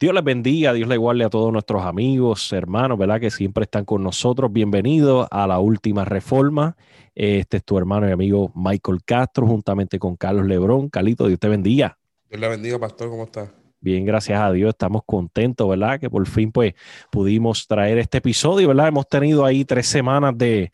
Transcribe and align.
Dios 0.00 0.14
les 0.14 0.22
bendiga, 0.22 0.72
Dios 0.72 0.88
le 0.88 0.96
guarde 0.96 1.24
a 1.24 1.28
todos 1.28 1.52
nuestros 1.52 1.82
amigos, 1.82 2.52
hermanos, 2.52 2.96
¿verdad? 2.96 3.18
Que 3.18 3.32
siempre 3.32 3.64
están 3.64 3.84
con 3.84 4.04
nosotros. 4.04 4.52
Bienvenidos 4.52 5.26
a 5.28 5.44
la 5.48 5.58
última 5.58 6.04
reforma. 6.04 6.76
Este 7.16 7.56
es 7.56 7.64
tu 7.64 7.76
hermano 7.76 8.08
y 8.08 8.12
amigo 8.12 8.52
Michael 8.54 9.02
Castro, 9.04 9.48
juntamente 9.48 9.98
con 9.98 10.14
Carlos 10.14 10.46
Lebrón. 10.46 10.88
Calito, 10.88 11.26
Dios 11.26 11.40
te 11.40 11.48
bendiga. 11.48 11.98
Dios 12.30 12.40
le 12.40 12.48
bendiga, 12.48 12.78
pastor, 12.78 13.10
¿cómo 13.10 13.24
estás? 13.24 13.50
Bien, 13.80 14.04
gracias 14.04 14.40
a 14.40 14.52
Dios, 14.52 14.68
estamos 14.68 15.02
contentos, 15.04 15.68
¿verdad? 15.68 15.98
Que 15.98 16.08
por 16.08 16.24
fin, 16.28 16.52
pues, 16.52 16.74
pudimos 17.10 17.66
traer 17.66 17.98
este 17.98 18.18
episodio, 18.18 18.68
¿verdad? 18.68 18.86
Hemos 18.86 19.08
tenido 19.08 19.44
ahí 19.44 19.64
tres 19.64 19.88
semanas 19.88 20.38
de, 20.38 20.70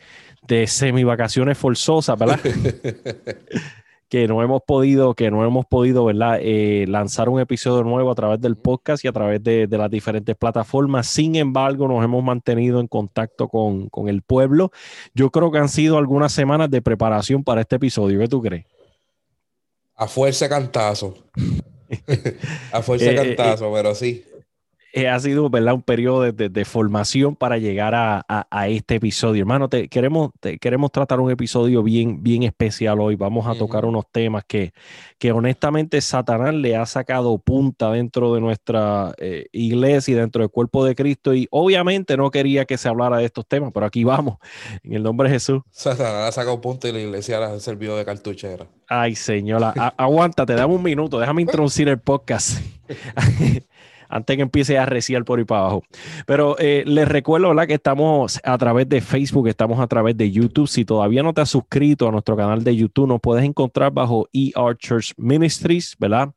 de 0.46 0.66
semi 0.66 1.02
vacaciones 1.02 1.56
forzosas, 1.56 2.18
¿verdad? 2.18 2.40
que 4.14 4.28
no 4.28 4.40
hemos 4.44 4.62
podido, 4.62 5.12
que 5.14 5.28
no 5.28 5.44
hemos 5.44 5.66
podido, 5.66 6.04
¿verdad? 6.04 6.38
Eh, 6.40 6.84
lanzar 6.86 7.28
un 7.28 7.40
episodio 7.40 7.82
nuevo 7.82 8.12
a 8.12 8.14
través 8.14 8.40
del 8.40 8.54
podcast 8.56 9.04
y 9.04 9.08
a 9.08 9.12
través 9.12 9.42
de, 9.42 9.66
las 9.68 9.90
diferentes 9.90 10.36
plataformas. 10.36 11.08
Sin 11.08 11.34
embargo, 11.34 11.88
nos 11.88 12.04
hemos 12.04 12.22
mantenido 12.22 12.78
en 12.78 12.86
contacto 12.86 13.48
con, 13.48 13.90
el 14.08 14.22
pueblo. 14.22 14.70
Yo 15.14 15.30
creo 15.30 15.50
que 15.50 15.58
han 15.58 15.68
sido 15.68 15.98
algunas 15.98 16.30
semanas 16.30 16.70
de 16.70 16.80
preparación 16.80 17.42
para 17.42 17.62
este 17.62 17.74
episodio. 17.74 18.20
¿Qué 18.20 18.28
tú 18.28 18.40
crees? 18.40 18.66
A 19.96 20.06
fuerza 20.06 20.48
cantazo. 20.48 21.14
a 22.72 22.82
fuerza 22.82 23.06
eh, 23.06 23.14
eh, 23.14 23.34
cantazo, 23.36 23.72
pero 23.74 23.96
sí. 23.96 24.24
Eh, 24.96 25.08
ha 25.08 25.18
sido 25.18 25.50
¿verdad? 25.50 25.74
un 25.74 25.82
periodo 25.82 26.20
de, 26.20 26.64
formación 26.64 27.34
para 27.34 27.58
llegar 27.58 27.94
a, 27.96 28.68
este 28.68 28.94
episodio. 28.94 29.40
Hermano, 29.40 29.68
te, 29.68 29.88
queremos, 29.88 30.30
queremos 30.60 30.92
tratar 30.92 31.18
un 31.18 31.32
episodio 31.32 31.82
bien, 31.82 32.22
bien 32.22 32.44
especial 32.44 33.00
hoy. 33.00 33.16
Vamos 33.16 33.48
a 33.48 33.58
tocar 33.58 33.86
unos 33.86 34.04
temas 34.12 34.44
que, 34.46 34.72
que 35.18 35.32
honestamente 35.32 36.00
Satanás 36.00 36.54
le 36.54 36.76
ha 36.76 36.86
sacado 36.86 37.36
punta 37.38 37.90
dentro 37.90 38.34
de 38.34 38.40
nuestra 38.40 39.12
eh, 39.18 39.46
iglesia 39.50 40.12
y 40.12 40.14
dentro 40.14 40.42
del 40.42 40.50
cuerpo 40.50 40.84
de 40.84 40.94
Cristo. 40.94 41.34
Y 41.34 41.48
obviamente 41.50 42.16
no 42.16 42.30
quería 42.30 42.64
que 42.64 42.78
se 42.78 42.88
hablara 42.88 43.18
de 43.18 43.24
estos 43.24 43.48
temas, 43.48 43.72
pero 43.74 43.86
aquí 43.86 44.04
vamos, 44.04 44.38
en 44.84 44.92
el 44.92 45.02
nombre 45.02 45.28
de 45.28 45.34
Jesús. 45.34 45.60
Satanás 45.72 46.28
ha 46.28 46.30
sacado 46.30 46.60
punta 46.60 46.88
y 46.88 46.92
la 46.92 47.00
iglesia 47.00 47.40
le 47.40 47.46
ha 47.46 47.58
servido 47.58 47.96
de 47.96 48.04
cartuchera. 48.04 48.68
Ay, 48.86 49.16
señora, 49.16 49.72
aguanta, 49.96 50.46
te 50.46 50.54
damos 50.54 50.76
un 50.76 50.84
minuto, 50.84 51.18
déjame 51.18 51.42
introducir 51.42 51.88
el 51.88 51.98
podcast. 51.98 52.60
antes 54.14 54.36
que 54.36 54.42
empiece 54.42 54.78
a 54.78 54.86
reciar 54.86 55.24
por 55.24 55.40
ahí 55.40 55.44
para 55.44 55.62
abajo. 55.62 55.82
Pero 56.24 56.56
eh, 56.60 56.84
les 56.86 57.08
recuerdo 57.08 57.48
¿verdad? 57.48 57.66
que 57.66 57.74
estamos 57.74 58.40
a 58.44 58.56
través 58.56 58.88
de 58.88 59.00
Facebook, 59.00 59.48
estamos 59.48 59.80
a 59.80 59.88
través 59.88 60.16
de 60.16 60.30
YouTube. 60.30 60.68
Si 60.68 60.84
todavía 60.84 61.24
no 61.24 61.34
te 61.34 61.40
has 61.40 61.50
suscrito 61.50 62.08
a 62.08 62.12
nuestro 62.12 62.36
canal 62.36 62.62
de 62.62 62.76
YouTube, 62.76 63.08
nos 63.08 63.20
puedes 63.20 63.44
encontrar 63.44 63.90
bajo 63.92 64.28
ER 64.32 64.76
Church 64.78 65.14
Ministries, 65.16 65.96
¿verdad? 65.98 66.30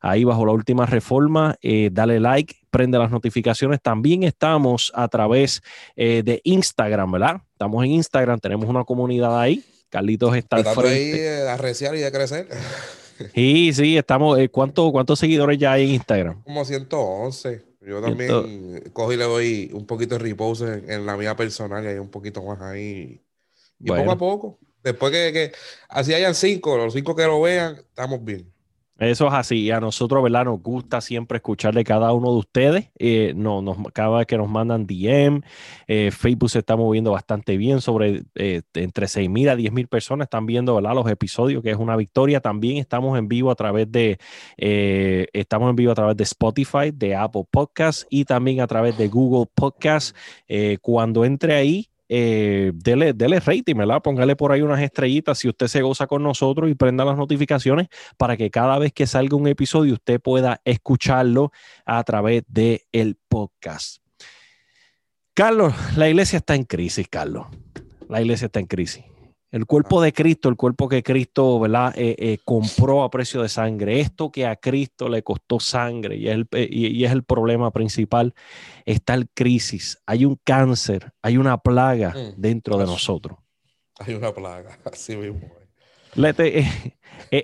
Ahí 0.00 0.22
bajo 0.22 0.46
la 0.46 0.52
última 0.52 0.86
reforma, 0.86 1.56
eh, 1.60 1.90
dale 1.92 2.20
like, 2.20 2.54
prende 2.70 2.98
las 2.98 3.10
notificaciones. 3.10 3.82
También 3.82 4.22
estamos 4.22 4.92
a 4.94 5.08
través 5.08 5.60
eh, 5.96 6.22
de 6.24 6.40
Instagram, 6.44 7.10
¿verdad? 7.10 7.40
Estamos 7.52 7.84
en 7.84 7.90
Instagram, 7.90 8.38
tenemos 8.38 8.68
una 8.68 8.84
comunidad 8.84 9.40
ahí. 9.40 9.64
Carlitos 9.90 10.36
está 10.36 10.56
al 10.56 10.64
frente. 10.64 11.40
ahí 11.40 11.48
a 11.48 11.56
reciar 11.56 11.96
y 11.96 12.04
a 12.04 12.12
crecer. 12.12 12.48
Sí, 13.34 13.72
sí, 13.72 13.96
estamos. 13.96 14.38
Eh, 14.38 14.48
¿cuánto, 14.48 14.90
¿Cuántos 14.92 15.18
seguidores 15.18 15.58
ya 15.58 15.72
hay 15.72 15.84
en 15.84 15.90
Instagram? 15.90 16.42
Como 16.42 16.64
111. 16.64 17.64
Yo 17.80 18.00
también 18.00 18.90
cojo 18.94 19.12
y 19.12 19.16
le 19.16 19.24
doy 19.24 19.70
un 19.74 19.86
poquito 19.86 20.14
de 20.14 20.24
repose 20.24 20.84
en, 20.88 21.04
la 21.04 21.18
mía 21.18 21.36
personal 21.36 21.84
y 21.84 21.88
hay 21.88 21.98
un 21.98 22.10
poquito 22.10 22.42
más 22.42 22.60
ahí. 22.62 23.20
Y 23.78 23.88
poco 23.88 24.10
a 24.10 24.16
poco. 24.16 24.58
Después 24.82 25.12
que, 25.12 25.32
que 25.32 25.52
así 25.88 26.14
hayan 26.14 26.34
cinco, 26.34 26.76
los 26.78 26.94
cinco 26.94 27.14
que 27.14 27.24
lo 27.24 27.42
vean, 27.42 27.76
estamos 27.76 28.24
bien. 28.24 28.53
Eso 28.98 29.26
es 29.26 29.32
así. 29.32 29.70
A 29.72 29.80
nosotros, 29.80 30.22
¿verdad? 30.22 30.44
Nos 30.44 30.62
gusta 30.62 31.00
siempre 31.00 31.38
escucharle 31.38 31.82
cada 31.82 32.12
uno 32.12 32.30
de 32.30 32.38
ustedes. 32.38 32.90
Eh, 32.96 33.32
no, 33.34 33.60
nos, 33.60 33.76
cada 33.92 34.18
vez 34.18 34.26
que 34.26 34.38
nos 34.38 34.48
mandan 34.48 34.86
DM, 34.86 35.42
eh, 35.88 36.12
Facebook 36.12 36.50
se 36.50 36.60
está 36.60 36.76
moviendo 36.76 37.10
bastante 37.10 37.56
bien. 37.56 37.80
Sobre 37.80 38.22
eh, 38.36 38.62
entre 38.74 39.06
6.000 39.06 39.50
a 39.50 39.56
10.000 39.56 39.88
personas 39.88 40.26
están 40.26 40.46
viendo, 40.46 40.76
¿verdad? 40.76 40.94
Los 40.94 41.10
episodios, 41.10 41.60
que 41.62 41.70
es 41.70 41.76
una 41.76 41.96
victoria. 41.96 42.40
También 42.40 42.76
estamos 42.76 43.18
en 43.18 43.26
vivo 43.26 43.50
a 43.50 43.56
través 43.56 43.90
de, 43.90 44.18
estamos 44.56 45.70
en 45.70 45.76
vivo 45.76 45.90
a 45.90 45.96
través 45.96 46.16
de 46.16 46.22
Spotify, 46.22 46.92
de 46.94 47.16
Apple 47.16 47.46
Podcasts 47.50 48.06
y 48.10 48.24
también 48.24 48.60
a 48.60 48.68
través 48.68 48.96
de 48.96 49.08
Google 49.08 49.50
Podcasts. 49.52 50.14
cuando 50.82 51.24
entre 51.24 51.54
ahí, 51.54 51.88
eh, 52.08 52.72
dele, 52.74 53.12
dele 53.12 53.40
rating, 53.40 53.76
¿verdad? 53.76 54.02
Póngale 54.02 54.36
por 54.36 54.52
ahí 54.52 54.62
unas 54.62 54.80
estrellitas 54.80 55.38
si 55.38 55.48
usted 55.48 55.66
se 55.68 55.82
goza 55.82 56.06
con 56.06 56.22
nosotros 56.22 56.70
y 56.70 56.74
prenda 56.74 57.04
las 57.04 57.16
notificaciones 57.16 57.88
para 58.16 58.36
que 58.36 58.50
cada 58.50 58.78
vez 58.78 58.92
que 58.92 59.06
salga 59.06 59.36
un 59.36 59.48
episodio 59.48 59.94
usted 59.94 60.20
pueda 60.20 60.60
escucharlo 60.64 61.52
a 61.84 62.02
través 62.04 62.42
del 62.48 62.82
el 62.92 63.16
podcast. 63.28 63.98
Carlos, 65.34 65.74
la 65.96 66.08
iglesia 66.08 66.36
está 66.36 66.54
en 66.54 66.64
crisis, 66.64 67.08
Carlos. 67.08 67.46
La 68.08 68.20
iglesia 68.20 68.46
está 68.46 68.60
en 68.60 68.66
crisis. 68.66 69.04
El 69.54 69.66
cuerpo 69.66 70.02
de 70.02 70.12
Cristo, 70.12 70.48
el 70.48 70.56
cuerpo 70.56 70.88
que 70.88 71.04
Cristo 71.04 71.60
¿verdad? 71.60 71.94
Eh, 71.96 72.16
eh, 72.18 72.38
compró 72.44 73.04
a 73.04 73.10
precio 73.10 73.40
de 73.40 73.48
sangre, 73.48 74.00
esto 74.00 74.32
que 74.32 74.46
a 74.46 74.56
Cristo 74.56 75.08
le 75.08 75.22
costó 75.22 75.60
sangre 75.60 76.16
y 76.16 76.26
es, 76.26 76.34
el, 76.34 76.48
y, 76.72 77.04
es 77.04 77.12
el 77.12 77.22
problema 77.22 77.70
principal, 77.70 78.34
está 78.84 79.14
el 79.14 79.28
crisis, 79.28 80.02
hay 80.06 80.24
un 80.24 80.40
cáncer, 80.42 81.12
hay 81.22 81.36
una 81.36 81.56
plaga 81.58 82.10
mm. 82.10 82.34
dentro 82.36 82.78
de 82.78 82.86
nosotros. 82.86 83.38
Hay 84.00 84.14
una 84.14 84.34
plaga, 84.34 84.76
así 84.92 85.14
mismo. 85.14 85.48
Eh, 86.16 86.66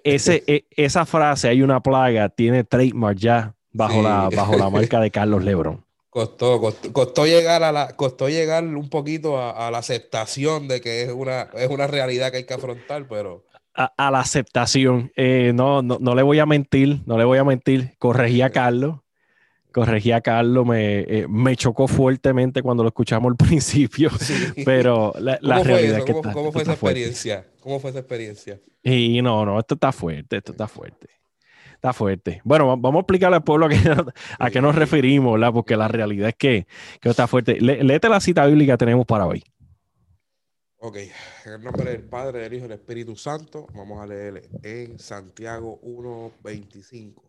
ese, 0.02 0.66
esa 0.70 1.06
frase, 1.06 1.46
hay 1.46 1.62
una 1.62 1.80
plaga, 1.80 2.28
tiene 2.28 2.64
trademark 2.64 3.18
ya 3.18 3.54
bajo, 3.70 4.02
la, 4.02 4.28
bajo 4.34 4.56
la 4.56 4.68
marca 4.68 4.98
de 4.98 5.10
Carlos 5.12 5.44
Lebron. 5.44 5.84
Costó, 6.10 6.60
costó, 6.92 7.24
llegar 7.24 7.62
a 7.62 7.70
la, 7.70 7.94
costó 7.94 8.28
llegar 8.28 8.64
un 8.64 8.90
poquito 8.90 9.40
a, 9.40 9.70
la 9.70 9.78
aceptación 9.78 10.66
de 10.66 10.80
que 10.80 11.02
es 11.02 11.12
una, 11.12 11.42
es 11.54 11.70
una 11.70 11.86
realidad 11.86 12.32
que 12.32 12.38
hay 12.38 12.44
que 12.44 12.54
afrontar, 12.54 13.06
pero. 13.08 13.44
A, 13.74 14.10
la 14.10 14.18
aceptación. 14.18 15.12
Eh, 15.14 15.52
no, 15.54 15.82
no, 15.82 16.14
le 16.16 16.22
voy 16.24 16.40
a 16.40 16.46
mentir, 16.46 17.00
no 17.06 17.16
le 17.16 17.24
voy 17.24 17.38
a 17.38 17.44
mentir. 17.44 17.94
Corregí 17.98 18.42
a 18.42 18.50
Carlos. 18.50 18.96
Corregí 19.72 20.10
a 20.10 20.20
Carlos, 20.20 20.66
me, 20.66 21.00
eh, 21.02 21.26
me 21.28 21.54
chocó 21.54 21.86
fuertemente 21.86 22.60
cuando 22.60 22.82
lo 22.82 22.88
escuchamos 22.88 23.30
al 23.30 23.36
principio, 23.48 24.10
pero 24.64 25.14
la, 25.20 25.38
realidad 25.62 25.98
es 25.98 26.04
que 26.04 26.12
¿Cómo, 26.12 26.50
fue 26.50 26.62
esa 26.62 26.72
experiencia? 26.72 27.46
¿Cómo 27.60 27.78
fue 27.78 27.90
esa 27.90 28.00
experiencia? 28.00 28.58
Y 28.82 29.22
no, 29.22 29.46
no, 29.46 29.60
esto 29.60 29.74
está 29.74 29.92
fuerte, 29.92 30.38
esto 30.38 30.50
está 30.50 30.66
fuerte. 30.66 31.19
Está 31.80 31.94
fuerte. 31.94 32.42
Bueno, 32.44 32.66
vamos 32.76 32.96
a 32.96 33.00
explicarle 33.00 33.36
al 33.36 33.42
pueblo 33.42 33.64
a 33.64 33.68
qué, 33.70 33.78
a 34.38 34.50
qué 34.50 34.60
nos 34.60 34.74
referimos, 34.74 35.32
¿verdad? 35.32 35.50
Porque 35.50 35.78
la 35.78 35.88
realidad 35.88 36.28
es 36.28 36.34
que, 36.34 36.66
que 37.00 37.08
está 37.08 37.26
fuerte. 37.26 37.58
léete 37.58 38.10
la 38.10 38.20
cita 38.20 38.44
bíblica 38.44 38.74
que 38.74 38.84
tenemos 38.84 39.06
para 39.06 39.26
hoy. 39.26 39.42
Ok, 40.76 40.96
en 41.46 41.52
el 41.54 41.64
nombre 41.64 41.90
del 41.90 42.02
Padre, 42.02 42.40
del 42.40 42.52
Hijo 42.52 42.66
y 42.66 42.68
del 42.68 42.78
Espíritu 42.78 43.16
Santo, 43.16 43.66
vamos 43.72 43.98
a 43.98 44.06
leer 44.06 44.42
en 44.62 44.98
Santiago 44.98 45.80
1.25. 45.82 47.22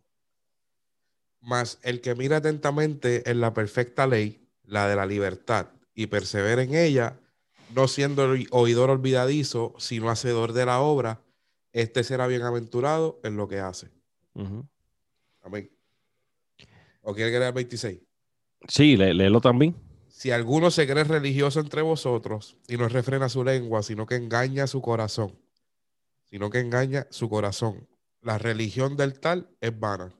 Mas 1.39 1.79
el 1.83 2.01
que 2.01 2.13
mira 2.13 2.37
atentamente 2.37 3.31
en 3.31 3.39
la 3.39 3.53
perfecta 3.53 4.05
ley, 4.05 4.49
la 4.65 4.89
de 4.89 4.97
la 4.97 5.05
libertad, 5.05 5.67
y 5.95 6.07
persevera 6.07 6.61
en 6.61 6.75
ella, 6.75 7.17
no 7.73 7.87
siendo 7.87 8.35
oidor 8.49 8.89
olvidadizo, 8.89 9.75
sino 9.77 10.09
hacedor 10.09 10.51
de 10.51 10.65
la 10.65 10.81
obra, 10.81 11.21
este 11.71 12.03
será 12.03 12.27
bienaventurado 12.27 13.21
en 13.23 13.37
lo 13.37 13.47
que 13.47 13.61
hace. 13.61 14.00
Amén. 15.41 15.69
¿O 17.01 17.13
quiere 17.13 17.31
que 17.31 17.39
lea 17.39 17.47
el 17.49 17.53
26? 17.53 17.99
Sí, 18.67 18.95
léelo 18.95 19.41
también. 19.41 19.75
Si 20.07 20.29
alguno 20.29 20.69
se 20.69 20.87
cree 20.87 21.03
religioso 21.03 21.59
entre 21.59 21.81
vosotros 21.81 22.57
y 22.67 22.77
no 22.77 22.87
refrena 22.87 23.27
su 23.27 23.43
lengua, 23.43 23.81
sino 23.81 24.05
que 24.05 24.15
engaña 24.15 24.67
su 24.67 24.81
corazón, 24.81 25.39
sino 26.25 26.49
que 26.49 26.59
engaña 26.59 27.07
su 27.09 27.27
corazón, 27.27 27.87
la 28.21 28.37
religión 28.37 28.95
del 28.95 29.19
tal 29.19 29.49
es 29.61 29.77
vana. 29.79 30.13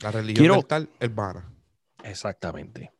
La 0.00 0.10
religión 0.10 0.56
del 0.56 0.66
tal 0.66 0.88
es 0.98 1.14
vana. 1.14 1.52
Exactamente. 2.02 2.90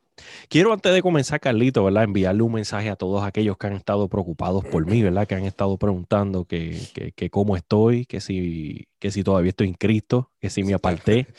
Quiero 0.49 0.73
antes 0.73 0.93
de 0.93 1.01
comenzar, 1.01 1.39
Carlito, 1.39 1.83
¿verdad? 1.83 2.03
Enviarle 2.03 2.41
un 2.43 2.53
mensaje 2.53 2.89
a 2.89 2.95
todos 2.95 3.23
aquellos 3.23 3.57
que 3.57 3.67
han 3.67 3.73
estado 3.73 4.07
preocupados 4.09 4.65
por 4.65 4.85
mí, 4.85 5.01
¿verdad? 5.01 5.27
Que 5.27 5.35
han 5.35 5.45
estado 5.45 5.77
preguntando 5.77 6.45
que, 6.45 6.77
que, 7.15 7.29
cómo 7.29 7.55
estoy, 7.55 8.05
que 8.05 8.19
si, 8.19 8.87
que 8.99 9.11
si 9.11 9.23
todavía 9.23 9.49
estoy 9.49 9.69
en 9.69 9.73
Cristo, 9.75 10.31
que 10.39 10.49
si 10.49 10.63
me 10.63 10.73
aparté. 10.73 11.27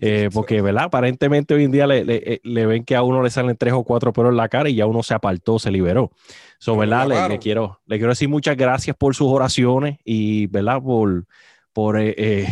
Eh, 0.00 0.30
porque, 0.32 0.62
¿verdad? 0.62 0.84
Aparentemente 0.84 1.52
hoy 1.54 1.64
en 1.64 1.70
día 1.70 1.86
le, 1.86 2.04
le, 2.04 2.40
le, 2.42 2.66
ven 2.66 2.82
que 2.82 2.96
a 2.96 3.02
uno 3.02 3.22
le 3.22 3.28
salen 3.28 3.56
tres 3.56 3.74
o 3.74 3.84
cuatro 3.84 4.12
pelos 4.12 4.30
en 4.30 4.38
la 4.38 4.48
cara 4.48 4.70
y 4.70 4.74
ya 4.74 4.86
uno 4.86 5.02
se 5.02 5.12
apartó, 5.12 5.58
se 5.58 5.70
liberó. 5.70 6.10
So, 6.58 6.76
¿verdad? 6.76 7.28
Le, 7.28 7.38
quiero, 7.38 7.80
le 7.86 7.98
quiero 7.98 8.12
decir 8.12 8.28
muchas 8.28 8.56
gracias 8.56 8.96
por 8.96 9.14
sus 9.14 9.28
oraciones 9.28 9.98
y, 10.04 10.46
¿verdad? 10.46 10.80
Por, 10.82 11.26
por 11.72 11.98
eh, 11.98 12.14
eh, 12.16 12.46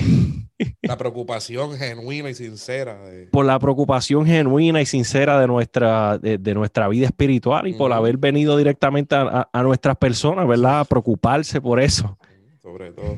la 0.83 0.97
preocupación 0.97 1.77
genuina 1.77 2.31
y 2.31 2.35
sincera. 2.35 3.01
Por 3.31 3.45
la 3.45 3.59
preocupación 3.59 4.27
genuina 4.27 4.81
y 4.81 4.87
sincera 4.87 5.41
de 5.41 5.47
nuestra, 5.47 6.19
de, 6.19 6.55
nuestra 6.55 6.89
vida 6.89 7.07
espiritual 7.07 7.67
y 7.67 7.75
por 7.75 7.93
haber 7.93 8.17
venido 8.17 8.57
directamente 8.57 9.15
a, 9.17 9.63
nuestras 9.63 9.97
personas, 9.97 10.47
¿verdad? 10.47 10.81
A 10.81 10.85
preocuparse 10.85 11.61
por 11.61 11.81
eso. 11.81 12.19
Sobre 12.63 12.93
todo. 12.93 13.17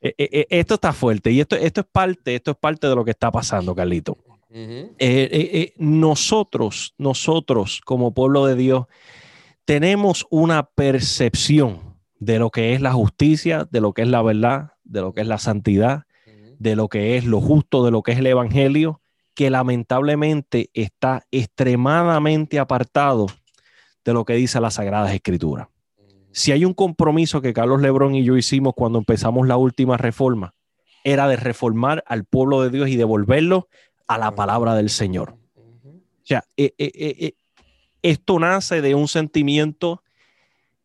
eh, 0.00 0.14
eh, 0.18 0.46
esto 0.50 0.74
está 0.74 0.92
fuerte 0.92 1.30
y 1.30 1.40
esto, 1.40 1.56
esto 1.56 1.80
es 1.80 1.86
parte, 1.90 2.34
esto 2.34 2.52
es 2.52 2.56
parte 2.56 2.86
de 2.86 2.94
lo 2.94 3.04
que 3.04 3.12
está 3.12 3.30
pasando, 3.30 3.74
Carlito. 3.74 4.16
nosotros, 5.76 6.94
nosotros 6.98 7.80
como 7.84 8.12
pueblo 8.12 8.46
de 8.46 8.54
Dios, 8.56 8.86
tenemos 9.64 10.26
una 10.30 10.70
percepción 10.70 11.96
de 12.18 12.38
lo 12.38 12.50
que 12.50 12.72
es 12.72 12.80
la 12.80 12.92
justicia, 12.92 13.68
de 13.70 13.80
lo 13.80 13.92
que 13.92 14.02
es 14.02 14.08
la 14.08 14.22
verdad, 14.22 14.72
de 14.86 15.00
lo 15.00 15.12
que 15.12 15.20
es 15.20 15.26
la 15.26 15.38
santidad, 15.38 16.04
de 16.58 16.76
lo 16.76 16.88
que 16.88 17.16
es 17.16 17.24
lo 17.24 17.40
justo, 17.40 17.84
de 17.84 17.90
lo 17.90 18.02
que 18.02 18.12
es 18.12 18.18
el 18.18 18.26
evangelio, 18.26 19.02
que 19.34 19.50
lamentablemente 19.50 20.70
está 20.72 21.24
extremadamente 21.30 22.58
apartado 22.58 23.26
de 24.04 24.12
lo 24.14 24.24
que 24.24 24.34
dice 24.34 24.60
la 24.60 24.70
Sagrada 24.70 25.12
Escritura. 25.12 25.68
Si 26.32 26.52
hay 26.52 26.64
un 26.64 26.74
compromiso 26.74 27.42
que 27.42 27.52
Carlos 27.52 27.80
Lebrón 27.80 28.14
y 28.14 28.24
yo 28.24 28.36
hicimos 28.36 28.74
cuando 28.74 28.98
empezamos 28.98 29.46
la 29.46 29.56
última 29.56 29.96
reforma, 29.96 30.54
era 31.04 31.28
de 31.28 31.36
reformar 31.36 32.02
al 32.06 32.24
pueblo 32.24 32.62
de 32.62 32.70
Dios 32.70 32.88
y 32.88 32.96
devolverlo 32.96 33.68
a 34.08 34.18
la 34.18 34.34
palabra 34.34 34.74
del 34.74 34.90
Señor. 34.90 35.36
O 35.56 36.28
sea, 36.28 36.44
eh, 36.56 36.74
eh, 36.78 36.92
eh, 36.96 37.32
esto 38.02 38.38
nace 38.38 38.80
de 38.80 38.94
un 38.94 39.06
sentimiento 39.06 40.02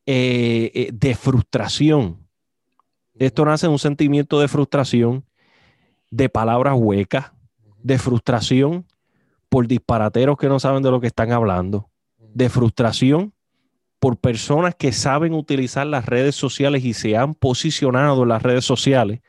de 0.06 1.18
frustración. 1.20 2.28
Esto 3.22 3.46
nace 3.46 3.68
de 3.68 3.72
un 3.72 3.78
sentimiento 3.78 4.40
de 4.40 4.48
frustración, 4.48 5.24
de 6.10 6.28
palabras 6.28 6.74
huecas, 6.76 7.32
de 7.84 8.00
frustración 8.00 8.88
por 9.48 9.68
disparateros 9.68 10.38
que 10.40 10.48
no 10.48 10.60
saben 10.60 10.82
de 10.82 10.90
lo 10.90 11.00
que 11.00 11.06
están 11.06 11.32
hablando, 11.32 11.88
de 12.18 12.50
frustración 12.50 13.32
por 14.00 14.18
personas 14.18 14.74
que 14.74 14.92
saben 14.92 15.36
utilizar 15.36 15.86
las 15.86 16.08
redes 16.08 16.34
sociales 16.34 16.84
y 16.84 16.96
se 16.96 17.16
han 17.16 17.36
posicionado 17.36 18.24
en 18.24 18.30
las 18.30 18.42
redes 18.42 18.66
sociales 18.66 19.20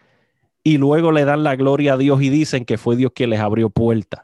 y 0.65 0.79
luego 0.79 1.13
le 1.13 1.27
dan 1.27 1.43
la 1.43 1.55
gloria 1.55 1.93
a 1.93 1.99
Dios 1.99 2.23
y 2.23 2.31
dicen 2.31 2.65
que 2.65 2.79
fue 2.79 2.97
Dios 2.97 3.13
quien 3.15 3.29
les 3.29 3.41
abrió 3.41 3.69
puertas. 3.69 4.23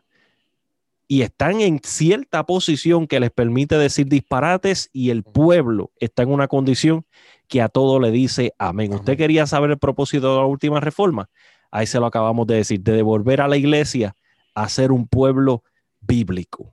Y 1.08 1.22
están 1.22 1.62
en 1.62 1.80
cierta 1.82 2.44
posición 2.44 3.06
que 3.06 3.18
les 3.18 3.30
permite 3.30 3.78
decir 3.78 4.06
disparates 4.06 4.90
y 4.92 5.08
el 5.08 5.22
pueblo 5.22 5.90
está 5.98 6.22
en 6.22 6.30
una 6.30 6.48
condición 6.48 7.06
que 7.48 7.62
a 7.62 7.70
todo 7.70 7.98
le 7.98 8.10
dice 8.10 8.52
amén. 8.58 8.92
¿Usted 8.92 9.16
quería 9.16 9.46
saber 9.46 9.70
el 9.70 9.78
propósito 9.78 10.34
de 10.34 10.40
la 10.40 10.46
última 10.46 10.80
reforma? 10.80 11.30
Ahí 11.70 11.86
se 11.86 11.98
lo 11.98 12.06
acabamos 12.06 12.46
de 12.46 12.56
decir, 12.56 12.80
de 12.80 12.92
devolver 12.92 13.40
a 13.40 13.48
la 13.48 13.56
iglesia 13.56 14.14
a 14.54 14.68
ser 14.68 14.92
un 14.92 15.08
pueblo 15.08 15.64
bíblico. 16.00 16.72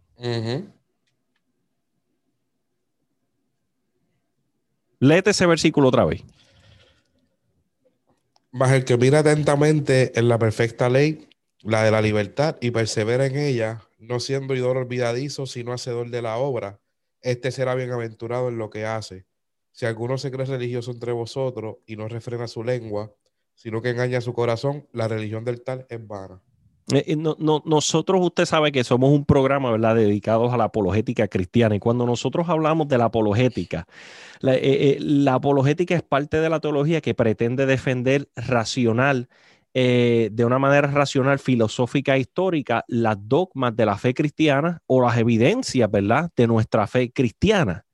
Léete 5.00 5.30
ese 5.30 5.46
versículo 5.46 5.90
otra 5.90 6.06
vez. 6.06 6.24
Más 8.52 8.72
el 8.72 8.86
que 8.86 8.98
mira 8.98 9.20
atentamente 9.20 10.18
en 10.18 10.30
la 10.30 10.40
perfecta 10.40 10.90
ley, 10.90 11.28
la 11.62 11.84
de 11.84 11.92
la 11.92 12.02
libertad, 12.02 12.56
y 12.62 12.72
persevera 12.72 13.26
en 13.26 13.38
ella, 13.38 13.82
no 14.08 14.20
siendo 14.20 14.56
idol 14.56 14.78
olvidadizo, 14.78 15.46
sino 15.46 15.74
hacedor 15.74 16.10
de 16.10 16.22
la 16.22 16.38
obra, 16.38 16.80
este 17.22 17.52
será 17.52 17.76
bienaventurado 17.76 18.50
en 18.50 18.58
lo 18.58 18.70
que 18.70 18.86
hace. 18.86 19.26
Si 19.72 19.86
alguno 19.86 20.18
se 20.18 20.32
cree 20.32 20.46
religioso 20.46 20.92
entre 20.92 21.12
vosotros 21.12 21.78
y 21.86 21.96
no 21.96 22.08
refrena 22.08 22.48
su 22.48 22.64
lengua, 22.64 23.14
sino 23.56 23.82
que 23.82 23.90
engaña 23.90 24.22
su 24.22 24.34
corazón, 24.34 24.88
la 24.94 25.08
religión 25.08 25.44
del 25.44 25.64
tal 25.64 25.86
es 25.90 26.06
vana. 26.06 26.42
Eh, 26.94 27.04
eh, 27.08 27.16
nosotros, 27.16 28.22
usted 28.22 28.46
sabe 28.46 28.72
que 28.72 28.84
somos 28.84 29.12
un 29.12 29.26
programa, 29.26 29.72
¿verdad?, 29.72 29.96
dedicados 29.96 30.54
a 30.54 30.58
la 30.58 30.66
apologética 30.66 31.28
cristiana. 31.28 31.76
Y 31.76 31.80
cuando 31.80 32.06
nosotros 32.06 32.48
hablamos 32.48 32.88
de 32.88 33.00
la 33.00 33.06
apologética, 33.06 33.88
eh, 34.44 34.98
la, 35.00 35.34
apologética 35.34 35.96
es 35.96 36.04
parte 36.04 36.40
de 36.40 36.50
la 36.50 36.60
teología 36.60 37.02
que 37.02 37.16
pretende 37.16 37.66
defender 37.66 38.30
racional, 38.36 39.30
de 39.76 40.46
una 40.46 40.58
manera 40.58 40.88
racional, 40.88 41.38
filosófica, 41.38 42.16
e 42.16 42.22
histórica, 42.22 42.86
las 42.88 43.18
dogmas 43.20 43.76
de 43.76 43.86
la 43.86 43.98
fe 43.98 44.14
cristiana 44.14 44.82
o 44.88 45.02
las 45.02 45.18
evidencias, 45.18 45.92
¿verdad?, 45.92 46.32
de 46.36 46.48
nuestra 46.48 46.88
fe 46.88 47.12
cristiana 47.12 47.86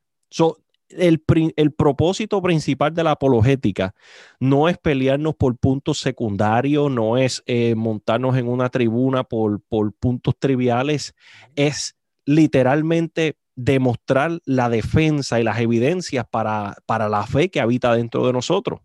el, 0.98 1.74
propósito 1.74 2.42
principal 2.42 2.94
de 2.94 3.04
la 3.04 3.12
apologética 3.12 3.94
no 4.40 4.70
es 4.70 4.78
pelearnos 4.78 5.36
por 5.36 5.58
puntos 5.58 6.00
secundarios, 6.00 6.92
no 6.92 7.18
es 7.18 7.44
eh, 7.46 7.76
montarnos 7.76 8.38
en 8.38 8.48
una 8.48 8.70
tribuna 8.70 9.24
por, 9.24 9.62
por 9.62 9.94
puntos 9.94 10.36
triviales, 10.38 11.14
es 11.56 11.96
literalmente 12.26 13.38
demostrar 13.56 14.40
la 14.46 14.70
defensa 14.70 15.40
y 15.40 15.44
las 15.44 15.60
evidencias 15.60 16.26
para, 16.30 16.76
para 16.86 17.10
la 17.10 17.26
fe 17.26 17.50
que 17.50 17.60
habita 17.60 17.94
dentro 17.94 18.26
de 18.26 18.34
nosotros. 18.34 18.80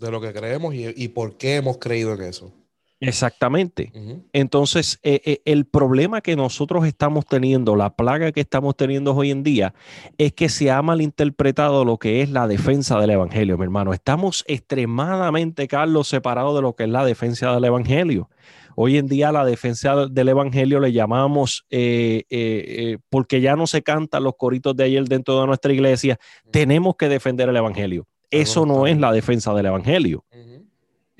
De 0.00 0.10
lo 0.10 0.20
que 0.20 0.32
creemos 0.32 0.74
y 0.74 1.08
por 1.08 1.36
qué 1.36 1.56
hemos 1.56 1.78
creído 1.78 2.14
en 2.14 2.22
eso. 2.22 2.52
Exactamente. 3.00 3.92
Entonces, 4.32 4.98
eh, 5.04 5.20
eh, 5.24 5.40
el 5.44 5.66
problema 5.66 6.20
que 6.20 6.34
nosotros 6.34 6.84
estamos 6.84 7.26
teniendo, 7.26 7.76
la 7.76 7.94
plaga 7.94 8.32
que 8.32 8.40
estamos 8.40 8.76
teniendo 8.76 9.14
hoy 9.14 9.30
en 9.30 9.44
día, 9.44 9.72
es 10.18 10.32
que 10.32 10.48
se 10.48 10.70
ha 10.70 10.82
malinterpretado 10.82 11.84
lo 11.84 11.98
que 11.98 12.22
es 12.22 12.30
la 12.30 12.48
defensa 12.48 12.98
del 12.98 13.10
Evangelio, 13.10 13.56
mi 13.56 13.64
hermano. 13.64 13.92
Estamos 13.92 14.44
extremadamente, 14.48 15.68
Carlos, 15.68 16.08
separados 16.08 16.56
de 16.56 16.62
lo 16.62 16.74
que 16.74 16.84
es 16.84 16.90
la 16.90 17.04
defensa 17.04 17.54
del 17.54 17.64
Evangelio. 17.64 18.30
Hoy 18.74 18.96
en 18.96 19.06
día 19.06 19.30
la 19.32 19.44
defensa 19.44 20.06
del 20.06 20.28
Evangelio 20.28 20.80
le 20.80 20.92
llamamos, 20.92 21.66
eh, 21.70 22.98
porque 23.10 23.40
ya 23.40 23.54
no 23.54 23.66
se 23.68 23.82
cantan 23.82 24.24
los 24.24 24.34
coritos 24.36 24.76
de 24.76 24.84
ayer 24.84 25.04
dentro 25.04 25.40
de 25.40 25.46
nuestra 25.46 25.72
iglesia, 25.72 26.18
tenemos 26.50 26.96
que 26.96 27.08
defender 27.08 27.48
el 27.48 27.56
Evangelio. 27.56 28.06
Eso 28.30 28.66
no 28.66 28.86
es 28.86 28.98
la 28.98 29.12
defensa 29.12 29.54
del 29.54 29.66
Evangelio. 29.66 30.24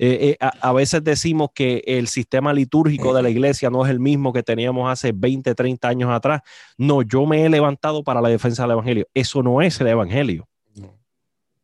Eh, 0.01 0.37
eh, 0.39 0.47
a, 0.61 0.71
veces 0.71 1.03
decimos 1.03 1.49
que 1.53 1.83
el 1.85 2.07
sistema 2.07 2.53
litúrgico 2.53 3.13
de 3.13 3.21
la 3.21 3.29
iglesia 3.29 3.69
no 3.69 3.83
es 3.85 3.91
el 3.91 3.99
mismo 3.99 4.31
que 4.31 4.43
teníamos 4.43 4.89
hace 4.89 5.11
20, 5.11 5.53
30 5.53 5.87
años 5.89 6.09
atrás. 6.09 6.41
No, 6.77 7.01
yo 7.01 7.25
me 7.25 7.45
he 7.45 7.49
levantado 7.49 8.01
para 8.01 8.21
la 8.21 8.29
defensa 8.29 8.63
del 8.63 8.71
evangelio. 8.71 9.07
Eso 9.13 9.43
no 9.43 9.61
es 9.61 9.79
el 9.81 9.87
evangelio. 9.87 10.47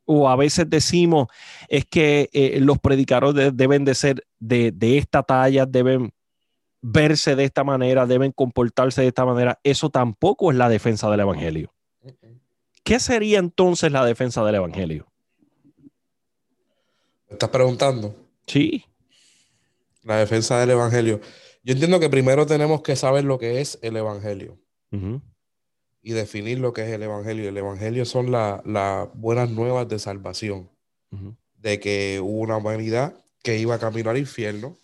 O 0.03 0.29
a 0.29 0.35
veces 0.35 0.69
decimos 0.69 1.27
es 1.69 1.85
que 1.85 2.29
eh, 2.33 2.59
los 2.59 2.77
predicadores 2.77 3.55
deben 3.55 3.85
de 3.85 3.95
ser 3.95 4.27
de, 4.37 4.71
de 4.71 4.97
esta 4.97 5.23
talla, 5.23 5.65
deben 5.65 6.11
verse 6.81 7.35
de 7.35 7.45
esta 7.45 7.63
manera, 7.63 8.05
deben 8.05 8.33
comportarse 8.33 9.01
de 9.01 9.07
esta 9.07 9.25
manera. 9.25 9.59
Eso 9.63 9.89
tampoco 9.89 10.51
es 10.51 10.57
la 10.57 10.67
defensa 10.67 11.09
del 11.09 11.21
evangelio. 11.21 11.73
¿Qué 12.83 12.99
sería 12.99 13.39
entonces 13.39 13.91
la 13.91 14.05
defensa 14.05 14.43
del 14.43 14.55
evangelio? 14.55 15.07
¿Estás 17.35 17.49
preguntando? 17.49 18.15
Sí. 18.47 18.85
La 20.03 20.17
defensa 20.19 20.57
del 20.57 20.69
Evangelio. 20.69 21.19
Yo 21.63 21.73
entiendo 21.73 21.99
que 21.99 22.09
primero 22.09 22.45
tenemos 22.45 22.81
que 22.81 22.95
saber 22.95 23.25
lo 23.25 23.37
que 23.37 23.59
es 23.59 23.77
el 23.81 23.97
Evangelio 23.97 24.57
y 26.01 26.13
definir 26.13 26.59
lo 26.59 26.71
que 26.71 26.83
es 26.83 26.91
el 26.91 27.03
Evangelio. 27.03 27.49
El 27.49 27.57
Evangelio 27.57 28.05
son 28.05 28.31
las 28.31 28.61
buenas 29.15 29.49
nuevas 29.49 29.89
de 29.89 29.99
salvación, 29.99 30.69
de 31.57 31.81
que 31.81 32.21
hubo 32.23 32.39
una 32.39 32.55
humanidad 32.55 33.21
que 33.43 33.57
iba 33.57 33.79
camino 33.79 34.11
al 34.11 34.17
infierno 34.17 34.77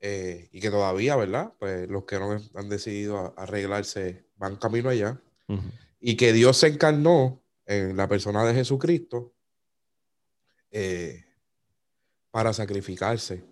eh, 0.00 0.48
y 0.52 0.60
que 0.60 0.70
todavía, 0.70 1.16
¿verdad? 1.16 1.52
Pues 1.58 1.86
los 1.90 2.04
que 2.04 2.18
no 2.18 2.40
han 2.54 2.68
decidido 2.70 3.34
arreglarse 3.36 4.24
van 4.36 4.56
camino 4.56 4.88
allá 4.88 5.20
y 6.00 6.16
que 6.16 6.32
Dios 6.32 6.56
se 6.56 6.68
encarnó 6.68 7.42
en 7.66 7.94
la 7.94 8.08
persona 8.08 8.42
de 8.44 8.54
Jesucristo. 8.54 9.34
Eh, 10.70 11.24
para 12.34 12.52
sacrificarse, 12.52 13.44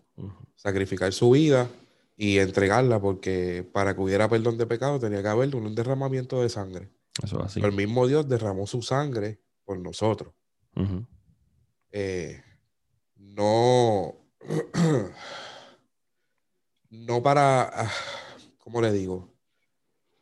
sacrificar 0.57 1.13
su 1.13 1.31
vida 1.31 1.71
y 2.17 2.39
entregarla, 2.39 3.01
porque 3.01 3.65
para 3.73 3.95
que 3.95 4.01
hubiera 4.01 4.29
perdón 4.29 4.59
de 4.59 4.67
pecado 4.67 4.99
tenía 4.99 5.23
que 5.23 5.29
haber 5.29 5.55
un 5.55 5.73
derramamiento 5.77 6.43
de 6.43 6.49
sangre. 6.49 6.91
Eso 7.23 7.41
así. 7.41 7.61
el 7.61 7.71
mismo 7.71 8.09
Dios 8.09 8.29
derramó 8.29 8.67
su 8.67 8.83
sangre 8.83 9.39
por 9.65 9.79
nosotros. 9.79 10.35
Eh, 11.93 12.43
no, 13.15 14.17
no 16.91 17.23
para, 17.23 17.63
ah, 17.63 17.93
¿cómo 18.59 18.81
le 18.81 18.91
digo? 18.91 19.33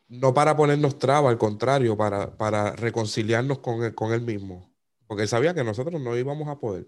No 0.06 0.34
para 0.34 0.54
ponernos 0.54 0.98
traba, 0.98 1.30
al 1.30 1.38
contrario, 1.38 1.96
para, 1.96 2.36
para 2.36 2.76
reconciliarnos 2.76 3.60
con 3.60 3.84
él, 3.84 3.94
con 3.94 4.12
él 4.12 4.20
mismo. 4.20 4.70
Porque 5.06 5.22
él 5.22 5.28
sabía 5.30 5.54
que 5.54 5.64
nosotros 5.64 5.98
no 5.98 6.14
íbamos 6.14 6.46
a 6.48 6.58
poder 6.58 6.86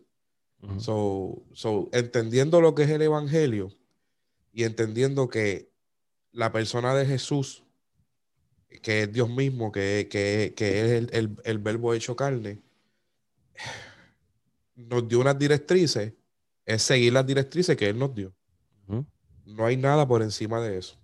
so, 0.79 1.43
so, 1.53 1.89
entendiendo 1.93 2.61
lo 2.61 2.75
que 2.75 2.85
es 2.85 2.91
el 2.91 3.03
Evangelio 3.03 3.71
y 4.53 4.65
entendiendo 4.65 5.29
que 5.29 5.71
la 6.31 6.53
persona 6.53 6.95
de 6.95 7.07
Jesús, 7.07 7.65
que 8.83 9.03
es 9.03 9.13
Dios 9.13 9.29
mismo, 9.29 9.73
que, 9.73 10.09
que, 10.11 10.55
que 10.57 10.85
es 10.85 10.91
el, 10.93 11.11
el, 11.13 11.37
el, 11.45 11.59
verbo 11.59 11.95
hecho 11.95 12.17
carne, 12.17 12.61
nos 14.75 15.07
dio 15.09 15.21
unas 15.21 15.39
directrices, 15.39 16.15
es 16.65 16.83
seguir 16.83 17.13
las 17.13 17.27
directrices 17.27 17.77
que 17.77 17.89
Él 17.89 17.99
nos 17.99 18.15
dio. 18.15 18.33
No 19.45 19.67
hay 19.67 19.77
nada 19.77 20.07
por 20.07 20.23
encima 20.23 20.61
de 20.61 20.79
eso. 20.79 20.97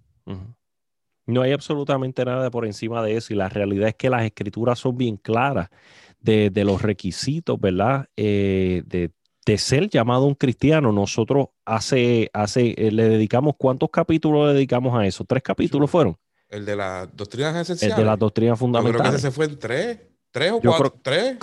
No 1.27 1.43
hay 1.43 1.53
absolutamente 1.53 2.25
nada 2.25 2.51
por 2.51 2.65
encima 2.65 3.03
de 3.03 3.17
eso 3.17 3.35
y 3.35 3.37
la 3.37 3.49
realidad 3.49 3.89
es 3.89 3.95
que 3.95 4.09
las 4.09 4.25
escrituras 4.25 4.79
son 4.79 4.97
bien 4.97 5.17
claras 5.17 5.69
de, 6.21 6.49
de 6.49 6.65
los 6.65 6.81
requisitos, 6.81 7.61
¿verdad? 7.61 8.09
Eh, 8.17 8.83
de 8.87 9.11
de 9.49 9.57
ser 9.57 9.89
llamado 9.89 10.27
un 10.27 10.35
cristiano, 10.35 10.93
nosotros 10.93 11.47
hace, 11.65 12.31
hace, 12.35 12.75
eh, 12.77 12.93
le 12.93 13.09
dedicamos, 13.09 13.55
¿cuántos 13.57 13.89
capítulos 13.89 14.49
le 14.49 14.53
dedicamos 14.53 14.95
a 14.95 15.07
eso? 15.07 15.25
¿Tres 15.25 15.43
capítulos 15.43 15.91
fueron? 15.91 16.19
El 16.51 16.67
de 16.67 16.77
las 16.77 17.09
doctrinas 17.17 17.57
esenciales. 17.57 17.97
El 17.97 18.05
de 18.05 18.11
las 18.11 18.19
doctrinas 18.19 18.59
fundamentales. 18.59 19.01
creo 19.01 19.11
que 19.11 19.17
ese 19.17 19.31
fue 19.31 19.47
en 19.47 19.59
tres, 19.59 20.01
tres 20.31 20.53
o 20.53 20.61
cuatro, 20.61 20.95
tres. 21.03 21.39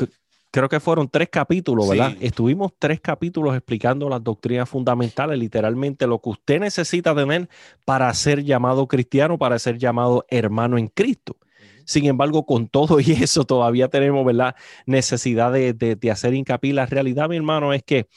Creo 0.52 0.70
que 0.70 0.80
fueron 0.80 1.10
tres 1.10 1.30
capítulos, 1.32 1.90
¿verdad? 1.90 2.16
Estuvimos 2.22 2.74
tres 2.78 3.02
capítulos 3.02 3.56
explicando 3.56 4.08
las 4.08 4.24
doctrinas 4.24 4.70
fundamentales, 4.70 5.40
literalmente 5.40 6.06
lo 6.06 6.22
que 6.22 6.30
usted 6.30 6.60
necesita 6.60 7.16
tener 7.16 7.50
para 7.86 8.14
ser 8.14 8.44
llamado 8.44 8.88
cristiano, 8.88 9.40
para 9.40 9.58
ser 9.58 9.80
llamado 9.80 10.26
hermano 10.30 10.78
en 10.78 10.90
Cristo. 10.90 11.38
Sin 11.86 12.06
embargo, 12.06 12.46
con 12.46 12.68
todo 12.68 13.00
y 13.00 13.12
eso 13.12 13.46
todavía 13.46 13.88
tenemos, 13.88 14.26
¿verdad? 14.26 14.56
Necesidad 14.86 15.52
de, 15.52 16.10
hacer 16.12 16.34
hincapié. 16.34 16.74
La 16.74 16.86
realidad, 16.86 17.30
mi 17.30 17.38
hermano, 17.38 17.74
es 17.74 17.84
que 17.84 18.08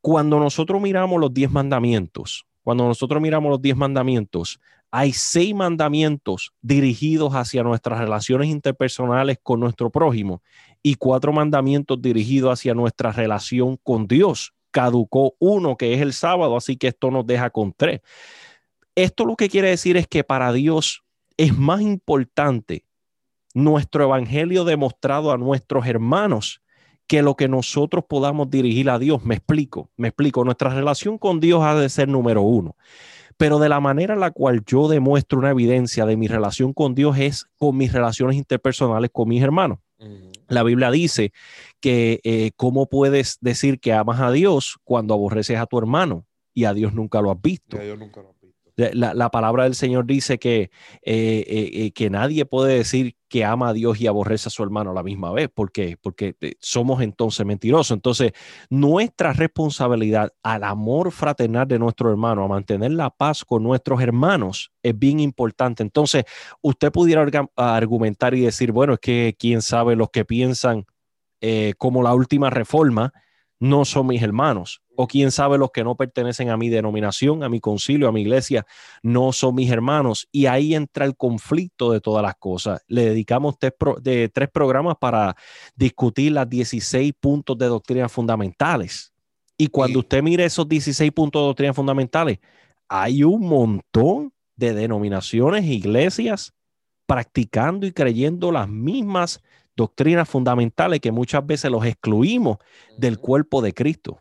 cuando 0.00 0.38
nosotros 0.38 0.82
miramos 0.82 1.20
los 1.20 1.32
diez 1.32 1.50
mandamientos, 1.50 2.46
cuando 2.62 2.86
nosotros 2.86 3.22
miramos 3.22 3.50
los 3.50 3.62
diez 3.62 3.76
mandamientos, 3.76 4.60
hay 4.90 5.12
seis 5.12 5.54
mandamientos 5.54 6.52
dirigidos 6.62 7.34
hacia 7.34 7.62
nuestras 7.62 7.98
relaciones 7.98 8.48
interpersonales 8.48 9.38
con 9.42 9.58
nuestro 9.58 9.90
prójimo 9.90 10.40
y 10.82 10.94
cuatro 10.94 11.32
mandamientos 11.32 12.00
dirigidos 12.00 12.52
hacia 12.52 12.74
nuestra 12.74 13.10
relación 13.10 13.76
con 13.82 14.06
Dios. 14.06 14.52
Caducó 14.70 15.34
uno, 15.38 15.76
que 15.76 15.94
es 15.94 16.00
el 16.00 16.12
sábado, 16.12 16.56
así 16.56 16.76
que 16.76 16.88
esto 16.88 17.10
nos 17.10 17.26
deja 17.26 17.50
con 17.50 17.72
tres. 17.72 18.02
Esto 18.94 19.24
lo 19.24 19.34
que 19.34 19.48
quiere 19.48 19.70
decir 19.70 19.96
es 19.96 20.06
que 20.06 20.22
para 20.22 20.52
Dios 20.52 21.02
es 21.36 21.56
más 21.56 21.80
importante 21.80 22.84
nuestro 23.54 24.04
evangelio 24.04 24.64
demostrado 24.64 25.32
a 25.32 25.38
nuestros 25.38 25.86
hermanos 25.86 26.60
que 27.06 27.22
lo 27.22 27.36
que 27.36 27.48
nosotros 27.48 28.04
podamos 28.08 28.50
dirigir 28.50 28.90
a 28.90 28.98
Dios. 28.98 29.24
Me 29.24 29.36
explico, 29.36 29.90
me 29.96 30.08
explico. 30.08 30.44
Nuestra 30.44 30.70
relación 30.70 31.18
con 31.18 31.40
Dios 31.40 31.62
ha 31.62 31.74
de 31.74 31.88
ser 31.88 32.08
número 32.08 32.42
uno. 32.42 32.76
Pero 33.36 33.58
de 33.58 33.68
la 33.68 33.80
manera 33.80 34.14
en 34.14 34.20
la 34.20 34.30
cual 34.30 34.62
yo 34.64 34.88
demuestro 34.88 35.38
una 35.38 35.50
evidencia 35.50 36.06
de 36.06 36.16
mi 36.16 36.28
relación 36.28 36.72
con 36.72 36.94
Dios 36.94 37.18
es 37.18 37.46
con 37.56 37.76
mis 37.76 37.92
relaciones 37.92 38.36
interpersonales 38.36 39.10
con 39.12 39.28
mis 39.28 39.42
hermanos. 39.42 39.78
La 40.48 40.62
Biblia 40.62 40.90
dice 40.90 41.32
que 41.80 42.20
eh, 42.24 42.50
cómo 42.56 42.86
puedes 42.86 43.38
decir 43.40 43.80
que 43.80 43.92
amas 43.92 44.20
a 44.20 44.30
Dios 44.30 44.78
cuando 44.84 45.14
aborreces 45.14 45.58
a 45.58 45.66
tu 45.66 45.78
hermano 45.78 46.26
y 46.52 46.64
a 46.64 46.74
Dios 46.74 46.92
nunca 46.92 47.20
lo 47.22 47.30
has 47.30 47.40
visto. 47.40 47.78
La, 48.76 49.30
palabra 49.30 49.64
del 49.64 49.74
Señor 49.74 50.04
dice 50.04 50.38
que, 50.38 50.70
eh, 51.02 51.44
eh, 51.46 51.92
que 51.92 52.10
nadie 52.10 52.44
puede 52.44 52.76
decir 52.76 53.16
que 53.34 53.44
ama 53.44 53.70
a 53.70 53.72
Dios 53.72 54.00
y 54.00 54.06
aborrece 54.06 54.48
a 54.48 54.50
su 54.50 54.62
hermano 54.62 54.92
a 54.92 54.94
la 54.94 55.02
misma 55.02 55.32
vez, 55.32 55.48
porque, 55.52 55.96
porque 56.00 56.36
somos 56.60 57.02
entonces 57.02 57.44
mentirosos. 57.44 57.90
Entonces, 57.90 58.30
nuestra 58.70 59.32
responsabilidad 59.32 60.32
al 60.44 60.62
amor 60.62 61.10
fraternal 61.10 61.66
de 61.66 61.80
nuestro 61.80 62.12
hermano, 62.12 62.44
a 62.44 62.46
mantener 62.46 62.92
la 62.92 63.10
paz 63.10 63.44
con 63.44 63.64
nuestros 63.64 64.00
hermanos, 64.00 64.70
es 64.84 64.96
bien 64.96 65.18
importante. 65.18 65.82
Entonces, 65.82 66.26
usted 66.62 66.92
pudiera 66.92 67.26
argumentar 67.56 68.34
y 68.34 68.42
decir, 68.42 68.70
bueno, 68.70 68.92
es 68.92 69.00
que 69.00 69.34
quién 69.36 69.62
sabe 69.62 69.96
los 69.96 70.10
que 70.10 70.24
piensan 70.24 70.86
eh, 71.40 71.74
como 71.76 72.04
la 72.04 72.14
última 72.14 72.50
reforma 72.50 73.12
no 73.64 73.86
son 73.86 74.08
mis 74.08 74.22
hermanos 74.22 74.82
o 74.94 75.06
quién 75.06 75.30
sabe 75.30 75.56
los 75.56 75.70
que 75.70 75.84
no 75.84 75.96
pertenecen 75.96 76.50
a 76.50 76.56
mi 76.58 76.68
denominación, 76.68 77.42
a 77.42 77.48
mi 77.48 77.60
concilio, 77.60 78.06
a 78.06 78.12
mi 78.12 78.20
iglesia, 78.20 78.66
no 79.02 79.32
son 79.32 79.54
mis 79.54 79.70
hermanos. 79.70 80.28
Y 80.30 80.44
ahí 80.44 80.74
entra 80.74 81.06
el 81.06 81.16
conflicto 81.16 81.90
de 81.90 82.02
todas 82.02 82.22
las 82.22 82.36
cosas. 82.36 82.82
Le 82.88 83.06
dedicamos 83.06 83.56
tres, 83.58 83.72
de, 84.02 84.28
tres 84.28 84.50
programas 84.50 84.96
para 85.00 85.34
discutir 85.74 86.32
las 86.32 86.48
16 86.48 87.14
puntos 87.18 87.56
de 87.56 87.66
doctrinas 87.66 88.12
fundamentales. 88.12 89.14
Y 89.56 89.68
cuando 89.68 90.00
usted 90.00 90.22
mire 90.22 90.44
esos 90.44 90.68
16 90.68 91.10
puntos 91.12 91.40
de 91.40 91.46
doctrinas 91.46 91.74
fundamentales, 91.74 92.40
hay 92.86 93.24
un 93.24 93.48
montón 93.48 94.30
de 94.56 94.74
denominaciones, 94.74 95.64
iglesias, 95.64 96.52
practicando 97.06 97.86
y 97.86 97.92
creyendo 97.92 98.52
las 98.52 98.68
mismas 98.68 99.40
doctrinas 99.76 100.28
fundamentales 100.28 101.00
que 101.00 101.12
muchas 101.12 101.44
veces 101.46 101.70
los 101.70 101.84
excluimos 101.84 102.58
del 102.98 103.18
cuerpo 103.18 103.62
de 103.62 103.72
Cristo 103.74 104.18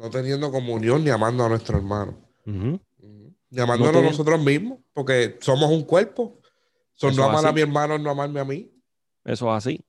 no 0.00 0.08
teniendo 0.08 0.50
comunión 0.50 1.04
ni 1.04 1.10
amando 1.10 1.44
a 1.44 1.48
nuestro 1.48 1.76
hermano. 1.76 2.16
Ni 2.46 3.60
amándonos 3.60 3.96
a 3.96 4.06
nosotros 4.06 4.42
mismos, 4.42 4.78
porque 4.94 5.36
somos 5.40 5.70
un 5.70 5.82
cuerpo. 5.82 6.40
Son 6.94 7.14
no 7.14 7.24
amar 7.24 7.46
a 7.46 7.52
mi 7.52 7.60
hermano, 7.60 7.98
no 7.98 8.10
amarme 8.10 8.40
a 8.40 8.44
mí. 8.44 8.70
Eso 9.24 9.46
es 9.48 9.66
así. 9.66 9.84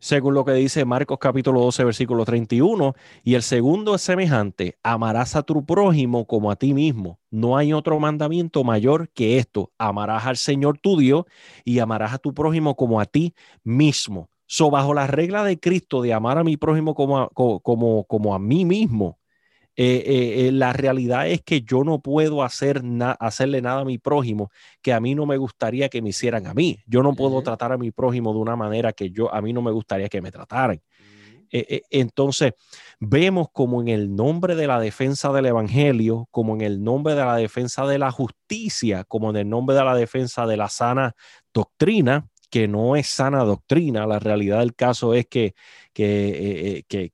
Según 0.00 0.34
lo 0.34 0.44
que 0.44 0.52
dice 0.52 0.84
Marcos 0.84 1.18
capítulo 1.18 1.60
12, 1.60 1.82
versículo 1.82 2.24
31, 2.24 2.94
y 3.24 3.34
el 3.34 3.42
segundo 3.42 3.96
es 3.96 4.02
semejante, 4.02 4.78
amarás 4.84 5.34
a 5.34 5.42
tu 5.42 5.66
prójimo 5.66 6.24
como 6.24 6.52
a 6.52 6.56
ti 6.56 6.72
mismo. 6.72 7.18
No 7.30 7.56
hay 7.56 7.72
otro 7.72 7.98
mandamiento 7.98 8.62
mayor 8.62 9.08
que 9.08 9.38
esto, 9.38 9.72
amarás 9.76 10.26
al 10.26 10.36
Señor 10.36 10.78
tu 10.78 10.98
Dios 10.98 11.24
y 11.64 11.80
amarás 11.80 12.14
a 12.14 12.18
tu 12.18 12.32
prójimo 12.32 12.76
como 12.76 13.00
a 13.00 13.06
ti 13.06 13.34
mismo. 13.64 14.30
So, 14.46 14.70
bajo 14.70 14.94
la 14.94 15.08
regla 15.08 15.42
de 15.42 15.58
Cristo 15.58 16.00
de 16.00 16.14
amar 16.14 16.38
a 16.38 16.44
mi 16.44 16.56
prójimo 16.56 16.94
como 16.94 17.18
a, 17.18 17.28
como, 17.30 18.04
como 18.04 18.34
a 18.36 18.38
mí 18.38 18.64
mismo, 18.64 19.18
eh, 19.80 20.02
eh, 20.04 20.48
eh, 20.48 20.52
la 20.52 20.72
realidad 20.72 21.28
es 21.28 21.40
que 21.40 21.60
yo 21.60 21.84
no 21.84 22.00
puedo 22.00 22.42
hacer 22.42 22.82
hacerle 23.20 23.62
nada 23.62 23.82
a 23.82 23.84
mi 23.84 23.96
prójimo 23.96 24.50
que 24.82 24.92
a 24.92 24.98
mí 24.98 25.14
no 25.14 25.24
me 25.24 25.36
gustaría 25.36 25.88
que 25.88 26.02
me 26.02 26.08
hicieran 26.08 26.48
a 26.48 26.54
mí. 26.54 26.80
Yo 26.88 27.04
no 27.04 27.14
puedo 27.14 27.42
tratar 27.42 27.70
a 27.70 27.78
mi 27.78 27.92
prójimo 27.92 28.32
de 28.32 28.40
una 28.40 28.56
manera 28.56 28.92
que 28.92 29.12
yo 29.12 29.32
a 29.32 29.40
mí 29.40 29.52
no 29.52 29.62
me 29.62 29.70
gustaría 29.70 30.08
que 30.08 30.20
me 30.20 30.32
trataran. 30.32 30.82
entonces, 31.50 32.54
vemos 32.98 33.48
como 33.52 33.80
en 33.80 33.86
el 33.86 34.16
nombre 34.16 34.56
de 34.56 34.66
la 34.66 34.80
defensa 34.80 35.32
del 35.32 35.46
Evangelio, 35.46 36.26
como 36.32 36.56
en 36.56 36.62
el 36.62 36.82
nombre 36.82 37.14
de 37.14 37.24
la 37.24 37.36
defensa 37.36 37.86
de 37.86 37.98
la 37.98 38.10
justicia, 38.10 39.04
como 39.04 39.30
en 39.30 39.36
el 39.36 39.48
nombre 39.48 39.76
de 39.76 39.84
la 39.84 39.94
defensa 39.94 40.44
de 40.44 40.56
la 40.56 40.68
sana 40.68 41.14
doctrina, 41.54 42.28
que 42.50 42.66
no 42.66 42.96
es 42.96 43.06
sana 43.06 43.44
doctrina. 43.44 44.06
La 44.08 44.18
realidad 44.18 44.58
del 44.58 44.74
caso 44.74 45.14
es 45.14 45.26
que, 45.26 45.54
que, 45.92 46.78
eh, 46.78 46.84
eh, 46.90 47.10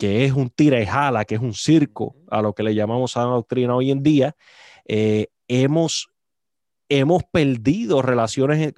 que, 0.00 0.24
es 0.24 0.32
un 0.32 0.48
tira 0.48 0.80
y 0.80 0.86
jala, 0.86 1.26
que 1.26 1.34
es 1.34 1.40
un 1.42 1.52
circo, 1.52 2.16
a 2.30 2.40
lo 2.40 2.54
que 2.54 2.62
le 2.62 2.74
llamamos 2.74 3.12
sana 3.12 3.26
doctrina 3.26 3.76
hoy 3.76 3.90
en 3.90 4.02
día. 4.02 4.34
Eh, 4.86 5.26
hemos, 5.46 6.08
hemos 6.88 7.22
perdido 7.24 8.00
relaciones 8.00 8.72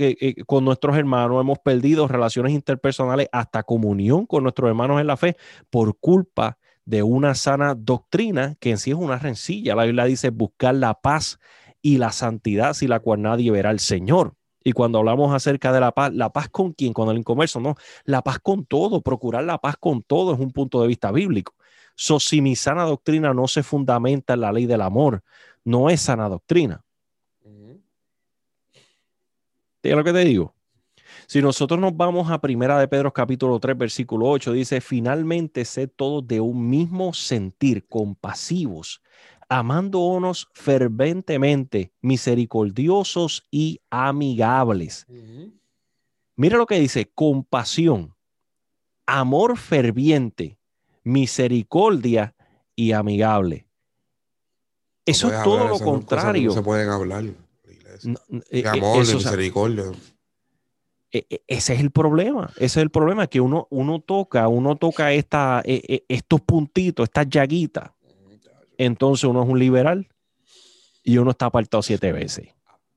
con 0.47 0.65
nuestros 0.65 0.97
hermanos, 0.97 1.41
hemos 1.41 1.61
perdido 1.61 2.09
relaciones 2.09 2.53
interpersonales, 2.53 3.29
hasta 3.31 3.63
comunión 3.63 4.27
con 4.27 4.43
nuestros 4.43 4.69
hermanos 4.69 5.01
en 5.01 5.07
la 5.07 5.17
fe 5.17 5.37
por 5.71 5.97
culpa 6.01 6.59
de 6.85 7.05
una 7.05 7.37
sana 7.37 7.77
doctrina 7.77 8.57
que 8.59 8.71
en 8.71 8.79
sí 8.79 8.91
es 8.91 8.97
una 8.97 9.19
rencilla. 9.19 9.77
La 9.77 9.85
Biblia 9.85 10.05
dice 10.05 10.31
buscar 10.31 10.75
la 10.75 10.95
paz 10.95 11.39
y 11.81 11.99
la 11.99 12.11
santidad, 12.11 12.75
si 12.75 12.89
la 12.89 12.99
cual 12.99 13.23
nadie 13.23 13.53
verá 13.53 13.71
al 13.71 13.79
Señor. 13.79 14.35
Y 14.65 14.73
cuando 14.73 14.99
hablamos 14.99 15.35
acerca 15.35 15.73
de 15.73 15.81
la 15.81 15.93
paz, 15.93 16.13
la 16.13 16.31
paz 16.31 16.49
con 16.49 16.73
quién, 16.73 16.93
con 16.93 17.09
el 17.09 17.19
incomercio, 17.19 17.61
no, 17.61 17.77
la 18.05 18.23
paz 18.23 18.39
con 18.39 18.65
todo, 18.65 19.01
procurar 19.01 19.45
la 19.45 19.59
paz 19.59 19.77
con 19.79 20.03
todo 20.03 20.35
es 20.35 20.41
un 20.41 20.53
punto 20.53 20.81
de 20.81 20.89
vista 20.89 21.11
bíblico. 21.11 21.55
So, 21.95 22.21
si 22.21 22.41
mi 22.41 22.57
sana 22.57 22.85
doctrina 22.85 23.35
no 23.35 23.49
se 23.49 23.63
fundamenta 23.63 24.35
en 24.35 24.41
la 24.41 24.53
ley 24.53 24.67
del 24.67 24.83
amor, 24.83 25.23
no 25.65 25.91
es 25.91 26.01
sana 26.03 26.29
doctrina. 26.29 26.85
¿Te 29.81 29.91
lo 29.91 30.05
que 30.05 30.13
te 30.13 30.21
digo? 30.21 30.55
Si 31.27 31.43
nosotros 31.43 31.81
nos 31.81 31.97
vamos 31.97 32.31
a 32.31 32.41
Primera 32.41 32.79
de 32.79 32.89
Pedro 32.89 33.13
capítulo 33.13 33.59
3 33.59 33.77
versículo 33.77 34.29
8, 34.29 34.53
dice, 34.53 34.81
finalmente 34.81 35.65
sed 35.65 35.91
todos 35.95 36.27
de 36.27 36.41
un 36.41 36.69
mismo 36.69 37.13
sentir, 37.13 37.87
compasivos, 37.89 39.03
amándonos 39.53 40.49
ferventemente, 40.55 41.93
misericordiosos 42.01 43.47
y 43.51 43.83
amigables. 43.91 45.07
Mira 46.37 46.57
lo 46.57 46.65
que 46.65 46.81
dice, 46.81 47.11
compasión, 47.15 48.17
amor 49.05 49.59
ferviente, 49.59 50.59
misericordia 51.05 52.35
y 52.75 52.93
amigable. 52.93 53.67
Eso 55.05 55.31
es 55.31 55.43
todo 55.43 55.69
lo 55.69 55.79
contrario. 55.79 56.49
No 56.49 56.55
se 56.55 56.63
pueden 56.63 56.89
hablar. 56.89 57.25
Eh, 58.51 58.65
amor, 58.67 59.07
de 59.07 59.15
misericordia. 59.15 59.85
E, 61.11 61.27
e, 61.29 61.43
ese 61.47 61.75
es 61.75 61.81
el 61.81 61.91
problema, 61.91 62.51
ese 62.57 62.65
es 62.65 62.77
el 62.79 62.91
problema, 62.91 63.27
que 63.27 63.43
uno, 63.43 63.67
uno 63.69 64.01
toca, 64.01 64.49
uno 64.49 64.77
toca 64.77 65.13
esta, 65.13 65.61
e, 65.67 66.07
estos 66.09 66.41
puntitos, 66.41 67.05
estas 67.05 67.29
llaguitas, 67.29 67.91
entonces 68.85 69.25
uno 69.25 69.43
es 69.43 69.49
un 69.49 69.59
liberal 69.59 70.09
y 71.03 71.19
uno 71.19 71.33
está 71.33 71.47
apartado 71.47 71.83
siete 71.83 72.13
veces. 72.13 72.49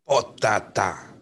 Otata. 0.06 1.16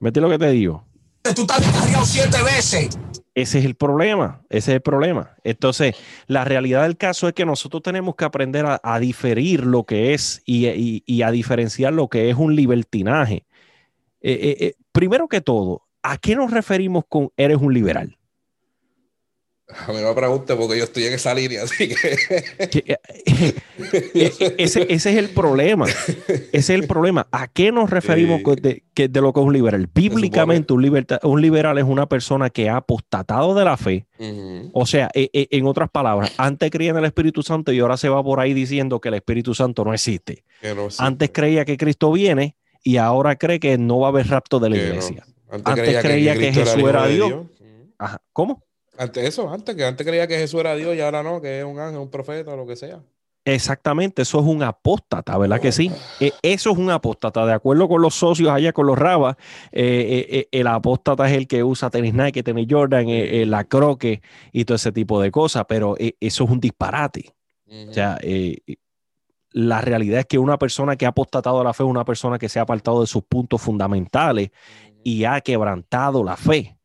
¿Vete 0.00 0.20
lo 0.20 0.28
que 0.28 0.38
te 0.38 0.50
digo? 0.50 0.84
Tú 1.22 1.42
estás 1.42 1.62
siete 2.08 2.42
veces. 2.42 2.98
Ese 3.34 3.60
es 3.60 3.64
el 3.64 3.76
problema, 3.76 4.42
ese 4.50 4.72
es 4.72 4.76
el 4.76 4.82
problema. 4.82 5.36
Entonces, 5.42 5.96
la 6.26 6.44
realidad 6.44 6.82
del 6.82 6.98
caso 6.98 7.28
es 7.28 7.34
que 7.34 7.46
nosotros 7.46 7.82
tenemos 7.82 8.14
que 8.14 8.26
aprender 8.26 8.66
a, 8.66 8.98
diferir 8.98 9.64
lo 9.64 9.84
que 9.84 10.12
es 10.12 10.42
y, 10.44 11.22
a 11.22 11.30
diferenciar 11.30 11.94
lo 11.94 12.08
que 12.08 12.28
es 12.28 12.36
un 12.36 12.54
libertinaje. 12.54 13.46
Eh, 14.20 14.32
eh, 14.32 14.56
eh, 14.60 14.74
primero 14.92 15.28
que 15.28 15.40
todo, 15.40 15.86
¿a 16.02 16.18
qué 16.18 16.36
nos 16.36 16.50
referimos 16.50 17.04
con 17.08 17.30
eres 17.36 17.56
un 17.56 17.72
liberal? 17.72 18.18
A 19.86 19.92
mí 19.92 19.98
no 20.00 20.08
me 20.08 20.14
pregunte 20.14 20.54
porque 20.54 20.78
yo 20.78 20.84
estoy 20.84 21.04
en 21.04 21.14
esa 21.14 21.34
línea, 21.34 21.62
así 21.62 21.88
que... 21.88 22.16
Eh, 22.58 22.98
eh, 24.14 24.54
ese, 24.58 24.86
es 24.92 25.06
el 25.06 25.30
problema. 25.30 25.86
Ese 25.86 26.48
es 26.52 26.70
el 26.70 26.86
problema. 26.86 27.26
¿A 27.32 27.48
qué 27.48 27.72
nos 27.72 27.90
referimos 27.90 28.42
de, 28.60 28.82
de, 28.94 29.20
lo 29.20 29.32
que 29.32 29.40
es 29.40 29.46
un 29.46 29.52
liberal? 29.52 29.88
Bíblicamente, 29.92 30.72
un, 30.72 30.84
un 31.22 31.42
liberal 31.42 31.78
es 31.78 31.84
una 31.84 32.08
persona 32.08 32.50
que 32.50 32.68
ha 32.68 32.76
apostatado 32.76 33.54
de 33.54 33.64
la 33.64 33.76
fe. 33.76 34.06
O 34.72 34.86
sea, 34.86 35.10
e, 35.14 35.30
e, 35.32 35.48
en 35.50 35.66
otras 35.66 35.90
palabras, 35.90 36.32
antes 36.36 36.70
creía 36.70 36.90
en 36.90 36.98
el 36.98 37.04
Espíritu 37.04 37.42
Santo 37.42 37.72
y 37.72 37.80
ahora 37.80 37.96
se 37.96 38.08
va 38.08 38.22
por 38.22 38.38
ahí 38.38 38.54
diciendo 38.54 39.00
que 39.00 39.08
el 39.08 39.14
Espíritu 39.14 39.54
Santo 39.54 39.84
no 39.84 39.92
existe. 39.92 40.44
Antes 40.98 41.30
creía 41.32 41.64
que 41.64 41.76
Cristo 41.76 42.12
viene 42.12 42.56
y 42.84 42.96
ahora 42.98 43.36
cree 43.36 43.58
que 43.58 43.78
no 43.78 44.00
va 44.00 44.08
a 44.08 44.10
haber 44.10 44.28
rapto 44.28 44.60
de 44.60 44.70
la 44.70 44.76
iglesia. 44.76 45.26
Antes, 45.50 46.00
creía, 46.00 46.34
que, 46.34 46.52
Jesús 46.52 46.82
era 46.82 47.06
Dios. 47.08 47.46
Ajá. 47.98 48.22
¿Cómo? 48.32 48.64
Antes 48.98 49.24
eso, 49.24 49.50
antes 49.50 49.74
que 49.74 49.84
antes 49.84 50.06
creía 50.06 50.26
que 50.26 50.38
Jesús 50.38 50.60
era 50.60 50.74
Dios 50.74 50.94
y 50.94 51.00
ahora 51.00 51.22
no, 51.22 51.40
que 51.40 51.60
es 51.60 51.64
un 51.64 51.78
ángel, 51.78 52.00
un 52.00 52.10
profeta 52.10 52.52
o 52.52 52.56
lo 52.56 52.66
que 52.66 52.76
sea. 52.76 53.02
Exactamente, 53.44 54.22
eso 54.22 54.38
es 54.38 54.46
un 54.46 54.62
apóstata, 54.62 55.36
¿verdad 55.36 55.60
que 55.60 55.72
sí? 55.72 55.90
E, 56.20 56.32
eso 56.42 56.70
es 56.70 56.78
un 56.78 56.90
apóstata, 56.90 57.44
de 57.44 57.52
acuerdo 57.52 57.88
con 57.88 58.00
los 58.00 58.14
socios 58.14 58.50
allá, 58.50 58.72
con 58.72 58.86
los 58.86 58.96
rabas, 58.96 59.36
eh, 59.72 59.82
eh, 59.82 60.26
eh, 60.30 60.48
el 60.52 60.68
apóstata 60.68 61.28
es 61.28 61.36
el 61.36 61.48
que 61.48 61.64
usa 61.64 61.90
tenis 61.90 62.14
Nike, 62.14 62.44
tenis 62.44 62.68
Jordan, 62.70 63.06
la 63.50 63.64
croque 63.64 64.22
y 64.52 64.64
todo 64.64 64.76
ese 64.76 64.92
tipo 64.92 65.20
de 65.20 65.32
cosas, 65.32 65.64
pero 65.68 65.96
eso 65.98 66.44
es 66.44 66.50
un 66.50 66.60
disparate. 66.60 67.34
O 67.66 67.92
sea, 67.92 68.16
la 69.50 69.80
realidad 69.80 70.20
es 70.20 70.26
que 70.26 70.38
una 70.38 70.56
persona 70.56 70.94
que 70.94 71.06
ha 71.06 71.08
apostatado 71.08 71.60
a 71.60 71.64
la 71.64 71.72
fe 71.72 71.82
es 71.82 71.88
una 71.88 72.04
persona 72.04 72.38
que 72.38 72.48
se 72.48 72.60
ha 72.60 72.62
apartado 72.62 73.00
de 73.00 73.08
sus 73.08 73.24
puntos 73.24 73.60
fundamentales 73.60 74.50
y 75.02 75.24
ha 75.24 75.40
quebrantado 75.40 76.22
la 76.22 76.36
fe. 76.36 76.76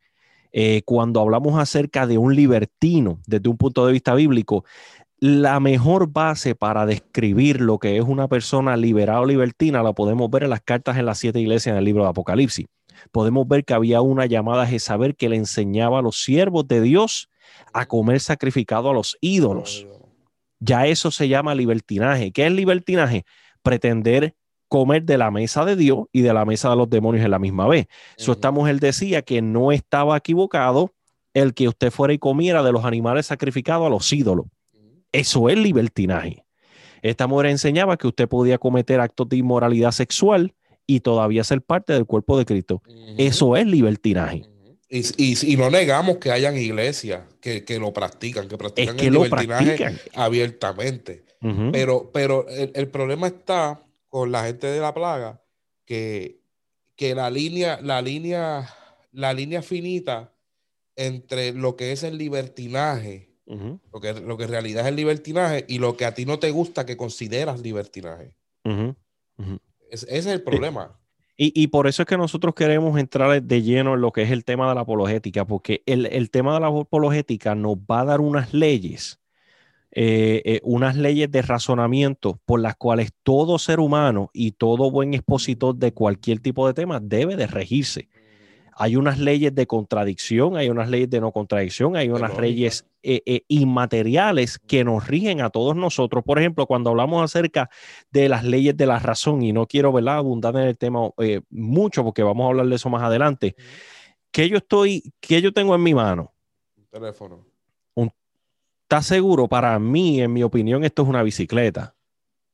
Eh, 0.60 0.82
cuando 0.86 1.22
hablamos 1.22 1.60
acerca 1.60 2.08
de 2.08 2.18
un 2.18 2.36
libertino 2.36 3.20
desde 3.28 3.48
un 3.48 3.58
punto 3.58 3.86
de 3.86 3.94
vista 3.94 4.16
bíblico, 4.16 4.66
la 5.20 5.60
mejor 5.60 6.12
base 6.12 6.56
para 6.56 6.88
describir 6.88 7.62
lo 7.62 7.78
que 7.78 7.98
es 7.98 8.04
una 8.04 8.28
persona 8.28 8.76
liberada 8.76 9.22
o 9.22 9.26
libertina 9.28 9.84
la 9.84 9.94
podemos 9.94 10.32
ver 10.32 10.46
en 10.46 10.50
las 10.50 10.62
cartas 10.62 10.98
en 10.98 11.06
las 11.06 11.20
siete 11.20 11.40
iglesias 11.40 11.74
en 11.74 11.78
el 11.78 11.86
libro 11.86 12.02
de 12.02 12.10
Apocalipsis. 12.10 12.66
Podemos 13.12 13.48
ver 13.48 13.66
que 13.66 13.76
había 13.76 14.02
una 14.02 14.26
llamada 14.26 14.64
a 14.64 14.66
Jezabel 14.66 15.16
que 15.16 15.30
le 15.30 15.36
enseñaba 15.36 16.00
a 16.00 16.02
los 16.02 16.24
siervos 16.24 16.68
de 16.68 16.82
Dios 16.82 17.30
a 17.72 17.86
comer 17.86 18.20
sacrificado 18.20 18.90
a 18.90 18.94
los 18.94 19.16
ídolos. 19.22 19.86
Ya 20.60 20.88
eso 20.88 21.12
se 21.12 21.28
llama 21.28 21.54
libertinaje. 21.54 22.32
¿Qué 22.32 22.48
es 22.48 22.52
libertinaje? 22.52 23.26
Pretender 23.62 24.34
comer 24.68 25.04
de 25.04 25.18
la 25.18 25.32
mesa 25.32 25.66
de 25.66 25.76
Dios 25.76 26.06
y 26.12 26.22
de 26.22 26.34
la 26.34 26.46
mesa 26.46 26.70
de 26.70 26.76
los 26.76 26.90
demonios 26.90 27.24
en 27.24 27.32
la 27.32 27.40
misma 27.40 27.68
vez. 27.68 27.88
Eso 28.18 28.32
esta 28.32 28.52
mujer 28.52 28.80
decía 28.80 29.22
que 29.22 29.42
no 29.42 29.72
estaba 29.72 30.18
equivocado 30.18 30.94
el 31.34 31.54
que 31.54 31.68
usted 31.68 31.92
fuera 31.92 32.14
y 32.14 32.18
comiera 32.18 32.64
de 32.64 32.72
los 32.72 32.86
animales 32.86 33.28
sacrificados 33.28 33.86
a 33.86 33.90
los 33.90 34.12
ídolos. 34.12 34.48
Eso 35.12 35.50
es 35.50 35.58
libertinaje. 35.58 36.44
Esta 37.02 37.28
mujer 37.28 37.48
enseñaba 37.48 37.98
que 37.98 38.08
usted 38.08 38.28
podía 38.28 38.58
cometer 38.58 39.00
actos 39.00 39.30
de 39.30 39.38
inmoralidad 39.38 39.92
sexual 39.92 40.54
y 40.86 41.02
todavía 41.02 41.44
ser 41.44 41.62
parte 41.62 41.94
del 41.94 42.06
cuerpo 42.06 42.38
de 42.38 42.46
Cristo. 42.46 42.82
Eso 43.18 43.56
es 43.56 43.66
libertinaje. 43.68 44.46
Y, 44.90 45.58
no 45.58 45.70
negamos 45.70 46.18
que 46.18 46.32
hayan 46.32 46.58
iglesias 46.58 47.22
que, 47.42 47.64
lo 47.80 47.92
practican, 47.92 48.48
que 48.48 48.58
practican 48.58 49.00
el 49.00 49.14
libertinaje 49.14 50.00
abiertamente. 50.16 51.26
Pero, 51.72 52.10
pero 52.12 52.48
el, 52.50 52.88
problema 52.88 53.28
está 53.28 53.82
con 54.18 54.32
la 54.32 54.46
gente 54.46 54.66
de 54.66 54.80
la 54.80 54.96
plaga 54.96 55.44
que, 55.86 56.42
que 56.96 57.14
la 57.14 57.30
línea, 57.30 57.80
la 57.84 58.02
línea, 58.02 58.68
la 59.12 59.32
línea 59.32 59.62
finita 59.62 60.34
entre 60.96 61.52
lo 61.54 61.76
que 61.76 61.92
es 61.92 62.02
el 62.02 62.18
libertinaje, 62.18 63.30
lo, 63.46 64.02
que, 64.02 64.14
lo 64.14 64.36
que 64.36 64.46
en 64.46 64.50
realidad 64.50 64.86
es 64.86 64.88
el 64.88 64.96
libertinaje, 64.96 65.66
y 65.68 65.78
lo 65.78 65.96
que 65.98 66.06
a 66.06 66.16
ti 66.16 66.26
no 66.26 66.40
te 66.40 66.50
gusta 66.50 66.84
que 66.84 66.98
consideras 66.98 67.62
libertinaje. 67.62 68.36
ese 69.92 70.18
es 70.18 70.26
el 70.26 70.42
problema. 70.42 71.00
Y, 71.38 71.68
por 71.68 71.86
eso 71.86 72.02
es 72.02 72.08
que 72.08 72.18
nosotros 72.18 72.56
queremos 72.56 73.00
entrar 73.00 73.40
de 73.40 73.62
lleno 73.62 73.94
en 73.94 74.02
lo 74.02 74.12
que 74.12 74.24
es 74.24 74.32
el 74.32 74.44
tema 74.44 74.68
de 74.68 74.74
la 74.74 74.82
apologética, 74.82 75.46
porque 75.46 75.84
el, 75.86 76.08
el 76.08 76.32
tema 76.32 76.56
de 76.56 76.62
la 76.62 76.70
apologética 76.70 77.54
nos 77.54 77.78
va 77.78 78.00
a 78.00 78.06
dar 78.06 78.22
unas 78.22 78.52
leyes 78.52 79.20
eh, 79.92 80.42
eh, 80.44 80.60
unas 80.64 80.98
leyes 80.98 81.32
de 81.32 81.42
razonamiento 81.42 82.40
por 82.46 82.60
las 82.60 82.76
cuales 82.76 83.12
todo 83.24 83.58
ser 83.58 83.80
humano 83.80 84.30
y 84.34 84.52
todo 84.52 84.92
buen 84.92 85.14
expositor 85.14 85.76
de 85.76 85.94
cualquier 85.94 86.40
tipo 86.40 86.68
de 86.68 86.74
tema 86.74 87.00
debe 87.00 87.36
de 87.38 87.48
regirse. 87.48 88.10
Hay 88.80 88.96
unas 88.96 89.18
leyes 89.18 89.56
de 89.56 89.66
contradicción, 89.66 90.56
hay 90.56 90.70
unas 90.70 90.90
leyes 90.90 91.10
de 91.10 91.20
no 91.20 91.32
contradicción, 91.32 91.96
hay 91.96 92.10
unas 92.10 92.38
leyes 92.38 92.86
eh, 93.02 93.42
inmateriales 93.48 94.60
que 94.60 94.84
nos 94.84 95.08
rigen 95.08 95.42
a 95.42 95.50
todos 95.50 95.76
nosotros. 95.76 96.24
Por 96.24 96.38
ejemplo, 96.38 96.68
cuando 96.68 96.92
hablamos 96.92 97.24
acerca 97.24 97.72
de 98.12 98.30
las 98.30 98.44
leyes 98.44 98.78
de 98.78 98.86
la 98.86 99.00
razón, 99.00 99.42
y 99.42 99.52
no 99.52 99.66
quiero 99.66 99.92
¿verdad? 99.92 100.18
abundar 100.18 100.56
en 100.58 100.68
el 100.68 100.78
tema 100.78 101.10
mucho 101.50 102.04
porque 102.04 102.22
vamos 102.22 102.46
a 102.46 102.50
hablar 102.50 102.68
de 102.68 102.76
eso 102.76 102.90
más 102.90 103.02
adelante, 103.02 103.56
¿qué 104.30 104.48
yo 104.48 104.58
estoy, 104.58 105.12
qué 105.22 105.42
yo 105.42 105.52
tengo 105.54 105.74
en 105.74 105.82
mi 105.82 105.96
mano? 105.96 106.36
Un 106.78 106.86
teléfono 106.86 107.57
¿Estás 108.90 109.06
seguro? 109.06 109.50
Para 109.50 109.78
mí, 109.80 110.22
en 110.22 110.32
mi 110.32 110.44
opinión, 110.44 110.86
esto 110.86 111.02
es 111.02 111.10
una 111.10 111.22
bicicleta. 111.22 111.94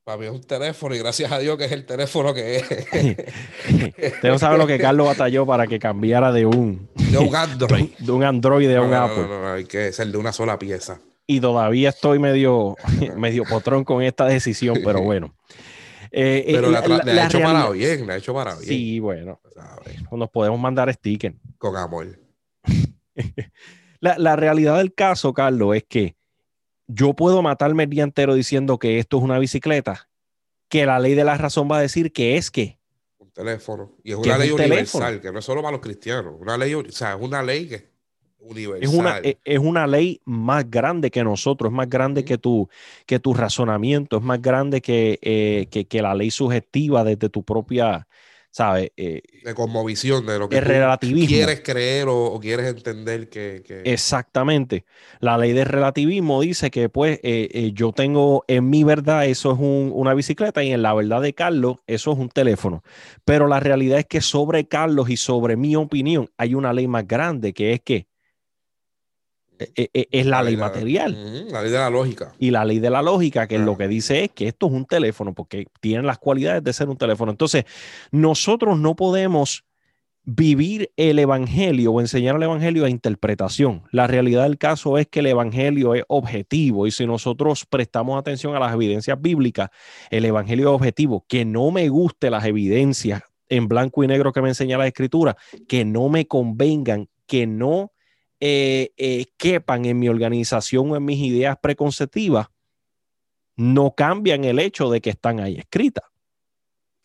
Para 0.04 0.18
mí 0.18 0.26
es 0.26 0.32
un 0.32 0.42
teléfono 0.42 0.96
y 0.96 0.98
gracias 0.98 1.32
a 1.32 1.38
Dios 1.38 1.60
que 1.60 1.66
es 1.66 1.72
el 1.72 1.86
teléfono 1.86 2.34
que 2.34 2.56
es. 2.56 2.64
Usted 4.16 4.30
no 4.30 4.40
sabe 4.40 4.58
lo 4.58 4.66
que 4.66 4.80
Carlos 4.80 5.06
batalló 5.06 5.46
para 5.46 5.68
que 5.68 5.78
cambiara 5.78 6.32
de 6.32 6.48
un... 6.48 6.90
De 6.96 7.20
un 7.20 7.36
Android. 7.36 7.92
De 8.00 8.12
un 8.12 8.24
Android 8.24 8.68
de 8.68 8.80
un 8.80 8.96
Apple. 8.96 9.28
No, 9.28 9.42
no, 9.44 9.54
hay 9.54 9.66
que 9.66 9.92
ser 9.92 10.08
de 10.08 10.18
una 10.18 10.34
sola 10.34 10.58
pieza. 10.58 11.00
Y 11.28 11.40
todavía 11.40 11.90
estoy 11.90 12.18
medio, 12.18 12.78
medio 13.16 13.44
potrón 13.44 13.84
con 13.84 14.02
esta 14.02 14.26
decisión, 14.26 14.80
pero 14.84 15.02
bueno. 15.04 15.36
Eh, 16.10 16.46
eh, 16.48 16.54
pero 16.56 16.72
la, 16.72 16.80
ha 16.80 17.26
hecho 17.28 17.40
para 17.42 17.70
bien, 17.70 18.08
la 18.08 18.14
ha 18.14 18.18
hecho 18.18 18.34
para 18.34 18.56
bien. 18.56 18.68
Sí, 18.68 19.00
bueno. 19.00 19.40
Nos 20.12 20.32
podemos 20.32 20.60
mandar 20.60 20.92
stickers. 20.92 21.36
Con 21.60 21.78
amor. 21.78 22.20
la, 24.00 24.18
la 24.18 24.36
realidad 24.36 24.80
del 24.80 24.96
caso, 24.96 25.32
Carlos, 25.32 25.76
es 25.76 25.84
que 25.88 26.16
yo 26.88 27.14
puedo 27.14 27.42
matarme 27.42 27.84
el 27.84 27.90
día 27.90 28.04
entero 28.04 28.36
diciendo 28.36 28.78
que 28.78 29.00
esto 29.00 29.18
es 29.18 29.24
una 29.24 29.40
bicicleta, 29.40 30.10
que 30.70 30.86
la 30.86 31.00
ley 31.00 31.16
de 31.16 31.24
la 31.24 31.38
razón 31.38 31.70
va 31.72 31.78
a 31.78 31.82
decir 31.82 32.12
que 32.12 32.38
es 32.38 32.52
que. 32.52 32.80
Un 33.18 33.32
teléfono. 33.32 33.92
Y 34.04 34.12
es 34.12 34.18
una 34.18 34.38
ley 34.38 34.52
universal, 34.52 35.22
que 35.22 35.32
no 35.32 35.40
es 35.40 35.46
solo 35.46 35.62
para 35.62 35.74
los 35.74 35.82
cristianos. 35.82 36.36
Una 36.40 36.58
ley, 36.58 36.74
o 36.74 36.84
sea, 36.92 37.14
es 37.14 37.22
una 37.22 37.42
ley 37.42 37.68
que 37.68 37.94
universal. 38.40 38.84
Es 38.84 38.90
una, 38.90 39.20
e, 39.20 39.38
es 39.44 39.60
una 39.60 39.88
ley 39.88 40.22
más 40.26 40.70
grande 40.70 41.10
que 41.10 41.24
nosotros, 41.24 41.72
es 41.72 41.76
más 41.76 41.90
grande 41.90 42.26
que, 42.26 42.38
tu, 42.38 42.70
que 43.06 43.20
tu 43.20 43.34
razonamiento, 43.34 44.18
es 44.18 44.24
más 44.24 44.42
grande 44.42 44.82
que, 44.82 45.20
eh, 45.22 45.68
que, 45.72 45.86
que 45.86 46.02
la 46.02 46.14
ley 46.14 46.32
subjetiva 46.32 47.04
desde 47.04 47.30
tu 47.30 47.44
propia 47.44 48.08
¿sabes? 48.54 48.92
Eh, 48.98 49.24
de 49.44 49.56
cosmovisión, 49.56 50.28
de 50.28 50.38
lo 50.38 50.48
que 50.48 50.62
quieres 50.62 51.62
creer 51.62 52.06
o, 52.08 52.40
quieres 52.40 52.68
entender 52.68 53.28
que, 53.28 53.64
Exactamente. 53.84 54.86
La 55.20 55.40
ley 55.40 55.54
del 55.54 55.66
relativismo 55.66 56.40
dice 56.40 56.70
que 56.70 56.88
pues 56.88 57.20
eh, 57.24 57.50
eh, 57.52 57.72
yo 57.74 57.92
tengo 57.94 58.46
en 58.48 58.70
mi 58.70 58.84
verdad 58.84 59.26
eso 59.26 59.54
es 59.54 59.58
una 59.60 60.14
bicicleta 60.14 60.64
y 60.64 60.72
en 60.72 60.84
la 60.84 60.94
verdad 60.94 61.22
de 61.22 61.34
Carlos 61.34 61.78
eso 61.88 62.12
es 62.12 62.20
un 62.20 62.30
teléfono. 62.30 62.84
Pero 63.26 63.48
la 63.48 63.60
realidad 63.60 63.98
es 63.98 64.06
que 64.06 64.22
sobre 64.22 64.68
Carlos 64.68 65.10
y 65.10 65.18
sobre 65.18 65.58
mi 65.58 65.76
opinión 65.76 66.30
hay 66.38 66.54
una 66.54 66.74
ley 66.74 66.88
más 66.88 67.08
grande 67.08 67.54
que 67.54 67.74
es 67.74 67.82
que 67.82 68.08
e, 69.76 69.90
e, 69.94 70.08
es 70.12 70.26
la, 70.26 70.42
ley, 70.44 70.58
material. 70.58 71.48
la 71.50 71.62
ley 71.62 71.72
de 71.72 71.78
la 71.78 71.90
lógica. 71.90 72.34
Y 72.40 72.52
la 72.52 72.66
ley 72.66 72.80
de 72.80 72.90
la 72.90 73.02
lógica, 73.02 73.48
que 73.48 73.60
lo 73.60 73.78
que 73.78 73.88
dice 73.88 74.26
es 74.26 74.32
que 74.32 74.48
esto 74.48 74.68
es 74.68 74.74
un 74.74 74.86
teléfono, 74.86 75.34
porque 75.34 75.68
tiene 75.80 76.04
las 76.04 76.18
cualidades 76.18 76.64
de 76.64 76.74
ser 76.74 76.90
un 76.90 76.98
teléfono. 76.98 77.32
Entonces, 77.32 77.66
nosotros 78.12 78.80
no 78.80 78.96
podemos 78.96 79.64
vivir 80.26 80.92
el 80.96 81.20
evangelio 81.20 81.92
o 81.92 82.02
enseñar 82.02 82.36
el 82.38 82.44
evangelio 82.44 82.86
a 82.86 82.90
interpretación. 82.90 83.84
La 83.92 84.08
realidad 84.08 84.44
del 84.44 84.58
caso 84.58 84.98
es 84.98 85.08
que 85.08 85.20
el 85.20 85.28
evangelio 85.28 85.96
es 85.96 86.04
objetivo 86.08 86.88
y 86.88 86.92
si 86.92 87.06
nosotros 87.06 87.66
prestamos 87.70 88.20
atención 88.20 88.56
a 88.56 88.60
las 88.60 88.74
evidencias 88.74 89.20
bíblicas, 89.22 89.70
el 90.10 90.26
evangelio 90.26 90.70
es 90.70 90.76
objetivo. 90.76 91.26
Que 91.28 91.46
no 91.46 91.72
me 91.72 91.90
guste 91.90 92.30
las 92.30 92.46
evidencias 92.46 93.22
en 93.50 93.68
blanco 93.68 94.04
y 94.04 94.08
negro 94.08 94.32
que 94.32 94.42
me 94.42 94.50
enseña 94.50 94.78
la 94.78 94.88
escritura, 94.88 95.36
que 95.68 95.86
no 95.86 96.10
me 96.10 96.26
convengan, 96.26 97.10
que 97.28 97.46
no 97.46 97.93
eh, 98.46 98.92
eh, 98.98 99.28
quepan 99.38 99.86
en 99.86 99.98
mi 99.98 100.10
organización 100.10 100.92
o 100.92 100.98
en 100.98 101.06
mis 101.06 101.18
ideas 101.18 101.56
preconceptivas, 101.62 102.48
no 103.56 103.96
cambian 103.96 104.44
el 104.44 104.60
hecho 104.60 104.90
de 104.90 105.00
que 105.00 105.12
están 105.12 105.40
ahí 105.40 105.56
escritas. 105.56 106.04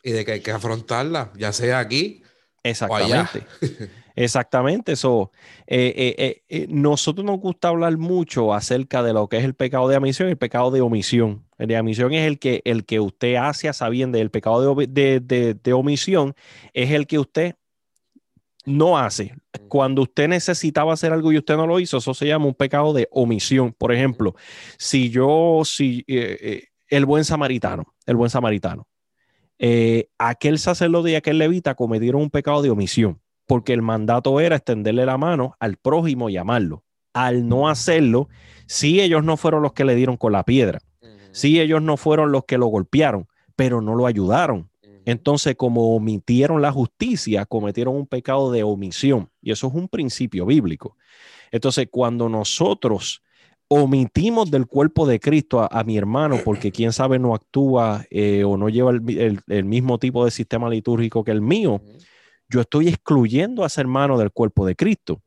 Y 0.02 0.10
de 0.10 0.24
que 0.24 0.32
hay 0.32 0.40
que 0.40 0.50
afrontarlas, 0.50 1.28
ya 1.36 1.52
sea 1.52 1.78
aquí 1.78 2.24
Exactamente. 2.64 3.44
Exactamente. 4.16 4.92
Eso. 4.92 5.30
Eh, 5.68 6.42
nosotros 6.70 7.24
nos 7.24 7.38
gusta 7.38 7.68
hablar 7.68 7.96
mucho 7.98 8.52
acerca 8.52 9.04
de 9.04 9.12
lo 9.12 9.28
que 9.28 9.36
es 9.36 9.44
el 9.44 9.54
pecado 9.54 9.86
de 9.86 9.96
omisión 9.96 10.26
y 10.26 10.32
el 10.32 10.38
pecado 10.38 10.72
de 10.72 10.80
omisión. 10.80 11.46
El 11.56 11.68
de 11.68 11.78
omisión 11.78 12.12
es 12.14 12.26
el 12.26 12.40
que, 12.40 12.62
el 12.64 12.84
que 12.84 12.98
usted 12.98 13.36
hace 13.36 13.68
a 13.68 13.72
sabiendo. 13.72 14.18
El 14.18 14.32
pecado 14.32 14.74
de, 14.74 15.20
de 15.20 15.72
omisión 15.72 16.34
es 16.72 16.90
el 16.90 17.06
que 17.06 17.20
usted 17.20 17.54
no 18.68 18.98
hace. 18.98 19.34
Cuando 19.68 20.02
usted 20.02 20.28
necesitaba 20.28 20.92
hacer 20.92 21.12
algo 21.12 21.32
y 21.32 21.38
usted 21.38 21.56
no 21.56 21.66
lo 21.66 21.80
hizo, 21.80 21.98
eso 21.98 22.14
se 22.14 22.26
llama 22.26 22.46
un 22.46 22.54
pecado 22.54 22.92
de 22.92 23.08
omisión. 23.10 23.74
Por 23.76 23.92
ejemplo, 23.92 24.34
si 24.78 25.10
yo, 25.10 25.62
si 25.64 26.04
eh, 26.06 26.38
eh, 26.40 26.64
el 26.88 27.06
buen 27.06 27.24
samaritano, 27.24 27.94
el 28.06 28.16
buen 28.16 28.30
samaritano, 28.30 28.86
eh, 29.58 30.08
aquel 30.18 30.58
sacerdote 30.58 31.10
y 31.10 31.14
aquel 31.16 31.38
levita 31.38 31.74
cometieron 31.74 32.22
un 32.22 32.30
pecado 32.30 32.62
de 32.62 32.70
omisión, 32.70 33.20
porque 33.46 33.72
el 33.72 33.82
mandato 33.82 34.38
era 34.40 34.56
extenderle 34.56 35.04
la 35.04 35.18
mano 35.18 35.56
al 35.58 35.76
prójimo 35.76 36.28
y 36.28 36.36
amarlo. 36.36 36.84
Al 37.12 37.48
no 37.48 37.68
hacerlo, 37.68 38.28
si 38.66 39.00
ellos 39.00 39.24
no 39.24 39.36
fueron 39.36 39.62
los 39.62 39.72
que 39.72 39.84
le 39.84 39.96
dieron 39.96 40.16
con 40.16 40.32
la 40.32 40.44
piedra, 40.44 40.78
si 41.32 41.60
ellos 41.60 41.82
no 41.82 41.96
fueron 41.96 42.30
los 42.30 42.44
que 42.44 42.58
lo 42.58 42.66
golpearon, 42.66 43.26
pero 43.56 43.80
no 43.80 43.94
lo 43.94 44.06
ayudaron. 44.06 44.70
Entonces, 45.08 45.54
como 45.56 45.96
omitieron 45.96 46.60
la 46.60 46.70
justicia, 46.70 47.46
cometieron 47.46 47.96
un 47.96 48.06
pecado 48.06 48.52
de 48.52 48.62
omisión. 48.62 49.30
Y 49.40 49.52
eso 49.52 49.68
es 49.68 49.72
un 49.72 49.88
principio 49.88 50.44
bíblico. 50.44 50.98
Entonces, 51.50 51.88
cuando 51.90 52.28
nosotros 52.28 53.22
omitimos 53.68 54.50
del 54.50 54.66
cuerpo 54.66 55.06
de 55.06 55.18
Cristo 55.18 55.66
a, 55.70 55.82
mi 55.82 55.96
hermano, 55.96 56.36
porque 56.44 56.70
quién 56.70 56.92
sabe 56.92 57.18
no 57.18 57.34
actúa 57.34 58.04
eh, 58.10 58.44
o 58.44 58.58
no 58.58 58.68
lleva 58.68 58.90
el, 58.90 59.64
mismo 59.64 59.98
tipo 59.98 60.26
de 60.26 60.30
sistema 60.30 60.68
litúrgico 60.68 61.24
que 61.24 61.30
el 61.30 61.40
mío, 61.40 61.80
yo 62.50 62.60
estoy 62.60 62.88
excluyendo 62.88 63.64
a 63.64 63.68
ese 63.68 63.80
hermano 63.80 64.18
del 64.18 64.30
cuerpo 64.30 64.66
de 64.66 64.76
Cristo. 64.76 65.22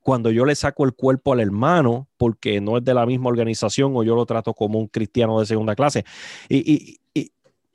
Cuando 0.00 0.32
yo 0.32 0.44
le 0.44 0.56
saco 0.56 0.84
el 0.84 0.94
cuerpo 0.94 1.32
al 1.32 1.38
hermano 1.38 2.08
porque 2.16 2.60
no 2.60 2.78
es 2.78 2.84
de 2.84 2.94
la 2.94 3.06
misma 3.06 3.28
organización 3.28 3.92
o 3.94 4.02
yo 4.02 4.16
lo 4.16 4.26
trato 4.26 4.54
como 4.54 4.80
un 4.80 4.88
cristiano 4.88 5.38
de 5.38 5.46
segunda 5.46 5.76
clase. 5.76 6.04
Y, 6.48 6.72
y 6.72 6.98
mira, 7.14 7.30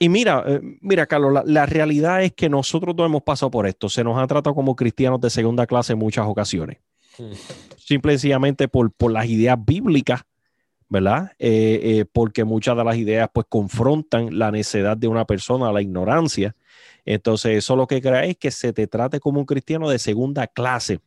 eh, 0.05 0.61
mira, 0.81 1.05
Carlos, 1.05 1.43
la, 1.45 1.65
realidad 1.65 2.23
es 2.23 2.33
que 2.33 2.49
nosotros 2.49 2.95
no 2.95 3.05
hemos 3.05 3.23
pasado 3.23 3.51
por 3.51 3.67
esto. 3.67 3.89
Se 3.89 4.03
nos 4.03 4.17
ha 4.17 4.27
tratado 4.27 4.55
como 4.55 4.75
cristianos 4.75 5.21
de 5.21 5.29
segunda 5.29 5.67
clase 5.67 5.93
en 5.93 5.99
muchas 5.99 6.25
ocasiones. 6.25 6.77
Hmm. 7.17 7.31
Simple 7.77 8.13
y 8.13 8.15
sencillamente 8.15 8.67
por, 8.67 8.91
por 8.91 9.11
las 9.11 9.27
ideas 9.27 9.57
bíblicas, 9.63 10.21
¿verdad? 10.89 11.31
Eh, 11.39 11.79
eh, 11.83 12.05
porque 12.11 12.43
muchas 12.43 12.77
de 12.77 12.83
las 12.83 12.97
ideas 12.97 13.29
pues 13.33 13.47
confrontan 13.49 14.37
la 14.37 14.51
necedad 14.51 14.97
de 14.97 15.07
una 15.07 15.25
persona, 15.25 15.71
la 15.71 15.81
ignorancia. 15.81 16.55
Entonces, 17.05 17.57
eso 17.57 17.75
lo 17.75 17.87
que 17.87 18.01
crea 18.01 18.25
es 18.25 18.37
que 18.37 18.51
se 18.51 18.73
te 18.73 18.87
trate 18.87 19.19
como 19.19 19.39
un 19.39 19.45
cristiano 19.45 19.89
de 19.89 19.99
segunda 19.99 20.47
clase. 20.47 20.99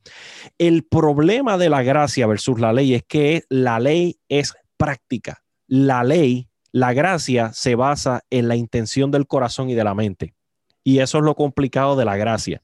El 0.58 0.84
problema 0.84 1.56
de 1.56 1.70
la 1.70 1.82
gracia 1.82 2.26
versus 2.26 2.60
la 2.60 2.72
ley 2.72 2.94
es 2.94 3.04
que 3.04 3.44
la 3.48 3.80
ley 3.80 4.18
es 4.28 4.54
práctica. 4.76 5.42
La 5.66 6.04
ley 6.04 6.48
la 6.76 6.92
gracia 6.92 7.54
se 7.54 7.74
basa 7.74 8.20
en 8.28 8.48
la 8.48 8.56
intención 8.56 9.10
del 9.10 9.26
corazón 9.26 9.70
y 9.70 9.74
de 9.74 9.82
la 9.82 9.94
mente. 9.94 10.34
Y 10.84 10.98
eso 10.98 11.16
es 11.16 11.24
lo 11.24 11.34
complicado 11.34 11.96
de 11.96 12.04
la 12.04 12.18
gracia, 12.18 12.60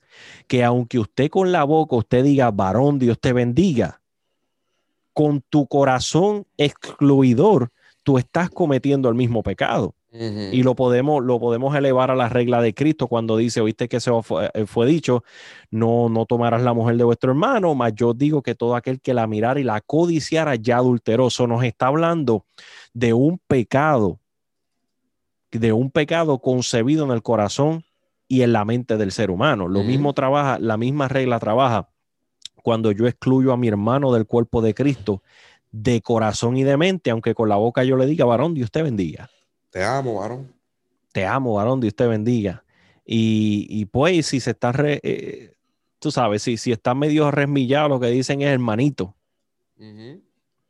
que 0.48 0.62
aunque 0.64 0.98
usted 0.98 1.30
con 1.30 1.50
la 1.50 1.64
boca 1.64 1.96
usted 1.96 2.22
diga, 2.22 2.50
varón, 2.50 2.98
Dios 2.98 3.18
te 3.18 3.32
bendiga, 3.32 4.02
con 5.14 5.40
tu 5.40 5.66
corazón 5.66 6.46
excluidor, 6.58 7.70
tú 8.02 8.18
estás 8.18 8.50
cometiendo 8.50 9.08
el 9.08 9.14
mismo 9.14 9.42
pecado. 9.42 9.94
Y 10.14 10.62
lo 10.62 10.74
podemos, 10.74 11.24
lo 11.24 11.40
podemos 11.40 11.74
elevar 11.74 12.10
a 12.10 12.14
la 12.14 12.28
regla 12.28 12.60
de 12.60 12.74
Cristo 12.74 13.08
cuando 13.08 13.38
dice, 13.38 13.62
oíste 13.62 13.88
que 13.88 13.98
se 13.98 14.10
fue, 14.22 14.50
eh, 14.52 14.66
fue, 14.66 14.86
dicho, 14.86 15.24
no, 15.70 16.10
no 16.10 16.26
tomarás 16.26 16.60
la 16.60 16.74
mujer 16.74 16.98
de 16.98 17.04
vuestro 17.04 17.30
hermano, 17.30 17.74
mas 17.74 17.94
yo 17.94 18.12
digo 18.12 18.42
que 18.42 18.54
todo 18.54 18.76
aquel 18.76 19.00
que 19.00 19.14
la 19.14 19.26
mirara 19.26 19.58
y 19.58 19.64
la 19.64 19.80
codiciara 19.80 20.54
ya 20.56 20.76
adulteroso. 20.76 21.46
Nos 21.46 21.64
está 21.64 21.86
hablando 21.86 22.44
de 22.94 23.12
un 23.12 23.38
pecado, 23.46 24.20
de 25.50 25.72
un 25.72 25.90
pecado 25.90 26.38
concebido 26.40 27.04
en 27.04 27.10
el 27.10 27.22
corazón 27.22 27.84
y 28.28 28.42
en 28.42 28.52
la 28.52 28.64
mente 28.64 28.96
del 28.96 29.12
ser 29.12 29.30
humano. 29.30 29.68
Lo 29.68 29.82
mismo 29.82 30.12
trabaja, 30.14 30.58
la 30.58 30.76
misma 30.76 31.08
regla 31.08 31.38
trabaja 31.38 31.88
cuando 32.62 32.92
yo 32.92 33.06
excluyo 33.06 33.52
a 33.52 33.56
mi 33.56 33.68
hermano 33.68 34.12
del 34.12 34.26
cuerpo 34.26 34.62
de 34.62 34.74
Cristo 34.74 35.22
de 35.70 36.02
corazón 36.02 36.56
y 36.56 36.64
de 36.64 36.76
mente, 36.76 37.10
aunque 37.10 37.34
con 37.34 37.48
la 37.48 37.56
boca 37.56 37.82
yo 37.82 37.96
le 37.96 38.06
diga, 38.06 38.24
varón, 38.24 38.54
Dios 38.54 38.70
te 38.70 38.82
bendiga. 38.82 39.30
Te 39.70 39.82
amo, 39.82 40.20
varón. 40.20 40.52
Te 41.12 41.24
amo, 41.24 41.54
varón, 41.54 41.80
Dios 41.80 41.94
te 41.94 42.06
bendiga. 42.06 42.62
Y, 43.04 43.84
pues 43.86 44.26
si 44.26 44.40
se 44.40 44.50
está, 44.50 44.72
eh, 44.78 45.54
tú 45.98 46.10
sabes, 46.10 46.42
si, 46.42 46.56
si 46.56 46.72
está 46.72 46.94
medio 46.94 47.30
resmillado, 47.30 47.88
lo 47.88 48.00
que 48.00 48.08
dicen 48.08 48.42
es 48.42 48.48
hermanito 48.48 49.14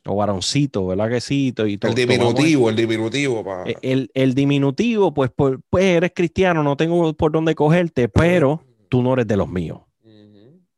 o 0.06 0.16
varoncito, 0.16 0.86
¿verdad 0.86 1.08
que 1.08 1.20
sí? 1.20 1.54
Y 1.56 1.78
el 1.80 1.94
diminutivo, 1.94 2.68
el 2.68 2.76
diminutivo. 2.76 3.44
E, 3.64 4.08
el, 4.14 4.34
diminutivo, 4.34 5.14
pues, 5.14 5.30
pues, 5.34 5.58
pues, 5.70 5.84
eres 5.84 6.12
cristiano, 6.14 6.62
no 6.62 6.76
tengo 6.76 7.12
por 7.14 7.32
dónde 7.32 7.54
cogerte, 7.54 8.08
pero 8.08 8.62
tú 8.88 9.02
no 9.02 9.12
eres 9.12 9.26
de 9.26 9.36
los 9.36 9.48
míos. 9.48 9.80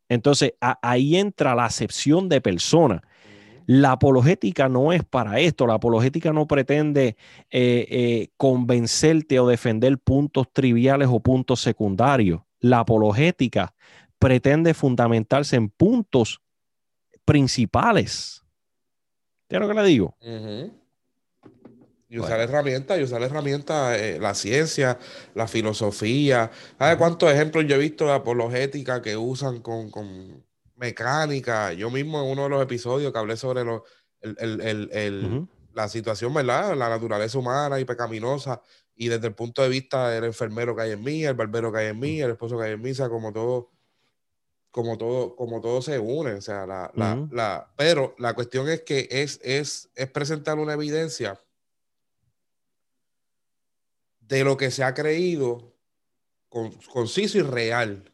Entonces, 0.09 0.53
ahí 0.61 1.17
entra 1.17 1.55
la 1.55 1.65
acepción 1.65 2.29
de 2.29 2.41
persona. 2.41 3.03
La 3.67 3.93
apologética 3.93 4.69
no 4.69 4.93
es 4.93 5.03
para 5.03 5.41
esto, 5.41 5.67
la 5.67 5.75
apologética 5.75 6.33
no 6.35 6.47
pretende 6.47 7.17
eh, 7.51 7.87
eh, 7.89 8.29
convencerte 8.37 9.41
o 9.41 9.49
defender 9.49 9.97
puntos 9.99 10.53
triviales 10.53 11.09
o 11.11 11.21
puntos 11.21 11.61
secundarios. 11.61 12.43
La 12.61 12.81
apologética 12.81 13.75
pretende 14.19 14.75
fundamentarse 14.75 15.57
en 15.57 15.71
puntos 15.71 16.43
principales 17.25 18.44
¿Qué 19.49 19.59
lo 19.59 19.69
que 19.69 19.75
le 19.75 19.85
digo? 19.85 20.17
Y 22.09 22.19
usar 22.19 22.41
herramientas, 22.41 22.99
y 22.99 23.03
usar 23.03 23.23
herramientas, 23.23 23.99
eh, 23.99 24.19
la 24.21 24.35
ciencia, 24.35 24.99
la 25.35 25.49
filosofía. 25.49 26.51
¿Sabes 26.79 26.97
cuántos 26.97 27.33
ejemplos 27.33 27.65
yo 27.67 27.75
he 27.75 27.79
visto 27.79 28.07
de 28.07 28.13
apologética 28.13 29.03
que 29.03 29.17
usan 29.17 29.61
con, 29.61 29.91
mecánica? 30.77 31.73
Yo 31.73 31.91
mismo 31.91 32.23
en 32.23 32.31
uno 32.31 32.45
de 32.45 32.49
los 32.51 32.63
episodios 32.63 33.13
que 33.13 33.19
hablé 33.19 33.37
sobre 33.37 33.65
la 35.73 35.89
situación, 35.89 36.33
¿verdad? 36.33 36.77
La 36.77 36.89
naturaleza 36.89 37.39
humana 37.39 37.81
y 37.81 37.85
pecaminosa, 37.85 38.63
y 38.95 39.09
desde 39.09 39.27
el 39.27 39.35
punto 39.35 39.63
de 39.63 39.69
vista 39.69 40.11
del 40.11 40.25
enfermero 40.25 40.77
que 40.77 40.83
hay 40.83 40.93
en 40.93 41.03
mí, 41.03 41.25
el 41.25 41.35
barbero 41.35 41.73
que 41.73 41.81
hay 41.81 41.87
en 41.89 41.99
mí, 41.99 42.21
el 42.21 42.31
esposo 42.31 42.57
que 42.57 42.67
hay 42.67 42.73
en 42.73 42.81
mí, 42.83 42.93
o 42.93 42.95
sea, 42.95 43.09
como 43.09 43.33
todo 43.33 43.74
como 44.75 44.99
todo, 44.99 45.37
como 45.37 45.61
todo 45.61 45.81
se 45.83 46.01
une, 46.01 46.33
o 46.33 46.41
sea, 46.41 46.67
la, 46.67 46.91
la, 47.31 47.73
pero 47.77 48.17
la 48.19 48.35
cuestión 48.35 48.69
es 48.69 48.83
que 48.83 49.07
es, 49.09 49.39
es, 49.45 49.89
es 49.95 50.11
presentar 50.11 50.59
una 50.59 50.73
evidencia 50.73 51.39
de 54.19 54.43
lo 54.43 54.57
que 54.57 54.73
se 54.73 54.83
ha 54.83 54.93
creído 54.93 55.77
conciso 56.49 57.39
y 57.39 57.43
real 57.43 58.13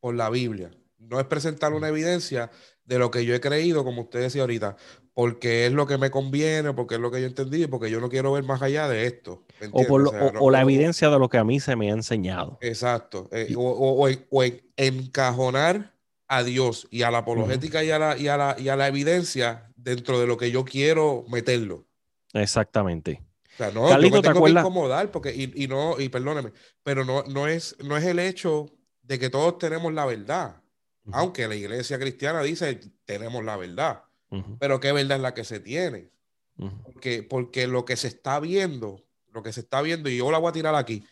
por 0.00 0.14
la 0.14 0.30
Biblia. 0.30 0.70
No 0.96 1.20
es 1.20 1.26
presentar 1.26 1.74
una 1.74 1.88
evidencia 1.88 2.50
de 2.86 2.98
lo 2.98 3.10
que 3.10 3.26
yo 3.26 3.34
he 3.34 3.40
creído, 3.42 3.84
como 3.84 4.04
usted 4.04 4.20
decía 4.20 4.40
ahorita, 4.40 4.78
porque 5.14 5.66
es 5.66 5.72
lo 5.72 5.86
que 5.86 5.98
me 5.98 6.10
conviene, 6.10 6.72
porque 6.72 6.94
es 6.94 7.00
lo 7.00 7.10
que 7.10 7.20
yo 7.20 7.26
entendí, 7.26 7.66
porque 7.66 7.90
yo 7.90 8.00
no 8.00 8.08
quiero 8.08 8.32
ver 8.32 8.44
más 8.44 8.62
allá 8.62 8.88
de 8.88 9.06
esto. 9.06 9.44
O, 9.72 9.84
por 9.84 10.10
o, 10.40 10.50
la 10.50 10.62
evidencia 10.62 11.10
de 11.10 11.18
lo 11.18 11.28
que 11.28 11.38
a 11.38 11.44
mí 11.44 11.60
se 11.60 11.76
me 11.76 11.90
ha 11.90 11.94
enseñado. 11.94 12.58
Exacto. 12.60 13.28
Eh, 13.32 13.54
o, 13.56 14.08
en, 14.08 14.62
encajonar 14.76 15.92
a 16.28 16.42
Dios 16.42 16.88
y 16.90 17.02
a 17.02 17.10
la 17.10 17.18
apologética 17.18 17.84
y, 17.84 17.90
a 17.90 17.98
la, 17.98 18.16
y, 18.16 18.28
a 18.28 18.36
la, 18.36 18.56
y 18.58 18.68
a 18.70 18.76
la 18.76 18.88
evidencia 18.88 19.70
dentro 19.76 20.18
de 20.18 20.26
lo 20.26 20.38
que 20.38 20.50
yo 20.50 20.64
quiero 20.64 21.24
meterlo. 21.28 21.84
Exactamente. 22.32 23.22
O 23.52 23.56
sea, 23.58 23.70
no, 23.70 23.90
yo 23.90 24.10
me 24.10 24.22
tengo 24.22 24.44
que 24.44 24.50
incomodar 24.50 25.10
porque, 25.10 25.34
y, 25.34 25.52
y, 25.62 25.68
no, 25.68 26.00
y 26.00 26.08
perdóneme, 26.08 26.52
pero 26.82 27.04
no, 27.04 27.22
no, 27.24 27.48
es, 27.48 27.76
no 27.84 27.98
es 27.98 28.04
el 28.04 28.18
hecho 28.18 28.70
de 29.02 29.18
que 29.18 29.28
todos 29.28 29.58
tenemos 29.58 29.92
la 29.92 30.06
verdad. 30.06 30.56
Aunque 31.10 31.48
la 31.48 31.56
iglesia 31.56 31.98
cristiana 31.98 32.42
dice 32.42 32.80
tenemos 33.04 33.44
la 33.44 33.56
verdad. 33.56 34.04
Pero 34.58 34.80
qué 34.80 34.92
verdad 34.92 35.18
es 35.18 35.22
la 35.22 35.34
que 35.34 35.44
se 35.44 35.60
tiene. 35.60 36.10
porque, 36.84 37.22
porque 37.22 37.66
lo 37.66 37.84
que 37.84 37.96
se 37.96 38.08
está 38.08 38.40
viendo, 38.40 39.02
lo 39.32 39.42
que 39.42 39.52
se 39.52 39.60
está 39.60 39.82
viendo, 39.82 40.08
y 40.08 40.16
yo 40.16 40.30
la 40.30 40.38
voy 40.38 40.50
a 40.50 40.52
tirar 40.52 40.74
aquí. 40.74 41.04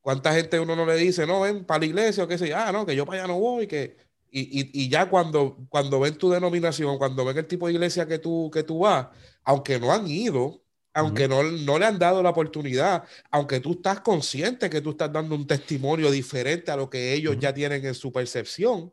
¿Cuánta 0.00 0.32
gente 0.32 0.58
uno 0.58 0.74
no 0.76 0.86
le 0.86 0.96
dice, 0.96 1.26
no, 1.26 1.40
ven 1.40 1.64
para 1.64 1.80
la 1.80 1.86
iglesia 1.86 2.24
o 2.24 2.28
qué 2.28 2.38
sé 2.38 2.48
yo? 2.48 2.56
Ah, 2.56 2.72
no, 2.72 2.86
que 2.86 2.96
yo 2.96 3.04
para 3.04 3.22
allá 3.22 3.32
no 3.32 3.38
voy, 3.38 3.66
que... 3.66 3.96
Y, 4.32 4.60
y, 4.60 4.84
y, 4.84 4.88
ya 4.88 5.10
cuando, 5.10 5.56
cuando 5.68 5.98
ven 5.98 6.16
tu 6.16 6.30
denominación, 6.30 6.98
cuando 6.98 7.24
ven 7.24 7.38
el 7.38 7.46
tipo 7.48 7.66
de 7.66 7.72
iglesia 7.72 8.06
que 8.06 8.20
tú, 8.20 8.48
que 8.52 8.62
tú 8.62 8.78
vas, 8.78 9.08
aunque 9.42 9.80
no 9.80 9.92
han 9.92 10.06
ido, 10.06 10.62
aunque 10.92 11.26
no, 11.26 11.42
no, 11.42 11.78
le 11.78 11.86
han 11.86 11.98
dado 11.98 12.22
la 12.22 12.30
oportunidad, 12.30 13.04
aunque 13.30 13.58
tú 13.58 13.72
estás 13.72 14.00
consciente 14.00 14.70
que 14.70 14.80
tú 14.80 14.90
estás 14.90 15.12
dando 15.12 15.34
un 15.34 15.46
testimonio 15.46 16.12
diferente 16.12 16.70
a 16.70 16.76
lo 16.76 16.88
que 16.88 17.12
ellos 17.12 17.36
ya 17.40 17.52
tienen 17.52 17.84
en 17.84 17.94
su 17.94 18.12
percepción, 18.12 18.92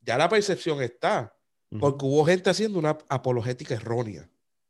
ya 0.00 0.16
la 0.16 0.28
percepción 0.28 0.82
está. 0.82 1.35
Porque 1.80 2.04
hubo 2.04 2.24
gente 2.24 2.50
haciendo 2.50 2.78
una 2.78 2.98
apologética 3.08 3.74
errónea. 3.74 4.28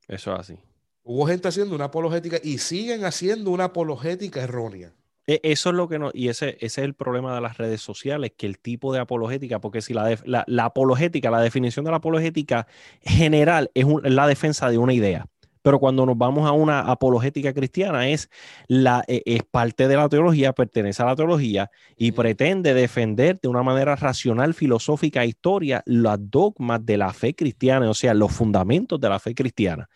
Eso 0.08 0.32
es 0.34 0.40
así. 0.40 0.58
Hubo 1.02 1.26
gente 1.26 1.48
haciendo 1.48 1.74
una 1.74 1.84
apologética 1.84 2.38
y 2.42 2.58
siguen 2.58 3.04
haciendo 3.04 3.50
una 3.50 3.64
apologética 3.64 4.42
errónea. 4.42 4.92
E, 5.26 5.40
eso 5.42 5.70
es 5.70 5.74
lo 5.74 5.88
que 5.88 5.98
no, 5.98 6.10
y 6.14 6.28
ese, 6.28 6.56
ese, 6.60 6.64
es 6.66 6.78
el 6.78 6.94
problema 6.94 7.34
de 7.34 7.40
las 7.40 7.58
redes 7.58 7.80
sociales, 7.80 8.32
que 8.36 8.46
el 8.46 8.58
tipo 8.58 8.92
de 8.92 9.00
apologética, 9.00 9.60
porque 9.60 9.82
si 9.82 9.92
la, 9.92 10.16
la, 10.24 10.64
apologética, 10.64 11.30
la 11.30 11.40
definición 11.40 11.84
de 11.84 11.90
la 11.90 11.98
apologética 11.98 12.66
general 13.02 13.70
es, 13.74 13.86
la 14.04 14.26
defensa 14.26 14.70
de 14.70 14.78
una 14.78 14.92
idea, 14.92 15.26
Pero 15.66 15.80
cuando 15.80 16.06
nos 16.06 16.16
vamos 16.16 16.46
a 16.46 16.52
una 16.52 16.78
apologética 16.78 17.52
cristiana, 17.52 18.08
es, 18.08 18.30
la, 18.68 19.02
e, 19.08 19.20
es 19.26 19.42
parte 19.42 19.88
de 19.88 19.96
la 19.96 20.08
teología, 20.08 20.52
pertenece 20.52 21.02
a 21.02 21.06
la 21.06 21.16
teología 21.16 21.72
y 21.96 22.12
pretende 22.12 22.72
defender 22.72 23.40
de 23.40 23.48
una 23.48 23.64
manera 23.64 23.96
racional, 23.96 24.54
filosófica, 24.54 25.24
historia, 25.24 25.82
los 25.84 26.18
dogmas 26.30 26.86
de 26.86 26.98
la 26.98 27.12
fe 27.12 27.34
cristiana, 27.34 27.90
o 27.90 27.94
sea, 27.94 28.14
los 28.14 28.30
fundamentos 28.30 29.00
de 29.00 29.08
la 29.08 29.18
fe 29.18 29.34
cristiana. 29.34 29.88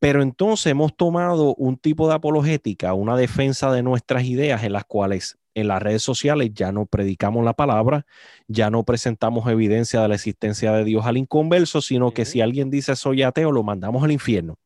Pero 0.00 0.22
entonces 0.22 0.72
hemos 0.72 0.96
tomado 0.96 1.54
un 1.54 1.76
tipo 1.76 2.08
de 2.08 2.14
apologética, 2.16 2.92
una 2.92 3.16
defensa 3.16 3.70
de 3.70 3.84
nuestras 3.84 4.24
ideas 4.24 4.64
en 4.64 4.72
las 4.72 4.86
cuales 4.86 5.38
en 5.54 5.68
las 5.68 5.80
redes 5.80 6.02
sociales 6.02 6.50
ya 6.52 6.72
no 6.72 6.84
predicamos 6.84 7.44
la 7.44 7.54
palabra, 7.54 8.06
ya 8.48 8.70
no 8.70 8.82
presentamos 8.82 9.48
evidencia 9.48 10.00
de 10.02 10.08
la 10.08 10.16
existencia 10.16 10.72
de 10.72 10.82
Dios 10.82 11.06
al 11.06 11.16
inconverso, 11.16 11.80
sino 11.80 12.10
que 12.10 12.24
si 12.24 12.40
alguien 12.40 12.70
dice 12.70 12.96
soy 12.96 13.22
ateo, 13.22 13.52
lo 13.52 13.62
mandamos 13.62 14.02
al 14.02 14.10
infierno. 14.10 14.58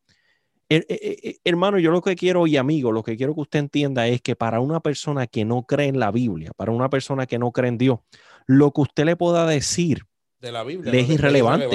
Eh, 0.73 0.87
eh, 0.89 1.17
eh, 1.25 1.39
hermano, 1.43 1.81
yo 1.81 1.91
lo 1.91 2.01
que 2.01 2.15
quiero 2.15 2.47
y 2.47 2.57
amigo, 2.57 2.93
lo 2.93 3.03
que 3.03 3.17
quiero 3.17 3.35
que 3.35 3.41
usted 3.41 3.59
entienda 3.59 4.07
es 4.07 4.23
que 4.23 4.37
para 4.37 4.61
una 4.61 4.79
persona 4.79 5.27
que 5.27 5.45
no 5.45 5.65
cree 5.65 5.89
en 5.89 5.99
la 5.99 6.13
Biblia, 6.13 6.53
para 6.57 6.71
una 6.71 6.89
persona 6.89 7.27
que 7.27 7.41
no 7.41 7.51
cree 7.51 7.71
en 7.71 7.79
Dios, 7.79 7.99
lo 8.47 8.71
que 8.71 8.83
usted 8.83 9.05
le 9.05 9.17
pueda 9.17 9.47
decir 9.47 10.07
de 10.39 10.53
la 10.53 10.63
Biblia 10.63 10.93
le 10.93 11.01
es 11.01 11.11
irrelevante. 11.11 11.67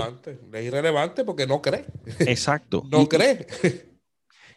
Le 0.49 0.59
es 0.59 0.65
irrelevante 0.65 1.25
porque 1.25 1.45
no 1.45 1.61
cree. 1.61 1.85
Exacto. 2.19 2.83
no 2.89 3.09
cree. 3.09 3.45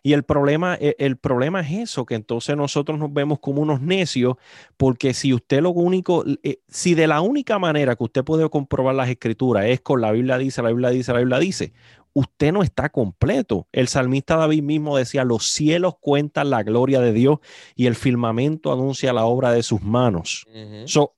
Y 0.04 0.12
el 0.12 0.22
problema, 0.22 0.76
e, 0.80 0.94
el 1.00 1.16
problema 1.16 1.60
es 1.60 1.72
eso, 1.72 2.06
que 2.06 2.14
entonces 2.14 2.56
nosotros 2.56 2.96
nos 2.96 3.12
vemos 3.12 3.40
como 3.40 3.60
unos 3.60 3.80
necios, 3.80 4.36
porque 4.76 5.14
si 5.14 5.34
usted 5.34 5.60
lo 5.60 5.70
único, 5.70 6.24
si 6.68 6.94
de 6.94 7.08
la 7.08 7.20
única 7.20 7.58
manera 7.58 7.96
que 7.96 8.04
usted 8.04 8.22
puede 8.22 8.48
comprobar 8.48 8.94
las 8.94 9.08
escrituras 9.08 9.66
es 9.66 9.80
con 9.80 10.00
la 10.00 10.12
Biblia 10.12 10.38
dice, 10.38 10.62
la 10.62 10.68
Biblia 10.68 10.90
dice, 10.90 11.12
la 11.12 11.18
Biblia 11.18 11.38
dice, 11.40 11.72
usted 12.12 12.52
no 12.52 12.62
está 12.62 12.88
completo. 12.88 13.66
El 13.72 13.88
salmista 13.88 14.36
David 14.36 14.62
mismo 14.62 14.96
decía, 14.96 15.24
los 15.24 15.50
cielos 15.50 15.94
cuentan 16.00 16.50
la 16.50 16.62
gloria 16.62 17.00
de 17.00 17.12
Dios 17.12 17.38
y 17.74 17.86
el 17.86 17.94
firmamento 17.94 18.72
anuncia 18.72 19.12
la 19.12 19.24
obra 19.24 19.52
de 19.52 19.62
sus 19.62 19.82
manos. 19.82 20.46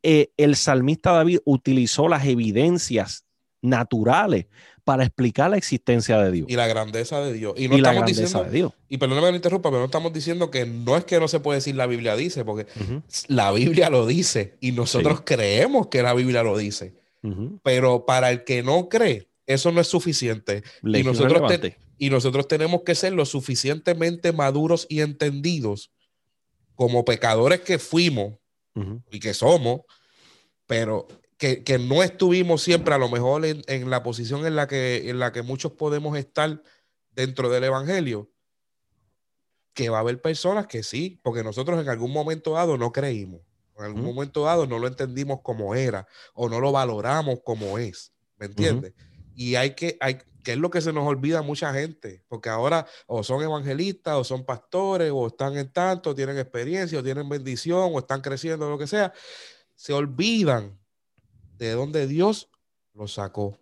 Eh, 0.02 0.30
el 0.36 0.56
salmista 0.56 1.12
David 1.12 1.38
utilizó 1.44 2.08
las 2.08 2.26
evidencias 2.26 3.24
naturales 3.62 4.46
para 4.84 5.04
explicar 5.04 5.50
la 5.50 5.56
existencia 5.56 6.18
de 6.18 6.32
Dios. 6.32 6.46
Y 6.50 6.56
la 6.56 6.66
grandeza 6.66 7.20
de 7.20 7.32
Dios. 7.32 7.54
Y 7.56 7.68
no 7.68 7.76
estamos 7.76 8.06
diciendo, 8.06 8.44
de 8.44 8.50
Dios. 8.50 8.72
Y 8.88 8.98
perdóname 8.98 9.28
que 9.28 9.32
me 9.32 9.36
interrumpa, 9.36 9.68
pero 9.70 9.78
no 9.78 9.84
estamos 9.86 10.12
diciendo 10.12 10.50
que 10.50 10.66
no 10.66 10.96
es 10.96 11.04
que 11.04 11.20
no 11.20 11.28
se 11.28 11.40
puede 11.40 11.58
decir 11.58 11.76
la 11.76 11.86
Biblia 11.86 12.16
dice, 12.16 12.44
porque 12.44 12.66
la 13.28 13.52
Biblia 13.52 13.90
lo 13.90 14.06
dice 14.06 14.56
y 14.60 14.72
nosotros 14.72 15.22
creemos 15.24 15.88
que 15.88 16.02
la 16.02 16.14
Biblia 16.14 16.42
lo 16.42 16.58
dice. 16.58 16.94
Pero 17.62 18.06
para 18.06 18.30
el 18.30 18.44
que 18.44 18.62
no 18.62 18.88
cree, 18.88 19.29
eso 19.54 19.72
no 19.72 19.80
es 19.80 19.88
suficiente. 19.88 20.62
Y 20.82 21.02
nosotros, 21.02 21.42
y 21.98 22.10
nosotros 22.10 22.46
tenemos 22.46 22.82
que 22.82 22.94
ser 22.94 23.12
lo 23.12 23.26
suficientemente 23.26 24.32
maduros 24.32 24.86
y 24.88 25.00
entendidos 25.00 25.92
como 26.76 27.04
pecadores 27.04 27.60
que 27.60 27.78
fuimos 27.78 28.38
y 29.10 29.20
que 29.20 29.34
somos, 29.34 29.82
pero 30.66 31.08
que, 31.36 31.78
no 31.78 32.02
estuvimos 32.02 32.62
siempre 32.62 32.94
a 32.94 32.98
lo 32.98 33.08
mejor 33.08 33.44
en, 33.44 33.90
la 33.90 34.02
posición 34.02 34.46
en 34.46 34.54
la, 34.54 34.68
que, 34.68 35.10
en 35.10 35.18
la 35.18 35.32
que 35.32 35.42
muchos 35.42 35.72
podemos 35.72 36.16
estar 36.16 36.62
dentro 37.10 37.50
del 37.50 37.64
Evangelio, 37.64 38.30
que 39.74 39.88
va 39.88 39.98
a 39.98 40.00
haber 40.00 40.22
personas 40.22 40.68
que 40.68 40.82
sí, 40.82 41.20
porque 41.22 41.42
nosotros 41.42 41.80
en 41.80 41.88
algún 41.88 42.12
momento 42.12 42.52
dado 42.52 42.78
no 42.78 42.92
creímos, 42.92 43.40
en 43.76 43.84
algún 43.84 44.04
momento 44.04 44.44
dado 44.44 44.66
no 44.66 44.78
lo 44.78 44.86
entendimos 44.86 45.40
como 45.42 45.74
era 45.74 46.06
o 46.34 46.48
no 46.48 46.60
lo 46.60 46.70
valoramos 46.70 47.40
como 47.44 47.78
es, 47.78 48.12
¿me 48.36 48.46
entiendes? 48.46 48.94
Y 49.34 49.54
hay 49.54 49.74
que, 49.74 49.96
hay, 50.00 50.18
que 50.42 50.52
es 50.52 50.58
lo 50.58 50.70
que 50.70 50.80
se 50.80 50.92
nos 50.92 51.06
olvida 51.06 51.40
a 51.40 51.42
mucha 51.42 51.72
gente, 51.72 52.24
porque 52.28 52.48
ahora 52.48 52.86
o 53.06 53.22
son 53.22 53.42
evangelistas, 53.42 54.16
o 54.16 54.24
son 54.24 54.44
pastores, 54.44 55.10
o 55.12 55.26
están 55.26 55.56
en 55.56 55.72
tanto, 55.72 56.14
tienen 56.14 56.38
experiencia, 56.38 56.98
o 56.98 57.02
tienen 57.02 57.28
bendición, 57.28 57.90
o 57.92 57.98
están 57.98 58.20
creciendo, 58.20 58.68
lo 58.68 58.78
que 58.78 58.86
sea, 58.86 59.12
se 59.76 59.92
olvidan 59.92 60.78
de 61.56 61.72
dónde 61.72 62.06
Dios 62.06 62.48
los 62.94 63.14
sacó. 63.14 63.58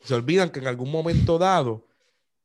Se 0.00 0.14
olvidan 0.14 0.50
que 0.50 0.60
en 0.60 0.66
algún 0.66 0.90
momento 0.90 1.38
dado, 1.38 1.86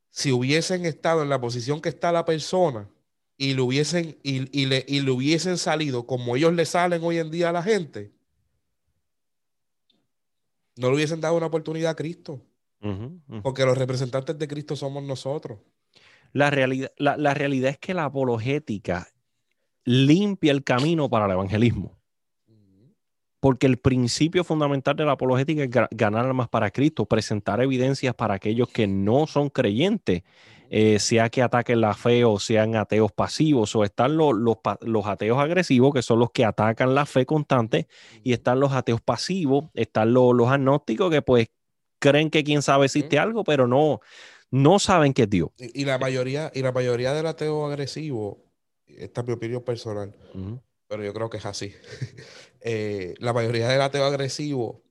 si 0.09 0.31
hubiesen 0.31 0.85
estado 0.85 1.21
en 1.21 1.29
la 1.29 1.39
posición 1.39 1.81
que 1.81 1.89
está 1.89 2.11
la 2.11 2.25
persona 2.25 2.89
y 3.37 3.53
le 3.53 3.61
hubiesen, 3.61 4.17
y, 4.23 4.65
le, 4.65 4.85
y 4.87 5.01
le 5.01 5.11
hubiesen 5.11 5.57
salido 5.57 6.05
como 6.05 6.35
ellos 6.35 6.53
le 6.53 6.65
salen 6.65 7.03
hoy 7.03 7.17
en 7.17 7.31
día 7.31 7.49
a 7.49 7.53
la 7.53 7.63
gente, 7.63 8.11
no 10.81 10.89
le 10.89 10.95
hubiesen 10.95 11.21
dado 11.21 11.37
una 11.37 11.45
oportunidad 11.45 11.91
a 11.91 11.95
Cristo. 11.95 12.41
Porque 13.43 13.63
los 13.63 13.77
representantes 13.77 14.39
de 14.39 14.47
Cristo 14.47 14.75
somos 14.75 15.03
nosotros. 15.03 15.59
La 16.33 16.49
realidad, 16.49 16.91
la, 16.97 17.33
realidad 17.35 17.69
es 17.69 17.77
que 17.77 17.93
la 17.93 18.05
apologética 18.05 19.07
limpia 19.83 20.51
el 20.51 20.63
camino 20.63 21.07
para 21.07 21.25
el 21.25 21.31
evangelismo. 21.31 21.99
Porque 23.39 23.67
el 23.67 23.77
principio 23.77 24.43
fundamental 24.43 24.95
de 24.95 25.05
la 25.05 25.11
apologética 25.11 25.63
es 25.63 25.89
ganar 25.91 26.25
almas 26.25 26.49
para 26.49 26.71
Cristo, 26.71 27.05
presentar 27.05 27.61
evidencias 27.61 28.15
para 28.15 28.35
aquellos 28.35 28.69
que 28.69 28.87
no 28.87 29.27
son 29.27 29.49
creyentes 29.49 30.23
eh, 30.73 30.99
sea 30.99 31.29
que 31.29 31.41
ataquen 31.41 31.81
la 31.81 31.93
fe 31.93 32.23
o 32.23 32.39
sean 32.39 32.77
ateos 32.77 33.11
pasivos, 33.11 33.75
o 33.75 33.83
están 33.83 34.15
los, 34.15 34.33
los, 34.37 35.05
ateos 35.05 35.37
agresivos, 35.37 35.93
que 35.93 36.01
son 36.01 36.19
los 36.19 36.31
que 36.31 36.45
atacan 36.45 36.95
la 36.95 37.05
fe 37.05 37.25
constante, 37.25 37.89
y 38.23 38.31
están 38.31 38.61
los 38.61 38.71
ateos 38.71 39.01
pasivos, 39.01 39.65
están 39.73 40.13
los, 40.13 40.33
los 40.33 40.47
agnósticos 40.47 41.11
que 41.11 41.21
pues 41.21 41.49
creen 41.99 42.29
que 42.29 42.45
quién 42.45 42.61
sabe 42.61 42.85
existe 42.85 43.19
algo, 43.19 43.43
pero 43.43 43.67
no, 43.67 43.99
no 44.49 44.79
saben 44.79 45.13
que 45.13 45.23
es 45.23 45.29
Dios. 45.29 45.49
Y, 45.57 45.83
la 45.83 45.97
mayoría, 45.97 46.49
y 46.55 46.61
la 46.61 46.71
mayoría 46.71 47.11
del 47.11 47.25
ateo 47.25 47.65
agresivo, 47.65 48.41
esta 48.87 49.21
es 49.21 49.27
mi 49.27 49.33
opinión 49.33 49.63
personal, 49.65 50.15
pero 50.87 51.03
yo 51.03 51.13
creo 51.13 51.29
que 51.29 51.37
es 51.37 51.45
así. 51.45 51.73
Eh, 52.63 53.15
la 53.17 53.33
mayoría 53.33 53.67
del 53.69 53.81
ateo 53.81 54.05
agresivo 54.05 54.83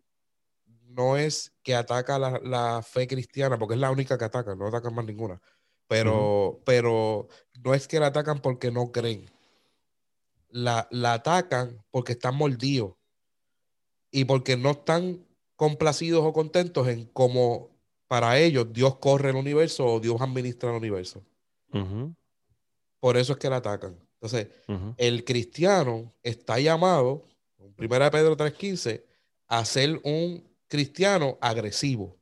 no 0.89 1.17
es 1.17 1.55
que 1.63 1.77
ataca 1.77 2.19
la, 2.19 2.41
la, 2.43 2.83
fe 2.83 3.07
cristiana, 3.07 3.61
porque 3.61 3.75
es 3.75 3.81
la 3.81 3.93
única 3.93 4.19
que 4.19 4.25
ataca, 4.25 4.57
no 4.57 4.67
atacan 4.67 4.93
más 4.93 5.05
ninguna 5.05 5.41
pero, 5.91 6.61
pero 6.65 7.27
no 7.65 7.75
es 7.75 7.89
que 7.89 7.99
la 7.99 8.07
atacan 8.07 8.39
porque 8.39 8.71
no 8.71 8.93
creen. 8.93 9.29
La, 10.49 10.87
la 10.93 11.15
atacan 11.15 11.85
porque 11.91 12.13
están 12.13 12.37
mordidos 12.37 12.95
y 14.13 14.25
porque 14.25 14.57
no 14.57 14.71
están 14.71 15.27
complacidos 15.57 16.25
o 16.25 16.33
contentos 16.33 16.87
en 16.87 17.07
cómo 17.07 17.71
para 18.07 18.39
ellos 18.39 18.73
Dios 18.73 18.99
corre 18.99 19.31
el 19.31 19.37
universo 19.37 19.85
o 19.85 19.99
Dios 19.99 20.21
administra 20.21 20.71
el 20.71 20.77
universo. 20.77 21.25
Por 23.01 23.17
eso 23.17 23.33
es 23.33 23.39
que 23.41 23.51
la 23.51 23.57
atacan. 23.57 23.99
Entonces, 24.15 24.47
el 24.97 25.25
cristiano 25.25 26.15
está 26.23 26.61
llamado, 26.61 27.25
en 27.59 27.75
1 27.77 28.11
Pedro 28.13 28.37
3.15, 28.37 29.03
a 29.49 29.65
ser 29.65 30.01
un 30.05 30.49
cristiano 30.69 31.37
agresivo. 31.41 32.17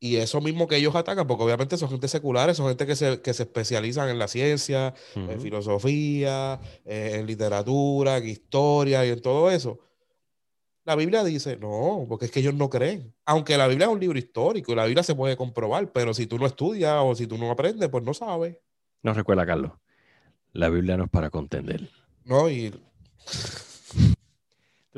Y 0.00 0.16
eso 0.16 0.40
mismo 0.40 0.68
que 0.68 0.76
ellos 0.76 0.94
atacan, 0.94 1.26
porque 1.26 1.42
obviamente 1.42 1.76
son 1.76 1.90
gente 1.90 2.06
seculares, 2.06 2.56
son 2.56 2.68
gente 2.68 2.86
que 2.86 2.94
se, 2.94 3.20
que 3.20 3.34
se 3.34 3.42
especializan 3.42 4.08
en 4.08 4.18
la 4.18 4.28
ciencia, 4.28 4.94
en 5.16 5.40
filosofía, 5.40 6.60
en 6.84 7.26
literatura, 7.26 8.18
en 8.18 8.28
historia 8.28 9.04
y 9.04 9.10
en 9.10 9.20
todo 9.20 9.50
eso. 9.50 9.80
La 10.84 10.94
Biblia 10.94 11.22
dice, 11.24 11.56
no, 11.56 12.06
porque 12.08 12.26
es 12.26 12.30
que 12.30 12.40
ellos 12.40 12.54
no 12.54 12.70
creen. 12.70 13.12
Aunque 13.26 13.58
la 13.58 13.66
Biblia 13.66 13.88
es 13.88 13.92
un 13.92 14.00
libro 14.00 14.18
histórico 14.18 14.72
y 14.72 14.74
la 14.74 14.86
Biblia 14.86 15.02
se 15.02 15.14
puede 15.14 15.36
comprobar, 15.36 15.92
pero 15.92 16.14
si 16.14 16.26
tú 16.26 16.38
no 16.38 16.46
estudias 16.46 16.94
o 17.02 17.14
si 17.14 17.26
tú 17.26 17.36
no 17.36 17.50
aprendes, 17.50 17.88
pues 17.90 18.04
no 18.04 18.14
sabes. 18.14 18.56
No 19.02 19.12
recuerda, 19.12 19.44
Carlos. 19.44 19.72
La 20.52 20.70
Biblia 20.70 20.96
no 20.96 21.04
es 21.04 21.10
para 21.10 21.28
contender. 21.28 21.90
No, 22.24 22.48
y 22.48 22.72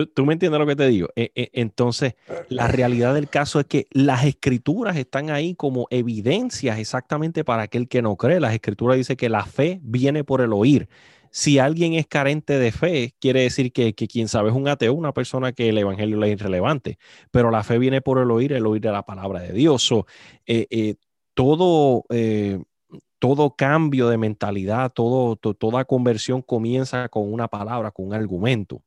¿Tú, 0.06 0.26
me 0.26 0.32
entiendes 0.32 0.58
lo 0.58 0.66
que 0.66 0.76
te 0.76 0.86
digo? 0.86 1.08
E, 1.16 1.32
e, 1.34 1.50
entonces, 1.54 2.14
la 2.48 2.68
realidad 2.68 3.14
del 3.14 3.28
caso 3.28 3.60
es 3.60 3.66
que 3.66 3.86
las 3.90 4.24
escrituras 4.24 4.96
están 4.96 5.30
ahí 5.30 5.54
como 5.54 5.86
evidencias 5.90 6.78
exactamente 6.78 7.44
para 7.44 7.62
aquel 7.62 7.88
que 7.88 8.02
no 8.02 8.16
cree. 8.16 8.40
Las 8.40 8.54
escrituras 8.54 8.96
dicen 8.96 9.16
que 9.16 9.28
la 9.28 9.44
fe 9.44 9.80
viene 9.82 10.24
por 10.24 10.40
el 10.40 10.52
oír. 10.52 10.88
Si 11.32 11.58
alguien 11.58 11.94
es 11.94 12.06
carente 12.06 12.58
de 12.58 12.72
fe, 12.72 13.14
quiere 13.20 13.42
decir 13.42 13.72
que, 13.72 13.94
quien 13.94 14.26
sabe 14.26 14.50
es 14.50 14.56
un 14.56 14.66
ateo, 14.66 14.92
una 14.94 15.12
persona 15.12 15.52
que 15.52 15.68
el 15.68 15.78
evangelio 15.78 16.18
le 16.18 16.28
es 16.28 16.40
irrelevante. 16.40 16.98
Pero 17.30 17.50
la 17.50 17.62
fe 17.62 17.78
viene 17.78 18.00
por 18.00 18.18
el 18.18 18.30
oír, 18.30 18.52
el 18.52 18.66
oír 18.66 18.82
de 18.82 18.90
la 18.90 19.04
palabra 19.04 19.40
de 19.40 19.52
Dios. 19.52 19.92
Eh, 20.46 20.66
eh, 20.70 20.96
todo, 21.34 22.04
eh, 22.10 22.60
todo 23.20 23.54
cambio 23.54 24.08
de 24.08 24.18
mentalidad, 24.18 24.92
todo, 24.92 25.36
toda 25.36 25.84
conversión 25.84 26.42
comienza 26.42 27.08
con 27.08 27.32
una 27.32 27.46
palabra, 27.46 27.92
con 27.92 28.06
un 28.06 28.14
argumento. 28.14 28.82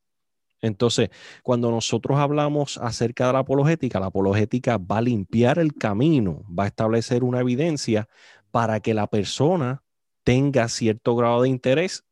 Entonces, 0.64 1.10
cuando 1.44 1.70
nosotros 1.70 2.18
hablamos 2.18 2.78
acerca 2.78 3.28
de 3.28 3.34
la 3.34 3.40
apologética, 3.40 4.00
la 4.00 4.06
apologética 4.06 4.78
va 4.78 5.00
a 5.00 5.02
limpiar 5.02 5.60
el 5.60 5.74
camino, 5.74 6.46
va 6.48 6.64
a 6.64 6.68
establecer 6.68 7.26
una 7.26 7.42
evidencia 7.42 8.08
para 8.50 8.80
que 8.80 8.94
la 8.94 9.08
persona 9.08 9.84
tenga 10.24 10.70
cierto 10.70 11.18
grado 11.18 11.42
de 11.42 11.50
interés 11.50 12.06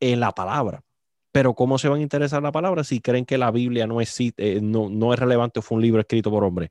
en 0.00 0.20
la 0.20 0.32
palabra. 0.32 0.84
Pero 1.32 1.54
¿cómo 1.54 1.78
se 1.78 1.88
van 1.88 2.00
a 2.00 2.02
interesar 2.02 2.38
en 2.38 2.44
la 2.44 2.52
palabra 2.52 2.84
si 2.84 3.00
creen 3.00 3.24
que 3.24 3.38
la 3.38 3.50
Biblia 3.50 3.86
no 3.86 4.02
es, 4.02 4.14
eh, 4.20 4.60
no, 4.62 4.90
no 4.90 5.14
es 5.14 5.18
relevante 5.18 5.60
o 5.60 5.62
fue 5.62 5.76
un 5.76 5.82
libro 5.82 6.00
escrito 6.00 6.30
por 6.30 6.44
hombre? 6.44 6.70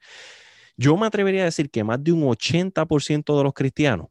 Yo 0.75 0.95
me 0.97 1.08
atrevería 1.08 1.41
a 1.41 1.45
decir 1.45 1.71
que 1.71 1.84
más 1.84 2.03
de 2.03 2.12
un 2.12 2.21
80% 2.21 3.36
de 3.36 3.43
los 3.43 3.53
cristianos 3.53 4.10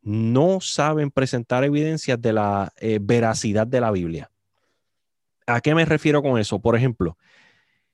no 0.00 0.62
saben 0.62 1.10
presentar 1.10 1.64
evidencias 1.64 2.18
de 2.18 2.32
la 2.32 2.72
eh, 2.78 2.98
veracidad 2.98 3.66
de 3.66 3.80
la 3.82 3.90
Biblia. 3.90 4.30
¿A 5.54 5.60
qué 5.60 5.74
me 5.74 5.84
refiero 5.84 6.22
con 6.22 6.38
eso? 6.38 6.60
Por 6.60 6.76
ejemplo, 6.76 7.16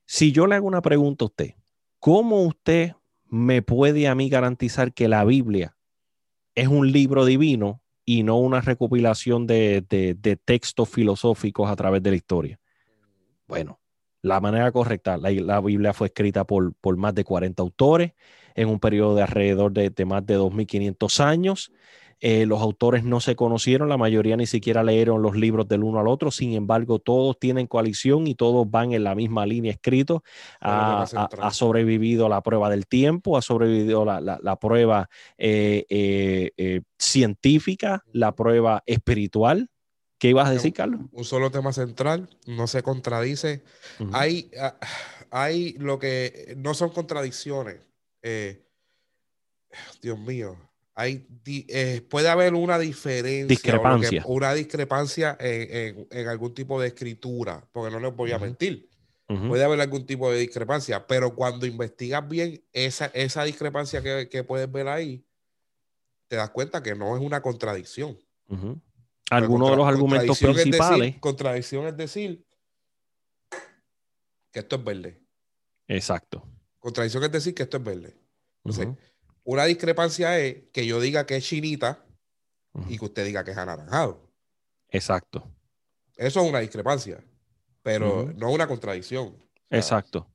si 0.04 0.32
yo 0.32 0.46
le 0.46 0.54
hago 0.54 0.66
una 0.66 0.82
pregunta 0.82 1.24
a 1.24 1.26
usted, 1.26 1.54
¿cómo 1.98 2.42
usted 2.42 2.92
me 3.28 3.62
puede 3.62 4.08
a 4.08 4.14
mí 4.14 4.28
garantizar 4.28 4.92
que 4.92 5.08
la 5.08 5.24
Biblia 5.24 5.76
es 6.54 6.68
un 6.68 6.92
libro 6.92 7.24
divino 7.24 7.82
y 8.04 8.22
no 8.22 8.38
una 8.38 8.60
recopilación 8.60 9.46
de, 9.46 9.84
textos 10.44 10.88
filosóficos 10.88 11.70
a 11.70 11.76
través 11.76 12.02
de 12.02 12.10
la 12.10 12.16
historia? 12.16 12.60
Bueno, 13.48 13.80
la 14.22 14.40
manera 14.40 14.70
correcta, 14.72 15.16
la, 15.16 15.60
Biblia 15.60 15.92
fue 15.92 16.08
escrita 16.08 16.44
por, 16.44 16.74
por, 16.74 16.96
más 16.96 17.14
de 17.14 17.24
40 17.24 17.62
autores 17.62 18.12
en 18.54 18.68
un 18.68 18.80
periodo 18.80 19.14
de 19.16 19.22
alrededor 19.22 19.72
de, 19.72 19.90
de 19.90 20.04
más 20.04 20.24
de 20.24 20.38
2.500 20.38 21.20
años. 21.20 21.72
Eh, 22.20 22.46
los 22.46 22.62
autores 22.62 23.04
no 23.04 23.20
se 23.20 23.36
conocieron, 23.36 23.90
la 23.90 23.98
mayoría 23.98 24.36
ni 24.36 24.46
siquiera 24.46 24.82
leyeron 24.82 25.20
los 25.20 25.36
libros 25.36 25.68
del 25.68 25.82
uno 25.82 26.00
al 26.00 26.08
otro, 26.08 26.30
sin 26.30 26.54
embargo, 26.54 26.98
todos 26.98 27.38
tienen 27.38 27.66
coalición 27.66 28.26
y 28.26 28.34
todos 28.34 28.70
van 28.70 28.92
en 28.92 29.04
la 29.04 29.14
misma 29.14 29.44
línea 29.44 29.72
escrito. 29.72 30.22
Ha, 30.60 31.50
sobrevivido 31.52 32.28
la 32.28 32.40
prueba 32.42 32.70
del 32.70 32.86
tiempo, 32.86 33.36
ha 33.36 33.42
sobrevivido 33.42 34.04
la, 34.04 34.56
prueba 34.56 35.10
eh, 35.36 35.84
eh, 35.88 36.80
científica, 36.98 38.02
la 38.12 38.34
prueba 38.34 38.82
espiritual. 38.86 39.68
¿Qué 40.18 40.30
ibas 40.30 40.48
a 40.48 40.52
decir, 40.52 40.72
Carlos? 40.72 41.02
Un 41.12 41.24
solo 41.24 41.50
tema 41.50 41.74
central, 41.74 42.30
no 42.46 42.66
se 42.66 42.82
contradice. 42.82 43.62
hay, 44.12 44.50
ah, 44.58 44.78
hay 45.30 45.74
lo 45.74 45.98
que 45.98 46.54
no 46.56 46.72
son 46.72 46.88
contradicciones. 46.90 47.80
Dios 50.00 50.18
mío, 50.18 50.56
hay, 50.98 51.26
eh, 51.44 52.00
puede 52.08 52.30
haber 52.30 52.54
una 52.54 52.78
diferencia, 52.78 53.46
discrepancia. 53.46 54.22
una 54.26 54.54
discrepancia 54.54 55.36
en, 55.38 56.26
algún 56.26 56.54
tipo 56.54 56.80
de 56.80 56.88
escritura, 56.88 57.68
porque 57.70 57.92
no 57.92 58.00
les 58.00 58.16
voy 58.16 58.32
a 58.32 58.38
mentir. 58.38 58.88
Puede 59.26 59.64
haber 59.64 59.80
algún 59.80 60.06
tipo 60.06 60.30
de 60.30 60.38
discrepancia, 60.38 61.06
pero 61.06 61.34
cuando 61.34 61.66
investigas 61.66 62.26
bien 62.26 62.62
esa, 62.72 63.06
esa 63.06 63.44
discrepancia 63.44 64.00
que, 64.02 64.44
puedes 64.44 64.72
ver 64.72 64.88
ahí, 64.88 65.22
te 66.28 66.36
das 66.36 66.50
cuenta 66.50 66.82
que 66.82 66.94
no 66.94 67.14
es 67.14 67.22
una 67.22 67.42
contradicción. 67.42 68.18
Algunos 69.30 69.70
de 69.72 69.76
los 69.76 69.86
argumentos 69.86 70.38
principales. 70.38 71.18
contradicción 71.18 71.86
es 71.88 71.96
decir 71.96 72.46
que 74.50 74.60
esto 74.60 74.76
es 74.76 74.84
verde. 74.84 75.20
Exacto. 75.88 76.48
Contradicción 76.78 77.22
es 77.24 77.32
decir 77.32 77.54
que 77.54 77.64
esto 77.64 77.76
es 77.76 77.84
verde. 77.84 78.16
Entonces, 78.64 78.88
una 79.46 79.64
discrepancia 79.64 80.38
es 80.38 80.56
que 80.72 80.86
yo 80.86 81.00
diga 81.00 81.24
que 81.24 81.36
es 81.36 81.44
chinita 81.44 82.04
y 82.88 82.98
que 82.98 83.04
usted 83.04 83.24
diga 83.24 83.44
que 83.44 83.52
es 83.52 83.56
anaranjado. 83.56 84.20
Exacto. 84.90 85.48
Eso 86.16 86.42
es 86.42 86.48
una 86.48 86.58
discrepancia, 86.58 87.24
pero 87.82 88.32
no 88.36 88.50
una 88.50 88.66
contradicción. 88.66 89.36
Exacto. 89.70 90.26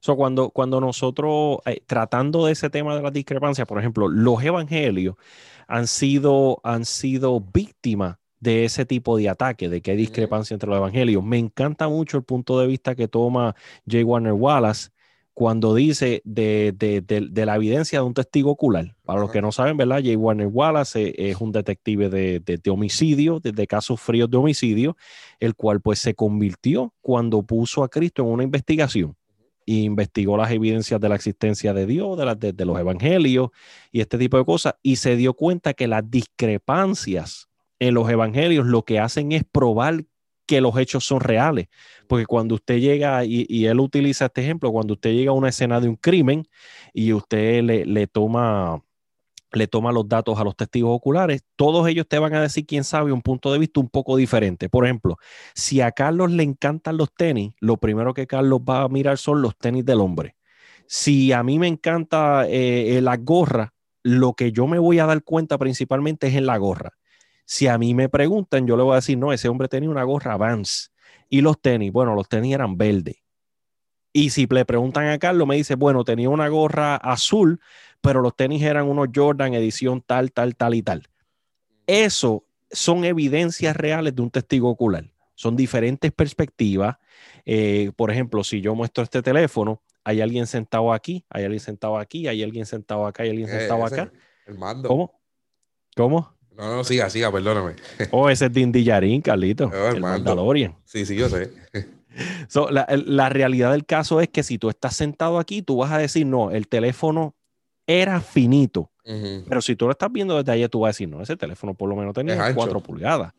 So, 0.00 0.16
cuando, 0.16 0.50
cuando 0.50 0.80
nosotros, 0.80 1.58
eh, 1.66 1.82
tratando 1.86 2.46
de 2.46 2.52
ese 2.52 2.70
tema 2.70 2.96
de 2.96 3.02
la 3.02 3.10
discrepancia, 3.10 3.66
por 3.66 3.78
ejemplo, 3.78 4.08
los 4.08 4.42
evangelios 4.42 5.16
han 5.66 5.86
sido, 5.86 6.60
han 6.62 6.84
sido 6.84 7.40
víctimas 7.40 8.16
de 8.38 8.64
ese 8.64 8.84
tipo 8.84 9.16
de 9.16 9.28
ataque, 9.28 9.68
de 9.68 9.80
que 9.80 9.92
hay 9.92 9.96
discrepancia 9.96 10.54
entre 10.54 10.68
los 10.68 10.78
evangelios. 10.78 11.22
Me 11.24 11.38
encanta 11.38 11.88
mucho 11.88 12.16
el 12.16 12.24
punto 12.24 12.58
de 12.60 12.66
vista 12.66 12.94
que 12.94 13.08
toma 13.08 13.54
J. 13.90 14.04
Warner 14.04 14.32
Wallace 14.32 14.90
cuando 15.34 15.74
dice 15.74 16.20
de, 16.24 16.74
la 17.34 17.56
evidencia 17.56 18.00
de 18.00 18.04
un 18.04 18.14
testigo 18.14 18.50
ocular. 18.50 18.96
Para 19.04 19.20
los 19.20 19.30
que 19.30 19.40
no 19.40 19.52
saben, 19.52 19.76
¿verdad? 19.76 20.00
J. 20.04 20.16
Warner 20.16 20.46
Wallace 20.46 21.08
eh, 21.08 21.30
es 21.30 21.40
un 21.40 21.52
detective 21.52 22.08
de, 22.08 22.70
homicidio, 22.70 23.40
de, 23.40 23.66
casos 23.66 24.00
fríos 24.00 24.30
de 24.30 24.36
homicidio, 24.36 24.96
el 25.40 25.54
cual 25.54 25.80
pues 25.80 25.98
se 25.98 26.14
convirtió 26.14 26.92
cuando 27.00 27.42
puso 27.42 27.82
a 27.82 27.88
Cristo 27.88 28.22
en 28.22 28.28
una 28.28 28.42
investigación 28.44 29.16
e 29.64 29.74
investigó 29.74 30.36
las 30.36 30.50
evidencias 30.50 31.00
de 31.00 31.08
la 31.08 31.14
existencia 31.14 31.72
de 31.72 31.86
Dios, 31.86 32.18
de, 32.38 32.52
de 32.52 32.64
los 32.64 32.78
evangelios 32.78 33.50
y 33.92 34.00
este 34.00 34.18
tipo 34.18 34.36
de 34.36 34.44
cosas, 34.44 34.74
y 34.82 34.96
se 34.96 35.16
dio 35.16 35.34
cuenta 35.34 35.72
que 35.72 35.86
las 35.86 36.10
discrepancias 36.10 37.48
en 37.78 37.94
los 37.94 38.08
evangelios 38.10 38.66
lo 38.66 38.84
que 38.84 38.98
hacen 38.98 39.32
es 39.32 39.44
probar 39.44 40.04
que 40.46 40.60
los 40.60 40.76
hechos 40.78 41.04
son 41.04 41.20
reales. 41.20 41.68
Porque 42.06 42.26
cuando 42.26 42.56
usted 42.56 42.78
llega, 42.78 43.24
y, 43.24 43.66
él 43.66 43.80
utiliza 43.80 44.26
este 44.26 44.42
ejemplo, 44.42 44.72
cuando 44.72 44.94
usted 44.94 45.12
llega 45.12 45.30
a 45.30 45.34
una 45.34 45.48
escena 45.48 45.80
de 45.80 45.88
un 45.88 45.96
crimen 45.96 46.46
y 46.92 47.12
usted 47.12 47.62
le, 47.62 48.06
toma 48.06 48.82
le 49.54 49.66
toma 49.66 49.92
los 49.92 50.08
datos 50.08 50.38
a 50.38 50.44
los 50.44 50.56
testigos 50.56 50.96
oculares, 50.96 51.44
todos 51.56 51.86
ellos 51.86 52.06
te 52.08 52.18
van 52.18 52.34
a 52.34 52.40
decir, 52.40 52.64
quién 52.64 52.84
sabe, 52.84 53.12
un 53.12 53.20
punto 53.20 53.52
de 53.52 53.58
vista 53.58 53.80
un 53.80 53.88
poco 53.90 54.16
diferente. 54.16 54.70
Por 54.70 54.86
ejemplo, 54.86 55.18
si 55.54 55.82
a 55.82 55.92
Carlos 55.92 56.30
le 56.30 56.42
encantan 56.42 56.96
los 56.96 57.12
tenis, 57.14 57.52
lo 57.60 57.76
primero 57.76 58.14
que 58.14 58.26
Carlos 58.26 58.60
va 58.60 58.82
a 58.82 58.88
mirar 58.88 59.18
son 59.18 59.42
los 59.42 59.56
tenis 59.58 59.84
del 59.84 60.00
hombre. 60.00 60.36
Si 60.86 61.32
a 61.32 61.42
mí 61.42 61.58
me 61.58 61.68
encanta 61.68 62.46
eh, 62.48 63.00
la 63.02 63.16
gorra, 63.18 63.74
lo 64.02 64.32
que 64.34 64.52
yo 64.52 64.66
me 64.66 64.78
voy 64.78 64.98
a 64.98 65.06
dar 65.06 65.22
cuenta 65.22 65.58
principalmente 65.58 66.28
es 66.28 66.34
en 66.34 66.46
la 66.46 66.56
gorra. 66.56 66.92
Si 67.52 67.68
a 67.68 67.76
mí 67.76 67.92
me 67.92 68.08
preguntan, 68.08 68.66
yo 68.66 68.78
le 68.78 68.82
voy 68.82 68.92
a 68.92 68.96
decir, 68.96 69.18
no, 69.18 69.30
ese 69.30 69.46
hombre 69.50 69.68
tenía 69.68 69.90
una 69.90 70.04
gorra 70.04 70.38
Vans. 70.38 70.90
Y 71.28 71.42
los 71.42 71.60
tenis, 71.60 71.92
bueno, 71.92 72.14
los 72.14 72.26
tenis 72.26 72.54
eran 72.54 72.78
verdes. 72.78 73.16
Y 74.10 74.30
si 74.30 74.46
le 74.46 74.64
preguntan 74.64 75.08
a 75.08 75.18
Carlos, 75.18 75.46
me 75.46 75.56
dice, 75.56 75.74
bueno, 75.74 76.02
tenía 76.02 76.30
una 76.30 76.48
gorra 76.48 76.96
azul, 76.96 77.60
pero 78.00 78.22
los 78.22 78.34
tenis 78.34 78.62
eran 78.62 78.88
unos 78.88 79.08
Jordan 79.14 79.52
edición 79.52 80.00
tal, 80.00 80.32
tal, 80.32 80.56
tal 80.56 80.72
y 80.72 80.82
tal. 80.82 81.02
Eso 81.86 82.46
son 82.70 83.04
evidencias 83.04 83.76
reales 83.76 84.16
de 84.16 84.22
un 84.22 84.30
testigo 84.30 84.70
ocular. 84.70 85.12
Son 85.34 85.54
diferentes 85.54 86.10
perspectivas. 86.10 86.96
Eh, 87.44 87.92
por 87.96 88.10
ejemplo, 88.10 88.44
si 88.44 88.62
yo 88.62 88.74
muestro 88.74 89.04
este 89.04 89.20
teléfono, 89.20 89.82
hay 90.04 90.22
alguien 90.22 90.46
sentado 90.46 90.90
aquí, 90.90 91.26
hay 91.28 91.44
alguien 91.44 91.60
sentado 91.60 91.98
aquí, 91.98 92.28
hay 92.28 92.42
alguien 92.42 92.64
sentado 92.64 93.04
acá, 93.04 93.24
hay 93.24 93.28
alguien 93.28 93.50
eh, 93.50 93.58
sentado 93.58 93.84
acá. 93.84 94.10
El 94.46 94.56
mando. 94.56 94.88
¿Cómo? 94.88 95.20
¿Cómo? 95.94 96.41
No, 96.56 96.76
no, 96.76 96.84
siga, 96.84 97.08
siga, 97.10 97.32
perdóname. 97.32 97.76
Oh, 98.10 98.28
ese 98.28 98.46
es 98.46 98.52
Din 98.52 99.22
Carlito. 99.22 99.70
Oh, 99.72 99.88
el 99.88 100.00
Mandalorian. 100.00 100.76
Sí, 100.84 101.06
sí, 101.06 101.16
yo 101.16 101.28
sé. 101.28 101.50
la, 102.70 103.28
realidad 103.28 103.72
del 103.72 103.86
caso 103.86 104.20
es 104.20 104.28
que 104.28 104.42
si 104.42 104.58
tú 104.58 104.68
estás 104.68 104.94
sentado 104.96 105.38
aquí, 105.38 105.62
tú 105.62 105.78
vas 105.78 105.92
a 105.92 105.98
decir, 105.98 106.26
no, 106.26 106.50
el 106.50 106.68
teléfono 106.68 107.34
era 107.86 108.20
finito. 108.20 108.90
Pero 109.04 109.60
si 109.60 109.74
tú 109.74 109.86
lo 109.86 109.92
estás 109.92 110.12
viendo 110.12 110.36
desde 110.36 110.52
allá, 110.52 110.68
tú 110.68 110.80
vas 110.80 110.88
a 110.88 110.92
decir, 110.92 111.08
no, 111.08 111.20
ese 111.20 111.36
teléfono 111.36 111.74
por 111.74 111.88
lo 111.88 111.96
menos 111.96 112.14
tenía 112.14 112.54
4 112.54 112.80
pulgadas. 112.80 113.32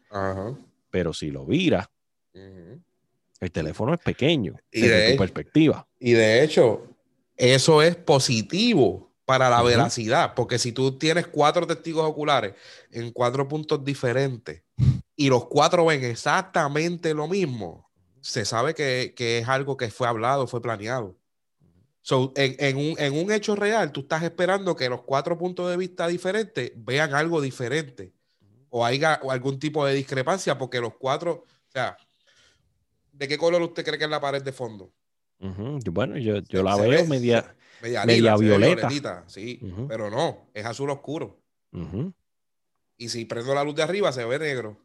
Pero 0.89 1.13
si 1.13 1.31
lo 1.31 1.45
viras, 1.45 1.87
el 2.33 3.51
teléfono 3.51 3.93
es 3.93 3.99
pequeño 3.99 4.55
y 4.71 4.81
desde 4.81 5.11
tu 5.11 5.17
perspectiva. 5.17 5.87
Y 5.99 6.13
de 6.13 6.43
hecho, 6.43 6.87
eso 7.37 7.81
es 7.81 7.95
positivo 7.95 9.12
para 9.33 9.49
la 9.49 9.63
veracidad, 9.63 10.35
porque 10.35 10.59
si 10.59 10.73
tú 10.73 10.95
tienes 10.99 11.25
cuatro 11.25 11.65
testigos 11.65 12.05
oculares 12.05 12.53
en 12.91 13.11
cuatro 13.11 13.47
puntos 13.47 13.83
diferentes 13.83 14.61
y 15.15 15.27
los 15.27 15.47
cuatro 15.47 15.87
ven 15.87 16.03
exactamente 16.03 17.15
lo 17.15 17.27
mismo, 17.27 17.89
se 18.21 18.45
sabe 18.45 18.75
que, 18.75 19.11
es 19.17 19.49
algo 19.49 19.75
que 19.75 19.89
fue 19.89 20.07
hablado, 20.07 20.45
fue 20.45 20.61
planeado. 20.61 21.17
en, 22.35 22.77
un, 22.77 22.95
en, 22.99 23.13
un, 23.13 23.31
hecho 23.31 23.55
real, 23.55 23.91
tú 23.91 24.01
estás 24.01 24.21
esperando 24.21 24.75
que 24.75 24.87
los 24.87 25.01
cuatro 25.01 25.35
puntos 25.35 25.67
de 25.67 25.77
vista 25.77 26.07
diferentes 26.07 26.71
vean 26.75 27.15
algo 27.15 27.41
diferente 27.41 28.13
o 28.69 28.85
haya 28.85 29.15
algún 29.15 29.57
tipo 29.57 29.83
de 29.83 29.95
discrepancia, 29.95 30.59
porque 30.59 30.79
los 30.79 30.93
cuatro, 30.93 31.43
o 31.47 31.71
sea, 31.71 31.97
¿de 33.11 33.27
qué 33.27 33.39
color 33.39 33.63
usted 33.63 33.83
cree 33.83 33.97
que 33.97 34.03
es 34.03 34.11
la 34.11 34.21
pared 34.21 34.43
de 34.43 34.51
fondo? 34.51 34.93
Bueno, 35.39 36.19
yo, 36.19 36.37
yo 36.37 36.61
la 36.61 36.75
veo 36.75 37.07
media 37.07 37.55
media, 38.05 38.35
violeta. 38.35 39.23
sí, 39.27 39.59
pero 39.87 40.09
no, 40.09 40.49
es 40.53 40.65
azul 40.65 40.89
oscuro. 40.89 41.39
Y 42.97 43.09
si 43.09 43.25
prendo 43.25 43.53
la 43.53 43.63
luz 43.63 43.75
de 43.75 43.83
arriba, 43.83 44.11
se 44.11 44.23
ve 44.25 44.39
negro. 44.39 44.77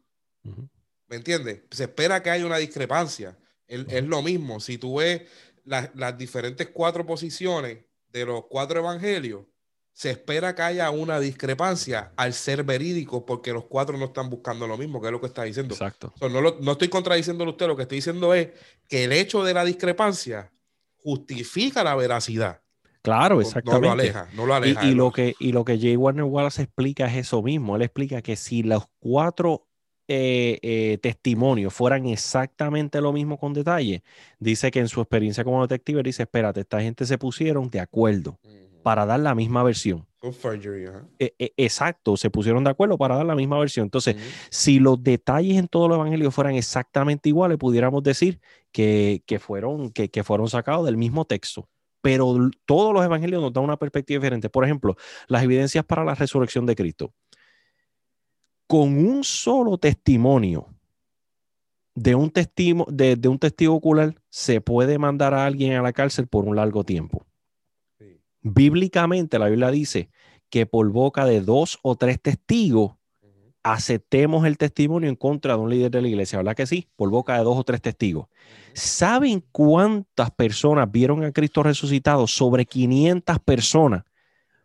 ¿Me 1.07 1.15
entiendes? 1.15 1.61
Se 1.71 1.83
espera 1.83 2.21
que 2.21 2.29
haya 2.29 2.45
una 2.45 2.57
discrepancia. 2.57 3.37
Es, 3.67 4.03
lo 4.03 4.21
mismo. 4.21 4.59
Si 4.59 4.77
tú 4.77 4.97
ves 4.97 5.21
las 5.65 6.17
diferentes 6.17 6.69
cuatro 6.69 7.05
posiciones 7.05 7.79
de 8.11 8.25
los 8.25 8.45
cuatro 8.47 8.79
evangelios, 8.79 9.43
se 9.93 10.11
espera 10.11 10.55
que 10.55 10.61
haya 10.61 10.89
una 10.91 11.19
discrepancia 11.19 12.13
al 12.15 12.33
ser 12.33 12.63
verídico 12.63 13.25
porque 13.25 13.51
los 13.51 13.65
cuatro 13.65 13.97
no 13.97 14.05
están 14.05 14.29
buscando 14.29 14.65
lo 14.65 14.77
mismo, 14.77 15.01
que 15.01 15.07
es 15.07 15.11
lo 15.11 15.19
que 15.19 15.27
está 15.27 15.43
diciendo. 15.43 15.73
Exacto. 15.73 16.13
no, 16.21 16.41
no, 16.41 16.71
estoy 16.71 16.87
contradiciéndolo 16.87 17.51
usted, 17.51 17.67
lo 17.67 17.75
que 17.75 17.81
estoy 17.81 17.97
diciendo 17.97 18.33
es 18.33 18.49
que 18.87 19.03
el 19.03 19.11
hecho 19.11 19.43
de 19.43 19.53
la 19.53 19.65
discrepancia 19.65 20.53
justifica 21.03 21.83
la 21.83 21.95
veracidad. 21.95 22.61
Claro, 23.01 23.41
exactamente. 23.41 23.87
No, 23.87 23.95
lo 23.95 24.01
aleja, 24.01 24.29
no 24.33 24.45
lo 24.45 24.53
aleja. 24.53 24.85
Y, 24.85 24.93
lo 24.93 25.11
que, 25.11 25.35
y 25.39 25.51
lo 25.51 25.63
que 25.63 25.79
Jay 25.79 25.95
Warner 25.95 26.25
Wallace 26.25 26.63
explica 26.63 27.07
es 27.07 27.15
eso 27.27 27.41
mismo. 27.41 27.75
Él 27.75 27.81
explica 27.81 28.21
que 28.21 28.35
si 28.35 28.63
los 28.63 28.85
cuatro 28.99 29.67
eh, 30.07 30.59
eh, 30.61 30.97
testimonios 31.01 31.73
fueran 31.73 32.07
exactamente 32.07 32.99
lo 32.99 33.13
mismo 33.13 33.37
con 33.37 33.53
detalle, 33.53 34.03
dice 34.39 34.71
que 34.71 34.79
en 34.79 34.87
su 34.87 35.01
experiencia 35.01 35.43
como 35.43 35.61
detective 35.61 36.03
dice, 36.03 36.23
espérate, 36.23 36.61
esta 36.61 36.81
gente 36.81 37.05
se 37.05 37.17
pusieron 37.17 37.69
de 37.69 37.79
acuerdo 37.79 38.39
para 38.81 39.05
dar 39.05 39.19
la 39.19 39.35
misma 39.35 39.63
versión. 39.63 40.05
E- 41.19 41.35
e- 41.37 41.53
exacto, 41.57 42.17
se 42.17 42.29
pusieron 42.29 42.63
de 42.63 42.69
acuerdo 42.69 42.97
para 42.97 43.15
dar 43.15 43.25
la 43.25 43.35
misma 43.35 43.59
versión. 43.59 43.85
Entonces, 43.85 44.15
si 44.49 44.79
los 44.79 45.01
detalles 45.03 45.57
en 45.57 45.67
todos 45.67 45.87
los 45.89 45.97
evangelios 45.97 46.33
fueran 46.33 46.55
exactamente 46.55 47.29
iguales, 47.29 47.57
pudiéramos 47.57 48.03
decir 48.03 48.39
que, 48.71 49.23
que 49.25 49.39
fueron, 49.39 49.91
que, 49.91 50.09
que 50.09 50.23
fueron 50.23 50.49
sacados 50.49 50.85
del 50.85 50.97
mismo 50.97 51.25
texto. 51.25 51.69
Pero 52.01 52.49
todos 52.65 52.93
los 52.93 53.03
evangelios 53.03 53.41
nos 53.41 53.53
dan 53.53 53.63
una 53.63 53.77
perspectiva 53.77 54.19
diferente. 54.19 54.49
Por 54.49 54.63
ejemplo, 54.63 54.95
las 55.27 55.43
evidencias 55.43 55.83
para 55.85 56.03
la 56.03 56.15
resurrección 56.15 56.65
de 56.65 56.75
Cristo. 56.75 57.13
Con 58.67 59.05
un 59.05 59.23
solo 59.23 59.77
testimonio 59.77 60.67
de 61.95 62.15
un, 62.15 62.29
testimo, 62.29 62.85
de, 62.89 63.15
de 63.15 63.27
un 63.27 63.39
testigo 63.39 63.73
ocular, 63.73 64.15
se 64.29 64.61
puede 64.61 64.97
mandar 64.97 65.33
a 65.33 65.45
alguien 65.45 65.73
a 65.73 65.81
la 65.81 65.91
cárcel 65.91 66.27
por 66.27 66.45
un 66.45 66.55
largo 66.55 66.83
tiempo. 66.83 67.25
Sí. 67.97 68.21
Bíblicamente, 68.41 69.37
la 69.37 69.49
Biblia 69.49 69.71
dice 69.71 70.09
que 70.49 70.65
por 70.65 70.89
boca 70.91 71.25
de 71.25 71.41
dos 71.41 71.79
o 71.81 71.95
tres 71.95 72.21
testigos. 72.21 72.93
Aceptemos 73.63 74.45
el 74.45 74.57
testimonio 74.57 75.09
en 75.09 75.15
contra 75.15 75.55
de 75.55 75.59
un 75.59 75.69
líder 75.69 75.91
de 75.91 76.01
la 76.01 76.07
iglesia, 76.07 76.37
¿verdad 76.37 76.55
que 76.55 76.65
sí? 76.65 76.87
Por 76.95 77.09
boca 77.09 77.37
de 77.37 77.43
dos 77.43 77.57
o 77.57 77.63
tres 77.63 77.81
testigos. 77.81 78.27
¿Saben 78.73 79.43
cuántas 79.51 80.31
personas 80.31 80.89
vieron 80.91 81.23
a 81.23 81.31
Cristo 81.31 81.63
resucitado? 81.63 82.27
Sobre 82.27 82.65
500 82.65 83.39
personas 83.39 84.03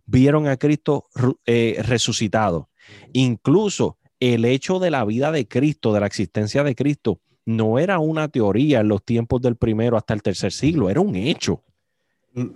vieron 0.07 0.47
a 0.47 0.57
Cristo 0.57 1.07
eh, 1.47 1.83
resucitado. 1.85 2.69
Incluso 3.13 3.99
el 4.21 4.45
hecho 4.45 4.79
de 4.79 4.91
la 4.91 5.05
vida 5.05 5.33
de 5.33 5.49
Cristo, 5.49 5.93
de 5.93 6.01
la 6.01 6.07
existencia 6.07 6.63
de 6.63 6.75
Cristo, 6.75 7.21
no 7.47 7.79
era 7.79 7.99
una 7.99 8.29
teoría 8.29 8.81
en 8.81 8.89
los 8.89 9.05
tiempos 9.05 9.43
del 9.43 9.57
primero 9.57 9.97
hasta 9.97 10.15
el 10.15 10.23
tercer 10.23 10.53
siglo, 10.53 10.89
era 10.89 11.01
un 11.01 11.15
hecho. 11.15 11.63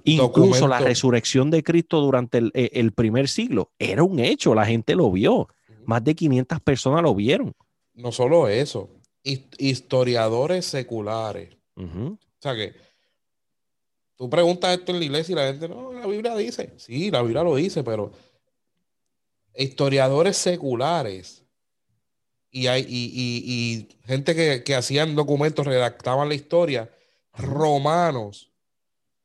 Incluso 0.04 0.66
la 0.66 0.80
resurrección 0.80 1.50
de 1.50 1.62
Cristo 1.62 2.00
durante 2.00 2.38
el, 2.38 2.50
eh, 2.54 2.70
el 2.72 2.92
primer 2.92 3.28
siglo 3.28 3.70
era 3.78 4.02
un 4.02 4.18
hecho, 4.18 4.54
la 4.54 4.66
gente 4.66 4.96
lo 4.96 5.10
vio. 5.12 5.48
Más 5.88 6.04
de 6.04 6.14
500 6.14 6.60
personas 6.60 7.02
lo 7.02 7.14
vieron. 7.14 7.54
No 7.94 8.12
solo 8.12 8.46
eso, 8.46 8.90
his- 9.24 9.46
historiadores 9.56 10.66
seculares. 10.66 11.56
O 11.76 12.18
sea 12.42 12.54
que 12.54 12.74
tú 14.14 14.28
preguntas 14.28 14.78
esto 14.78 14.92
en 14.92 14.98
la 14.98 15.04
iglesia 15.06 15.32
y 15.32 15.36
la 15.36 15.46
gente, 15.46 15.66
no, 15.66 15.94
la 15.94 16.06
Biblia 16.06 16.36
dice. 16.36 16.74
Sí, 16.76 17.10
la 17.10 17.22
Biblia 17.22 17.42
lo 17.42 17.56
dice, 17.56 17.82
pero 17.82 18.12
historiadores 19.56 20.36
seculares 20.36 21.44
y, 22.50 22.66
hay, 22.66 22.82
y, 22.82 23.10
y- 23.14 23.42
y 23.46 23.88
gente 24.06 24.34
que, 24.34 24.62
que 24.64 24.74
hacían 24.74 25.14
documentos, 25.14 25.66
redactaban 25.66 26.28
la 26.28 26.34
historia, 26.34 26.90
romanos, 27.32 28.50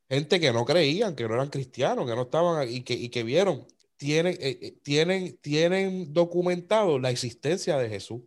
gente 0.10 0.40
que 0.40 0.54
no 0.54 0.64
creían, 0.64 1.14
que 1.16 1.28
no 1.28 1.34
eran 1.34 1.50
cristianos, 1.50 2.08
que 2.08 2.16
no 2.16 2.22
estaban 2.24 2.70
y 2.72 2.82
que, 2.84 2.94
y 2.94 3.10
que 3.10 3.24
vieron, 3.24 3.66
tienen, 4.04 4.34
eh, 4.34 4.60
eh, 4.62 4.74
tienen, 4.84 5.38
tienen 5.38 6.14
documentado 6.14 7.00
la 7.00 7.10
existencia 7.10 7.78
de 7.78 7.88
Jesús. 7.88 8.20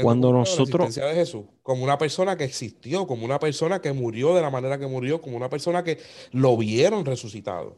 Cuando 0.00 0.32
la 0.32 0.38
nosotros- 0.38 0.86
existencia 0.86 1.06
de 1.06 1.14
Jesús, 1.16 1.44
como 1.62 1.82
una 1.82 1.98
persona 1.98 2.36
que 2.36 2.44
existió, 2.44 3.04
como 3.08 3.24
una 3.24 3.40
persona 3.40 3.80
que 3.80 3.92
murió 3.92 4.32
de 4.32 4.42
la 4.42 4.50
manera 4.50 4.78
que 4.78 4.86
murió, 4.86 5.20
como 5.20 5.36
una 5.36 5.50
persona 5.50 5.82
que 5.82 5.98
lo 6.30 6.56
vieron 6.56 7.04
resucitado. 7.04 7.76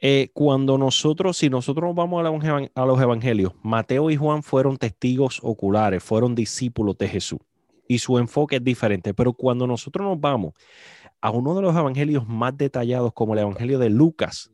Eh, 0.00 0.30
cuando 0.32 0.78
nosotros, 0.78 1.36
si 1.36 1.50
nosotros 1.50 1.94
vamos 1.94 2.20
a, 2.20 2.30
la 2.30 2.70
a 2.74 2.86
los 2.86 3.00
evangelios, 3.02 3.52
Mateo 3.62 4.10
y 4.10 4.16
Juan 4.16 4.42
fueron 4.42 4.78
testigos 4.78 5.40
oculares, 5.42 6.02
fueron 6.02 6.34
discípulos 6.34 6.96
de 6.96 7.08
Jesús 7.08 7.40
y 7.86 7.98
su 7.98 8.18
enfoque 8.18 8.56
es 8.56 8.64
diferente. 8.64 9.12
Pero 9.14 9.32
cuando 9.32 9.66
nosotros 9.66 10.06
nos 10.06 10.20
vamos 10.20 10.54
a 11.20 11.30
uno 11.30 11.54
de 11.54 11.62
los 11.62 11.74
evangelios 11.76 12.26
más 12.28 12.56
detallados, 12.56 13.12
como 13.12 13.32
el 13.34 13.40
evangelio 13.40 13.78
de 13.78 13.90
Lucas, 13.90 14.50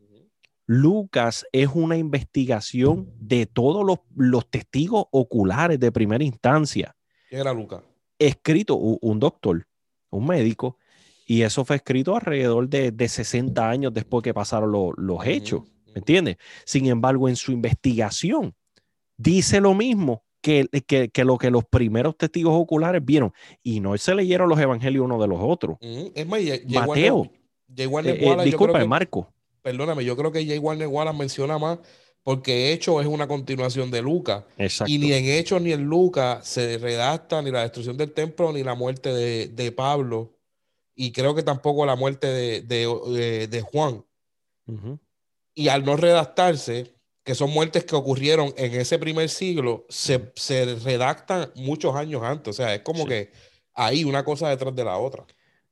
Lucas 0.67 1.45
es 1.53 1.69
una 1.75 1.97
investigación 1.97 3.11
de 3.21 3.45
todos 3.47 3.85
los, 3.85 3.99
los 4.17 4.49
testigos 4.51 5.05
oculares 5.11 5.79
de 5.79 5.93
primera 5.93 6.25
instancia 6.25 6.97
¿Quién 7.29 7.43
era 7.43 7.53
Lucas? 7.53 7.83
escrito 8.19 8.77
un 8.77 9.19
doctor, 9.21 9.67
un 10.11 10.27
médico, 10.27 10.79
y 11.27 11.43
eso 11.43 11.65
fue 11.65 11.77
escrito 11.77 12.15
alrededor 12.17 12.69
de, 12.69 12.93
de 12.93 13.09
60 13.09 13.69
años 13.69 13.93
después 13.93 14.23
que 14.23 14.33
pasaron 14.33 14.73
lo- 14.73 14.93
los 14.97 15.27
hechos, 15.27 15.63
¿me 15.87 15.99
entiendes? 15.99 16.37
Sin 16.65 16.87
embargo, 16.87 17.29
en 17.29 17.37
su 17.37 17.53
investigación 17.53 18.55
dice 19.19 19.61
lo 19.61 19.75
mismo 19.75 20.24
que, 20.45 20.69
que- 20.87 21.09
que 21.09 21.25
lo 21.25 21.39
que 21.39 21.51
los 21.51 21.65
primeros 21.65 22.19
testigos 22.19 22.53
oculares 22.55 23.03
vieron, 23.03 23.33
y 23.63 23.81
no 23.81 23.97
se 23.97 24.15
leyeron 24.15 24.47
los 24.49 24.61
evangelios 24.61 25.03
uno 25.07 25.19
de 25.19 25.27
los 25.27 25.39
otros. 25.41 25.79
ujú. 25.81 26.13
Es 26.15 26.27
más, 26.27 26.41
Mateo, 26.69 27.17
Warner 27.17 27.31
Eh, 27.77 27.83
eh, 27.83 27.87
Wallace, 27.87 28.21
yo 28.21 28.45
disculpa, 28.45 28.73
creo 28.75 28.85
que- 28.85 28.89
Marco. 28.89 29.33
perdóname, 29.63 30.05
yo 30.05 30.15
creo 30.17 30.31
que 30.31 30.45
Jay 30.47 30.59
Warner 30.59 30.87
Wallace 30.89 31.17
menciona 31.19 31.59
más 31.59 31.79
porque 32.23 32.73
Hechos 32.73 33.01
es 33.01 33.07
una 33.07 33.27
continuación 33.27 33.91
de 33.91 34.03
Lucas. 34.03 34.45
Exacto. 34.59 34.93
Y 34.93 34.99
ni 34.99 35.13
en 35.15 35.25
Hechos 35.25 35.63
ni 35.63 35.73
en 35.73 35.85
Lucas 35.85 36.47
se 36.47 36.77
redacta 36.79 37.41
ni 37.41 37.51
la 37.51 37.63
destrucción 37.63 37.97
del 37.97 38.13
templo 38.13 38.53
ni 38.53 38.63
la 38.63 38.75
muerte 38.75 39.13
de, 39.15 39.49
de 39.49 39.73
Pablo. 39.73 40.31
Y 40.95 41.11
creo 41.13 41.35
que 41.35 41.43
tampoco 41.43 41.85
la 41.87 41.97
muerte 41.97 42.27
de, 42.27 42.61
de- 42.61 43.47
de- 43.49 43.61
Juan. 43.63 44.05
Y 45.55 45.69
al 45.69 45.85
no 45.85 45.97
redactarse, 45.97 46.95
que 47.25 47.35
son 47.35 47.51
muertes 47.51 47.85
que 47.85 47.97
ocurrieron 47.97 48.53
en 48.57 48.75
ese 48.81 48.99
primer 48.99 49.29
siglo, 49.31 49.87
se, 49.89 50.31
se 50.37 50.77
redactan 50.77 51.51
muchos 51.57 51.95
años 51.97 52.23
antes. 52.23 52.49
O 52.51 52.53
sea, 52.53 52.75
es 52.75 52.83
como 52.83 53.05
Sí. 53.05 53.09
que 53.09 53.33
hay 53.75 54.05
una 54.05 54.25
cosa 54.25 54.49
detrás 54.51 54.75
de 54.75 54.85
la 54.85 54.99
otra. 54.99 55.25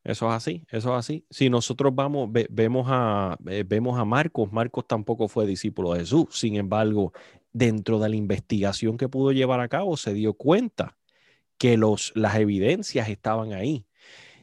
Eso 0.05 0.27
es 0.29 0.35
así, 0.35 0.65
eso 0.71 0.91
es 0.93 0.99
así. 0.99 1.25
Si 1.31 1.49
nosotros 1.49 1.95
vamos, 1.95 2.33
ve- 2.33 2.49
vemos, 2.51 2.87
a, 2.91 3.37
eh, 3.49 3.65
vemos 3.67 3.99
a 4.01 4.05
Marcos, 4.05 4.51
Marcos 4.53 4.87
tampoco 4.89 5.29
fue 5.29 5.47
discípulo 5.47 5.93
de 5.93 6.01
Jesús. 6.01 6.27
Sin 6.33 6.57
embargo, 6.57 7.13
dentro 7.53 8.01
de 8.01 8.09
la 8.09 8.17
investigación 8.17 8.97
que 8.97 9.09
pudo 9.09 9.31
llevar 9.31 9.61
a 9.61 9.69
cabo, 9.69 9.97
se 9.97 10.13
dio 10.15 10.33
cuenta 10.35 10.97
que 11.59 11.77
los, 11.77 12.11
las 12.17 12.35
evidencias 12.37 13.09
estaban 13.09 13.53
ahí. 13.53 13.87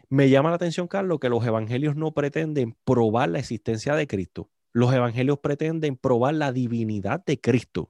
Me 0.07 0.30
llama 0.30 0.49
la 0.49 0.55
atención, 0.55 0.88
Carlos, 0.88 1.20
que 1.20 1.28
los 1.30 1.45
evangelios 1.45 1.95
no 1.97 2.14
pretenden 2.14 2.78
probar 2.86 3.30
la 3.30 3.39
existencia 3.39 3.95
de 3.95 4.07
Cristo. 4.07 4.49
Los 4.72 4.93
evangelios 4.93 5.39
pretenden 5.39 5.95
probar 5.97 6.36
la 6.36 6.51
divinidad 6.51 7.24
de 7.26 7.39
Cristo. 7.39 7.89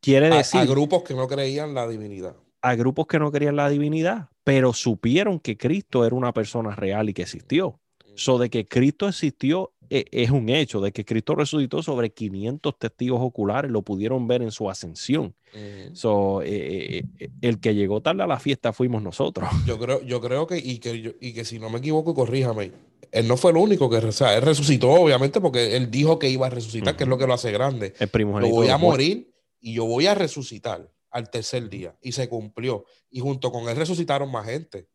Quiere 0.00 0.30
decir, 0.30 0.60
a 0.60 0.64
grupos 0.64 1.02
que 1.02 1.14
no 1.14 1.26
creían 1.26 1.74
la 1.74 1.88
divinidad. 1.88 2.36
a 2.62 2.74
grupos 2.74 3.06
que 3.06 3.18
no 3.18 3.32
querían 3.32 3.56
la 3.56 3.68
divinidad, 3.68 4.28
pero 4.44 4.72
supieron 4.72 5.40
que 5.40 5.56
Cristo 5.56 6.04
era 6.06 6.14
una 6.14 6.32
persona 6.32 6.74
real 6.74 7.08
y 7.08 7.14
que 7.14 7.22
existió. 7.22 7.80
So, 8.14 8.38
de 8.38 8.50
que 8.50 8.66
Cristo 8.66 9.08
existió 9.08 9.72
es 9.90 10.30
un 10.30 10.48
hecho, 10.48 10.80
de 10.80 10.92
que 10.92 11.04
Cristo 11.04 11.34
resucitó 11.34 11.82
sobre 11.82 12.10
500 12.12 12.78
testigos 12.78 13.20
oculares, 13.22 13.70
lo 13.70 13.82
pudieron 13.82 14.26
ver 14.26 14.42
en 14.42 14.50
su 14.50 14.68
ascensión. 14.70 15.34
Ujú. 15.54 15.94
So, 15.96 16.42
eh, 16.42 16.98
eh, 16.98 17.04
eh, 17.18 17.28
el 17.40 17.58
que 17.60 17.74
llegó 17.74 18.00
tarde 18.02 18.22
a 18.22 18.26
la 18.26 18.38
fiesta 18.38 18.72
fuimos 18.72 19.02
nosotros. 19.02 19.48
Yo 19.66 19.78
creo, 19.78 20.02
yo 20.02 20.20
creo 20.20 20.46
que, 20.46 20.58
y 20.58 20.78
que, 20.78 21.00
yo- 21.00 21.12
y 21.20 21.32
que 21.32 21.44
si 21.44 21.58
no 21.58 21.70
me 21.70 21.78
equivoco, 21.78 22.14
corríjame, 22.14 22.72
él 23.10 23.26
no 23.26 23.36
fue 23.36 23.50
el 23.52 23.56
único 23.56 23.88
que, 23.88 23.96
o 23.96 24.12
sea, 24.12 24.36
él 24.36 24.42
resucitó, 24.42 24.90
obviamente, 24.90 25.40
porque 25.40 25.76
él 25.76 25.90
dijo 25.90 26.18
que 26.18 26.28
iba 26.28 26.46
a 26.46 26.50
resucitar, 26.50 26.94
que 26.96 27.04
es 27.04 27.08
lo 27.08 27.16
que 27.16 27.26
lo 27.26 27.32
hace 27.34 27.50
grande. 27.52 27.94
El 27.98 28.06
Yo 28.08 28.12
primogénito 28.12 28.54
voy 28.54 28.66
de 28.66 28.72
a 28.72 28.76
morir 28.78 29.32
y 29.60 29.72
yo 29.74 29.86
voy 29.86 30.06
a 30.06 30.14
resucitar 30.14 30.92
al 31.10 31.30
tercer 31.30 31.70
día. 31.70 31.96
Y 32.02 32.12
se 32.12 32.28
cumplió. 32.28 32.84
Y 33.10 33.20
junto 33.20 33.50
con 33.50 33.66
él 33.70 33.76
resucitaron 33.76 34.30
más 34.30 34.44
gente. 34.46 34.88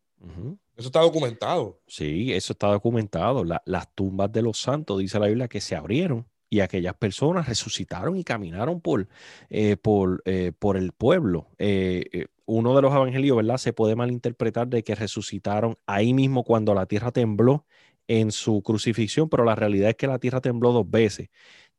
Eso 0.76 0.88
está 0.88 1.02
documentado. 1.02 1.80
Sí, 1.88 2.34
eso 2.34 2.54
está 2.54 2.68
documentado. 2.68 3.44
La- 3.44 3.62
las 3.66 3.94
tumbas 3.94 4.32
de 4.32 4.42
los 4.42 4.58
santos, 4.60 5.00
dice 5.00 5.20
la 5.20 5.28
Biblia, 5.28 5.48
que 5.48 5.62
se 5.62 5.76
abrieron 5.76 6.28
y 6.50 6.60
aquellas 6.62 6.96
personas 6.96 7.48
resucitaron 7.48 8.18
y 8.18 8.24
caminaron 8.24 8.82
por, 8.82 9.08
eh, 9.50 9.78
por, 9.78 10.22
eh, 10.26 10.52
por 10.58 10.78
el 10.78 10.92
pueblo. 10.92 11.50
Eh, 11.58 12.26
uno 12.46 12.76
de 12.76 12.82
los 12.82 12.94
evangelios, 12.94 13.38
¿verdad? 13.38 13.58
Se 13.58 13.74
puede 13.74 13.96
malinterpretar 13.96 14.68
de 14.68 14.84
que 14.84 14.96
resucitaron 14.96 15.78
ahí 15.86 16.14
mismo 16.14 16.44
cuando 16.44 16.74
la 16.74 16.86
tierra 16.86 17.12
tembló 17.12 17.66
en 18.08 18.32
su 18.32 18.62
crucifixión, 18.62 19.30
pero 19.30 19.46
la 19.46 19.56
realidad 19.56 19.90
es 19.90 19.96
que 19.96 20.08
la 20.08 20.20
tierra 20.20 20.42
tembló 20.42 20.74
dos 20.74 20.90
veces. 20.90 21.30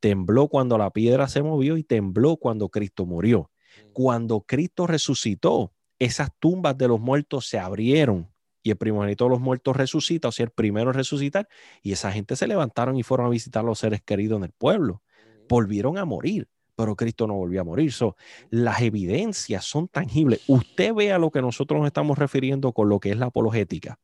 Tembló 0.00 0.48
cuando 0.48 0.78
la 0.78 0.90
piedra 0.90 1.28
se 1.28 1.42
movió 1.42 1.76
y 1.76 1.84
tembló 1.84 2.36
cuando 2.36 2.68
Cristo 2.68 3.06
murió. 3.06 3.50
Cuando 3.92 4.40
Cristo 4.40 4.86
resucitó, 4.86 5.72
esas 5.98 6.30
tumbas 6.38 6.76
de 6.78 6.88
los 6.88 7.00
muertos 7.00 7.46
se 7.46 7.58
abrieron 7.58 8.33
y 8.64 8.70
el 8.70 8.76
primogénito 8.76 9.24
de 9.24 9.30
los 9.30 9.40
muertos 9.40 9.76
resucita, 9.76 10.28
o 10.28 10.32
sea, 10.32 10.44
el 10.44 10.50
primero 10.50 10.90
en 10.90 10.94
resucitar, 10.94 11.46
y 11.82 11.92
esa 11.92 12.10
gente 12.10 12.34
se 12.34 12.48
levantaron 12.48 12.96
y 12.96 13.02
fueron 13.02 13.26
a 13.26 13.28
visitar 13.28 13.62
a 13.62 13.66
los 13.66 13.78
seres 13.78 14.02
queridos 14.02 14.38
en 14.38 14.44
el 14.44 14.52
pueblo. 14.52 15.02
Volvieron 15.48 15.98
a 15.98 16.06
morir, 16.06 16.48
pero 16.74 16.96
Cristo 16.96 17.26
no 17.26 17.34
volvió 17.34 17.60
a 17.60 17.64
morir. 17.64 17.92
So, 17.92 18.16
las 18.48 18.80
evidencias 18.80 19.66
son 19.66 19.86
tangibles. 19.86 20.40
Usted 20.48 20.94
vea 20.94 21.18
lo 21.18 21.30
que 21.30 21.42
nosotros 21.42 21.78
nos 21.78 21.86
estamos 21.86 22.18
refiriendo 22.18 22.72
con 22.72 22.88
lo 22.88 22.98
que 23.00 23.10
es 23.10 23.18
la 23.18 23.26
apologética. 23.26 24.00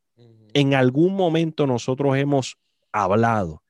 En 0.53 0.75
algún 0.75 1.15
momento 1.17 1.67
nosotros 1.67 2.17
hemos 2.19 2.59
hablado 2.93 3.63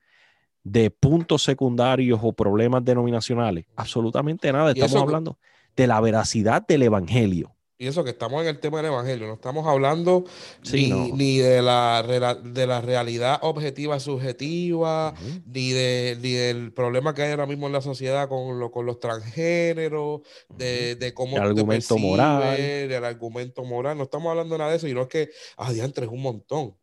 de 0.65 0.91
puntos 0.91 1.45
secundarios 1.45 2.19
o 2.21 2.33
problemas 2.33 2.85
denominacionales. 2.85 3.67
Absolutamente 3.77 4.53
nada. 4.53 4.73
Estamos 4.73 4.97
hablando 4.97 5.39
de 5.77 5.87
la 5.87 6.01
veracidad 6.01 6.67
del 6.67 6.83
evangelio. 6.83 7.55
Pienso 7.81 8.05
que 8.05 8.11
estamos 8.11 8.43
en 8.43 8.49
el 8.49 8.61
tema 8.61 8.77
del 8.77 8.93
evangelio, 8.93 9.27
no 9.27 9.33
estamos 9.33 9.67
hablando 9.67 10.25
Sí, 10.63 10.91
ni, 10.93 11.09
no. 11.09 11.17
ni 11.17 11.39
de 11.39 11.63
la, 11.63 12.03
de 12.45 12.67
la 12.67 12.81
realidad 12.83 13.39
objetiva 13.41 13.99
subjetiva, 13.99 15.15
ni, 15.47 15.71
de, 15.73 16.19
ni 16.21 16.33
del 16.33 16.75
problema 16.75 17.15
que 17.15 17.23
hay 17.23 17.31
ahora 17.31 17.47
mismo 17.47 17.69
en 17.69 17.73
la 17.73 17.81
sociedad 17.81 18.29
con, 18.29 18.61
lo- 18.61 18.71
con 18.71 18.85
los 18.85 19.01
transgéneros, 19.01 20.21
de, 20.59 20.95
de 20.97 21.15
cómo 21.15 21.39
El 21.39 21.43
argumento 21.45 21.97
moral. 21.97 22.55
del 22.59 23.03
argumento 23.03 23.65
moral. 23.65 23.97
No 23.97 24.05
estamos 24.05 24.29
hablando 24.29 24.59
nada 24.59 24.73
de 24.73 24.77
eso, 24.77 24.87
y 24.87 24.93
no 24.93 25.01
es 25.01 25.09
que, 25.09 25.31
diantre, 25.73 26.05
es 26.05 26.13
un 26.13 26.21
montón. 26.21 26.77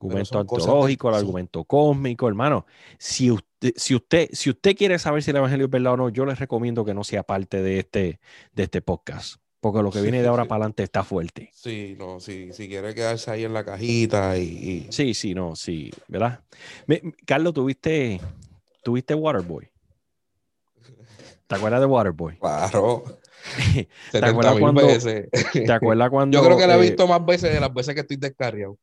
argumento 0.00 0.40
ontológico, 0.40 1.10
el 1.10 1.14
argumento 1.14 1.62
cósmico, 1.62 2.26
hermano. 2.26 2.66
Si 2.98 3.30
usted, 3.30 3.72
si 3.76 3.94
usted, 3.94 4.28
si 4.32 4.50
usted 4.50 4.74
quiere 4.74 4.98
saber 4.98 5.22
si 5.22 5.30
el 5.30 5.36
evangelio 5.36 5.66
es 5.66 5.70
verdad 5.70 5.92
o 5.92 5.96
no, 5.96 6.08
yo 6.08 6.26
les 6.26 6.40
recomiendo 6.40 6.84
que 6.84 6.92
no 6.92 7.04
sea 7.04 7.22
parte 7.22 7.62
de 7.62 7.78
este, 7.78 8.20
de 8.52 8.62
este 8.64 8.82
podcast. 8.82 9.36
Porque 9.60 9.82
lo 9.82 9.90
que 9.90 10.00
viene 10.00 10.22
de 10.22 10.28
ahora 10.28 10.44
para 10.46 10.56
adelante 10.62 10.82
está 10.82 11.04
fuerte. 11.04 11.50
Sí, 11.52 11.94
no, 11.98 12.18
sí, 12.18 12.50
si 12.52 12.66
quiere 12.66 12.94
quedarse 12.94 13.30
ahí 13.30 13.44
en 13.44 13.52
la 13.52 13.64
cajita 13.64 14.38
y, 14.38 14.42
y- 14.42 14.86
Sí, 14.92 15.12
sí, 15.12 15.34
no, 15.34 15.54
sí, 15.54 15.90
¿verdad? 16.08 16.40
Me- 16.86 17.02
Carlos, 17.26 17.52
¿tuviste, 17.52 18.20
¿tuviste 18.82 19.14
Waterboy? 19.14 19.68
¿Te 21.46 21.54
acuerdas 21.56 21.80
de 21.80 21.86
Waterboy? 21.86 22.38
claro, 22.38 23.04
¿Te 23.74 23.84
70 24.12 24.28
acuerdas 24.30 24.58
cuando- 24.58 24.86
veces. 24.86 25.28
¿Te 25.52 25.72
acuerdas 25.72 26.10
cuando... 26.10 26.38
Yo 26.40 26.44
creo 26.44 26.56
que 26.58 26.66
la 26.66 26.74
he 26.76 26.78
eh, 26.78 26.82
visto 26.82 27.06
más 27.06 27.24
veces 27.24 27.52
de 27.52 27.60
las 27.60 27.72
veces 27.74 27.94
que 27.94 28.00
estoy 28.00 28.16
descarriado. 28.16 28.78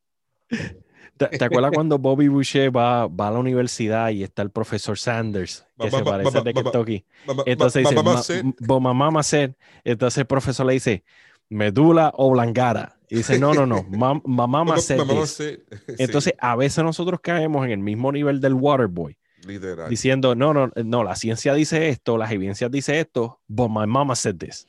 ¿Te, 1.17 1.25
te 1.37 1.45
acuerdas 1.45 1.71
cuando 1.73 1.97
Bobby 1.99 2.27
Boucher 2.27 2.75
va, 2.75 3.07
va 3.07 3.27
a 3.27 3.31
la 3.31 3.39
universidad 3.39 4.09
y 4.09 4.23
está 4.23 4.41
el 4.41 4.51
profesor 4.51 4.97
Sanders, 4.97 5.65
que 5.79 5.89
Ba- 5.89 5.97
se 5.97 6.03
ba- 6.03 6.11
parece 6.11 6.37
ba- 6.37 6.43
de 6.43 6.53
Kentucky? 6.53 7.05
Entonces 7.45 7.83
ma- 7.83 7.89
dice, 7.89 7.95
mamá 8.03 8.13
"Ma- 8.13 8.23
said". 8.23 8.45
bo- 8.59 8.79
mamá 8.79 9.11
ma 9.11 9.23
said". 9.23 9.51
Entonces 9.83 10.19
el 10.19 10.27
profesor 10.27 10.65
le 10.65 10.73
dice, 10.73 11.03
medula 11.49 12.11
oblongada. 12.15 12.97
Y 13.09 13.17
dice, 13.17 13.39
no, 13.39 13.53
no, 13.53 13.65
no, 13.65 13.83
mam- 13.89 14.21
mamá 14.25 14.63
ma 14.63 14.71
Mamá- 14.71 14.81
said 14.81 14.97
mamá 14.97 15.21
this". 15.21 15.29
said. 15.31 15.59
Sí, 15.87 16.03
Entonces 16.03 16.33
a 16.39 16.55
veces 16.55 16.83
nosotros 16.83 17.19
caemos 17.21 17.65
en 17.65 17.71
el 17.71 17.79
mismo 17.79 18.11
nivel 18.11 18.39
del 18.39 18.53
Waterboy, 18.53 19.17
literal. 19.47 19.89
diciendo, 19.89 20.35
no, 20.35 20.53
no, 20.53 20.71
no, 20.75 21.03
la 21.03 21.15
ciencia 21.15 21.53
dice 21.55 21.89
esto, 21.89 22.17
las 22.17 22.31
evidencias 22.31 22.69
dice 22.69 22.99
esto, 22.99 23.39
but 23.47 23.69
my 23.69 23.87
mama 23.87 24.15
said 24.15 24.35
this. 24.37 24.67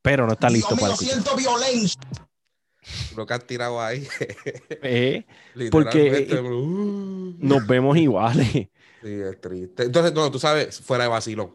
Pero 0.00 0.26
no 0.26 0.32
está 0.32 0.48
listo 0.50 0.74
mío, 0.74 0.80
para 0.80 0.96
siento 0.96 1.36
violencia. 1.36 2.00
Lo 3.16 3.26
que 3.26 3.34
han 3.34 3.46
tirado 3.46 3.80
ahí. 3.80 4.06
Eh, 4.82 5.24
Porque, 5.70 6.26
eh, 6.36 6.40
uh, 6.40 7.34
nos 7.38 7.66
vemos 7.66 7.96
iguales. 7.96 8.48
Sí, 8.52 8.68
es 9.02 9.40
triste. 9.40 9.84
Entonces, 9.84 10.12
no, 10.12 10.30
tú 10.30 10.38
sabes, 10.38 10.80
fuera 10.80 11.04
de 11.04 11.10
vacilón. 11.10 11.54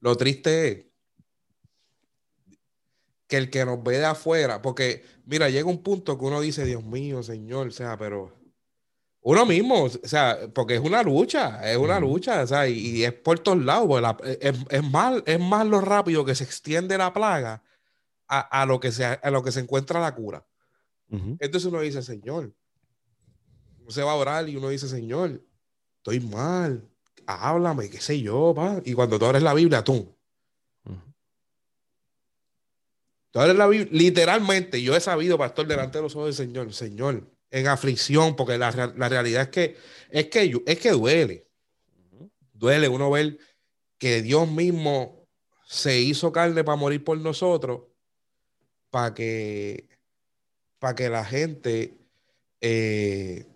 Lo 0.00 0.16
triste 0.16 0.68
es 0.68 0.86
que 3.26 3.36
el 3.36 3.50
que 3.50 3.64
nos 3.64 3.82
ve 3.82 3.98
de 3.98 4.04
afuera, 4.04 4.60
porque 4.60 5.04
mira, 5.24 5.48
llega 5.48 5.68
un 5.68 5.82
punto 5.82 6.18
que 6.18 6.24
uno 6.24 6.40
dice, 6.40 6.64
Dios 6.64 6.84
mío, 6.84 7.22
Señor, 7.22 7.68
o 7.68 7.70
sea, 7.70 7.96
pero 7.96 8.32
uno 9.22 9.46
mismo, 9.46 9.84
o 9.84 9.88
sea, 9.88 10.38
porque 10.54 10.74
es 10.74 10.80
una 10.80 11.02
lucha, 11.02 11.60
es 11.70 11.78
una 11.78 11.98
lucha, 11.98 12.42
o 12.42 12.46
sea, 12.46 12.68
y, 12.68 12.78
y 12.98 13.04
es 13.04 13.12
por 13.14 13.38
todos 13.38 13.64
lados, 13.64 14.00
la- 14.02 14.18
es, 14.40 14.54
es 14.68 14.82
más, 14.90 15.22
es 15.24 15.40
más 15.40 15.66
lo 15.66 15.80
rápido 15.80 16.24
que 16.24 16.34
se 16.34 16.44
extiende 16.44 16.98
la 16.98 17.12
plaga 17.14 17.62
a, 18.28 18.40
a 18.62 18.66
lo 18.66 18.78
que 18.78 18.92
se, 18.92 19.04
a 19.04 19.30
lo 19.30 19.42
que 19.42 19.52
se 19.52 19.60
encuentra 19.60 20.00
la 20.00 20.14
cura. 20.14 20.44
Entonces 21.10 21.64
uno 21.66 21.80
dice, 21.80 22.02
Señor, 22.02 22.52
uno 23.80 23.90
se 23.90 24.02
va 24.02 24.12
a 24.12 24.16
orar 24.16 24.48
y 24.48 24.56
uno 24.56 24.68
dice, 24.68 24.88
Señor, 24.88 25.42
estoy 25.98 26.20
mal, 26.20 26.88
háblame, 27.26 27.90
qué 27.90 28.00
sé 28.00 28.20
yo, 28.20 28.52
pa. 28.54 28.80
Y 28.84 28.94
cuando 28.94 29.18
tú 29.18 29.26
abres 29.26 29.42
la 29.42 29.54
Biblia, 29.54 29.84
tú, 29.84 30.16
tú 33.30 33.38
abres 33.38 33.56
la 33.56 33.66
Biblia, 33.66 33.88
literalmente, 33.92 34.82
yo 34.82 34.96
he 34.96 35.00
sabido, 35.00 35.38
pastor, 35.38 35.66
delante 35.66 35.98
de 35.98 36.02
los 36.02 36.16
ojos 36.16 36.36
del 36.36 36.46
Señor, 36.46 36.72
Señor, 36.72 37.30
en 37.50 37.68
aflicción, 37.68 38.34
porque 38.34 38.58
la, 38.58 38.92
la 38.96 39.08
realidad 39.08 39.42
es 39.42 39.48
que, 39.48 39.76
es 40.10 40.28
que, 40.28 40.62
es 40.66 40.78
que 40.78 40.90
duele, 40.90 41.46
duele 42.52 42.88
uno 42.88 43.10
ver 43.10 43.38
que 43.98 44.22
Dios 44.22 44.50
mismo 44.50 45.24
se 45.66 46.00
hizo 46.00 46.32
carne 46.32 46.64
para 46.64 46.76
morir 46.76 47.04
por 47.04 47.18
nosotros, 47.18 47.82
para 48.90 49.14
que, 49.14 49.88
para 50.84 50.94
que 50.94 51.08
la 51.08 51.24
gente... 51.24 51.96
eh, 52.60 53.46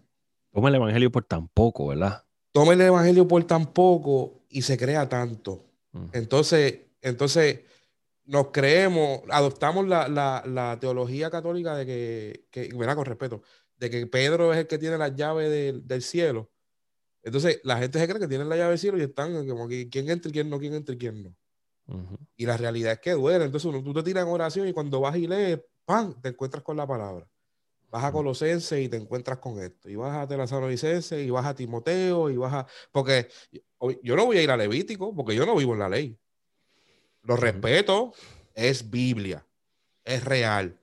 Toma 0.51 0.71
el 0.71 0.77
evangelio 0.77 1.13
por 1.13 1.25
tan 1.25 1.47
poco, 1.49 1.89
¿verdad? 1.89 2.25
toma 2.53 2.73
el 2.73 2.81
evangelio 2.81 3.29
por 3.29 3.45
tan 3.45 3.67
poco 3.75 4.41
y 4.49 4.63
se 4.63 4.79
crea 4.79 5.07
tanto. 5.11 5.67
Ujú. 5.93 6.09
Entonces, 6.15 6.87
entonces 7.03 7.61
nos 8.25 8.47
creemos, 8.51 9.21
adoptamos 9.31 9.87
la, 9.87 10.09
la- 10.09 10.43
la 10.47 10.79
teología 10.81 11.29
católica 11.31 11.77
de 11.77 11.85
que, 11.85 12.47
que, 12.51 12.75
¿verdad? 12.75 12.97
Con 12.97 13.05
respeto, 13.05 13.43
de 13.77 13.91
que 13.91 14.07
Pedro 14.07 14.55
es 14.55 14.61
el 14.61 14.67
que 14.67 14.79
tiene 14.79 14.97
las 14.97 15.15
llaves 15.15 15.51
del, 15.51 15.87
del 15.87 16.01
cielo. 16.03 16.51
Entonces, 17.23 17.61
la 17.63 17.77
gente 17.77 17.99
se 17.99 18.09
cree 18.09 18.19
que 18.19 18.27
tienen 18.27 18.49
la 18.49 18.57
llave 18.57 18.71
del 18.71 18.79
cielo 18.79 18.97
y 18.97 19.03
están 19.03 19.47
como 19.47 19.69
que 19.69 19.91
quién 19.91 20.09
entra 20.09 20.31
y 20.31 20.33
quién 20.33 20.49
no, 20.49 20.59
quién 20.59 20.73
entra 20.73 20.95
y 20.95 20.99
quién 20.99 21.23
no. 21.23 21.37
Ujú. 21.89 22.17
Y 22.37 22.47
la 22.47 22.57
realidad 22.57 22.93
es 22.95 23.01
que 23.01 23.13
duele. 23.13 23.45
Entonces, 23.45 23.67
uno, 23.69 23.83
tú 23.85 23.93
te 23.93 24.03
tiras 24.03 24.25
en 24.25 24.31
oración 24.33 24.67
y 24.67 24.73
cuando 24.73 24.99
vas 25.01 25.17
y 25.17 25.27
lees, 25.27 25.61
¡pam! 25.89 26.15
te 26.21 26.29
encuentras 26.29 26.63
con 26.63 26.77
la 26.77 26.87
palabra. 26.87 27.27
Vas 27.91 28.05
a 28.05 28.09
Ujú. 28.09 28.19
Colosenses 28.19 28.79
y 28.85 28.89
te 28.91 28.99
encuentras 28.99 29.39
con 29.39 29.59
esto. 29.63 29.89
Y 29.89 29.97
vas 29.97 30.15
a 30.15 30.29
Tesalonicenses 30.29 31.27
y 31.27 31.31
vas 31.31 31.47
a 31.47 31.55
Timoteo 31.55 32.29
y 32.29 32.37
vas 32.37 32.53
a... 32.53 32.67
Porque 32.93 33.29
yo- 33.51 34.15
no 34.17 34.27
voy 34.27 34.37
a 34.37 34.43
ir 34.43 34.51
a 34.51 34.57
Levítico 34.59 35.15
porque 35.17 35.35
yo 35.35 35.47
no 35.47 35.57
vivo 35.57 35.73
en 35.73 35.79
la 35.79 35.89
ley. 35.89 36.19
Lo 37.23 37.37
respeto, 37.37 38.13
es 38.55 38.91
Biblia, 38.91 39.47
es 40.05 40.23
real. 40.25 40.79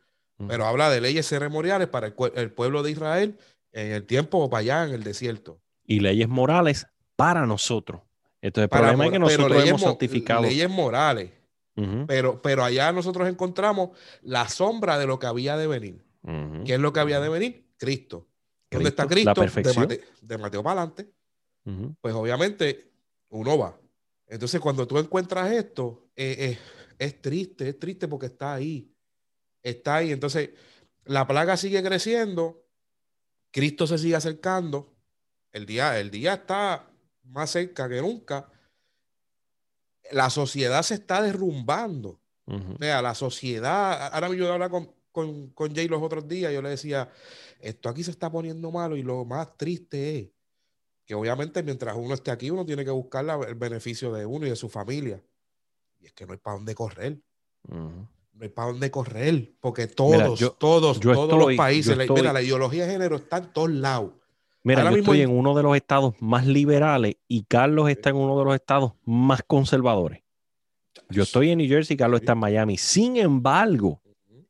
Pero 0.47 0.65
habla 0.65 0.89
de 0.89 0.99
leyes 0.99 1.27
ceremoniales 1.27 1.87
para 1.87 2.07
el, 2.07 2.51
pueblo 2.51 2.81
de 2.83 2.91
Israel 2.91 3.37
en 3.71 3.91
el 3.91 4.05
tiempo 4.05 4.49
para 4.49 4.61
allá, 4.61 4.83
en 4.85 4.93
el 4.95 5.03
desierto. 5.03 5.61
y 5.85 5.99
leyes 5.99 6.27
morales 6.27 6.87
para 7.15 7.45
nosotros. 7.45 8.01
Entonces, 8.41 8.63
el 8.63 8.69
Para 8.69 8.87
problema 8.87 9.05
es 9.05 9.11
que 9.11 9.19
nosotros 9.19 9.65
hemos 9.65 9.81
mo- 9.81 9.87
santificado. 9.87 10.41
Leyes 10.43 10.69
morales. 10.69 11.31
Pero, 12.07 12.41
pero 12.41 12.63
allá 12.63 12.91
nosotros 12.93 13.27
encontramos 13.27 13.89
la 14.21 14.47
sombra 14.47 14.97
de 14.97 15.05
lo 15.07 15.19
que 15.19 15.27
había 15.27 15.57
de 15.57 15.67
venir. 15.67 16.05
¿Qué 16.65 16.73
es 16.75 16.79
lo 16.79 16.93
que 16.93 16.99
había 17.01 17.19
de 17.19 17.29
venir? 17.29 17.67
Cristo. 17.77 18.27
¿Dónde 18.71 18.89
está 18.89 19.07
Cristo, 19.07 19.33
la? 19.33 19.41
De, 19.41 19.51
perfección. 19.51 19.83
Mate- 19.87 20.03
de 20.21 20.37
Mateo 20.37 20.63
para 20.63 20.81
adelante. 20.81 21.11
Pues 22.01 22.13
obviamente 22.13 22.91
uno 23.29 23.57
va. 23.57 23.77
Entonces 24.27 24.59
cuando 24.61 24.87
tú 24.87 24.97
encuentras 24.97 25.51
esto, 25.51 26.07
eh, 26.15 26.35
eh, 26.39 26.59
es 26.97 27.21
triste, 27.21 27.69
es 27.69 27.79
triste 27.79 28.07
porque 28.07 28.27
está 28.27 28.53
ahí. 28.53 28.91
Está 29.61 29.97
ahí. 29.97 30.11
Entonces 30.11 30.51
la 31.05 31.27
plaga 31.27 31.57
sigue 31.57 31.83
creciendo. 31.83 32.65
Cristo 33.51 33.85
se 33.87 33.97
sigue 33.97 34.15
acercando. 34.15 34.93
El 35.51 35.65
día, 35.65 35.99
el 35.99 36.09
día 36.11 36.33
está 36.35 36.89
más 37.23 37.51
cerca 37.51 37.87
que 37.89 38.01
nunca. 38.01 38.49
La 40.11 40.29
sociedad 40.29 40.81
se 40.83 40.95
está 40.95 41.21
derrumbando. 41.21 42.19
Ujú. 42.47 42.73
O 42.73 42.77
sea, 42.79 43.01
la 43.01 43.15
sociedad, 43.15 44.13
ahora 44.13 44.29
yo 44.35 44.51
hablaba 44.53 44.69
con, 44.69 44.91
con, 45.11 45.49
con 45.49 45.73
Jay 45.75 45.87
los 45.87 46.01
otros 46.03 46.27
días, 46.27 46.53
yo 46.53 46.61
le 46.61 46.69
decía, 46.69 47.09
esto 47.59 47.89
aquí 47.89 48.03
se 48.03 48.11
está 48.11 48.31
poniendo 48.31 48.69
malo 48.71 48.95
y 48.97 49.01
lo 49.03 49.25
más 49.25 49.57
triste 49.57 50.19
es 50.19 50.27
que 51.05 51.15
obviamente 51.15 51.63
mientras 51.63 51.95
uno 51.95 52.13
esté 52.13 52.31
aquí, 52.31 52.49
uno 52.51 52.65
tiene 52.65 52.83
que 52.85 52.91
buscar 52.91 53.23
la- 53.25 53.39
el 53.47 53.55
beneficio 53.55 54.11
de 54.13 54.25
uno 54.25 54.45
y 54.45 54.49
de 54.49 54.55
su 54.55 54.69
familia. 54.69 55.21
Y 55.99 56.07
es 56.07 56.13
que 56.13 56.25
no 56.25 56.33
hay 56.33 56.39
para 56.39 56.57
dónde 56.57 56.75
correr, 56.75 57.17
no 57.69 58.07
hay 58.41 58.49
para 58.49 58.69
dónde 58.71 58.91
correr, 58.91 59.53
porque 59.59 59.87
todos, 59.87 60.39
yo- 60.39 60.51
todos, 60.53 60.99
yo 60.99 61.13
todos 61.13 61.29
estoy- 61.29 61.47
los 61.47 61.57
países, 61.57 61.97
estoy- 61.97 62.15
mira, 62.21 62.33
la 62.33 62.41
ideología 62.41 62.85
de 62.85 62.91
género 62.91 63.15
está 63.15 63.37
en 63.37 63.53
todos 63.53 63.71
lados. 63.71 64.11
Mira, 64.65 64.79
Ahora 64.81 64.91
yo 64.91 64.97
mismo 64.97 65.13
estoy 65.13 65.21
en- 65.21 65.29
uno 65.29 65.53
de 65.55 65.61
los 65.63 65.75
estados 65.77 66.15
más 66.19 66.45
liberales 66.47 67.15
y 67.27 67.43
Carlos 67.43 67.87
está 67.87 68.09
en 68.09 68.15
uno 68.15 68.37
de 68.39 68.45
los 68.45 68.55
estados 68.55 68.93
más 69.05 69.41
conservadores. 69.45 70.23
Yo 71.09 71.23
estoy 71.23 71.51
en 71.51 71.59
New 71.59 71.67
Jersey, 71.67 71.95
Carlos 71.95 72.21
está 72.21 72.33
en 72.33 72.39
Miami. 72.39 72.75
Sin 72.77 73.15
embargo, 73.15 74.01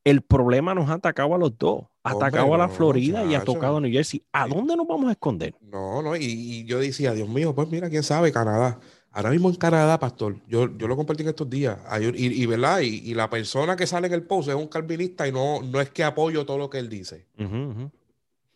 el 0.05 0.21
problema 0.21 0.73
nos 0.73 0.89
ha 0.89 0.93
atacado 0.93 1.35
a 1.35 1.37
los 1.37 1.57
dos. 1.57 1.83
Ha 2.03 2.13
Hombre, 2.13 2.27
atacado 2.27 2.53
a 2.53 2.57
la 2.57 2.67
no, 2.67 2.73
Florida 2.73 3.25
y 3.25 3.35
ha 3.35 3.43
tocado 3.43 3.77
a 3.77 3.81
New 3.81 3.91
Jersey. 3.91 4.23
¿A 4.31 4.47
dónde 4.47 4.75
nos 4.77 4.87
vamos 4.87 5.09
a 5.09 5.11
esconder? 5.11 5.53
No, 5.59 6.01
no, 6.01 6.15
y, 6.15 6.23
y 6.23 6.63
yo 6.65 6.79
decía, 6.79 7.13
Dios 7.13 7.27
mío, 7.27 7.53
pues 7.53 7.67
mira, 7.69 7.89
quién 7.89 8.03
sabe, 8.03 8.31
Canadá. 8.31 8.79
Ahora 9.11 9.31
mismo 9.31 9.49
en 9.49 9.55
Canadá, 9.55 9.99
pastor, 9.99 10.37
yo, 10.47 10.77
yo 10.77 10.87
lo 10.87 10.95
compartí 10.95 11.23
en 11.23 11.29
estos 11.29 11.49
días, 11.49 11.77
hay 11.87 12.05
y, 12.15 12.41
y, 12.43 12.45
¿verdad? 12.45 12.81
Y, 12.81 13.01
y 13.09 13.13
la 13.13 13.29
persona 13.29 13.75
que 13.77 13.87
sale 13.87 14.07
en 14.07 14.13
el 14.13 14.23
post 14.23 14.49
es 14.49 14.55
un 14.55 14.67
calvinista 14.67 15.27
y 15.27 15.31
no, 15.31 15.61
no 15.61 15.79
es 15.81 15.89
que 15.89 16.03
apoyo 16.03 16.45
todo 16.45 16.57
lo 16.57 16.69
que 16.69 16.79
él 16.79 16.89
dice. 16.89 17.25
Ujú, 17.39 17.89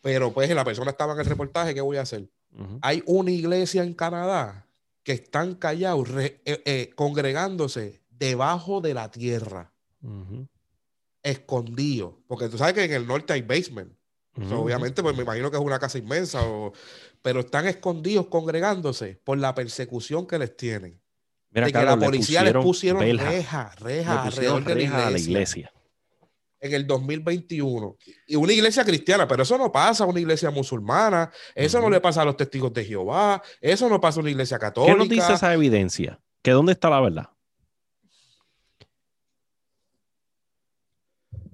Pero 0.00 0.32
pues 0.32 0.48
la 0.50 0.64
persona 0.64 0.90
estaba 0.90 1.12
en 1.14 1.20
el 1.20 1.26
reportaje, 1.26 1.74
¿qué 1.74 1.80
voy 1.80 1.96
a 1.98 2.02
hacer? 2.02 2.28
Hay 2.82 3.02
una 3.06 3.30
iglesia 3.30 3.82
en 3.82 3.94
Canadá 3.94 4.66
que 5.02 5.12
están 5.12 5.54
callados, 5.54 6.08
re- 6.08 6.40
eh, 6.44 6.62
eh, 6.64 6.90
congregándose 6.94 8.00
debajo 8.10 8.80
de 8.80 8.94
la 8.94 9.10
tierra, 9.10 9.72
escondidos. 11.22 12.14
Porque 12.26 12.48
tú 12.48 12.58
sabes 12.58 12.74
que 12.74 12.84
en 12.84 12.92
el 12.92 13.06
norte 13.06 13.32
hay 13.32 13.42
basement. 13.42 13.92
O 14.36 14.42
sea, 14.46 14.56
ujú. 14.56 14.64
obviamente, 14.64 15.02
pues 15.02 15.16
me 15.16 15.22
imagino 15.22 15.50
que 15.50 15.56
es 15.56 15.62
una 15.62 15.78
casa 15.78 15.98
inmensa, 15.98 16.42
o- 16.46 16.72
pero 17.22 17.40
están 17.40 17.66
escondidos 17.66 18.26
congregándose 18.28 19.20
por 19.24 19.38
la 19.38 19.54
persecución 19.54 20.26
que 20.26 20.38
les 20.38 20.56
tienen. 20.56 21.00
Mira, 21.50 21.66
de 21.66 21.72
que 21.72 21.84
la 21.84 21.98
policía 21.98 22.42
les 22.44 22.52
pusieron 22.62 23.00
reja, 23.00 23.74
reja 23.80 24.22
pusieron 24.24 24.58
alrededor 24.58 24.64
de 24.64 24.68
la 24.70 24.74
reja 24.74 25.06
a 25.06 25.10
la 25.10 25.18
iglesia. 25.18 25.72
En 26.60 26.74
el 26.74 26.86
2021. 26.86 27.96
Y 28.26 28.36
una 28.36 28.52
iglesia 28.52 28.84
cristiana, 28.84 29.26
pero 29.26 29.42
eso 29.42 29.56
no 29.56 29.72
pasa 29.72 30.04
a 30.04 30.06
una 30.06 30.20
iglesia 30.20 30.50
musulmana, 30.50 31.30
eso 31.54 31.80
no 31.80 31.88
le 31.88 32.00
pasa 32.00 32.22
a 32.22 32.24
los 32.24 32.36
testigos 32.36 32.72
de 32.72 32.84
Jehová, 32.84 33.42
eso 33.60 33.88
no 33.88 34.00
pasa 34.00 34.20
a 34.20 34.22
una 34.22 34.30
iglesia 34.30 34.58
católica. 34.58 34.92
¿Qué 34.92 34.98
nos 34.98 35.08
dice 35.08 35.32
esa 35.32 35.52
evidencia? 35.54 36.20
¿Que 36.42 36.50
dónde 36.52 36.72
está 36.72 36.90
la 36.90 37.00
verdad? 37.00 37.30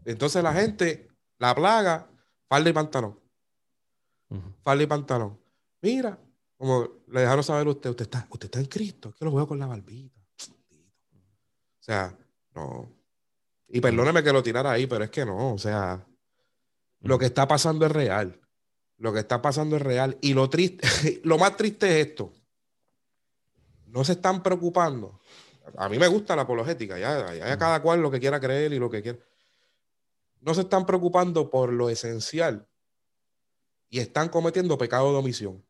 Entonces 0.04 0.42
la 0.42 0.52
gente, 0.52 1.08
la 1.38 1.54
plaga, 1.54 2.08
falda 2.48 2.70
y 2.70 2.72
pantalón. 2.72 3.18
Falda 4.62 4.82
y 4.82 4.86
pantalón. 4.86 5.38
Mira, 5.82 6.18
como 6.56 6.88
le 7.08 7.20
dejaron 7.20 7.44
saber 7.44 7.66
a 7.66 7.70
usted, 7.70 7.90
usted 7.90 8.04
está, 8.04 8.26
usted 8.30 8.46
está 8.46 8.60
en 8.60 8.66
Cristo, 8.66 9.12
que 9.16 9.24
lo 9.24 9.32
veo 9.32 9.46
con 9.46 9.58
la 9.58 9.66
barbita. 9.66 10.14
O 11.78 11.84
sea, 11.86 12.18
no. 12.52 12.95
Y 13.68 13.80
perdóneme 13.80 14.22
que 14.22 14.32
lo 14.32 14.42
tirara 14.42 14.72
ahí, 14.72 14.86
pero 14.86 15.04
es 15.04 15.10
que 15.10 15.24
no, 15.24 15.54
o 15.54 15.58
sea, 15.58 16.06
lo 17.00 17.18
que 17.18 17.26
está 17.26 17.48
pasando 17.48 17.86
es 17.86 17.92
real. 17.92 18.40
Lo 18.98 19.12
que 19.12 19.20
está 19.20 19.42
pasando 19.42 19.76
es 19.76 19.82
real. 19.82 20.16
Y 20.20 20.34
lo 20.34 20.48
triste, 20.48 21.20
lo 21.24 21.38
más 21.38 21.56
triste 21.56 22.00
es 22.00 22.06
esto. 22.08 22.32
No 23.86 24.04
se 24.04 24.12
están 24.12 24.42
preocupando. 24.42 25.20
A 25.76 25.88
mí 25.88 25.98
me 25.98 26.06
gusta 26.06 26.36
la 26.36 26.42
apologética, 26.42 26.98
ya, 26.98 27.34
ya 27.34 27.58
cada 27.58 27.82
cual 27.82 28.00
lo 28.00 28.10
que 28.10 28.20
quiera 28.20 28.40
creer 28.40 28.72
y 28.72 28.78
lo 28.78 28.88
que 28.88 29.02
quiera. 29.02 29.18
No 30.40 30.54
se 30.54 30.60
están 30.60 30.86
preocupando 30.86 31.50
por 31.50 31.72
lo 31.72 31.90
esencial 31.90 32.68
y 33.90 33.98
están 33.98 34.28
cometiendo 34.28 34.78
pecado 34.78 35.10
de 35.12 35.18
omisión. 35.18 35.64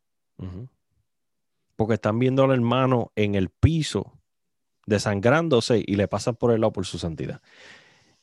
Porque 1.76 1.94
están 1.94 2.18
viendo 2.18 2.44
al 2.44 2.52
hermano 2.52 3.12
en 3.16 3.34
el 3.34 3.48
piso 3.48 4.18
desangrándose 4.86 5.82
y 5.84 5.96
le 5.96 6.08
pasan 6.08 6.36
por 6.36 6.52
el 6.52 6.60
lado 6.60 6.72
por 6.72 6.86
su 6.86 6.98
santidad. 6.98 7.40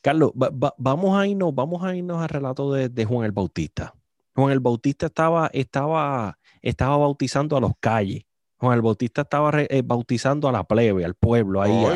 Carlos, 0.04 0.32
vamos 0.76 1.18
a 1.18 1.26
irnos, 1.26 1.54
vamos 1.54 1.82
a 1.82 1.96
irnos 1.96 2.20
al 2.20 2.28
relato 2.28 2.70
de, 2.74 3.04
Juan 3.06 3.24
el 3.24 3.32
Bautista. 3.32 3.94
Juan 4.34 4.52
el 4.52 4.60
Bautista 4.60 5.06
estaba, 5.06 5.48
estaba, 5.54 6.38
estaba 6.60 6.98
bautizando 6.98 7.56
a 7.56 7.60
los 7.60 7.72
calles. 7.80 8.22
Juan 8.58 8.74
el 8.74 8.82
Bautista 8.82 9.22
estaba 9.22 9.50
eh, 9.62 9.82
bautizando 9.82 10.46
a 10.46 10.52
la 10.52 10.62
plebe, 10.64 11.06
al 11.06 11.14
pueblo, 11.14 11.62
ahí, 11.62 11.86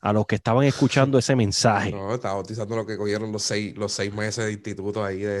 a, 0.00 0.12
los 0.12 0.26
que 0.26 0.36
estaban 0.36 0.62
escuchando 0.62 1.18
ese 1.18 1.34
mensaje. 1.34 1.90
No, 1.90 2.14
estaba 2.14 2.34
bautizando 2.34 2.76
lo 2.76 2.86
que 2.86 2.96
cogieron 2.96 3.32
los 3.32 3.42
seis, 3.42 3.76
los 3.76 3.90
seis 3.90 4.14
meses 4.14 4.46
de 4.46 4.52
instituto 4.52 5.04
ahí 5.04 5.18
de, 5.18 5.40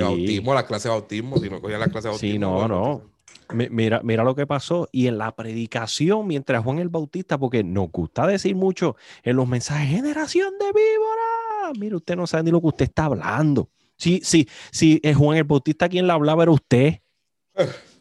bautismo, 0.00 0.54
la 0.54 0.66
clase 0.66 0.88
de 0.88 0.94
bautismo, 0.94 1.36
si 1.36 1.50
no 1.50 1.60
cogían 1.60 1.80
la 1.80 1.88
clase 1.88 2.08
de 2.08 2.12
bautismo. 2.12 2.32
Sí, 2.32 2.38
no, 2.38 2.66
no. 2.66 3.02
Mira, 3.52 4.00
mira 4.02 4.24
lo 4.24 4.34
que 4.34 4.46
pasó. 4.46 4.88
Y 4.92 5.06
en 5.06 5.18
la 5.18 5.34
predicación, 5.34 6.26
mientras 6.26 6.62
Juan 6.64 6.78
el 6.78 6.88
Bautista, 6.88 7.38
porque 7.38 7.62
nos 7.62 7.90
gusta 7.90 8.26
decir 8.26 8.56
mucho 8.56 8.96
en 9.22 9.36
los 9.36 9.46
mensajes, 9.46 9.88
generación 9.88 10.54
de 10.58 10.66
víbora. 10.66 11.72
Mira, 11.78 11.96
usted 11.96 12.16
no 12.16 12.26
sabe 12.26 12.44
ni 12.44 12.50
lo 12.50 12.60
que 12.60 12.68
usted 12.68 12.84
está 12.84 13.06
hablando. 13.06 13.70
Si, 13.96 14.20
sí, 14.24 14.48
sí, 14.70 15.00
es 15.02 15.16
Juan 15.16 15.36
el 15.36 15.44
Bautista 15.44 15.88
quien 15.88 16.06
la 16.06 16.14
hablaba, 16.14 16.42
era 16.42 16.52
usted. 16.52 17.00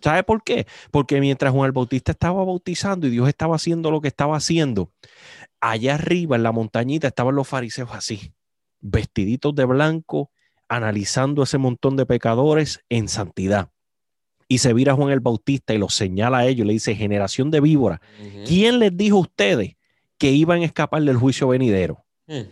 ¿Sabe 0.02 0.24
por 0.24 0.44
qué? 0.44 0.66
Porque 0.90 1.20
mientras 1.20 1.54
Juan 1.54 1.68
el 1.68 1.74
Bautista 1.74 2.12
estaba 2.12 2.44
bautizando 2.44 3.08
y 3.08 3.12
Dios 3.12 3.28
estaba 3.28 3.56
haciendo 3.56 3.92
lo 3.92 4.02
que 4.02 4.08
estaba 4.08 4.36
haciendo, 4.38 4.92
allá 5.60 5.96
arriba 5.96 6.36
en 6.36 6.44
la 6.44 6.52
montañita 6.52 7.08
estaban 7.08 7.36
los 7.36 7.48
fariseos 7.48 7.92
así, 7.92 8.34
vestiditos 8.80 9.54
de 9.54 9.66
blanco, 9.66 10.32
analizando 10.68 11.44
ese 11.44 11.58
montón 11.58 11.98
de 11.98 12.06
pecadores 12.06 12.84
en 12.90 13.10
santidad 13.10 13.70
y 14.52 14.58
se 14.58 14.74
vira 14.74 14.94
Juan 14.94 15.12
el 15.12 15.22
Bautista 15.22 15.74
y 15.74 15.78
lo 15.78 15.88
señala 15.88 16.40
a 16.40 16.46
ellos, 16.46 16.68
le 16.68 16.74
dice, 16.74 16.94
generación 16.94 17.52
de 17.52 17.62
víbora, 17.62 18.02
¿quién 18.46 18.80
les 18.80 18.98
dijo 18.98 19.16
a 19.16 19.22
ustedes 19.22 19.78
que 20.18 20.32
iban 20.32 20.62
a 20.62 20.66
escapar 20.66 21.02
del 21.04 21.16
juicio 21.16 21.48
venidero? 21.48 22.04
Hmm. 22.28 22.50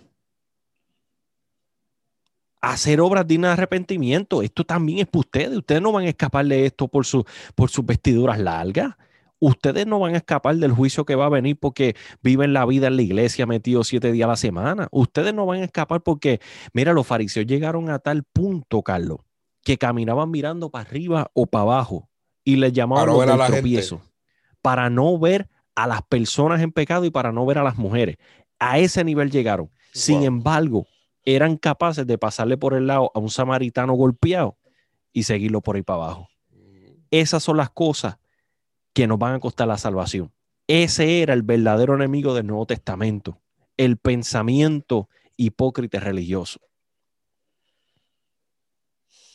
Hacer 2.61 3.01
obras 3.01 3.27
dignas 3.27 3.49
de 3.49 3.53
arrepentimiento, 3.53 4.41
esto 4.41 4.63
también 4.63 4.99
es 4.99 5.07
para 5.07 5.19
ustedes, 5.19 5.57
ustedes 5.57 5.81
no 5.81 5.91
van 5.91 6.05
a 6.05 6.07
escapar 6.07 6.45
de 6.45 6.67
esto 6.67 6.87
por, 6.87 7.05
su, 7.05 7.25
por 7.53 7.69
sus 7.69 7.85
vestiduras 7.85 8.39
largas. 8.39 8.95
Ustedes 9.39 9.85
no 9.85 9.99
van 9.99 10.13
a 10.13 10.19
escapar 10.19 10.55
del 10.55 10.71
juicio 10.71 11.03
que 11.03 11.15
va 11.15 11.25
a 11.25 11.29
venir 11.29 11.57
porque 11.59 11.97
viven 12.23 12.53
la 12.53 12.65
vida 12.65 12.87
en 12.87 12.95
la 12.95 13.01
iglesia 13.01 13.45
metidos 13.45 13.89
siete 13.89 14.13
días 14.13 14.27
a 14.27 14.29
la 14.29 14.37
semana. 14.37 14.87
Ustedes 14.91 15.33
no 15.33 15.45
van 15.45 15.63
a 15.63 15.65
escapar 15.65 16.01
porque, 16.01 16.39
mira, 16.71 16.93
los 16.93 17.05
fariseos 17.05 17.45
llegaron 17.45 17.89
a 17.89 17.99
tal 17.99 18.23
punto, 18.23 18.83
Carlos, 18.83 19.19
que 19.63 19.77
caminaban 19.77 20.31
mirando 20.31 20.69
para 20.69 20.89
arriba 20.89 21.31
o 21.33 21.45
para 21.45 21.63
abajo 21.63 22.09
y 22.43 22.55
les 22.55 22.73
llamaban 22.73 23.15
para 23.15 23.35
los 23.35 23.47
tropiezos 23.47 24.01
para 24.61 24.89
no 24.89 25.17
ver 25.17 25.49
a 25.75 25.87
las 25.87 26.01
personas 26.01 26.61
en 26.61 26.71
pecado 26.71 27.05
y 27.05 27.09
para 27.09 27.31
no 27.31 27.45
ver 27.45 27.57
a 27.57 27.63
las 27.63 27.77
mujeres. 27.77 28.17
A 28.59 28.79
ese 28.79 29.03
nivel 29.03 29.31
llegaron. 29.31 29.69
Sin 29.93 30.23
embargo, 30.23 30.87
eran 31.23 31.57
capaces 31.57 32.05
de 32.05 32.17
pasarle 32.17 32.57
por 32.57 32.73
el 32.73 32.87
lado 32.87 33.11
a 33.13 33.19
un 33.19 33.29
samaritano 33.29 33.93
golpeado 33.93 34.57
y 35.13 35.23
seguirlo 35.23 35.61
por 35.61 35.75
ahí 35.75 35.81
para 35.81 36.03
abajo. 36.03 36.29
Esas 37.11 37.43
son 37.43 37.57
las 37.57 37.69
cosas 37.69 38.17
que 38.93 39.07
nos 39.07 39.17
van 39.17 39.35
a 39.35 39.39
costar 39.39 39.67
la 39.67 39.77
salvación. 39.77 40.31
Ese 40.67 41.21
era 41.21 41.33
el 41.33 41.41
verdadero 41.41 41.95
enemigo 41.95 42.33
del 42.33 42.45
Nuevo 42.45 42.67
Testamento, 42.67 43.41
el 43.77 43.97
pensamiento 43.97 45.09
hipócrita 45.35 45.99
religioso 45.99 46.59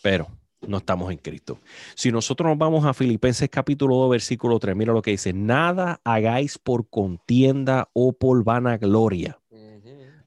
pero 0.05 0.29
no 0.69 0.77
estamos 0.77 1.11
en 1.11 1.17
Cristo. 1.17 1.59
Si 1.95 2.13
nosotros 2.13 2.47
nos 2.47 2.59
vamos 2.59 2.85
a 2.85 2.93
Filipenses 2.93 3.49
capítulo 3.49 3.97
2, 3.97 4.11
versículo 4.11 4.59
3, 4.59 4.77
mira 4.77 4.93
lo 4.93 5.01
que 5.01 5.13
dice, 5.13 5.33
nada 5.33 6.03
hagáis 6.05 6.59
por 6.59 6.91
contienda 6.91 7.89
o 7.95 8.13
por 8.13 8.45
vanagloria. 8.45 9.41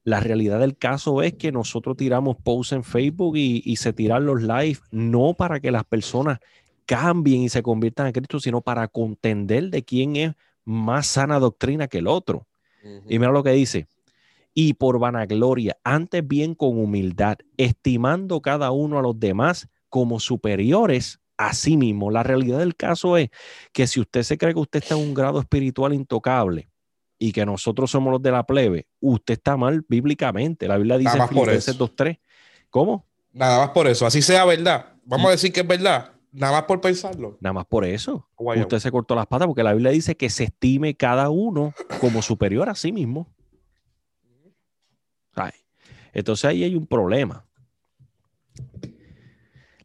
La 0.04 0.20
realidad 0.20 0.60
del 0.62 0.78
caso 0.78 1.22
es 1.22 1.34
que 1.34 1.52
nosotros 1.52 1.96
tiramos 1.96 2.38
posts 2.38 2.72
en 2.72 2.84
Facebook 2.84 3.38
y, 3.38 3.76
se 3.76 3.94
tiran 3.94 4.26
los 4.26 4.42
live 4.42 4.80
no 4.90 5.36
para 5.36 5.60
que 5.60 5.70
las 5.70 5.84
personas 5.84 6.40
cambien 6.88 7.44
y 7.44 7.50
se 7.50 7.62
conviertan 7.62 8.08
en 8.08 8.14
Cristo, 8.14 8.40
sino 8.40 8.62
para 8.62 8.88
contender 8.88 9.70
de 9.70 9.84
quién 9.84 10.16
es 10.16 10.34
más 10.66 11.06
sana 11.06 11.38
doctrina 11.38 11.88
que 11.88 12.00
el 12.00 12.08
otro. 12.08 12.48
Y 13.08 13.20
mira 13.20 13.32
lo 13.32 13.44
que 13.44 13.52
dice, 13.52 13.86
y 14.60 14.74
por 14.74 14.98
vanagloria, 14.98 15.78
antes 15.84 16.28
bien 16.28 16.56
con 16.56 16.80
humildad, 16.80 17.38
estimando 17.58 18.42
cada 18.42 18.72
uno 18.72 18.98
a 18.98 19.04
los 19.04 19.20
demás 19.20 19.70
como 19.88 20.20
superiores 20.20 21.20
a 21.38 21.54
sí 21.54 21.78
mismo. 21.78 22.10
La 22.10 22.24
realidad 22.24 22.58
del 22.58 22.76
caso 22.76 23.18
es 23.18 23.30
que 23.72 23.86
si 23.86 24.00
usted 24.00 24.24
se 24.24 24.36
cree 24.40 24.56
que 24.56 24.60
usted 24.60 24.82
está 24.82 24.96
en 24.96 25.02
un 25.02 25.14
grado 25.14 25.40
espiritual 25.40 25.94
intocable 25.94 26.72
y 27.20 27.34
que 27.34 27.46
nosotros 27.46 27.92
somos 27.92 28.12
los 28.12 28.20
de 28.20 28.32
la 28.32 28.48
plebe, 28.48 28.88
usted 29.00 29.36
está 29.36 29.58
mal 29.58 29.86
bíblicamente. 29.88 30.68
La 30.68 30.78
Biblia 30.78 30.98
dice 30.98 31.20
en 31.20 31.28
Filipenses 31.28 31.78
2.3. 31.78 32.20
¿Cómo? 32.72 33.06
Nada 33.34 33.60
más 33.60 33.70
por 33.70 33.86
eso. 33.86 34.08
Así 34.08 34.24
sea 34.24 34.44
verdad. 34.44 34.88
Vamos 35.06 35.28
a 35.28 35.32
decir 35.34 35.54
que 35.54 35.60
es 35.60 35.68
verdad. 35.68 36.14
Nada 36.32 36.54
más 36.54 36.64
por 36.64 36.82
pensarlo. 36.82 37.38
Nada 37.42 37.54
más 37.54 37.66
por 37.68 37.86
eso. 37.86 38.28
Usted 38.36 38.80
se 38.80 38.90
cortó 38.90 39.14
las 39.14 39.28
patas 39.28 39.46
porque 39.46 39.62
la 39.62 39.74
Biblia 39.74 39.92
dice 39.92 40.18
que 40.18 40.32
se 40.32 40.46
estime 40.46 40.96
cada 40.96 41.30
uno 41.30 41.76
como 42.02 42.24
superior 42.24 42.70
a 42.70 42.74
sí 42.74 42.92
mismo. 42.92 43.37
Entonces 46.18 46.46
ahí 46.46 46.64
hay 46.64 46.76
un 46.76 46.88
problema. 46.88 47.46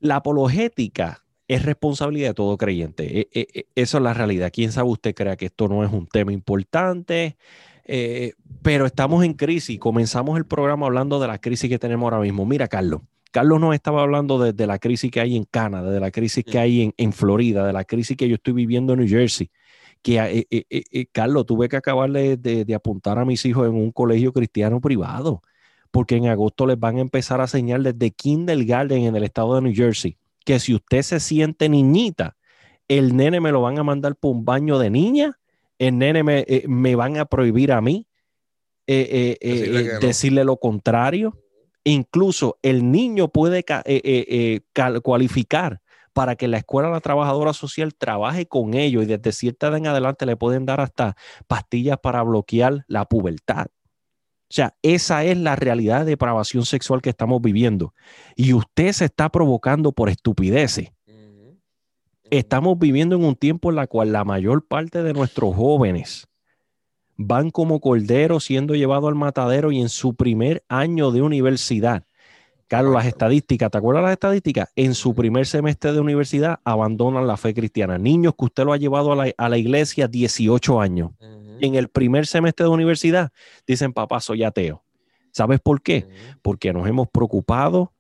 La 0.01 0.17
apologética 0.17 1.23
es 1.47 1.63
responsabilidad 1.63 2.31
de 2.31 2.35
todo 2.35 2.57
creyente. 2.57 3.21
E, 3.21 3.29
e, 3.35 3.49
e, 3.53 3.67
eso 3.75 3.99
es 3.99 4.03
la 4.03 4.15
realidad. 4.15 4.51
¿Quién 4.51 4.73
sabe 4.73 4.89
usted 4.89 5.15
crea 5.15 5.37
que 5.37 5.45
esto 5.47 5.69
no 5.69 5.85
es 5.85 5.93
un 5.93 6.07
tema 6.07 6.33
importante? 6.33 7.37
Eh, 7.85 8.33
pero 8.63 8.87
estamos 8.87 9.27
en 9.27 9.35
crisis. 9.35 9.79
Comenzamos 9.79 10.39
el 10.39 10.47
programa 10.47 10.87
hablando 10.87 11.21
de 11.21 11.27
la 11.27 11.37
crisis 11.37 11.69
que 11.69 11.79
tenemos 11.79 12.11
ahora 12.11 12.23
mismo. 12.23 12.47
Mira, 12.47 12.67
Carlos. 12.67 13.03
Carlos 13.31 13.61
nos 13.61 13.75
estaba 13.75 14.01
hablando 14.01 14.39
de, 14.39 14.67
la 14.67 14.79
crisis 14.79 15.11
que 15.11 15.21
hay 15.21 15.37
en 15.37 15.45
Canadá, 15.45 15.91
de 15.91 16.01
la 16.01 16.11
crisis 16.11 16.45
que 16.45 16.59
hay 16.59 16.95
en, 16.97 17.13
Florida, 17.13 17.67
de 17.67 17.75
la 17.75 17.85
crisis 17.85 18.17
que 18.17 18.29
yo 18.29 18.37
estoy 18.37 18.55
viviendo 18.55 18.95
en 18.95 19.01
New 19.01 19.09
Jersey. 19.09 19.51
Que, 20.01 20.47
eh, 20.51 20.67
eh, 20.71 21.07
Carlos, 21.13 21.45
tuve 21.45 21.69
que 21.69 21.77
acabar 21.77 22.11
de, 22.11 22.75
apuntar 22.75 23.19
a 23.19 23.27
mis 23.27 23.45
hijos 23.45 23.69
en 23.69 23.75
un 23.75 23.93
colegio 23.93 24.33
cristiano 24.33 24.81
privado 24.81 25.43
porque 25.93 26.17
en 26.17 26.27
agosto 26.27 26.67
les 26.67 26.81
van 26.81 26.97
a 26.97 27.03
empezar 27.03 27.41
a 27.41 27.45
enseñar 27.45 27.83
desde 27.83 28.11
kindergarten 28.11 29.05
en 29.05 29.15
el 29.15 29.23
estado 29.23 29.55
de 29.55 29.63
New 29.63 29.75
Jersey 29.75 30.17
que 30.45 30.59
si 30.59 30.75
usted 30.75 31.03
se 31.03 31.21
siente 31.21 31.69
niñita, 31.69 32.37
el 32.89 33.17
nene 33.17 33.41
me 33.41 33.53
lo 33.53 33.63
van 33.63 33.79
a 33.79 33.85
mandar 33.85 34.17
por 34.17 34.33
un 34.33 34.45
baño 34.45 34.79
de 34.79 34.91
niña, 34.91 35.39
el 35.79 35.99
nene 35.99 36.23
me, 36.23 36.45
eh, 36.47 36.67
van 36.97 37.17
a 37.17 37.25
prohibir 37.25 37.73
a 37.73 37.81
mí 37.81 38.07
eh, 38.87 39.37
eh, 39.41 39.99
decirle, 40.01 40.45
lo 40.45 40.57
contrario. 40.57 41.39
Incluso 41.85 42.59
el 42.63 42.91
niño 42.91 43.29
puede 43.29 43.65
cualificar 45.03 45.81
para 46.13 46.37
que 46.37 46.47
la 46.47 46.59
escuela 46.59 46.89
de 46.89 46.95
la 46.95 47.01
trabajadora 47.01 47.53
social 47.53 47.95
trabaje 47.95 48.47
con 48.47 48.75
ellos 48.75 49.05
y 49.05 49.07
desde 49.07 49.33
cierta 49.33 49.69
edad 49.69 49.79
en 49.79 49.87
adelante 49.87 50.27
le 50.27 50.37
pueden 50.37 50.67
dar 50.67 50.81
hasta 50.81 51.17
pastillas 51.47 51.99
para 51.99 52.23
bloquear 52.23 52.85
la 52.87 53.05
pubertad. 53.07 53.67
O 54.53 54.55
sea, 54.55 54.77
esa 54.83 55.25
es 55.25 55.39
la 55.39 55.57
realidad 55.57 56.01
de 56.01 56.11
depravación 56.11 56.67
sexual 56.67 57.01
que 57.01 57.09
estamos 57.09 57.41
viviendo. 57.41 57.95
Y 58.37 58.53
usted 58.53 58.93
se 58.93 59.07
está 59.07 59.31
provocando 59.31 59.93
por 59.93 60.11
estupideces. 60.11 60.91
Estamos 62.31 62.79
viviendo 62.79 63.17
en 63.17 63.25
un 63.25 63.35
tiempo 63.35 63.73
en 63.73 63.79
el 63.79 63.89
cual 63.89 64.13
la 64.13 64.25
mayor 64.25 64.67
parte 64.67 65.03
de 65.03 65.15
nuestros 65.15 65.57
jóvenes 65.57 66.29
van 67.17 67.51
como 67.51 67.81
corderos 67.81 68.45
siendo 68.45 68.75
llevados 68.75 69.09
al 69.09 69.15
matadero 69.15 69.73
y 69.73 69.81
en 69.81 69.89
su 69.89 70.17
primer 70.17 70.63
año 70.69 71.13
de 71.13 71.23
universidad 71.23 72.05
Carlos, 72.73 72.95
las 72.95 73.05
estadísticas, 73.05 73.71
¿te 73.71 73.77
acuerdas 73.77 74.03
las 74.03 74.13
estadísticas? 74.13 74.71
En 74.77 74.95
su 74.95 75.15
primer 75.15 75.45
semestre 75.45 75.93
de 75.93 76.01
universidad 76.01 76.61
abandonan 76.65 77.27
la 77.27 77.37
fe 77.37 77.53
cristiana. 77.53 77.99
Niños 77.99 78.33
que 78.35 78.47
usted 78.47 78.65
lo 78.65 78.73
ha 78.73 78.79
llevado 78.79 79.13
a 79.13 79.49
la, 79.51 79.59
iglesia 79.59 80.09
18 80.09 80.81
años. 80.81 81.11
En 81.63 81.77
el 81.77 81.89
primer 81.89 82.27
semestre 82.27 82.65
de 82.65 82.71
universidad 82.71 83.31
dicen, 83.69 83.93
papá, 83.93 84.19
soy 84.19 84.43
ateo. 84.43 84.83
¿Sabes 85.31 85.61
por 85.61 85.81
qué? 85.81 86.09
Porque 86.43 86.73
nos 86.73 86.89
hemos 86.89 87.09
preocupado 87.09 87.93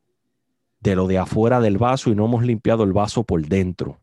de 0.81 0.97
lo 0.97 1.07
de 1.07 1.19
afuera 1.19 1.61
del 1.61 1.79
vaso 1.79 2.11
y 2.11 2.17
no 2.17 2.25
hemos 2.25 2.45
limpiado 2.45 2.83
el 2.83 2.93
vaso 2.93 3.23
por 3.23 3.41
dentro. 3.47 4.01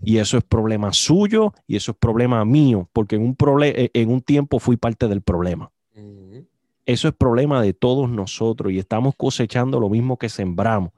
Y 0.00 0.18
eso 0.18 0.38
es 0.38 0.44
problema 0.44 0.92
suyo 0.92 1.52
y 1.66 1.74
eso 1.74 1.90
es 1.90 1.98
problema 1.98 2.44
mío, 2.44 2.88
porque 2.92 3.16
en 3.16 3.22
un, 3.22 3.36
eh, 3.64 3.90
en 3.92 4.10
un 4.10 4.20
tiempo 4.20 4.60
fui 4.60 4.76
parte 4.76 5.08
del 5.08 5.22
problema. 5.22 5.72
Eso 6.86 7.08
es 7.08 7.14
problema 7.14 7.60
de 7.62 7.72
todos 7.72 8.08
nosotros 8.08 8.72
y 8.72 8.78
estamos 8.78 9.14
cosechando 9.16 9.80
lo 9.80 9.88
mismo 9.88 10.18
que 10.18 10.28
sembramos. 10.28 10.92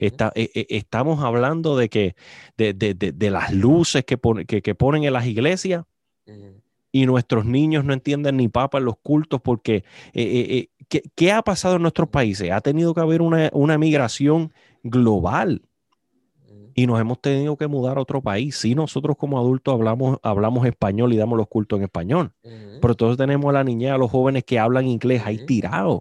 Eh, 0.00 0.10
eh, 0.34 0.66
estamos 0.70 1.22
hablando 1.22 1.76
de 1.76 1.88
que 1.88 2.16
de, 2.56 3.30
las 3.30 3.52
luces 3.54 4.04
que, 4.04 4.18
que, 4.44 4.74
ponen 4.74 5.04
en 5.04 5.12
las 5.12 5.26
iglesias 5.26 5.84
y 6.96 7.04
nuestros 7.04 7.44
niños 7.44 7.84
no 7.84 7.92
entienden 7.92 8.38
ni 8.38 8.48
papa 8.48 8.78
en 8.78 8.86
los 8.86 8.96
cultos 9.02 9.38
porque 9.42 9.84
¿qué, 10.14 11.32
ha 11.32 11.42
pasado 11.42 11.76
en 11.76 11.82
nuestros 11.82 12.08
países? 12.08 12.50
Ha 12.50 12.62
tenido 12.62 12.94
que 12.94 13.00
haber 13.02 13.20
una, 13.20 13.50
una 13.52 13.76
migración 13.76 14.50
global 14.82 15.60
y 16.74 16.86
nos 16.86 16.98
hemos 16.98 17.20
tenido 17.20 17.54
que 17.58 17.66
mudar 17.66 17.98
a 17.98 18.00
otro 18.00 18.22
país. 18.22 18.56
Sí, 18.56 18.74
nosotros 18.74 19.14
como 19.18 19.38
adultos 19.38 19.74
hablamos, 19.74 20.18
hablamos 20.22 20.66
español 20.66 21.12
y 21.12 21.18
damos 21.18 21.36
los 21.36 21.48
cultos 21.48 21.76
en 21.76 21.84
español, 21.84 22.32
pero 22.80 22.94
todos 22.94 23.18
tenemos 23.18 23.50
a 23.50 23.52
la 23.52 23.64
niña, 23.64 23.94
a 23.94 23.98
los 23.98 24.10
jóvenes 24.10 24.44
que 24.44 24.58
hablan 24.58 24.86
inglés 24.86 25.20
ahí 25.26 25.44
tirados. 25.44 26.00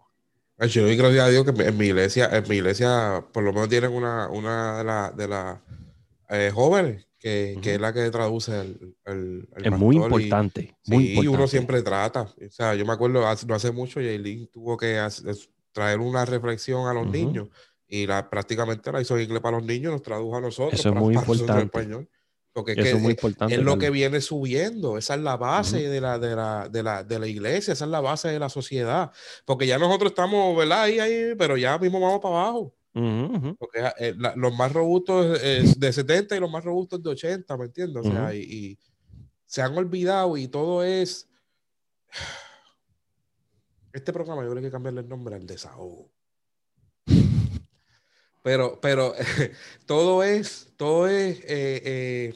Yo 0.70 0.84
doy 0.84 0.96
gracias 0.96 1.26
a 1.26 1.28
Dios 1.28 1.44
que 1.44 1.62
en 1.62 1.78
mi 1.78 1.88
iglesia, 1.88 2.30
en 2.32 2.48
mi 2.48 2.56
iglesia, 2.56 3.26
por 3.34 3.44
lo 3.44 3.52
menos 3.52 3.68
tienen 3.68 3.92
una, 3.92 4.30
una 4.30 4.78
de 5.12 5.28
las 5.28 5.58
de 6.30 6.48
eh, 6.48 6.52
jóvenes 6.52 7.06
que, 7.26 7.58
que, 7.60 7.74
es 7.74 7.82
la 7.82 7.92
que 7.92 8.08
traduce 8.12 8.52
el, 8.52 8.96
el, 9.04 9.48
Es 9.64 9.72
muy 9.72 9.96
importante. 9.96 10.76
Y, 10.84 10.92
muy 10.92 11.08
sí, 11.08 11.28
uno 11.28 11.48
siempre 11.48 11.82
trata. 11.82 12.22
O 12.22 12.52
sea, 12.52 12.76
yo 12.76 12.86
me 12.86 12.94
acuerdo, 12.94 13.28
hace, 13.28 13.48
no 13.48 13.56
hace 13.56 13.72
mucho, 13.72 14.00
Jaylin 14.00 14.48
tuvo 14.52 14.78
que 14.78 15.04
traer 15.72 16.02
una 16.02 16.24
reflexión 16.24 16.86
a 16.86 16.94
los 16.94 17.08
niños 17.08 17.50
y 17.88 18.06
la, 18.06 18.30
prácticamente 18.30 18.92
la 18.92 19.02
hizo 19.02 19.18
en 19.18 19.24
inglés 19.24 19.42
para 19.42 19.58
los 19.58 19.66
niños, 19.66 19.92
nos 19.92 20.04
tradujo 20.04 20.38
a 20.38 20.42
nosotros. 20.42 20.80
Eso 20.80 20.90
es 20.90 20.96
muy 20.96 21.16
importante. 21.16 21.64
Español. 21.64 22.08
Porque 22.54 22.74
es, 22.74 22.86
es, 22.86 23.02
muy 23.02 23.14
importante, 23.14 23.56
es 23.56 23.62
lo 23.62 23.80
que 23.80 23.90
viene 23.90 24.22
subiendo, 24.22 25.00
esa 25.00 25.16
es 25.16 25.22
la 25.22 25.36
base 25.36 25.90
de, 25.90 26.00
la, 26.00 26.20
de, 26.20 26.36
la, 26.36 26.70
de, 26.70 26.84
la, 26.84 27.04
de, 27.04 27.20
la, 27.20 27.28
iglesia, 27.28 27.74
esa 27.74 27.86
es 27.86 27.92
la 27.92 28.02
base 28.02 28.30
de 28.30 28.38
la 28.38 28.50
sociedad. 28.50 29.12
Porque 29.46 29.66
ya 29.66 29.80
nosotros 29.80 30.12
estamos, 30.12 30.56
¿verdad? 30.56 30.84
Ahí, 30.84 31.00
ahí, 31.00 31.34
pero 31.40 31.58
ya 31.58 31.78
mismo 31.80 32.00
vamos 32.00 32.20
para 32.22 32.36
abajo. 32.36 32.76
Porque 33.60 33.92
eh, 34.00 34.16
los 34.36 34.56
más 34.56 34.72
robustos 34.72 35.42
es 35.44 35.78
de 35.78 35.92
70 35.92 36.38
y 36.38 36.40
los 36.40 36.50
más 36.50 36.64
robustos 36.64 37.04
de 37.04 37.10
80, 37.10 37.58
¿me 37.58 37.66
entiendes? 37.66 38.06
O 38.06 38.10
sea, 38.10 38.34
y, 38.34 38.40
y, 38.40 38.80
se 39.46 39.62
han 39.62 39.78
olvidado 39.78 40.38
y 40.38 40.48
todo 40.48 40.84
es... 40.84 41.30
Este 43.94 44.12
programa 44.12 44.44
yo 44.44 44.52
creo 44.52 44.62
que 44.62 44.72
cambiarle 44.72 45.00
el 45.00 45.08
nombre 45.08 45.36
al 45.36 45.48
desahogo. 45.48 46.12
Pero, 48.46 48.80
pero 48.80 49.16
todo 49.88 50.22
es, 50.22 50.72
todo 50.78 51.08
es 51.08 51.40
eh, 51.40 51.82
eh, 51.84 52.36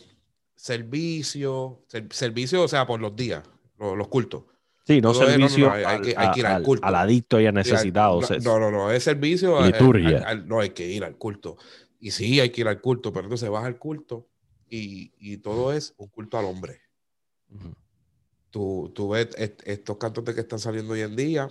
servicio, 0.55 1.86
servicio, 2.10 2.64
o 2.64 2.68
sea, 2.68 2.88
por 2.88 2.99
los 2.99 3.16
días, 3.16 3.43
los, 3.78 4.07
cultos. 4.07 4.45
Sí, 4.90 5.02
no 5.02 5.14
servicio 5.14 5.72
hay, 5.72 6.02
que, 6.02 6.40
ir 6.40 6.48
al 6.48 6.64
culto. 6.64 6.84
Al 6.84 6.96
adicto 6.96 7.40
y 7.40 7.46
al 7.46 7.54
necesitado. 7.54 8.22
No, 8.42 8.60
no, 8.60 8.72
no, 8.72 8.92
es 8.92 9.04
servicio. 9.04 9.64
Liturgia. 9.64 10.34
no, 10.48 10.62
hay 10.62 10.72
que 10.72 10.88
ir 10.88 11.04
al 11.04 11.16
culto. 11.16 11.58
Y 12.00 12.10
sí, 12.10 12.40
hay 12.40 12.50
que 12.50 12.62
ir 12.62 12.68
al 12.68 12.82
culto, 12.82 13.14
pero 13.14 13.26
entonces 13.26 13.48
vas 13.52 13.66
al 13.66 13.78
culto 13.78 14.28
y, 14.68 15.12
y 15.20 15.38
todo 15.38 15.74
es 15.74 15.94
un 15.98 16.08
culto 16.08 16.40
al 16.40 16.46
hombre. 16.46 16.82
tú, 18.50 18.92
tú, 18.96 19.10
ves 19.10 19.30
estos 19.38 19.98
cantantes 19.98 20.34
que 20.34 20.42
están 20.42 20.58
saliendo 20.58 20.94
hoy 20.94 21.02
en 21.02 21.16
día, 21.16 21.50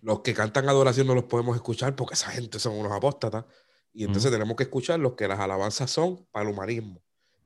los 0.00 0.18
que 0.22 0.34
cantan 0.34 0.68
adoración 0.68 1.06
no 1.06 1.14
los 1.14 1.24
podemos 1.24 1.54
escuchar 1.54 1.94
porque 1.94 2.14
esa 2.14 2.32
gente 2.32 2.58
son 2.58 2.74
unos 2.74 2.90
apóstatas. 2.90 3.44
Y 3.92 4.02
entonces 4.02 4.32
tenemos 4.32 4.56
que 4.56 4.64
escuchar 4.64 4.98
los 4.98 5.12
que 5.12 5.28
las 5.28 5.38
alabanzas 5.38 5.88
son 5.88 6.26
para 6.32 6.48
el 6.48 6.52
humanismo. 6.52 7.00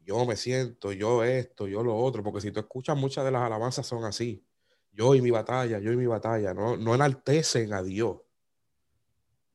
Yo 0.07 0.25
me 0.25 0.37
siento, 0.37 0.93
yo 0.93 1.25
esto, 1.25 1.69
yo 1.69 1.83
lo 1.83 1.95
otro, 1.95 2.23
porque 2.23 2.41
si 2.41 2.51
tú 2.51 2.61
escuchas 2.61 2.97
muchas 2.97 3.23
de 3.27 3.33
las 3.33 3.43
alabanzas 3.43 3.87
son 3.87 4.07
así. 4.07 4.43
Yo 4.93 5.15
y 5.15 5.23
mi 5.23 5.31
batalla, 5.31 5.79
yo 5.79 5.93
y 5.93 5.97
mi 5.97 6.07
batalla, 6.07 6.55
no, 6.55 6.77
no 6.77 6.95
enaltecen 6.95 7.73
a 7.73 7.83
Dios. 7.83 8.19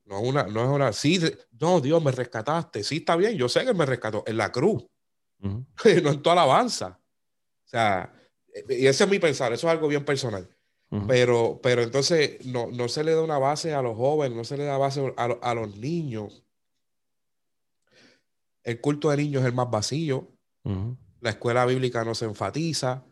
No, 0.04 0.20
una, 0.20 0.44
no 0.44 0.62
es 0.62 0.68
una, 0.68 0.92
sí, 0.92 1.20
no, 1.60 1.80
Dios 1.80 2.02
me 2.02 2.10
rescataste, 2.10 2.82
sí 2.82 2.96
está 2.98 3.14
bien, 3.14 3.36
yo 3.36 3.48
sé 3.48 3.64
que 3.64 3.74
me 3.74 3.86
rescató 3.86 4.24
en 4.26 4.38
la 4.38 4.50
cruz, 4.50 4.84
no 5.38 5.64
en 5.84 6.22
tu 6.22 6.30
alabanza. 6.30 6.98
O 7.64 7.68
sea, 7.68 8.12
y 8.68 8.86
ese 8.86 9.04
es 9.04 9.10
mi 9.10 9.18
pensar, 9.18 9.52
eso 9.52 9.66
es 9.66 9.72
algo 9.72 9.86
bien 9.86 10.04
personal 10.04 10.48
pero, 11.06 11.60
pero 11.62 11.82
entonces 11.82 12.44
no, 12.46 12.68
no, 12.68 12.88
se 12.88 13.04
le 13.04 13.12
da 13.12 13.22
una 13.22 13.38
base 13.38 13.74
a 13.74 13.82
los 13.82 13.96
jóvenes, 13.96 14.36
no 14.36 14.44
se 14.44 14.56
le 14.56 14.64
da 14.64 14.78
base 14.78 15.12
a, 15.16 15.24
a, 15.24 15.54
los 15.54 15.76
niños. 15.76 16.44
El 18.62 18.80
culto 18.80 19.10
de 19.10 19.18
niños 19.18 19.42
es 19.42 19.48
el 19.48 19.54
más 19.54 19.70
vacío. 19.70 20.28
La 21.20 21.30
escuela 21.30 21.66
bíblica 21.66 22.04
no 22.04 22.14
se 22.14 22.24
enfatiza. 22.24 23.04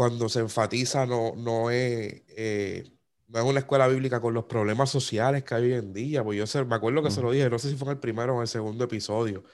Cuando 0.00 0.30
se 0.30 0.40
enfatiza 0.40 1.04
no, 1.04 1.34
no, 1.36 1.70
es, 1.70 2.22
eh, 2.28 2.90
no 3.28 3.38
es 3.38 3.44
una 3.44 3.58
escuela 3.58 3.86
bíblica 3.86 4.18
con 4.18 4.32
los 4.32 4.44
problemas 4.46 4.88
sociales 4.88 5.44
que 5.44 5.54
hay 5.54 5.64
hoy 5.64 5.72
en 5.74 5.92
día. 5.92 6.24
Pues 6.24 6.38
yo 6.38 6.64
me 6.64 6.74
acuerdo 6.74 7.02
que 7.02 7.10
se 7.10 7.20
lo 7.20 7.30
dije, 7.30 7.50
no 7.50 7.58
sé 7.58 7.68
si 7.68 7.76
fue 7.76 7.88
en 7.88 7.92
el 7.92 7.98
primero 7.98 8.32
o 8.32 8.36
en 8.36 8.40
el 8.40 8.48
segundo 8.48 8.84
episodio. 8.84 9.44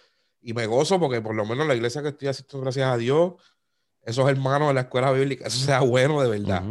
Y 0.40 0.52
me 0.52 0.66
gozo 0.66 1.00
porque 1.00 1.20
por 1.20 1.34
lo 1.34 1.44
menos 1.46 1.66
la 1.66 1.74
iglesia 1.74 2.00
que 2.00 2.10
estoy 2.10 2.28
asistiendo, 2.28 2.62
gracias 2.62 2.88
a 2.88 2.96
Dios, 2.96 3.32
esos 4.02 4.30
hermanos 4.30 4.68
de 4.68 4.74
la 4.74 4.82
escuela 4.82 5.10
bíblica, 5.10 5.48
eso 5.48 5.58
se 5.58 5.72
da 5.72 5.80
bueno 5.80 6.22
de 6.22 6.28
verdad. 6.28 6.62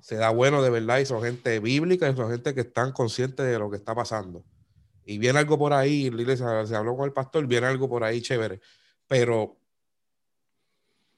Se 0.00 0.14
da 0.14 0.30
bueno 0.30 0.62
de 0.62 0.70
verdad 0.70 0.98
y 0.98 1.06
son 1.06 1.20
gente 1.20 1.58
bíblica 1.58 2.08
y 2.08 2.14
son 2.14 2.30
gente 2.30 2.54
que 2.54 2.60
están 2.60 2.92
conscientes 2.92 3.44
de 3.44 3.58
lo 3.58 3.68
que 3.68 3.78
está 3.78 3.96
pasando. 3.96 4.44
Y 5.04 5.18
viene 5.18 5.40
algo 5.40 5.58
por 5.58 5.72
ahí, 5.72 6.08
se 6.36 6.76
habló 6.76 6.96
con 6.96 7.06
el 7.06 7.12
pastor, 7.12 7.48
viene 7.48 7.66
algo 7.66 7.88
por 7.88 8.04
ahí 8.04 8.22
chévere, 8.22 8.60
pero 9.08 9.58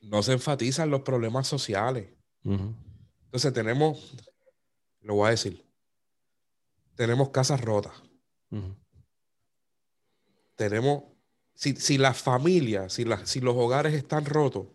no 0.07 0.23
se 0.23 0.33
enfatizan 0.33 0.91
los 0.91 1.03
problemas 1.03 1.47
sociales. 1.47 2.09
Entonces 2.45 3.53
tenemos, 3.53 4.15
lo 5.01 5.15
voy 5.15 5.29
a 5.29 5.31
decir, 5.31 5.67
tenemos 6.95 7.31
casas 7.31 7.61
rotas. 7.61 7.93
Tenemos, 10.55 11.05
si, 11.55 11.77
si 11.77 11.99
las 11.99 12.19
familias, 12.19 12.93
si, 12.93 13.05
si 13.25 13.41
los 13.41 13.57
hogares 13.57 13.95
están 13.95 14.25
rotos, 14.25 14.69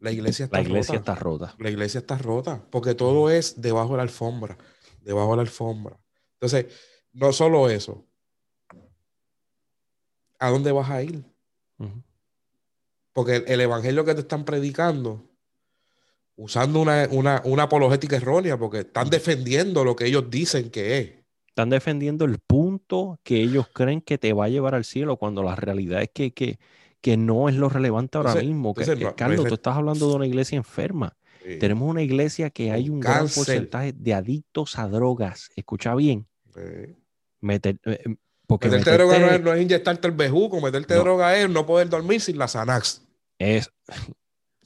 la 0.00 0.10
iglesia 0.10 0.46
está 0.46 0.58
la 0.58 0.68
iglesia 0.68 0.98
rota. 0.98 1.12
está 1.12 1.22
rota. 1.22 1.54
La 1.58 1.70
iglesia 1.70 2.00
está 2.00 2.18
rota, 2.18 2.66
porque 2.70 2.94
todo 2.94 3.30
es 3.30 3.60
debajo 3.60 3.92
de 3.92 3.96
la 3.98 4.02
alfombra, 4.02 4.58
debajo 5.02 5.30
de 5.30 5.36
la 5.36 5.42
alfombra. 5.42 5.98
Entonces, 6.34 6.66
no 7.12 7.32
solo 7.32 7.68
eso. 7.70 8.06
¿A 10.38 10.48
dónde 10.48 10.72
vas 10.72 10.90
a 10.90 11.02
ir? 11.02 11.22
Porque 13.12 13.44
el, 13.46 13.60
evangelio 13.60 14.04
que 14.04 14.14
te 14.14 14.20
están 14.20 14.44
predicando, 14.44 15.24
usando 16.36 16.80
una, 16.80 17.08
una, 17.10 17.62
apologética 17.62 18.16
errónea, 18.16 18.58
porque 18.58 18.80
están 18.80 19.10
defendiendo 19.10 19.84
lo 19.84 19.96
que 19.96 20.06
ellos 20.06 20.30
dicen 20.30 20.70
que 20.70 20.98
es. 20.98 21.12
Están 21.48 21.70
defendiendo 21.70 22.24
el 22.24 22.38
punto 22.38 23.18
que 23.24 23.42
ellos 23.42 23.66
creen 23.72 24.00
que 24.00 24.18
te 24.18 24.32
va 24.32 24.44
a 24.44 24.48
llevar 24.48 24.74
al 24.74 24.84
cielo, 24.84 25.16
cuando 25.16 25.42
la 25.42 25.56
realidad 25.56 26.02
es 26.02 26.10
que, 26.10 26.32
que 26.32 26.58
que 27.00 27.16
no 27.16 27.48
es 27.48 27.54
lo 27.54 27.68
relevante 27.68 28.18
ahora 28.18 28.34
mismo. 28.36 28.74
Que, 28.74 29.12
Carlos, 29.16 29.46
tú 29.46 29.54
estás 29.54 29.76
hablando 29.76 30.08
de 30.08 30.16
una 30.16 30.26
iglesia 30.26 30.56
enferma. 30.56 31.16
Tenemos 31.58 31.88
una 31.88 32.02
iglesia 32.02 32.50
que 32.50 32.70
hay 32.70 32.90
un 32.90 33.00
gran 33.00 33.26
porcentaje 33.28 33.92
de 33.92 34.14
adictos 34.14 34.78
a 34.78 34.86
drogas. 34.88 35.50
Escucha 35.56 35.94
bien. 35.94 36.26
Meter, 37.40 37.78
eh, 37.84 38.04
porque 38.50 38.68
meterte, 38.68 38.90
droga 38.94 39.38
no 39.38 39.52
es, 39.52 39.62
inyectarte 39.62 40.08
el 40.08 40.12
bejuco, 40.12 40.60
meterte 40.60 40.96
droga 40.96 41.36
es 41.36 41.48
no 41.48 41.64
poder 41.64 41.88
dormir 41.88 42.20
sin 42.20 42.36
la 42.36 42.48
Xanax. 42.48 43.00
Es. 43.38 43.70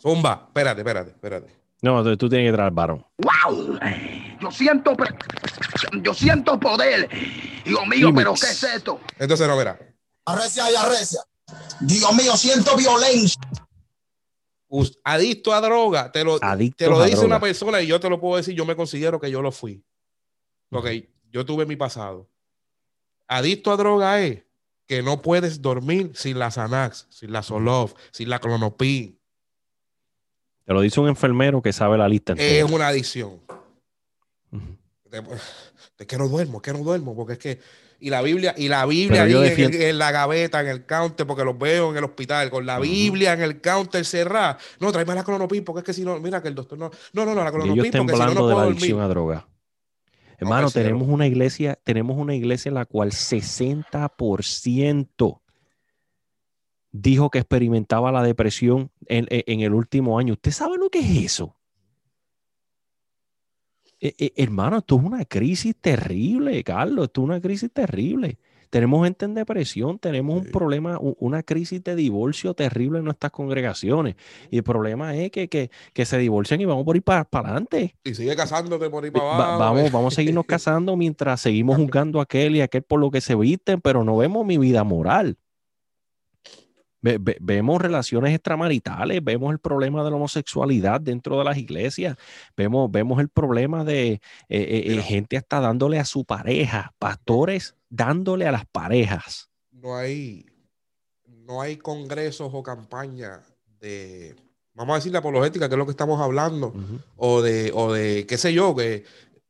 Zumba, 0.00 0.44
espérate, 0.46 0.80
espérate, 0.80 1.10
espérate. 1.10 1.54
No, 1.82 2.02
tú 2.16 2.30
tienes 2.30 2.46
que 2.46 2.48
entrar 2.48 2.68
al 2.68 2.72
varón. 2.72 3.04
¡Wow! 3.18 3.78
Yo 4.40 4.50
siento, 4.50 4.96
yo 6.02 6.14
siento 6.14 6.58
poder. 6.58 7.10
Dios 7.62 7.86
mío, 7.86 8.10
pero 8.14 8.32
¿qué 8.32 8.46
es 8.46 8.62
esto? 8.62 9.00
Entonces, 9.18 9.46
no, 9.46 9.54
verá. 9.54 9.78
Arrecia 10.24 10.70
y 10.70 10.76
arrecia. 10.76 11.20
Dios 11.80 12.14
mío, 12.14 12.38
siento 12.38 12.74
violencia. 12.78 13.42
Adicto 15.04 15.52
a 15.52 15.60
droga, 15.60 16.10
te 16.10 16.24
lo, 16.24 16.40
te 16.40 16.88
lo 16.88 17.04
dice 17.04 17.22
una 17.22 17.38
persona 17.38 17.82
y 17.82 17.86
yo 17.86 18.00
te 18.00 18.08
lo 18.08 18.18
puedo 18.18 18.38
decir, 18.38 18.54
yo 18.54 18.64
me 18.64 18.76
considero 18.76 19.20
que 19.20 19.30
yo 19.30 19.42
lo 19.42 19.52
fui. 19.52 19.84
Porque 20.70 21.12
yo 21.30 21.44
tuve 21.44 21.66
mi 21.66 21.76
pasado. 21.76 22.30
Adicto 23.36 23.72
a 23.72 23.76
droga 23.76 24.20
es 24.22 24.42
que 24.86 25.02
no 25.02 25.22
puedes 25.22 25.62
dormir 25.62 26.12
sin 26.14 26.38
la 26.38 26.50
Xanax, 26.50 27.06
sin 27.10 27.32
la 27.32 27.42
Solof, 27.42 27.94
sin 28.10 28.28
la 28.28 28.38
Clonopin. 28.38 29.18
Te 30.64 30.72
lo 30.72 30.80
dice 30.80 31.00
un 31.00 31.08
enfermero 31.08 31.60
que 31.62 31.72
sabe 31.72 31.98
la 31.98 32.08
lista. 32.08 32.34
Es 32.36 32.64
una 32.70 32.88
adicción. 32.88 33.40
es 35.98 36.06
que 36.06 36.18
no 36.18 36.28
duermo, 36.28 36.60
que 36.60 36.72
no 36.72 36.78
duermo, 36.80 37.14
porque 37.14 37.34
es 37.34 37.38
que. 37.38 37.60
Y 38.00 38.10
la 38.10 38.20
Biblia, 38.20 38.54
y 38.58 38.68
la 38.68 38.84
Biblia 38.84 39.22
ahí 39.22 39.30
en, 39.32 39.36
el- 39.38 39.44
defiendo- 39.48 39.78
en 39.78 39.98
la 39.98 40.10
gaveta, 40.10 40.60
en 40.60 40.66
el 40.68 40.84
counter, 40.84 41.26
porque 41.26 41.44
los 41.44 41.56
veo 41.58 41.90
en 41.92 41.96
el 41.96 42.04
hospital, 42.04 42.50
con 42.50 42.66
la. 42.66 42.78
Biblia 42.78 43.32
en 43.32 43.40
el 43.42 43.60
counter 43.60 44.04
cerrada. 44.04 44.58
No, 44.80 44.92
tráeme 44.92 45.14
la 45.14 45.24
clonopin, 45.24 45.64
porque 45.64 45.78
es 45.80 45.84
que 45.84 45.92
si 45.94 46.04
no, 46.04 46.18
mira 46.20 46.42
que 46.42 46.48
el 46.48 46.54
doctor 46.54 46.76
no. 46.78 46.90
No, 47.12 47.24
no, 47.24 47.34
no, 47.34 47.42
la 47.44 47.50
clonopin, 47.52 47.90
porque 47.92 47.92
si 47.92 47.98
no, 47.98 48.04
no 48.04 48.06
temblando 48.12 48.48
de 48.48 48.54
la 48.54 48.54
puedo 48.56 48.68
adicción 48.70 48.98
dormir. 48.98 49.04
a 49.04 49.08
droga. 49.08 49.48
Hermano, 50.44 50.68
tenemos 50.82 51.08
una 51.08 51.26
iglesia, 51.26 51.78
tenemos 51.84 52.16
una 52.16 52.34
iglesia 52.34 52.68
en 52.70 52.74
la 52.76 52.86
cual 52.86 53.10
60% 53.12 55.40
dijo 56.92 57.30
que 57.30 57.38
experimentaba 57.38 58.12
la 58.12 58.22
depresión 58.22 58.90
en, 59.06 59.26
en- 59.30 59.42
en 59.46 59.60
el 59.60 59.74
último 59.74 60.18
año. 60.18 60.34
¿Usted 60.34 60.50
sabe 60.52 60.76
lo 60.78 60.88
que 60.90 61.00
es 61.00 61.24
eso? 61.24 61.56
Eh, 64.00 64.14
eh, 64.18 64.32
hermano, 64.36 64.78
esto 64.78 64.96
es 64.96 65.02
una 65.02 65.24
crisis 65.24 65.74
terrible, 65.80 66.62
Carlos. 66.62 67.06
Esto 67.06 67.22
es 67.22 67.24
una 67.24 67.40
crisis 67.40 67.72
terrible. 67.72 68.38
Tenemos 68.74 69.04
gente 69.04 69.24
en 69.24 69.34
depresión, 69.34 70.00
tenemos 70.00 70.36
un 70.36 70.50
problema, 70.50 70.98
una 71.00 71.44
crisis 71.44 71.84
de 71.84 71.94
divorcio 71.94 72.54
terrible 72.54 72.98
en 72.98 73.04
nuestras 73.04 73.30
congregaciones. 73.30 74.16
Y 74.50 74.56
el 74.56 74.64
problema 74.64 75.14
es 75.14 75.30
que, 75.30 75.48
que, 75.48 75.70
que 75.92 76.04
se 76.04 76.18
divorcian 76.18 76.60
y 76.60 76.64
vamos 76.64 76.84
por 76.84 76.96
ir 76.96 77.04
para 77.04 77.24
adelante. 77.30 77.94
Y 78.02 78.14
sigue 78.14 78.34
casándote 78.34 78.90
por 78.90 79.04
ahí 79.04 79.12
para 79.12 79.24
Va- 79.26 79.54
abajo. 79.54 79.58
vamos, 79.60 79.80
eh. 79.82 79.90
vamos 79.92 80.12
a 80.12 80.16
seguirnos 80.16 80.44
casando 80.48 80.96
mientras 80.96 81.40
seguimos 81.40 81.76
juzgando 81.76 82.18
a 82.18 82.24
aquel 82.24 82.56
y 82.56 82.62
a 82.62 82.64
aquel 82.64 82.82
por 82.82 82.98
lo 82.98 83.12
que 83.12 83.20
se 83.20 83.36
visten, 83.36 83.80
pero 83.80 84.02
no 84.02 84.16
vemos 84.16 84.44
mi 84.44 84.58
vida 84.58 84.82
moral. 84.82 85.36
Ve- 87.04 87.18
ve- 87.20 87.36
vemos 87.38 87.82
relaciones 87.82 88.32
extramaritales, 88.34 89.22
vemos 89.22 89.52
el 89.52 89.58
problema 89.58 90.02
de 90.02 90.08
la 90.08 90.16
homosexualidad 90.16 91.02
dentro 91.02 91.36
de 91.38 91.44
las 91.44 91.58
iglesias, 91.58 92.16
vemos, 92.56 92.90
vemos 92.90 93.20
el 93.20 93.28
problema 93.28 93.84
de 93.84 94.12
eh, 94.12 94.20
eh, 94.48 94.84
eh, 94.86 95.02
gente 95.02 95.36
hasta 95.36 95.60
dándole 95.60 95.98
a 95.98 96.06
su 96.06 96.24
pareja, 96.24 96.94
pastores 96.98 97.74
dándole 97.90 98.46
a 98.46 98.52
las 98.52 98.64
parejas. 98.64 99.50
no 99.70 99.94
hay, 99.96 100.46
no 101.26 101.60
hay 101.60 101.76
congresos 101.76 102.48
o 102.54 102.62
campañas 102.62 103.40
de, 103.80 104.34
vamos 104.72 104.94
a 104.94 104.96
decir, 104.96 105.12
la 105.12 105.18
apologética, 105.18 105.68
que 105.68 105.74
es 105.74 105.78
lo 105.78 105.84
que 105.84 105.90
estamos 105.90 106.18
hablando, 106.22 106.72
o 107.18 107.42
de, 107.42 107.70
o 107.74 107.92
de, 107.92 108.24
qué 108.26 108.38
sé 108.38 108.54
yo, 108.54 108.74
que 108.74 109.04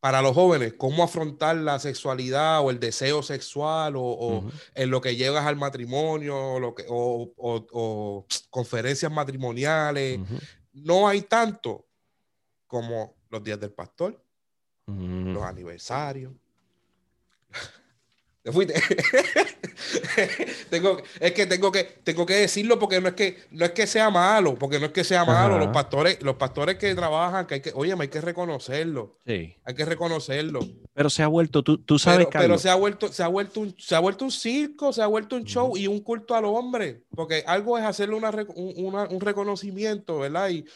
para 0.05 0.21
los 0.21 0.35
jóvenes, 0.35 0.75
cómo 0.77 1.03
afrontar 1.03 1.57
la 1.57 1.79
sexualidad 1.79 2.61
o 2.63 2.71
el 2.71 2.79
deseo 2.79 3.23
sexual 3.23 3.95
o, 3.97 4.45
en 4.75 4.91
lo 4.91 5.01
que 5.01 5.17
llegas 5.17 5.47
al 5.47 5.57
matrimonio 5.57 6.37
o, 6.37 6.61
lo 6.61 6.75
que, 6.75 6.85
o, 6.91 7.33
o- 7.39 7.67
o 7.73 8.27
conferencias 8.51 9.11
matrimoniales. 9.11 10.21
No 10.75 11.09
hay 11.09 11.23
tanto 11.23 11.87
como 12.67 13.15
los 13.31 13.43
días 13.43 13.59
del 13.59 13.73
pastor, 13.73 14.23
los 15.33 15.43
aniversarios. 15.43 16.35
Te 18.45 18.53
fuiste. 18.53 18.75
tengo, 20.71 20.99
es 21.19 21.33
que 21.33 21.47
tengo 21.47 21.73
que 21.73 21.85
tengo 22.05 22.27
que 22.27 22.35
decirlo 22.35 22.79
porque 22.79 23.01
no 23.01 23.09
es 23.09 23.15
que 23.15 23.39
no 23.51 23.65
es 23.65 23.71
que 23.73 23.87
sea 23.87 24.11
malo, 24.11 24.55
porque 24.57 24.79
no 24.79 24.85
es 24.87 24.93
que 24.93 25.03
sea 25.03 25.25
malo. 25.25 25.55
Ajá. 25.57 25.65
Los 25.65 25.73
pastores, 25.73 26.23
los 26.23 26.37
pastores 26.37 26.77
que 26.77 26.95
trabajan, 26.95 27.47
que 27.47 27.55
hay 27.55 27.61
que, 27.63 27.73
oye, 27.75 27.95
hay 27.99 28.09
que 28.09 28.21
reconocerlo, 28.21 29.19
Sí. 29.27 29.57
hay 29.65 29.75
que 29.75 29.85
reconocerlo. 29.87 30.61
Pero 30.93 31.09
se 31.09 31.23
ha 31.23 31.27
vuelto, 31.27 31.63
tú, 31.63 31.79
tú 31.79 31.99
sabes, 31.99 32.27
Pero, 32.31 32.41
pero 32.41 32.59
se 32.59 32.69
ha 32.69 32.75
vuelto, 32.75 33.09
se 33.11 33.23
ha 33.23 33.29
vuelto 33.29 33.61
un, 33.61 33.75
se 33.79 33.95
ha 33.95 34.01
vuelto 34.01 34.27
un 34.27 34.31
circo, 34.31 34.93
se 34.93 35.01
ha 35.03 35.07
vuelto 35.07 35.37
un 35.37 35.45
show 35.45 35.75
y 35.77 35.87
un 35.87 36.01
culto 36.01 36.35
al 36.35 36.45
hombre, 36.45 37.03
porque 37.17 37.43
algo 37.47 37.79
es 37.79 37.85
hacerle 37.85 38.15
una, 38.15 38.31
una- 38.57 39.05
un 39.09 39.21
reconocimiento, 39.21 40.19
¿verdad? 40.19 40.51
Y 40.51 40.67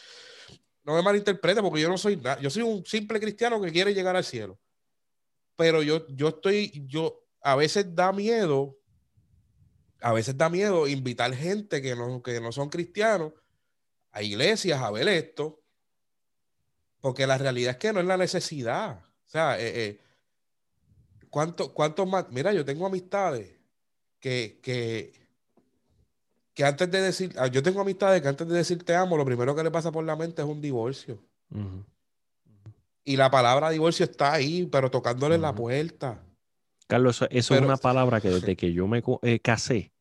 no 0.83 0.95
me 0.95 1.03
malinterprete, 1.03 1.61
porque 1.61 1.81
yo 1.81 1.89
no 1.89 1.99
soy 1.99 2.17
nada, 2.17 2.39
yo 2.41 2.49
soy 2.49 2.63
un 2.63 2.83
simple 2.85 3.19
cristiano 3.19 3.61
que 3.61 3.71
quiere 3.71 3.93
llegar 3.93 4.15
al 4.15 4.23
cielo. 4.23 4.57
Pero 5.55 5.83
yo, 5.83 6.07
yo 6.09 6.29
estoy, 6.29 6.71
yo, 6.87 7.21
a 7.41 7.55
veces 7.55 7.95
da 7.95 8.11
miedo, 8.11 8.77
a 10.01 10.13
veces 10.13 10.37
da 10.37 10.49
miedo 10.49 10.87
invitar 10.87 11.33
gente 11.33 11.81
que 11.81 11.95
no, 11.95 12.21
que 12.21 12.39
no 12.39 12.51
son 12.51 12.69
cristianos 12.69 13.33
a 14.11 14.21
iglesias 14.21 14.81
a 14.81 14.91
ver 14.91 15.07
esto, 15.07 15.61
porque 16.99 17.27
la 17.27 17.37
realidad 17.37 17.71
es 17.71 17.77
que 17.77 17.93
no 17.93 17.99
es 17.99 18.05
la 18.05 18.17
necesidad. 18.17 18.99
O 19.25 19.29
sea, 19.29 19.59
eh, 19.59 19.87
eh, 19.87 19.99
¿cuánto, 21.29 21.73
¿cuántos 21.73 22.07
más? 22.07 22.25
Mira, 22.29 22.53
yo 22.53 22.65
tengo 22.65 22.85
amistades 22.85 23.55
que, 24.19 24.59
que, 24.61 25.13
que 26.53 26.65
antes 26.65 26.89
de 26.91 27.01
decir, 27.01 27.33
ah, 27.37 27.47
yo 27.47 27.63
tengo 27.63 27.81
amistades 27.81 28.21
que 28.21 28.27
antes 28.27 28.47
de 28.47 28.55
decir 28.55 28.83
te 28.83 28.95
amo, 28.95 29.15
lo 29.17 29.25
primero 29.25 29.55
que 29.55 29.63
le 29.63 29.71
pasa 29.71 29.91
por 29.91 30.03
la 30.03 30.15
mente 30.15 30.41
es 30.41 30.47
un 30.47 30.61
divorcio. 30.61 31.23
Y 33.03 33.15
la 33.15 33.31
palabra 33.31 33.69
divorcio 33.69 34.05
está 34.05 34.33
ahí, 34.33 34.65
pero 34.65 34.91
tocándole 34.91 35.37
la 35.37 35.55
puerta. 35.55 36.21
Carlos, 36.89 37.17
eso, 37.17 37.27
eso 37.29 37.55
es 37.55 37.61
una 37.61 37.77
palabra 37.77 38.19
que 38.19 38.29
desde 38.31 38.55
que 38.57 38.73
yo 38.73 38.87
me 38.87 39.03
eh, 39.21 39.39
casé, 39.39 39.91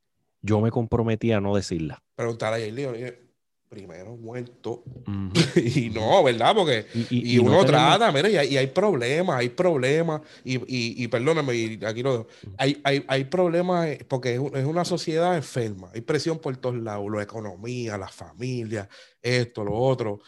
yo 0.40 0.60
me 0.62 0.70
comprometí 0.70 1.32
a 1.32 1.40
no 1.40 1.54
decirla. 1.54 2.02
Preguntar 2.16 2.54
a 2.54 2.56
oye, 2.56 3.28
primero 3.68 4.16
muerto. 4.16 4.82
Y 5.54 5.90
no, 5.90 6.24
¿verdad? 6.24 6.54
Porque 6.54 6.86
Y, 6.94 7.06
Y, 7.10 7.34
y 7.34 7.36
no 7.36 7.42
uno 7.50 7.66
tenemos- 7.66 7.98
trata, 7.98 8.10
mira, 8.10 8.30
y 8.30 8.36
hay, 8.38 8.48
y 8.54 8.56
hay 8.56 8.68
problemas, 8.68 9.36
hay 9.38 9.50
problemas, 9.50 10.22
y, 10.42 11.06
perdóname, 11.08 11.78
aquí 11.86 12.02
lo 12.02 12.12
dejo. 12.12 12.26
Hay, 12.56 12.80
hay, 12.84 13.04
hay 13.06 13.24
problemas 13.24 13.86
eh, 13.88 14.06
porque 14.08 14.36
es, 14.36 14.40
es 14.54 14.64
una 14.64 14.86
sociedad 14.86 15.36
enferma, 15.36 15.90
hay 15.92 16.00
presión 16.00 16.38
por 16.38 16.56
todos 16.56 16.76
lados, 16.76 17.06
la 17.12 17.22
economía, 17.22 17.98
la 17.98 18.08
familia, 18.08 18.88
esto, 19.20 19.62
lo 19.62 19.74
otro. 19.74 20.20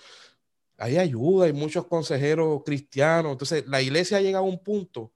Hay 0.76 0.98
ayuda, 0.98 1.46
hay 1.46 1.54
muchos 1.54 1.86
consejeros 1.86 2.62
cristianos. 2.66 3.32
Entonces, 3.32 3.66
la 3.66 3.80
iglesia 3.80 4.18
ha 4.18 4.20
llegado 4.20 4.44
a 4.44 4.48
un 4.48 4.58
punto 4.62 5.12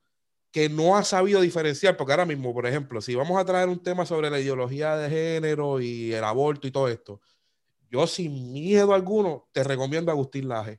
que 0.54 0.68
no 0.68 0.96
ha 0.96 1.02
sabido 1.02 1.40
diferenciar, 1.40 1.96
porque 1.96 2.12
ahora 2.12 2.24
mismo, 2.26 2.54
por 2.54 2.64
ejemplo, 2.64 3.00
si 3.02 3.16
vamos 3.16 3.36
a 3.40 3.44
traer 3.44 3.68
un 3.68 3.82
tema 3.82 4.06
sobre 4.06 4.30
la 4.30 4.38
ideología 4.38 4.96
de 4.96 5.10
género 5.10 5.80
y 5.80 6.12
el 6.12 6.22
aborto 6.22 6.68
y 6.68 6.70
todo 6.70 6.86
esto, 6.86 7.20
yo 7.90 8.06
sin 8.06 8.52
miedo 8.52 8.94
alguno 8.94 9.48
te 9.50 9.64
recomiendo 9.64 10.12
a 10.12 10.14
Agustín 10.14 10.46
Laje. 10.46 10.78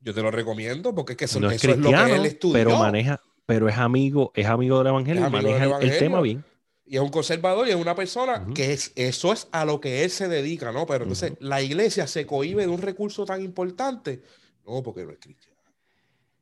Yo 0.00 0.14
te 0.14 0.22
lo 0.22 0.30
recomiendo 0.30 0.94
porque 0.94 1.12
es 1.12 1.16
que 1.18 1.24
eso, 1.26 1.38
no 1.38 1.50
es 1.50 1.56
eso 1.62 1.72
es 1.72 1.76
lo 1.76 1.90
que 1.90 1.96
cristiano, 1.96 2.14
él 2.22 2.24
estudió. 2.26 2.54
pero 2.64 2.78
maneja, 2.78 3.20
pero 3.44 3.68
es 3.68 3.76
amigo, 3.76 4.32
es 4.34 4.46
amigo 4.46 4.78
del 4.78 4.86
evangelio 4.86 5.26
amigo 5.26 5.42
maneja 5.42 5.64
del 5.76 5.82
el- 5.86 5.92
el, 5.92 5.98
tema 5.98 6.22
bien. 6.22 6.42
Y 6.86 6.96
es 6.96 7.02
un 7.02 7.10
conservador 7.10 7.68
y 7.68 7.72
es 7.72 7.76
una 7.76 7.94
persona 7.94 8.46
que 8.54 8.72
es, 8.72 8.92
eso 8.96 9.34
es 9.34 9.48
a 9.52 9.66
lo 9.66 9.82
que 9.82 10.02
él 10.02 10.08
se 10.10 10.28
dedica, 10.28 10.72
¿no? 10.72 10.86
Pero 10.86 11.02
entonces 11.04 11.34
la 11.40 11.60
iglesia 11.60 12.06
se 12.06 12.24
cohíbe 12.24 12.62
de 12.62 12.68
un 12.68 12.80
recurso 12.80 13.26
tan 13.26 13.42
importante. 13.42 14.22
No, 14.66 14.82
porque 14.82 15.04
no 15.04 15.10
es 15.10 15.18
cristiano. 15.18 15.49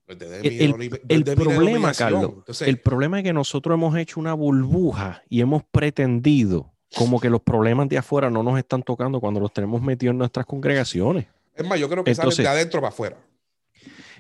No 0.09 0.15
es 0.15 0.19
de 0.19 0.65
El, 0.65 0.75
mi 0.77 0.89
el- 1.09 1.25
problema. 1.25 1.93
Carlos, 1.93 2.33
Entonces, 2.39 2.67
el 2.67 2.79
problema 2.79 3.19
es 3.19 3.25
que 3.25 3.33
nosotros 3.33 3.75
hemos 3.75 3.97
hecho 3.97 4.19
una 4.19 4.33
burbuja 4.35 5.23
y 5.29 5.41
hemos 5.43 5.63
pretendido 5.71 6.73
como 6.97 7.21
que 7.21 7.29
los 7.29 7.43
problemas 7.43 7.89
de 7.91 7.99
afuera 7.99 8.31
no 8.31 8.43
nos 8.43 8.59
están 8.59 8.83
tocando 8.83 9.21
cuando 9.21 9.39
los 9.41 9.53
tenemos 9.53 9.83
metidos 9.83 10.13
en 10.13 10.19
nuestras 10.19 10.47
congregaciones. 10.47 11.27
es 11.55 11.67
más, 11.67 11.79
yo 11.79 11.89
creo 11.89 12.05
que 12.05 12.11
entonces- 12.13 12.37
salen 12.37 12.53
de 12.55 12.59
adentro 12.61 12.81
para 12.81 12.89
afuera. 12.89 13.17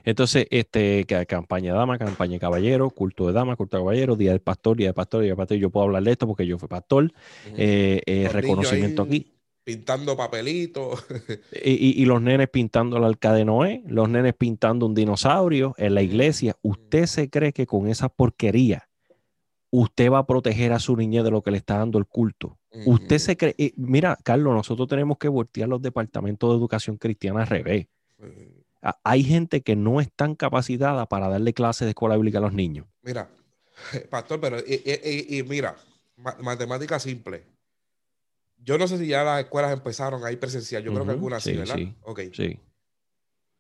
Entonces, 0.05 0.47
este, 0.51 1.05
ca- 1.07 1.25
campaña 1.27 1.73
de 1.73 1.79
dama, 1.79 1.99
campaña 1.99 2.33
de 2.35 2.39
caballero, 2.41 2.89
culto 2.91 3.27
de 3.27 3.33
dama, 3.33 3.57
culto 3.57 3.77
de 3.77 3.83
caballero, 3.83 4.17
día 4.17 4.31
del 4.31 4.41
pastor, 4.41 4.77
día 4.77 4.89
del 4.89 4.95
pastor, 4.95 5.21
día 5.23 5.31
del 5.31 5.37
pastor. 5.37 5.57
Yo 5.59 5.71
puedo 5.71 5.87
hablar 5.87 6.03
de 6.03 6.13
esto 6.13 6.27
porque 6.27 6.47
yo 6.47 6.57
fui 6.59 6.69
pastor. 6.69 7.13
Eh, 7.57 8.01
eh, 8.07 8.29
reconocimiento 8.33 9.03
ahí 9.03 9.09
aquí. 9.09 9.33
Pintando 9.69 10.17
papelitos. 10.17 11.05
Y, 11.63 11.73
y- 11.73 12.03
y 12.03 12.07
los 12.07 12.23
nenes 12.23 12.49
pintando 12.49 12.97
el 12.97 13.05
arca 13.05 13.35
de 13.35 13.45
Noé, 13.45 13.83
los 13.87 14.09
nenes 14.09 14.33
pintando 14.35 14.87
un 14.87 14.95
dinosaurio 14.95 15.75
en 15.77 15.95
la 15.95 16.01
iglesia. 16.01 16.57
¿Usted 16.63 17.05
se 17.05 17.29
cree 17.29 17.53
que 17.53 17.67
con 17.67 17.87
esa 17.87 18.09
porquería 18.09 18.89
usted 19.71 20.11
va 20.11 20.21
a 20.21 20.27
proteger 20.27 20.73
a 20.73 20.79
su 20.79 20.97
niñez 20.97 21.23
de 21.25 21.31
lo 21.31 21.43
que 21.43 21.51
le 21.51 21.59
está 21.59 21.77
dando 21.77 21.99
el 21.99 22.07
culto? 22.07 22.59
Usted 22.87 23.19
se 23.19 23.37
cree, 23.37 23.55
eh, 23.59 23.73
mira, 23.77 24.17
Carlos, 24.23 24.55
nosotros 24.55 24.89
tenemos 24.89 25.19
que 25.19 25.29
voltear 25.29 25.69
los 25.69 25.83
departamentos 25.83 26.49
de 26.51 26.57
educación 26.57 26.97
cristiana 26.97 27.43
al 27.43 27.49
revés. 27.49 27.89
Hay 29.05 29.23
gente 29.25 29.61
que 29.61 29.77
no 29.77 30.01
están 30.01 30.35
capacitada 30.35 31.05
para 31.07 31.29
darle 31.29 31.53
clases 31.53 31.85
de 31.85 31.91
escuela 31.91 32.17
bíblica 32.17 32.39
a 32.39 32.43
los 32.43 32.55
niños. 32.55 32.87
Mira, 33.03 33.29
pastor, 34.11 34.41
pero 34.41 34.59
y, 34.61 34.83
y- 35.37 35.43
mira, 35.43 35.77
ma- 36.17 36.37
matemática 36.41 36.99
simple. 36.99 37.43
Yo 38.59 38.77
no 38.79 38.87
sé 38.89 38.99
si 38.99 39.07
ya 39.07 39.25
las 39.25 39.41
escuelas 39.41 39.73
empezaron 39.73 40.25
ahí 40.25 40.37
presencial. 40.37 40.83
Yo 40.83 40.93
creo 40.93 41.05
que 41.05 41.13
algunas 41.13 41.43
sí, 41.43 41.53
sí, 41.53 41.57
¿verdad? 41.57 41.75
sí. 41.77 41.95
Ok. 42.03 42.21
Sí. 42.35 42.61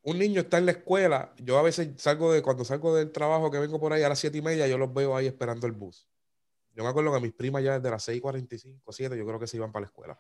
Un 0.03 0.18
niño 0.18 0.40
está 0.42 0.59
en 0.59 0.66
la 0.66 0.72
escuela. 0.72 1.32
Yo 1.38 1.59
a 1.59 1.62
veces 1.62 1.90
salgo 1.96 2.32
de, 2.32 2.42
cuando 2.42 2.64
salgo 2.64 2.94
del 2.94 3.11
trabajo 3.11 3.51
que 3.51 3.59
vengo 3.59 3.78
por 3.80 3.92
ahí 3.92 4.03
a 4.03 4.09
las 4.09 4.18
siete 4.18 4.38
y 4.38 4.42
media, 4.42 4.66
yo 4.66 4.78
los 4.78 4.92
veo 4.92 5.16
ahí 5.16 5.26
esperando 5.26 5.66
el 5.66 5.72
bus. 5.72 6.07
Yo 6.74 6.84
me 6.84 6.90
acuerdo 6.90 7.12
que 7.12 7.20
mis 7.20 7.32
primas 7.32 7.64
ya 7.64 7.78
desde 7.78 7.90
las 7.90 8.09
6:45, 8.09 8.80
7, 8.88 9.18
yo 9.18 9.26
creo 9.26 9.40
que 9.40 9.46
se 9.46 9.57
iban 9.57 9.72
para 9.72 9.82
la 9.82 9.86
escuela. 9.88 10.18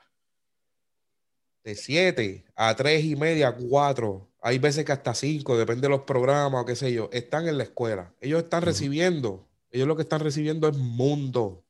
De 1.62 1.74
7 1.74 2.46
a 2.56 2.74
3 2.74 3.04
y 3.04 3.16
media, 3.16 3.54
4. 3.54 4.28
Hay 4.40 4.58
veces 4.58 4.84
que 4.84 4.92
hasta 4.92 5.14
5, 5.14 5.56
depende 5.56 5.82
de 5.82 5.90
los 5.90 6.02
programas 6.02 6.62
o 6.62 6.66
qué 6.66 6.74
sé 6.74 6.92
yo. 6.92 7.10
Están 7.12 7.46
en 7.46 7.58
la 7.58 7.64
escuela. 7.64 8.12
Ellos 8.20 8.42
están 8.42 8.62
recibiendo. 8.62 9.46
Ellos 9.70 9.86
lo 9.86 9.96
que 9.96 10.02
están 10.02 10.20
recibiendo 10.20 10.68
es 10.68 10.76
mundo. 10.76 11.64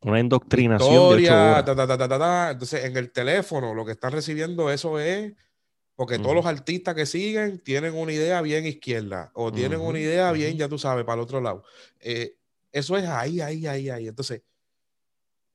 Una 0.00 0.20
indoctrinación 0.20 1.16
de 1.16 1.30
horas. 1.30 1.64
ta. 1.64 2.50
Entonces, 2.50 2.84
en 2.84 2.96
el 2.96 3.10
teléfono, 3.10 3.74
lo 3.74 3.84
que 3.84 3.92
están 3.92 4.12
recibiendo, 4.12 4.70
eso 4.70 5.00
es 5.00 5.32
Porque 5.96 6.18
todos 6.18 6.34
los 6.34 6.46
artistas 6.46 6.94
que 6.94 7.06
siguen 7.06 7.58
tienen 7.58 7.94
una 7.94 8.12
idea 8.12 8.40
bien 8.40 8.64
izquierda 8.66 9.32
o 9.34 9.52
tienen 9.52 9.80
una 9.80 9.98
idea 9.98 10.30
bien, 10.30 10.56
ya 10.56 10.68
tú 10.68 10.78
sabes, 10.78 11.04
para 11.04 11.14
el 11.14 11.24
otro 11.24 11.40
lado. 11.40 11.64
Eh, 12.00 12.36
eso 12.70 12.96
es 12.96 13.04
ahí, 13.06 13.40
ahí, 13.40 13.66
ahí, 13.66 13.90
ahí. 13.90 14.06
Entonces, 14.06 14.42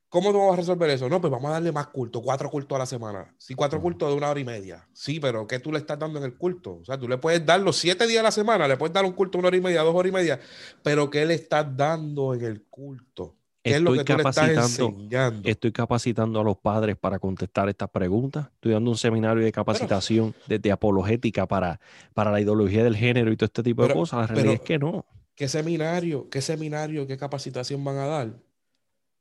¿cómo 0.10 0.34
tú 0.34 0.40
vas 0.40 0.54
a 0.54 0.58
resolver 0.58 0.90
eso? 0.90 1.08
No, 1.08 1.22
pues 1.22 1.32
vamos 1.32 1.50
a 1.50 1.54
darle 1.54 1.72
más 1.72 1.88
culto, 1.88 2.22
cuatro 2.22 2.50
cultos 2.50 2.76
a 2.76 2.80
la 2.80 2.86
semana. 2.86 3.34
Sí, 3.38 3.56
cuatro 3.56 3.80
cultos 3.82 4.10
de 4.10 4.16
una 4.16 4.30
hora 4.30 4.40
y 4.40 4.44
media. 4.44 4.86
Sí, 4.92 5.22
pero 5.22 5.48
¿qué 5.48 5.60
tú 5.60 5.72
le 5.72 5.78
estás 5.78 5.98
dando 5.98 6.20
en 6.20 6.26
el 6.26 6.36
culto? 6.36 6.80
O 6.82 6.86
sea, 6.86 7.00
tú 7.00 7.08
le 7.08 7.18
puedes 7.18 7.46
dar 7.46 7.62
los 7.62 7.78
siete 7.78 8.06
días 8.06 8.20
a 8.20 8.24
la 8.24 8.32
semana, 8.32 8.68
le 8.68 8.76
puedes 8.76 8.94
dar 8.94 9.06
un 9.06 9.14
culto 9.14 9.38
una 9.38 9.48
hora 9.48 9.58
y 9.58 9.62
media, 9.62 9.82
dos 9.82 9.96
horas 9.96 10.10
y 10.10 10.14
media, 10.14 10.40
pero 10.84 11.10
¿qué 11.10 11.26
le 11.26 11.36
estás 11.36 11.66
dando 11.78 12.34
en 12.34 12.44
el 12.44 12.64
culto? 12.66 13.38
¿Qué 13.64 13.76
es 13.76 13.82
lo 13.82 13.96
Estoy 13.96 14.06
que 14.06 14.14
tú 14.14 14.18
le 14.24 14.30
estás 14.30 14.36
capacitando, 14.50 14.88
enseñando? 15.00 15.50
estoy 15.50 15.72
capacitando 15.72 16.40
a 16.42 16.44
los 16.44 16.58
padres 16.58 16.98
para 16.98 17.18
contestar 17.18 17.70
estas 17.70 17.90
preguntas. 17.90 18.48
Estoy 18.56 18.74
dando 18.74 18.92
un 18.92 18.98
seminario 18.98 19.42
de 19.44 19.52
capacitación 19.54 20.36
desde 20.48 20.70
apologética 20.72 21.48
para, 21.48 21.80
para 22.14 22.30
la 22.32 22.42
ideología 22.42 22.84
del 22.84 22.96
género 22.98 23.32
y 23.32 23.38
todo 23.38 23.46
este 23.46 23.64
tipo 23.64 23.88
de 23.88 23.94
cosas. 23.94 24.20
La 24.20 24.28
realidad 24.28 24.44
pero- 24.52 24.54
es 24.64 24.68
que 24.68 24.80
no. 24.80 25.06
¿Qué 25.36 25.48
seminario, 25.48 26.30
qué 26.30 26.42
seminario, 26.42 27.08
qué 27.08 27.18
capacitación 27.18 27.84
van 27.84 27.98
a 27.98 28.06
dar? 28.06 28.34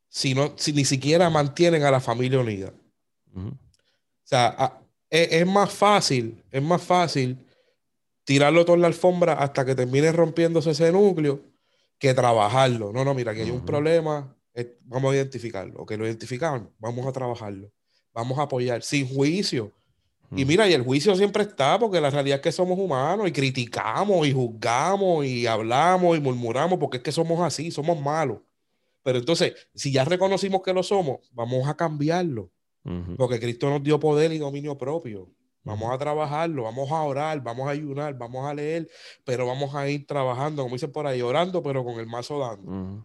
Si, 0.09 0.35
no, 0.35 0.53
si 0.57 0.73
ni 0.73 0.85
siquiera 0.85 1.31
mantienen 1.31 1.85
a 1.85 1.91
la 1.91 2.01
familia 2.01 2.41
unida. 2.41 2.73
O 3.35 3.51
sea, 4.25 4.49
a- 4.59 4.79
es, 5.09 5.33
es 5.33 5.47
más 5.47 5.73
fácil, 5.73 6.43
es 6.51 6.63
más 6.63 6.83
fácil 6.83 7.39
tirarlo 8.25 8.65
todo 8.65 8.75
en 8.77 8.83
la 8.83 8.89
alfombra 8.89 9.35
hasta 9.35 9.65
que 9.65 9.75
termine 9.75 10.11
rompiéndose 10.13 10.73
ese 10.73 10.91
núcleo 10.93 11.41
que 12.03 12.15
trabajarlo. 12.15 12.93
No, 12.93 13.05
no, 13.05 13.15
mira, 13.15 13.31
aquí 13.31 13.43
hay 13.43 13.51
un 13.53 13.65
problema, 13.65 14.37
eh, 14.55 14.77
vamos 14.87 15.13
a 15.13 15.17
identificarlo. 15.17 15.79
Ok, 15.79 15.93
lo 15.93 16.05
identificamos, 16.05 16.69
vamos 16.81 17.07
a 17.07 17.13
trabajarlo. 17.13 17.71
Vamos 18.13 18.41
a 18.41 18.43
apoyar, 18.43 18.83
sin 18.83 19.07
juicio. 19.07 19.71
Y 20.35 20.45
mira, 20.45 20.69
y 20.69 20.73
el 20.73 20.83
juicio 20.83 21.15
siempre 21.15 21.45
está 21.45 21.79
porque 21.79 22.01
la 22.01 22.11
realidad 22.11 22.39
es 22.39 22.43
que 22.43 22.51
somos 22.51 22.79
humanos 22.79 23.29
y 23.29 23.33
criticamos 23.33 24.27
y 24.27 24.33
juzgamos 24.33 25.27
y 25.27 25.47
hablamos 25.47 26.17
y 26.17 26.21
murmuramos 26.21 26.79
porque 26.79 26.97
es 26.97 27.03
que 27.03 27.13
somos 27.13 27.39
así, 27.41 27.71
somos 27.71 28.01
malos. 28.01 28.39
Pero 29.05 29.19
entonces, 29.19 29.53
si 29.75 29.93
ya 29.93 30.05
reconocimos 30.05 30.63
que 30.63 30.73
lo 30.73 30.83
somos, 30.83 31.21
vamos 31.33 31.69
a 31.69 31.77
cambiarlo. 31.77 32.51
Porque 33.17 33.39
Cristo 33.39 33.71
nos 33.71 33.83
dio 33.83 34.01
poder 34.01 34.33
y 34.33 34.39
dominio 34.39 34.77
propio. 34.77 35.31
Vamos 35.65 35.93
a 35.93 35.99
trabajarlo, 35.99 36.65
vamos 36.65 36.91
a 36.91 37.03
orar, 37.03 37.41
vamos 37.41 37.69
a 37.69 37.71
ayunar, 37.71 38.19
vamos 38.19 38.45
a 38.47 38.53
leer, 38.53 38.89
pero 39.25 39.47
vamos 39.47 39.75
a 39.75 39.89
ir 39.89 40.07
trabajando, 40.07 40.63
como 40.63 40.75
dicen 40.75 40.91
por 40.91 41.07
ahí, 41.07 41.23
orando, 41.23 41.63
pero 41.63 41.85
con 41.85 42.01
el 42.01 42.07
mazo 42.07 42.39
dando. 42.41 43.05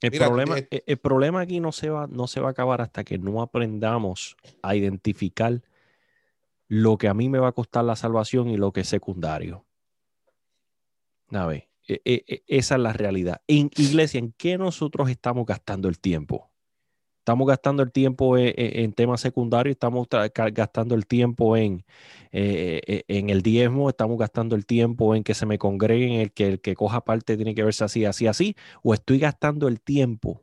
El, 0.00 0.10
Mira, 0.10 0.26
problema, 0.26 0.58
eh, 0.58 0.68
el, 0.70 0.82
el 0.86 0.96
problema 0.98 1.40
aquí 1.40 1.58
no 1.60 1.72
se, 1.72 1.90
va, 1.90 2.06
no 2.06 2.26
se 2.26 2.40
va 2.40 2.48
a 2.48 2.50
acabar 2.52 2.80
hasta 2.80 3.02
que 3.02 3.18
no 3.18 3.42
aprendamos 3.42 4.36
a 4.62 4.76
identificar 4.76 5.62
lo 6.68 6.98
que 6.98 7.08
a 7.08 7.14
mí 7.14 7.28
me 7.28 7.38
va 7.38 7.48
a 7.48 7.52
costar 7.52 7.84
la 7.84 7.96
salvación 7.96 8.48
y 8.48 8.56
lo 8.56 8.72
que 8.72 8.80
es 8.80 8.88
secundario. 8.88 9.66
A 11.30 11.46
ver, 11.46 11.68
e- 11.86 12.00
e- 12.04 12.24
e- 12.26 12.42
esa 12.46 12.76
es 12.76 12.80
la 12.80 12.92
realidad. 12.92 13.42
En 13.46 13.70
iglesia, 13.76 14.18
¿en 14.18 14.32
qué 14.32 14.56
nosotros 14.56 15.10
estamos 15.10 15.46
gastando 15.46 15.88
el 15.88 15.98
tiempo? 15.98 16.51
Estamos 17.22 17.46
gastando 17.46 17.84
el 17.84 17.92
tiempo 17.92 18.36
en, 18.36 18.48
en- 18.56 18.80
en 18.84 18.92
temas 18.92 19.20
secundarios, 19.20 19.74
estamos 19.74 20.08
gastando 20.52 20.96
el 20.96 21.06
tiempo 21.06 21.56
en, 21.56 21.84
eh, 22.32 22.80
eh, 22.86 23.04
en 23.06 23.30
el 23.30 23.42
diezmo, 23.42 23.88
estamos 23.88 24.18
gastando 24.18 24.56
el 24.56 24.66
tiempo 24.66 25.14
en 25.14 25.22
que 25.22 25.34
se 25.34 25.46
me 25.46 25.56
congreguen, 25.56 26.14
el 26.20 26.32
que 26.32 26.48
el 26.48 26.60
que 26.60 26.74
coja 26.74 27.02
parte 27.04 27.36
tiene 27.36 27.54
que 27.54 27.62
verse 27.62 27.84
así, 27.84 28.04
así, 28.04 28.26
así, 28.26 28.56
o 28.82 28.92
estoy 28.92 29.20
gastando 29.20 29.68
el 29.68 29.80
tiempo 29.80 30.42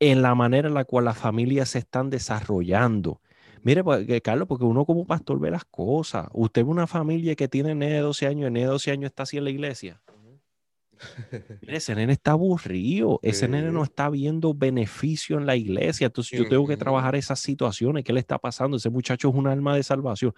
en 0.00 0.20
la 0.22 0.34
manera 0.34 0.68
en 0.68 0.74
la 0.74 0.84
cual 0.84 1.06
las 1.06 1.16
familias 1.18 1.70
se 1.70 1.78
están 1.78 2.10
desarrollando. 2.10 3.20
Mire, 3.62 3.82
pues, 3.82 4.06
Carlos, 4.22 4.46
porque 4.46 4.64
uno 4.66 4.84
como 4.84 5.06
pastor 5.06 5.40
ve 5.40 5.50
las 5.50 5.64
cosas. 5.64 6.28
Usted 6.34 6.64
ve 6.64 6.70
una 6.70 6.86
familia 6.86 7.34
que 7.34 7.48
tiene 7.48 7.74
nene 7.74 7.94
de 7.94 8.00
12 8.00 8.26
años, 8.26 8.50
nene 8.50 8.66
de 8.66 8.72
12 8.72 8.90
años 8.90 9.06
está 9.06 9.22
así 9.22 9.38
en 9.38 9.44
la 9.44 9.50
iglesia. 9.50 10.02
Ese 11.62 11.94
nene 11.94 12.12
está 12.12 12.32
aburrido, 12.32 13.20
ese 13.22 13.48
nene 13.48 13.70
no 13.70 13.82
está 13.82 14.10
viendo 14.10 14.54
beneficio 14.54 15.38
en 15.38 15.46
la 15.46 15.56
iglesia, 15.56 16.06
entonces 16.06 16.38
yo 16.38 16.48
tengo 16.48 16.66
que 16.66 16.76
trabajar 16.76 17.16
esas 17.16 17.40
situaciones, 17.40 18.04
¿qué 18.04 18.12
le 18.12 18.20
está 18.20 18.38
pasando? 18.38 18.76
Ese 18.76 18.90
muchacho 18.90 19.28
es 19.28 19.34
un 19.34 19.46
alma 19.46 19.76
de 19.76 19.82
salvación. 19.82 20.34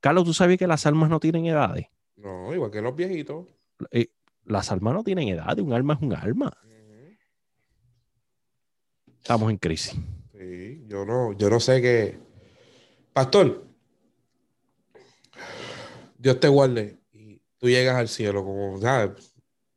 Carlos, 0.00 0.24
¿tú 0.24 0.34
sabías 0.34 0.58
que 0.58 0.66
las 0.66 0.84
almas 0.86 1.10
no 1.10 1.20
tienen 1.20 1.46
edades? 1.46 1.86
No, 2.16 2.52
igual 2.52 2.70
que 2.70 2.80
los 2.80 2.94
viejitos. 2.94 3.46
Eh, 3.90 4.08
las 4.44 4.72
almas 4.72 4.94
no 4.94 5.04
tienen 5.04 5.28
edades, 5.28 5.64
un 5.64 5.72
alma 5.72 5.94
es 5.94 6.02
un 6.02 6.14
alma. 6.14 6.52
Estamos 9.18 9.50
en 9.50 9.56
crisis. 9.56 9.94
Sí, 10.32 10.84
yo 10.88 11.04
no, 11.04 11.32
yo 11.34 11.48
no 11.48 11.60
sé 11.60 11.80
qué. 11.80 12.18
Pastor, 13.12 13.64
Dios 16.18 16.40
te 16.40 16.48
guarde 16.48 16.98
y 17.12 17.40
tú 17.58 17.68
llegas 17.68 17.96
al 17.96 18.08
cielo, 18.08 18.44
como, 18.44 18.80
¿sabes? 18.80 19.31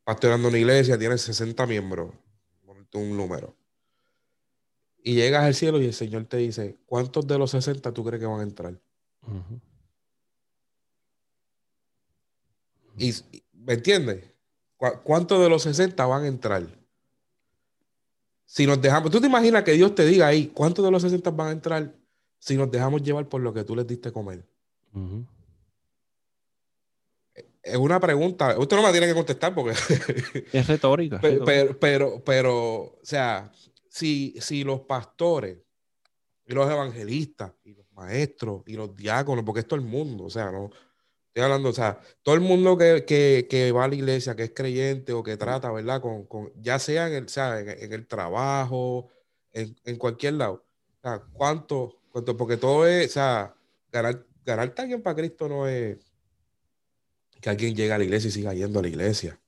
Pastorando 0.06 0.46
una 0.46 0.56
iglesia, 0.58 0.96
tienes 0.96 1.20
60 1.22 1.66
miembros, 1.66 2.14
un 2.94 3.16
número. 3.16 3.56
Y 5.02 5.14
llegas 5.16 5.42
al 5.42 5.54
cielo 5.56 5.82
y 5.82 5.86
el 5.86 5.92
Señor 5.94 6.26
te 6.26 6.36
dice, 6.36 6.76
¿cuántos 6.86 7.26
de 7.26 7.36
los 7.36 7.50
60 7.50 7.92
tú 7.92 8.04
crees 8.04 8.20
que 8.20 8.26
van 8.26 8.38
a 8.38 8.44
entrar? 8.44 8.80
Y, 12.96 13.08
y- 13.32 13.42
¿Me 13.52 13.74
entiendes? 13.74 14.24
¿Cu- 14.76 15.00
¿Cuántos 15.02 15.42
de 15.42 15.48
los 15.48 15.64
60 15.64 16.06
van 16.06 16.22
a 16.22 16.26
entrar? 16.28 16.64
Si 18.44 18.64
nos 18.64 18.80
dejamos, 18.80 19.10
tú 19.10 19.20
te 19.20 19.26
imaginas 19.26 19.64
que 19.64 19.72
Dios 19.72 19.92
te 19.92 20.04
diga 20.06 20.28
ahí, 20.28 20.46
¿cuántos 20.54 20.84
de 20.84 20.92
los 20.92 21.02
60 21.02 21.30
van 21.32 21.48
a 21.48 21.50
entrar 21.50 21.92
si 22.38 22.56
nos 22.56 22.70
dejamos 22.70 23.02
llevar 23.02 23.28
por 23.28 23.40
lo 23.40 23.52
que 23.52 23.64
tú 23.64 23.74
les 23.74 23.88
diste 23.88 24.12
comer? 24.12 24.46
Ujú. 24.94 25.26
Es 27.66 27.76
una 27.76 27.98
pregunta, 27.98 28.56
usted 28.58 28.76
no 28.76 28.82
me 28.84 28.92
tiene 28.92 29.08
que 29.08 29.14
contestar 29.14 29.54
porque, 29.54 29.72
Es 30.52 30.66
retórica. 30.68 31.18
pero, 31.20 31.78
pero, 31.78 32.22
pero, 32.24 32.78
o 32.80 32.98
sea, 33.02 33.50
si, 33.88 34.34
si 34.40 34.62
los 34.62 34.82
pastores 34.82 35.58
y 36.46 36.54
los 36.54 36.70
evangelistas 36.70 37.52
y 37.64 37.74
los 37.74 37.90
maestros 37.92 38.62
y 38.66 38.74
los 38.74 38.94
diáconos, 38.94 39.44
porque 39.44 39.60
es 39.60 39.66
todo 39.66 39.80
el 39.80 39.84
mundo, 39.84 40.24
o 40.24 40.30
sea, 40.30 40.52
no 40.52 40.70
estoy 41.26 41.42
hablando, 41.42 41.70
o 41.70 41.72
sea, 41.72 41.98
todo 42.22 42.36
el 42.36 42.40
mundo 42.40 42.78
que, 42.78 43.04
que, 43.04 43.48
que 43.50 43.72
va 43.72 43.84
a 43.84 43.88
la 43.88 43.96
iglesia, 43.96 44.36
que 44.36 44.44
es 44.44 44.52
creyente 44.54 45.12
o 45.12 45.24
que 45.24 45.36
trata, 45.36 45.72
¿verdad? 45.72 46.00
Con, 46.00 46.24
con, 46.26 46.52
ya 46.62 46.78
sea 46.78 47.08
en 47.08 47.14
el, 47.14 47.24
o 47.24 47.28
sea, 47.28 47.58
en, 47.58 47.68
en 47.68 47.92
el 47.92 48.06
trabajo, 48.06 49.08
en, 49.52 49.74
en 49.84 49.96
cualquier 49.96 50.34
lado. 50.34 50.64
O 50.98 51.00
sea, 51.02 51.22
¿cuánto, 51.32 51.98
cuánto? 52.10 52.36
Porque 52.36 52.56
todo 52.56 52.86
es, 52.86 53.10
o 53.10 53.12
sea, 53.14 53.54
ganar, 53.90 54.24
ganarte 54.44 54.80
a 54.80 54.84
alguien 54.84 55.02
para 55.02 55.16
Cristo 55.16 55.48
no 55.48 55.66
es 55.66 56.05
que 57.46 57.50
alguien 57.50 57.76
llegue 57.76 57.92
a 57.92 57.98
la 57.98 58.02
iglesia 58.02 58.26
y 58.26 58.32
siga 58.32 58.54
yendo 58.54 58.80
a 58.80 58.82
la 58.82 58.88
iglesia. 58.88 59.38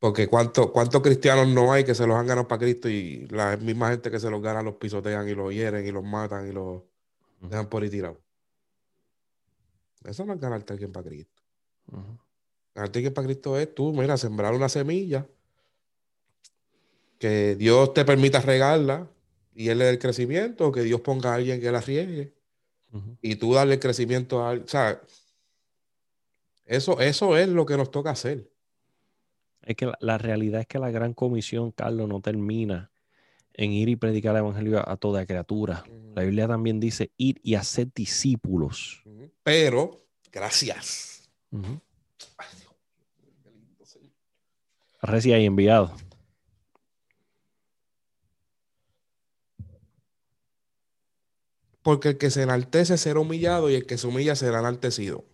Porque 0.00 0.26
cuánto- 0.26 0.72
cuántos 0.72 1.00
cristianos 1.00 1.46
no 1.46 1.72
hay 1.72 1.84
que 1.84 1.94
se 1.94 2.08
los 2.08 2.16
han 2.16 2.26
ganado 2.26 2.48
para 2.48 2.58
Cristo 2.58 2.88
y 2.88 3.28
la 3.28 3.56
misma 3.56 3.90
gente 3.90 4.10
que 4.10 4.18
se 4.18 4.30
los 4.30 4.42
gana 4.42 4.64
los 4.64 4.74
pisotean 4.74 5.28
y 5.28 5.36
los 5.36 5.54
hieren 5.54 5.86
y 5.86 5.92
los 5.92 6.02
matan 6.02 6.48
y 6.48 6.52
los 6.52 6.82
dejan 7.40 7.68
por 7.68 7.84
ahí 7.84 7.88
tirados. 7.88 8.18
Eso 10.04 10.24
no 10.24 10.34
es 10.34 10.40
ganarte 10.40 10.72
a 10.72 10.74
alguien 10.74 10.90
para 10.90 11.08
Cristo. 11.08 11.40
Ganarte 12.74 12.98
a 12.98 13.00
alguien 13.00 13.14
para 13.14 13.26
Cristo 13.28 13.56
es 13.56 13.72
tú, 13.72 13.92
mira, 13.92 14.16
sembrar 14.16 14.54
una 14.54 14.68
semilla, 14.68 15.24
que 17.20 17.54
Dios 17.54 17.94
te 17.94 18.04
permita 18.04 18.40
regarla 18.40 19.08
y 19.54 19.68
Él 19.68 19.78
le 19.78 19.84
dé 19.84 19.90
el 19.90 19.98
crecimiento, 20.00 20.66
o 20.66 20.72
que 20.72 20.82
Dios 20.82 21.00
ponga 21.00 21.30
a 21.30 21.34
alguien 21.34 21.60
que 21.60 21.70
la 21.70 21.80
riegue 21.80 22.34
y 23.22 23.36
tú 23.36 23.54
darle 23.54 23.74
el 23.74 23.80
crecimiento 23.80 24.42
a 24.42 24.50
alguien. 24.50 24.64
O 24.66 24.68
sea, 24.68 25.00
eso, 26.68 27.00
eso 27.00 27.36
es 27.36 27.48
lo 27.48 27.66
que 27.66 27.76
nos 27.76 27.90
toca 27.90 28.10
hacer. 28.10 28.50
Es 29.62 29.74
que 29.74 29.86
la, 29.86 29.98
la 30.00 30.18
realidad 30.18 30.60
es 30.60 30.66
que 30.66 30.78
la 30.78 30.90
gran 30.90 31.14
comisión, 31.14 31.72
Carlos, 31.72 32.08
no 32.08 32.20
termina 32.20 32.90
en 33.54 33.72
ir 33.72 33.88
y 33.88 33.96
predicar 33.96 34.34
el 34.36 34.42
evangelio 34.42 34.78
a, 34.78 34.92
a 34.92 34.96
toda 34.96 35.26
criatura. 35.26 35.82
La 36.14 36.22
Biblia 36.22 36.46
también 36.46 36.78
dice 36.78 37.10
ir 37.16 37.40
y 37.42 37.54
hacer 37.54 37.92
discípulos. 37.92 39.02
Pero, 39.42 40.00
gracias. 40.30 41.28
Señor. 41.50 41.80
Recia 45.00 45.38
y 45.38 45.46
enviado. 45.46 45.94
Porque 51.82 52.10
el 52.10 52.18
que 52.18 52.30
se 52.30 52.42
enaltece 52.42 52.98
será 52.98 53.20
humillado 53.20 53.70
y 53.70 53.74
el 53.74 53.86
que 53.86 53.96
se 53.96 54.06
humilla 54.06 54.36
será 54.36 54.58
enaltecido. 54.58 55.24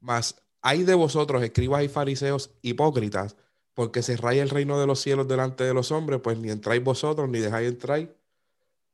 Mas 0.00 0.42
hay 0.62 0.84
de 0.84 0.94
vosotros, 0.94 1.42
escribas 1.42 1.82
y 1.84 1.88
fariseos 1.88 2.50
hipócritas, 2.62 3.36
porque 3.74 4.02
cerráis 4.02 4.42
el 4.42 4.50
reino 4.50 4.78
de 4.78 4.86
los 4.86 5.00
cielos 5.00 5.26
delante 5.28 5.64
de 5.64 5.72
los 5.72 5.90
hombres, 5.92 6.20
pues 6.22 6.38
ni 6.38 6.50
entráis 6.50 6.82
vosotros 6.82 7.28
ni 7.28 7.38
dejáis 7.38 7.68
entrar, 7.68 8.14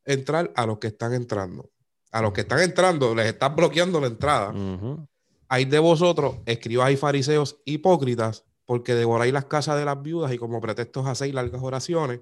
entrar 0.05 0.53
a 0.55 0.67
los 0.67 0.79
que 0.79 0.89
están 0.89 1.13
entrando. 1.13 1.71
A 2.13 2.23
los 2.23 2.33
que 2.33 2.43
están 2.43 2.61
entrando 2.61 3.15
les 3.15 3.27
están 3.27 3.57
bloqueando 3.57 4.01
la 4.01 4.07
entrada. 4.07 4.51
Ujú. 4.51 5.07
Hay 5.49 5.65
de 5.65 5.79
vosotros, 5.79 6.37
escribas 6.47 6.91
y 6.93 6.97
fariseos 6.97 7.61
hipócritas, 7.65 8.45
porque 8.65 8.95
devoráis 8.95 9.33
las 9.33 9.47
casas 9.47 9.79
de 9.79 9.85
las 9.85 10.03
viudas 10.03 10.33
y 10.33 10.39
como 10.39 10.61
pretextos 10.61 11.07
hacéis 11.07 11.35
largas 11.35 11.63
oraciones, 11.63 12.21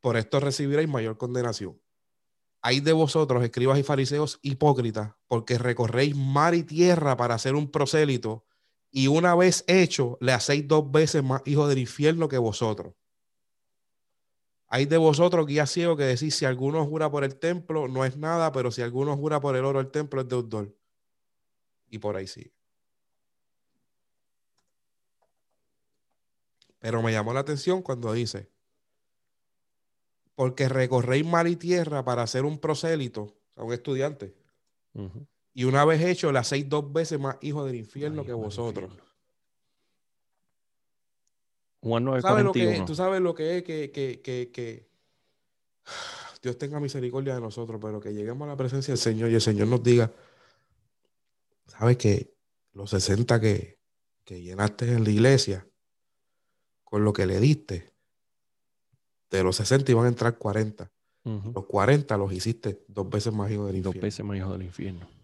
por 0.00 0.16
esto 0.16 0.40
recibiréis 0.40 0.88
mayor 0.88 1.16
condenación. 1.18 1.80
hay 2.60 2.80
de 2.80 2.92
vosotros, 2.92 3.42
escribas 3.44 3.78
y 3.78 3.82
fariseos 3.82 4.40
hipócritas, 4.42 5.12
porque 5.28 5.58
recorréis 5.58 6.16
mar 6.16 6.54
y 6.54 6.64
tierra 6.64 7.16
para 7.16 7.34
hacer 7.34 7.54
un 7.54 7.70
prosélito, 7.70 8.44
y 8.98 9.06
una 9.06 9.36
vez 9.36 9.62
hecho, 9.68 10.18
le 10.20 10.32
hacéis 10.32 10.66
dos 10.66 10.90
veces 10.90 11.22
más 11.22 11.40
hijo 11.44 11.68
del 11.68 11.78
infierno 11.78 12.26
que 12.26 12.36
vosotros. 12.36 12.94
Hay 14.66 14.86
de 14.86 14.96
vosotros, 14.96 15.46
guía 15.46 15.66
ciego, 15.66 15.96
que 15.96 16.02
decís, 16.02 16.34
si 16.34 16.44
alguno 16.44 16.84
jura 16.84 17.08
por 17.08 17.22
el 17.22 17.36
templo, 17.36 17.86
no 17.86 18.04
es 18.04 18.16
nada, 18.16 18.50
pero 18.50 18.72
si 18.72 18.82
alguno 18.82 19.16
jura 19.16 19.38
por 19.38 19.54
el 19.54 19.64
oro 19.64 19.78
del 19.78 19.92
templo, 19.92 20.22
es 20.22 20.28
deudor. 20.28 20.76
Y 21.88 22.00
por 22.00 22.16
ahí 22.16 22.26
sigue. 22.26 22.52
Pero 26.80 27.00
me 27.00 27.12
llamó 27.12 27.32
la 27.32 27.38
atención 27.38 27.82
cuando 27.82 28.12
dice, 28.12 28.50
porque 30.34 30.68
recorréis 30.68 31.24
mar 31.24 31.46
y 31.46 31.54
tierra 31.54 32.04
para 32.04 32.22
hacer 32.22 32.44
un 32.44 32.58
prosélito, 32.58 33.38
a 33.54 33.62
un 33.62 33.72
estudiante. 33.72 34.34
Y 35.58 35.64
una 35.64 35.84
vez 35.84 36.00
hecho, 36.02 36.30
le 36.30 36.38
hacéis 36.38 36.68
dos 36.68 36.92
veces 36.92 37.18
más 37.18 37.36
hijo 37.40 37.64
del 37.64 37.74
infierno 37.74 38.24
que 38.24 38.32
vosotros. 38.32 38.92
Juan 41.80 42.04
¿Tú 42.04 42.20
sabes, 42.20 42.44
lo 42.44 42.52
que, 42.52 42.84
tú 42.86 42.94
sabes 42.94 43.20
lo 43.20 43.34
que 43.34 43.56
es 43.56 43.64
que, 43.64 43.90
que, 43.90 44.20
que, 44.20 44.52
que, 44.52 44.88
Dios 46.40 46.58
tenga 46.58 46.78
misericordia 46.78 47.34
de 47.34 47.40
nosotros, 47.40 47.80
pero 47.82 47.98
que 47.98 48.14
lleguemos 48.14 48.46
a 48.46 48.52
la 48.52 48.56
presencia 48.56 48.92
del 48.92 49.00
Señor 49.00 49.32
y 49.32 49.34
el 49.34 49.40
Señor 49.40 49.66
nos 49.66 49.82
diga, 49.82 50.12
¿sabes 51.66 51.96
que 51.96 52.32
los 52.72 52.90
60 52.90 53.40
que, 53.40 53.80
que 54.22 54.40
llenaste 54.40 54.92
en 54.92 55.02
la 55.02 55.10
iglesia, 55.10 55.66
con 56.84 57.02
lo 57.02 57.12
que 57.12 57.26
le 57.26 57.40
diste, 57.40 57.92
de 59.28 59.42
los 59.42 59.56
60 59.56 59.90
iban 59.90 60.04
a 60.04 60.08
entrar 60.10 60.38
40. 60.38 60.88
Los 61.24 61.66
40 61.66 62.16
los 62.16 62.32
hiciste 62.32 62.84
dos 62.86 63.10
veces 63.10 63.32
más 63.32 63.50
hijos 63.50 63.66
del 63.66 63.78
infierno. 63.78 63.94
Dos 63.94 64.02
veces 64.02 64.24
más 64.24 64.36
hijos 64.38 64.52
del 64.52 64.62
infierno. 64.62 65.17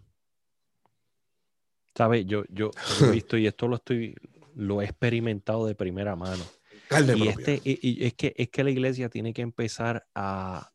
¿Sabes? 1.95 2.25
Yo, 2.25 2.43
yo 2.49 2.71
he 3.01 3.11
visto 3.11 3.37
y 3.37 3.47
esto 3.47 3.67
lo 3.67 3.77
estoy, 3.77 4.15
lo 4.55 4.81
he 4.81 4.85
experimentado 4.85 5.65
de 5.65 5.75
primera 5.75 6.15
mano. 6.15 6.43
y, 7.15 7.27
este, 7.27 7.61
y, 7.63 8.05
es, 8.05 8.13
que, 8.13 8.33
es 8.37 8.49
que 8.49 8.63
la 8.63 8.69
iglesia 8.69 9.09
tiene 9.09 9.33
que 9.33 9.41
empezar 9.41 10.07
a. 10.13 10.71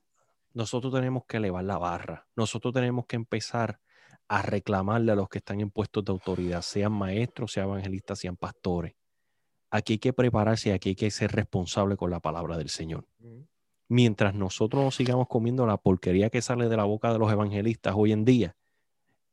Nosotros 0.53 0.93
tenemos 0.93 1.25
que 1.27 1.37
elevar 1.37 1.63
la 1.65 1.79
barra. 1.79 2.27
Nosotros 2.35 2.75
tenemos 2.75 3.07
que 3.07 3.17
empezar 3.17 3.81
a 4.27 4.43
reclamarle 4.43 5.13
a 5.13 5.15
los 5.15 5.29
que 5.29 5.39
están 5.39 5.61
en 5.61 5.71
puestos 5.71 6.05
de 6.05 6.13
autoridad, 6.13 6.63
sean 6.63 6.93
maestros, 6.93 7.53
sean 7.53 7.69
evangelistas, 7.69 8.19
sean 8.19 8.37
pastores 8.37 8.95
aquí 9.71 9.95
hay 9.95 9.99
que 9.99 10.13
prepararse, 10.13 10.73
aquí 10.73 10.91
hay 10.91 10.95
que 10.95 11.11
ser 11.11 11.33
responsable 11.33 11.97
con 11.97 12.11
la 12.11 12.21
palabra 12.21 12.59
del 12.59 12.69
Señor. 12.69 13.07
Mientras 13.89 14.35
nosotros 14.35 14.95
sigamos 14.95 15.29
comiendo 15.29 15.67
la 15.67 15.77
porquería 15.77 16.31
que 16.31 16.43
sale 16.43 16.69
de 16.69 16.77
la 16.77 16.85
boca 16.85 17.13
de 17.13 17.19
los 17.19 17.33
evangelistas 17.33 17.95
hoy 17.97 18.13
en 18.13 18.25
día, 18.25 18.57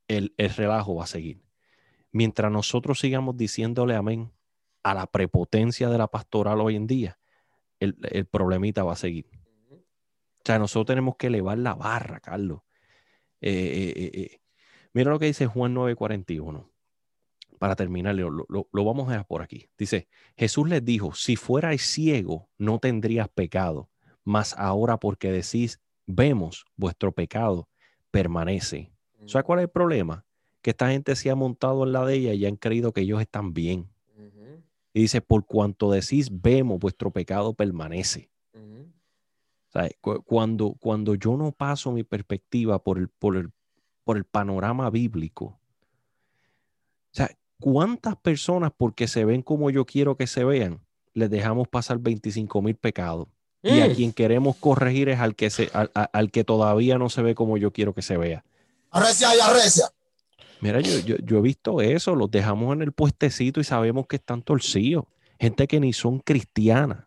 el, 0.07 0.33
relajo 0.37 0.95
va 0.95 1.03
a 1.03 1.07
seguir. 1.07 1.41
Mientras 2.17 2.51
nosotros 2.51 2.99
sigamos 2.99 3.37
diciéndole 3.37 3.93
amén 3.93 4.31
a 4.81 4.95
la 4.95 5.05
prepotencia 5.05 5.87
de 5.87 5.99
la 5.99 6.07
pastoral 6.07 6.59
hoy 6.61 6.75
en 6.75 6.87
día, 6.87 7.19
el, 7.79 7.93
problemita 8.25 8.83
va 8.83 8.93
a 8.93 8.95
seguir. 8.95 9.29
O 9.69 10.41
sea, 10.43 10.57
nosotros 10.57 10.87
tenemos 10.87 11.15
que 11.15 11.27
elevar 11.27 11.59
la 11.59 11.75
barra, 11.75 12.19
Carlos. 12.19 12.61
Eh, 13.39 13.93
eh, 13.95 14.11
eh, 14.15 14.41
mira 14.93 15.11
lo 15.11 15.19
que 15.19 15.27
dice 15.27 15.45
Juan 15.45 15.75
9:41 15.75 16.67
para 17.59 17.75
terminar, 17.75 18.15
lo, 18.15 18.31
lo, 18.49 18.83
vamos 18.83 19.09
a 19.09 19.11
dejar 19.11 19.27
por 19.27 19.43
aquí. 19.43 19.69
Dice, 19.77 20.07
Jesús 20.35 20.67
les 20.67 20.83
dijo, 20.83 21.13
si 21.13 21.35
fuerais 21.35 21.83
ciego, 21.83 22.49
no 22.57 22.79
tendrías 22.79 23.29
pecado, 23.29 23.91
mas 24.23 24.55
ahora 24.57 24.97
porque 24.97 25.31
decís, 25.31 25.79
vemos, 26.07 26.65
vuestro 26.75 27.11
pecado 27.11 27.69
permanece. 28.09 28.91
¿Sabes 29.27 29.45
cuál 29.45 29.59
es 29.59 29.63
el 29.65 29.69
problema? 29.69 30.26
Que 30.61 30.71
esta 30.71 30.89
gente 30.89 31.15
se 31.15 31.29
ha 31.29 31.35
montado 31.35 31.83
en 31.83 31.93
la 31.93 32.05
de 32.05 32.15
ella 32.15 32.33
y 32.33 32.45
han 32.45 32.55
creído 32.55 32.91
que 32.93 33.01
ellos 33.01 33.21
están 33.21 33.53
bien. 33.53 33.89
Y 34.93 35.01
dice, 35.01 35.21
por 35.21 35.45
cuanto 35.45 35.91
decís, 35.91 36.29
vemos, 36.31 36.79
vuestro 36.79 37.11
pecado 37.11 37.53
permanece. 37.53 38.29
Cuando, 40.25 40.73
cuando 40.79 41.13
yo 41.13 41.37
no 41.37 41.51
paso 41.51 41.91
mi 41.91 42.03
perspectiva 42.03 42.83
por 42.83 42.97
el, 42.97 43.09
por 43.09 43.35
el, 43.37 43.51
por 44.03 44.17
el 44.17 44.23
panorama 44.23 44.89
bíblico, 44.89 45.45
o 45.45 45.59
sea, 47.11 47.29
¿Cuántas 47.59 48.15
personas, 48.17 48.71
porque 48.75 49.07
se 49.07 49.25
ven 49.25 49.41
como 49.41 49.69
yo 49.69 49.85
quiero 49.85 50.15
que 50.15 50.27
se 50.27 50.43
vean, 50.43 50.79
les 51.13 51.29
dejamos 51.29 51.67
pasar 51.67 51.97
25 51.97 52.61
mil 52.61 52.75
pecados? 52.75 53.27
Y 53.63 53.81
a 53.81 53.87
mm. 53.87 53.95
quien 53.95 54.13
queremos 54.13 54.55
corregir 54.57 55.09
es 55.09 55.19
al 55.19 55.35
que, 55.35 55.49
se, 55.49 55.69
al, 55.73 56.31
que 56.31 56.43
todavía 56.43 56.99
no 56.99 57.09
se 57.09 57.23
ve 57.23 57.33
como 57.33 57.57
yo 57.57 57.73
quiero 57.73 57.93
que 57.93 58.03
se 58.03 58.15
vea. 58.15 58.45
Arrecia 58.91 59.35
y 59.35 59.39
arrecia. 59.39 59.91
Mira, 60.61 60.81
yo, 60.81 61.17
yo, 61.17 61.37
he 61.37 61.41
visto 61.41 61.81
eso, 61.81 62.15
los 62.15 62.31
dejamos 62.31 62.73
en 62.75 62.81
el 62.81 62.91
puestecito 62.91 63.59
y 63.59 63.63
sabemos 63.63 64.07
que 64.07 64.15
están 64.15 64.41
torcidos. 64.41 65.05
Gente 65.39 65.67
que 65.67 65.79
ni 65.79 65.93
son 65.93 66.19
cristianas, 66.19 67.05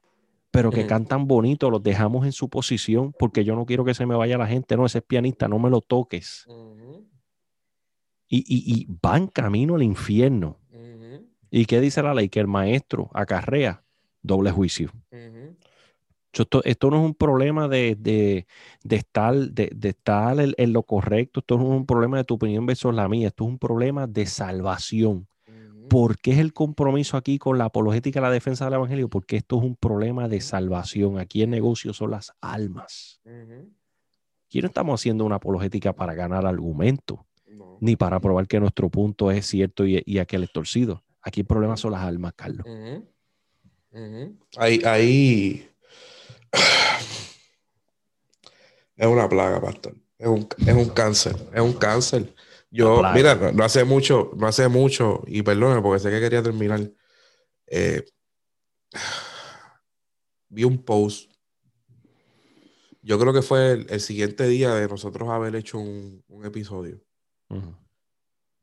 pero 0.51 0.71
que 0.71 0.87
cantan 0.87 1.27
bonito, 1.27 1.69
los 1.71 1.83
dejamos 1.83 2.25
en 2.27 2.33
su 2.33 2.49
posición 2.49 3.13
porque 3.19 3.45
yo 3.45 3.57
no 3.57 3.67
quiero 3.67 3.85
que 3.85 3.95
se 3.95 4.07
me 4.07 4.15
vaya 4.15 4.39
la 4.39 4.47
gente. 4.47 4.77
No, 4.77 4.87
ese 4.87 4.99
es 4.99 5.05
pianista, 5.05 5.49
no 5.49 5.59
me 5.59 5.69
lo 5.69 5.81
toques 5.81 6.47
y, 8.31 8.45
y, 8.47 8.87
van 9.03 9.27
camino 9.27 9.75
al 9.75 9.83
infierno. 9.83 10.57
¿Y 11.51 11.67
qué 11.67 11.81
dice 11.81 12.01
la 12.01 12.15
ley? 12.15 12.29
Que 12.29 12.39
el 12.39 12.47
maestro 12.47 13.11
acarrea 13.13 13.83
doble 14.23 14.53
juicio. 14.53 14.93
Esto, 16.33 16.63
esto, 16.65 16.91
no 16.91 16.99
es 16.99 17.05
un 17.05 17.15
problema 17.15 17.69
de, 17.69 17.97
de, 17.99 18.47
de 18.83 18.97
estar, 18.97 19.35
de, 19.35 19.71
de 19.75 19.89
estar 19.91 20.37
en, 20.39 20.73
lo 20.73 20.83
correcto, 20.83 21.41
esto 21.41 21.59
no 21.59 21.65
es 21.65 21.79
un 21.79 21.87
problema 21.87 22.19
de 22.19 22.25
tu 22.25 22.35
opinión 22.35 22.67
versus 22.67 22.95
la 22.95 23.09
mía, 23.09 23.29
esto 23.29 23.45
es 23.45 23.51
un 23.51 23.59
problema 23.59 24.07
de 24.07 24.27
salvación. 24.27 25.27
¿Por 25.89 26.19
qué 26.19 26.31
es 26.31 26.39
el 26.39 26.53
compromiso 26.53 27.17
aquí 27.17 27.39
con 27.39 27.59
la 27.59 27.65
apologética 27.65 28.21
y 28.21 28.23
la 28.23 28.31
defensa 28.31 28.65
del 28.65 28.75
Evangelio? 28.75 29.09
Porque 29.09 29.39
esto 29.39 29.59
es 29.59 29.65
un 29.65 29.75
problema 29.75 30.29
de 30.29 30.41
salvación. 30.41 31.19
Aquí 31.19 31.43
el 31.43 31.51
negocio 31.51 31.93
son 31.93 32.13
las 32.13 32.33
almas. 32.41 33.21
Aquí 34.47 34.61
no 34.61 34.69
estamos 34.69 35.01
haciendo 35.01 35.25
una 35.25 35.37
apologética 35.37 35.93
para 35.93 36.15
ganar 36.15 36.47
argumento 36.47 37.27
ni 37.81 37.97
para 37.97 38.21
probar 38.21 38.47
que 38.47 38.61
nuestro 38.61 38.89
punto 38.89 39.31
es 39.31 39.47
cierto 39.47 39.85
y, 39.87 40.19
aquel 40.19 40.45
es 40.45 40.53
torcido. 40.53 41.03
Aquí 41.23 41.41
el 41.41 41.47
problema 41.47 41.77
son 41.77 41.93
las 41.93 42.03
almas, 42.03 42.35
Carlos. 42.35 42.67
Ahí, 44.57 45.70
es 48.97 49.07
una 49.07 49.29
plaga, 49.29 49.61
pastor. 49.61 49.95
Es 50.19 50.27
un, 50.27 50.45
cáncer, 50.91 51.35
es 51.55 51.61
un 51.61 51.73
cáncer. 51.73 52.35
Yo, 52.71 53.03
mira, 53.15 53.53
no, 53.53 53.65
hace 53.65 53.85
mucho, 53.85 54.33
no 54.37 54.47
hace 54.47 54.69
mucho, 54.69 55.23
y 55.27 55.43
perdone 55.43 55.81
porque 55.81 56.01
sé 56.01 56.11
que 56.11 56.21
quería 56.21 56.43
terminar. 56.43 56.81
Eh, 57.67 58.05
vi 60.49 60.65
un 60.65 60.85
post. 60.85 61.31
Yo 63.03 63.19
creo 63.19 63.33
que 63.33 63.41
fue 63.41 63.87
el, 63.89 64.01
siguiente 64.01 64.47
día 64.47 64.75
de 64.75 64.87
nosotros 64.87 65.31
haber 65.31 65.57
hecho 65.57 65.79
un 65.79 66.45
episodio 66.45 67.01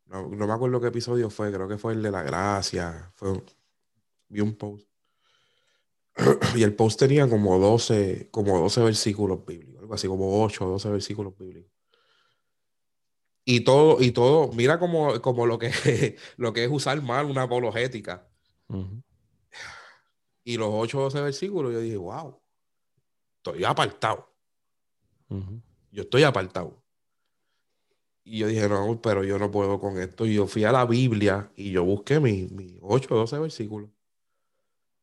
no, 0.09 0.29
me 0.29 0.53
acuerdo 0.53 0.79
qué 0.79 0.88
episodio 0.88 1.29
fue, 1.29 1.51
creo 1.51 1.67
que 1.67 1.77
fue 1.77 1.93
el 1.93 2.01
de 2.01 2.11
la 2.11 2.23
gracia. 2.23 3.12
Fue, 3.16 3.41
vi 4.29 4.41
un 4.41 4.55
post. 4.55 4.87
Y 6.55 6.63
el 6.63 6.73
post 6.75 6.99
tenía 6.99 7.29
como 7.29 7.59
12, 7.59 8.29
como 8.31 8.59
12 8.59 8.81
versículos 8.81 9.45
bíblicos, 9.45 9.81
algo 9.81 9.93
así 9.93 10.07
como 10.07 10.43
8 10.43 10.65
o 10.65 10.69
12 10.71 10.89
versículos 10.89 11.37
bíblicos. 11.37 11.71
Y 13.45 13.61
todo, 13.61 14.01
y 14.01 14.11
todo, 14.11 14.51
mira 14.53 14.77
como, 14.77 15.21
como 15.21 15.45
lo, 15.45 15.57
que, 15.57 15.71
lo 16.37 16.51
que 16.51 16.65
es 16.65 16.71
usar 16.71 17.01
mal 17.01 17.27
una 17.27 17.43
apologética. 17.43 18.27
Y 20.43 20.57
los 20.57 20.69
8 20.71 20.97
o 20.97 21.01
12 21.03 21.21
versículos, 21.21 21.71
yo 21.71 21.79
dije, 21.79 21.97
wow, 21.97 22.39
estoy 23.37 23.63
apartado. 23.63 24.33
Yo 25.91 26.03
estoy 26.03 26.23
apartado. 26.23 26.83
Y 28.23 28.39
yo 28.39 28.47
dije, 28.47 28.67
no, 28.67 28.99
pero 29.01 29.23
yo 29.23 29.39
no 29.39 29.49
puedo 29.49 29.79
con 29.79 29.97
esto. 29.97 30.25
Y 30.25 30.35
yo 30.35 30.47
fui 30.47 30.65
a 30.65 30.71
la 30.73 30.85
Biblia 30.85 31.49
y 31.55 31.71
yo 31.71 31.85
busqué 31.85 32.19
mis 32.19 32.51
mi 32.51 32.77
8 32.81 33.07
o 33.13 33.17
12 33.19 33.39
versículos. 33.39 33.89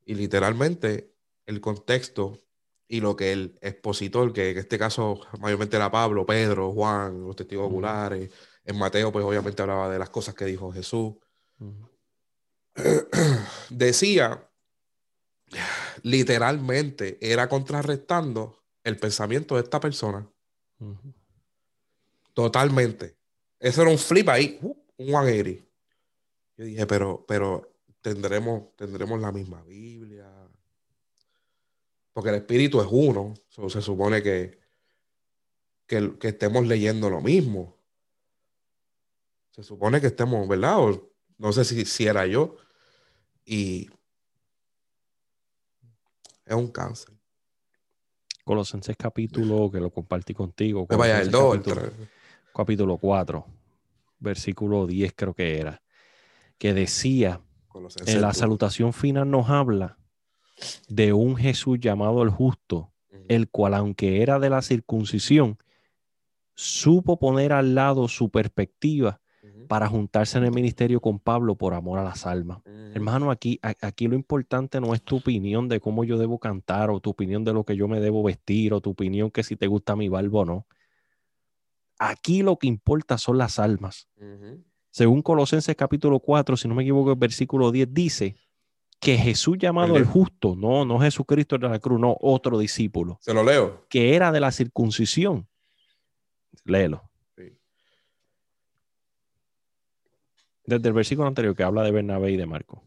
Y 0.04 0.14
literalmente 0.14 1.14
el 1.46 1.60
contexto 1.60 2.40
y 2.88 3.00
lo 3.00 3.16
que 3.16 3.32
el 3.32 3.58
expositor, 3.60 4.32
que 4.32 4.50
en 4.50 4.58
este 4.58 4.78
caso 4.78 5.20
mayormente 5.40 5.76
era 5.76 5.90
Pablo, 5.90 6.26
Pedro, 6.26 6.72
Juan, 6.72 7.22
los 7.26 7.36
testigos 7.36 7.66
oculares, 7.66 8.30
en 8.64 8.78
Mateo 8.78 9.10
pues 9.12 9.24
obviamente 9.24 9.62
hablaba 9.62 9.90
de 9.90 9.98
las 9.98 10.10
cosas 10.10 10.34
que 10.34 10.44
dijo 10.44 10.72
Jesús. 10.72 11.14
Decía, 13.70 14.48
literalmente, 16.02 17.18
era 17.20 17.48
contrarrestando 17.48 18.62
el 18.82 18.98
pensamiento 18.98 19.54
de 19.56 19.62
esta 19.62 19.80
persona. 19.80 20.28
Totalmente. 22.34 23.16
Eso 23.58 23.82
era 23.82 23.90
un 23.90 23.98
flip 23.98 24.28
ahí, 24.28 24.58
uh, 24.60 24.76
un 24.98 25.06
180. 25.06 25.64
Yo 26.56 26.64
dije, 26.64 26.86
pero, 26.86 27.24
pero 27.26 27.73
tendremos, 28.04 28.76
tendremos 28.76 29.18
la 29.18 29.32
misma 29.32 29.62
Biblia. 29.62 30.30
Porque 32.12 32.28
el 32.28 32.36
espíritu 32.36 32.82
es 32.82 32.88
uno. 32.90 33.32
se 33.48 33.80
supone 33.80 34.22
que 34.22 34.62
que, 35.86 36.18
que 36.18 36.28
estemos 36.28 36.66
leyendo 36.66 37.10
lo 37.10 37.20
mismo. 37.20 37.76
Se 39.52 39.62
supone 39.62 40.00
que 40.00 40.08
estemos, 40.08 40.46
¿verdad? 40.48 40.78
O 40.80 41.12
no 41.38 41.52
sé 41.52 41.64
si, 41.64 41.84
si 41.84 42.06
era 42.06 42.26
yo. 42.26 42.56
Y 43.44 43.88
es 46.44 46.54
un 46.54 46.68
cáncer. 46.68 47.14
Colosenses 48.44 48.96
capítulo, 48.96 49.70
que 49.70 49.80
lo 49.80 49.90
compartí 49.90 50.34
contigo. 50.34 50.86
Vaya 50.86 51.22
el 51.22 51.30
Colosenses 51.30 51.32
2, 51.32 51.54
el 51.54 51.62
capítulo, 51.62 51.96
3. 51.96 52.08
capítulo 52.54 52.98
4, 52.98 53.46
versículo 54.18 54.86
10 54.86 55.12
creo 55.16 55.34
que 55.34 55.58
era, 55.58 55.82
que 56.58 56.74
decía, 56.74 57.40
en 58.06 58.20
la 58.20 58.32
salutación 58.32 58.92
final 58.92 59.30
nos 59.30 59.48
habla 59.50 59.98
de 60.88 61.12
un 61.12 61.36
Jesús 61.36 61.78
llamado 61.80 62.22
el 62.22 62.30
justo, 62.30 62.92
el 63.28 63.48
cual 63.48 63.74
aunque 63.74 64.22
era 64.22 64.38
de 64.38 64.50
la 64.50 64.62
circuncisión, 64.62 65.58
supo 66.54 67.18
poner 67.18 67.52
al 67.52 67.74
lado 67.74 68.08
su 68.08 68.30
perspectiva 68.30 69.20
para 69.68 69.88
juntarse 69.88 70.38
en 70.38 70.44
el 70.44 70.52
ministerio 70.52 71.00
con 71.00 71.18
Pablo 71.18 71.56
por 71.56 71.74
amor 71.74 71.98
a 71.98 72.04
las 72.04 72.26
almas. 72.26 72.58
Hermano, 72.94 73.30
aquí, 73.30 73.58
aquí 73.62 74.06
lo 74.06 74.14
importante 74.14 74.80
no 74.80 74.94
es 74.94 75.02
tu 75.02 75.16
opinión 75.16 75.68
de 75.68 75.80
cómo 75.80 76.04
yo 76.04 76.18
debo 76.18 76.38
cantar 76.38 76.90
o 76.90 77.00
tu 77.00 77.10
opinión 77.10 77.44
de 77.44 77.52
lo 77.52 77.64
que 77.64 77.76
yo 77.76 77.88
me 77.88 78.00
debo 78.00 78.22
vestir 78.22 78.72
o 78.72 78.80
tu 78.80 78.90
opinión 78.90 79.30
que 79.30 79.42
si 79.42 79.56
te 79.56 79.66
gusta 79.66 79.96
mi 79.96 80.08
barba 80.08 80.40
o 80.40 80.44
no. 80.44 80.66
Aquí 81.98 82.42
lo 82.42 82.58
que 82.58 82.66
importa 82.66 83.18
son 83.18 83.38
las 83.38 83.58
almas. 83.58 84.08
Según 84.94 85.22
Colosenses 85.22 85.74
capítulo 85.74 86.20
4, 86.20 86.56
si 86.56 86.68
no 86.68 86.74
me 86.76 86.84
equivoco, 86.84 87.10
el 87.10 87.18
versículo 87.18 87.72
10 87.72 87.92
dice 87.92 88.36
que 89.00 89.16
Jesús 89.18 89.58
llamado 89.58 89.96
El 89.96 90.04
justo, 90.04 90.54
no, 90.54 90.84
no 90.84 91.00
Jesucristo 91.00 91.58
de 91.58 91.68
la 91.68 91.80
cruz, 91.80 91.98
no, 91.98 92.16
otro 92.20 92.56
discípulo, 92.58 93.18
Se 93.20 93.34
lo 93.34 93.42
leo. 93.42 93.86
que 93.88 94.14
era 94.14 94.30
de 94.30 94.38
la 94.38 94.52
circuncisión. 94.52 95.48
Léelo. 96.64 97.10
Sí. 97.36 97.58
Desde 100.64 100.86
el 100.86 100.94
versículo 100.94 101.26
anterior 101.26 101.56
que 101.56 101.64
habla 101.64 101.82
de 101.82 101.90
Bernabé 101.90 102.30
y 102.30 102.36
de 102.36 102.46
Marco. 102.46 102.84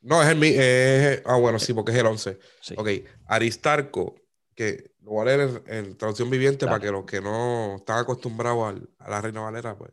No, 0.00 0.20
es 0.24 0.28
el 0.28 0.42
es- 0.42 1.22
ah, 1.24 1.36
bueno, 1.36 1.60
sí, 1.60 1.72
porque 1.72 1.92
es 1.92 1.98
el 1.98 2.06
11. 2.06 2.40
Sí. 2.60 2.74
Ok, 2.76 2.88
Aristarco, 3.26 4.16
que 4.56 4.90
lo 5.02 5.12
voy 5.12 5.22
a 5.22 5.36
leer 5.36 5.62
en, 5.68 5.86
en 5.86 5.96
traducción 5.96 6.28
viviente 6.30 6.66
Dale. 6.66 6.78
para 6.80 6.84
que 6.84 6.90
los 6.90 7.04
que 7.04 7.20
no 7.20 7.76
están 7.76 8.00
acostumbrados 8.00 8.68
al- 8.74 8.90
a 8.98 9.08
la 9.08 9.20
Reina 9.20 9.40
Valera, 9.42 9.78
pues. 9.78 9.92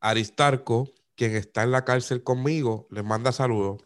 Aristarco, 0.00 0.88
quien 1.14 1.36
está 1.36 1.62
en 1.62 1.72
la 1.72 1.84
cárcel 1.84 2.22
conmigo, 2.22 2.88
les 2.90 3.04
manda 3.04 3.32
saludos 3.32 3.82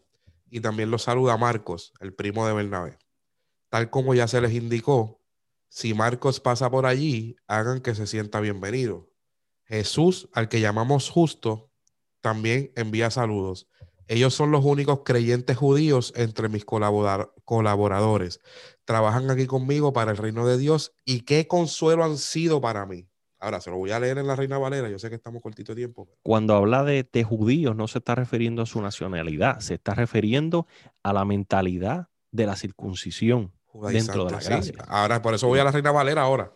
y 0.49 0.61
también 0.61 0.91
los 0.91 1.03
saluda 1.03 1.37
Marcos, 1.37 1.93
el 2.01 2.15
primo 2.15 2.47
de 2.47 2.55
Bernabé. 2.55 2.99
Tal 3.69 3.91
como 3.91 4.15
ya 4.15 4.29
se 4.29 4.41
les 4.41 4.53
indicó, 4.53 5.21
si 5.69 5.93
Marcos 5.93 6.39
pasa 6.39 6.71
por 6.71 6.87
allí, 6.87 7.35
hagan 7.49 7.81
que 7.81 7.97
se 7.97 8.07
sienta 8.07 8.39
bienvenido. 8.39 9.11
Jesús, 9.65 10.29
al 10.33 10.49
que 10.49 10.61
llamamos 10.61 11.11
justo, 11.11 11.73
también 12.21 12.71
envía 12.77 13.11
saludos. 13.11 13.67
Ellos 14.07 14.35
son 14.35 14.53
los 14.53 14.65
únicos 14.65 15.01
creyentes 15.05 15.57
judíos 15.57 16.13
entre 16.15 16.49
mis 16.49 16.65
colabora- 16.65 17.33
colaboradores. 17.45 18.39
Trabajan 18.85 19.29
aquí 19.31 19.47
conmigo 19.47 19.93
para 19.93 20.13
el 20.13 20.19
reino 20.19 20.47
de 20.47 20.59
Dios 20.59 20.93
y 21.05 21.23
qué 21.23 21.49
consuelo 21.49 22.05
han 22.05 22.19
sido 22.19 22.61
para 22.61 22.87
mí. 22.87 23.09
Ahora, 23.45 23.61
se 23.61 23.71
lo 23.71 23.77
voy 23.77 23.91
a 23.91 24.01
leer 24.01 24.17
en 24.17 24.27
la 24.27 24.37
Reina 24.37 24.57
Valera. 24.57 24.89
Yo 24.89 24.99
sé 24.99 25.11
que 25.11 25.17
estamos 25.17 25.43
cortito 25.43 25.73
de 25.73 25.83
tiempo. 25.83 26.09
Cuando 26.23 26.55
habla 26.55 26.83
de, 26.83 27.07
de 27.13 27.25
judíos, 27.25 27.77
no 27.77 27.87
se 27.89 27.99
está 27.99 28.15
refiriendo 28.15 28.63
a 28.63 28.67
su 28.67 28.81
nacionalidad, 28.81 29.61
se 29.61 29.75
está 29.75 29.95
refiriendo 29.95 30.67
a 31.03 31.13
la 31.13 31.27
mentalidad 31.27 32.09
de 32.31 32.47
la 32.47 32.57
circuncisión 32.57 33.53
dentro 33.91 34.25
de 34.25 34.33
la 34.33 34.41
sí. 34.41 34.49
gracia. 34.49 34.75
Ahora, 34.89 35.21
por 35.21 35.35
eso 35.35 35.47
voy 35.47 35.59
a 35.59 35.65
la 35.65 35.73
Reina 35.73 35.93
Valera 35.93 36.23
ahora. 36.23 36.53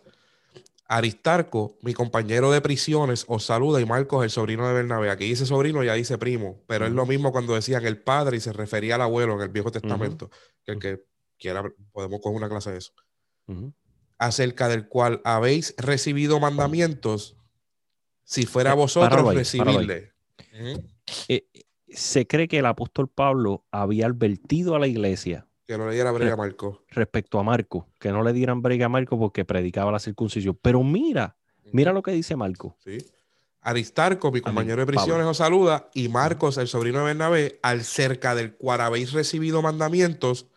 Aristarco, 0.87 1.77
mi 1.83 1.93
compañero 1.93 2.49
de 2.49 2.59
prisiones, 2.61 3.23
os 3.27 3.45
saluda 3.45 3.79
y 3.79 3.85
Marcos, 3.85 4.23
el 4.23 4.31
sobrino 4.31 4.67
de 4.67 4.73
Bernabé. 4.73 5.11
Aquí 5.11 5.25
dice 5.25 5.45
sobrino, 5.45 5.83
ya 5.83 5.93
dice 5.93 6.17
primo, 6.17 6.63
pero 6.65 6.87
es 6.87 6.91
lo 6.91 7.05
mismo 7.05 7.31
cuando 7.31 7.53
decían 7.53 7.85
el 7.85 8.01
padre 8.01 8.37
y 8.37 8.39
se 8.39 8.51
refería 8.51 8.95
al 8.95 9.01
abuelo 9.01 9.35
en 9.35 9.41
el 9.41 9.49
Viejo 9.49 9.69
Testamento. 9.69 10.31
Que 10.65 10.71
el 10.71 10.79
que 10.79 11.05
quiera, 11.37 11.63
podemos 11.91 12.19
coger 12.19 12.37
una 12.37 12.49
clase 12.49 12.71
de 12.71 12.79
eso. 12.79 12.93
Ujú. 13.45 13.71
Acerca 14.19 14.67
del 14.67 14.87
cual 14.87 15.21
habéis 15.23 15.73
recibido 15.77 16.39
mandamientos, 16.39 17.35
si 18.23 18.45
fuera 18.45 18.73
Eh, 18.73 18.75
vosotros 18.75 19.27
ahí, 19.29 19.37
recibirle. 19.37 20.11
Eh, 21.27 21.45
se 21.87 22.27
cree 22.27 22.47
que 22.47 22.59
el 22.59 22.65
apóstol 22.67 23.07
Pablo 23.07 23.65
había 23.71 24.05
advertido 24.05 24.75
a 24.75 24.79
la 24.79 24.85
iglesia 24.87 25.47
Que 25.65 25.77
lo 25.77 25.89
leyera 25.89 26.11
Brega 26.11 26.35
Marco. 26.35 26.83
respecto 26.89 27.39
a 27.39 27.43
Marco, 27.43 27.87
que 27.97 28.11
no 28.11 28.23
le 28.23 28.33
dieran 28.33 28.61
brega 28.61 28.85
a 28.85 28.89
Marco 28.89 29.17
porque 29.17 29.45
predicaba 29.45 29.91
la 29.91 29.99
circuncisión. 29.99 30.57
Pero 30.61 30.83
mira, 30.83 31.35
mira 31.71 31.93
lo 31.93 32.03
que 32.03 32.11
dice 32.11 32.35
Marco. 32.35 32.75
Sí. 32.83 32.97
Aristarco, 33.61 34.31
mi 34.31 34.41
compañero 34.41 34.77
de 34.77 34.85
Pablo. 34.85 35.01
prisiones, 35.01 35.27
os 35.27 35.37
saluda, 35.37 35.89
y 35.93 36.07
Marcos, 36.09 36.57
el 36.57 36.67
sobrino 36.67 36.99
de 36.99 37.05
Bernabé, 37.05 37.59
al 37.61 37.83
cerca 37.83 38.33
del 38.35 38.53
cual 38.55 38.81
habéis 38.81 39.11
recibido 39.11 39.61
mandamientos, 39.61 40.47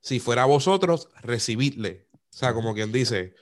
si 0.00 0.20
fuera 0.20 0.44
vosotros, 0.44 1.08
recibidle. 1.22 2.06
O 2.32 2.36
sea, 2.36 2.54
como 2.54 2.72
quien 2.72 2.90
dice, 2.90 3.34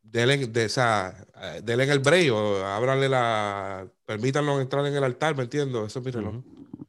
denle, 0.00 0.46
de, 0.46 0.64
o 0.64 0.68
sea, 0.68 1.26
denle 1.62 1.84
el 1.84 1.98
break 1.98 2.32
o 2.32 2.64
ábranle 2.64 3.08
la. 3.08 3.86
Permítanlo 4.06 4.60
entrar 4.60 4.86
en 4.86 4.94
el 4.94 5.04
altar, 5.04 5.36
¿me 5.36 5.42
entiendo? 5.42 5.84
Eso 5.84 5.98
es 5.98 6.04
mi 6.04 6.10
reloj. 6.10 6.42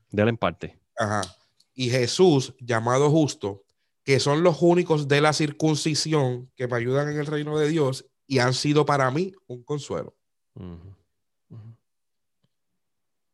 Dele 0.09 0.29
en 0.29 0.37
parte. 0.37 0.79
Ajá. 0.97 1.21
Y 1.73 1.89
Jesús, 1.89 2.53
llamado 2.59 3.09
justo, 3.09 3.63
que 4.03 4.19
son 4.19 4.43
los 4.43 4.61
únicos 4.61 5.07
de 5.07 5.21
la 5.21 5.33
circuncisión 5.33 6.51
que 6.55 6.67
me 6.67 6.77
ayudan 6.77 7.09
en 7.09 7.19
el 7.19 7.25
reino 7.25 7.57
de 7.57 7.67
Dios 7.67 8.05
y 8.27 8.39
han 8.39 8.53
sido 8.53 8.85
para 8.85 9.09
mí 9.11 9.33
un 9.47 9.63
consuelo. 9.63 10.15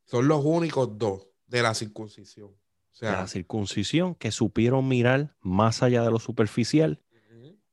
Son 0.05 0.27
los 0.27 0.43
únicos 0.43 0.97
dos 0.97 1.27
de 1.47 1.61
la 1.61 1.73
circuncisión. 1.73 2.49
O 2.49 2.97
De 2.99 3.07
sea, 3.07 3.11
la 3.11 3.27
circuncisión 3.27 4.15
que 4.15 4.31
supieron 4.31 4.87
mirar 4.87 5.35
más 5.41 5.83
allá 5.83 6.03
de 6.03 6.11
lo 6.11 6.19
superficial 6.19 7.01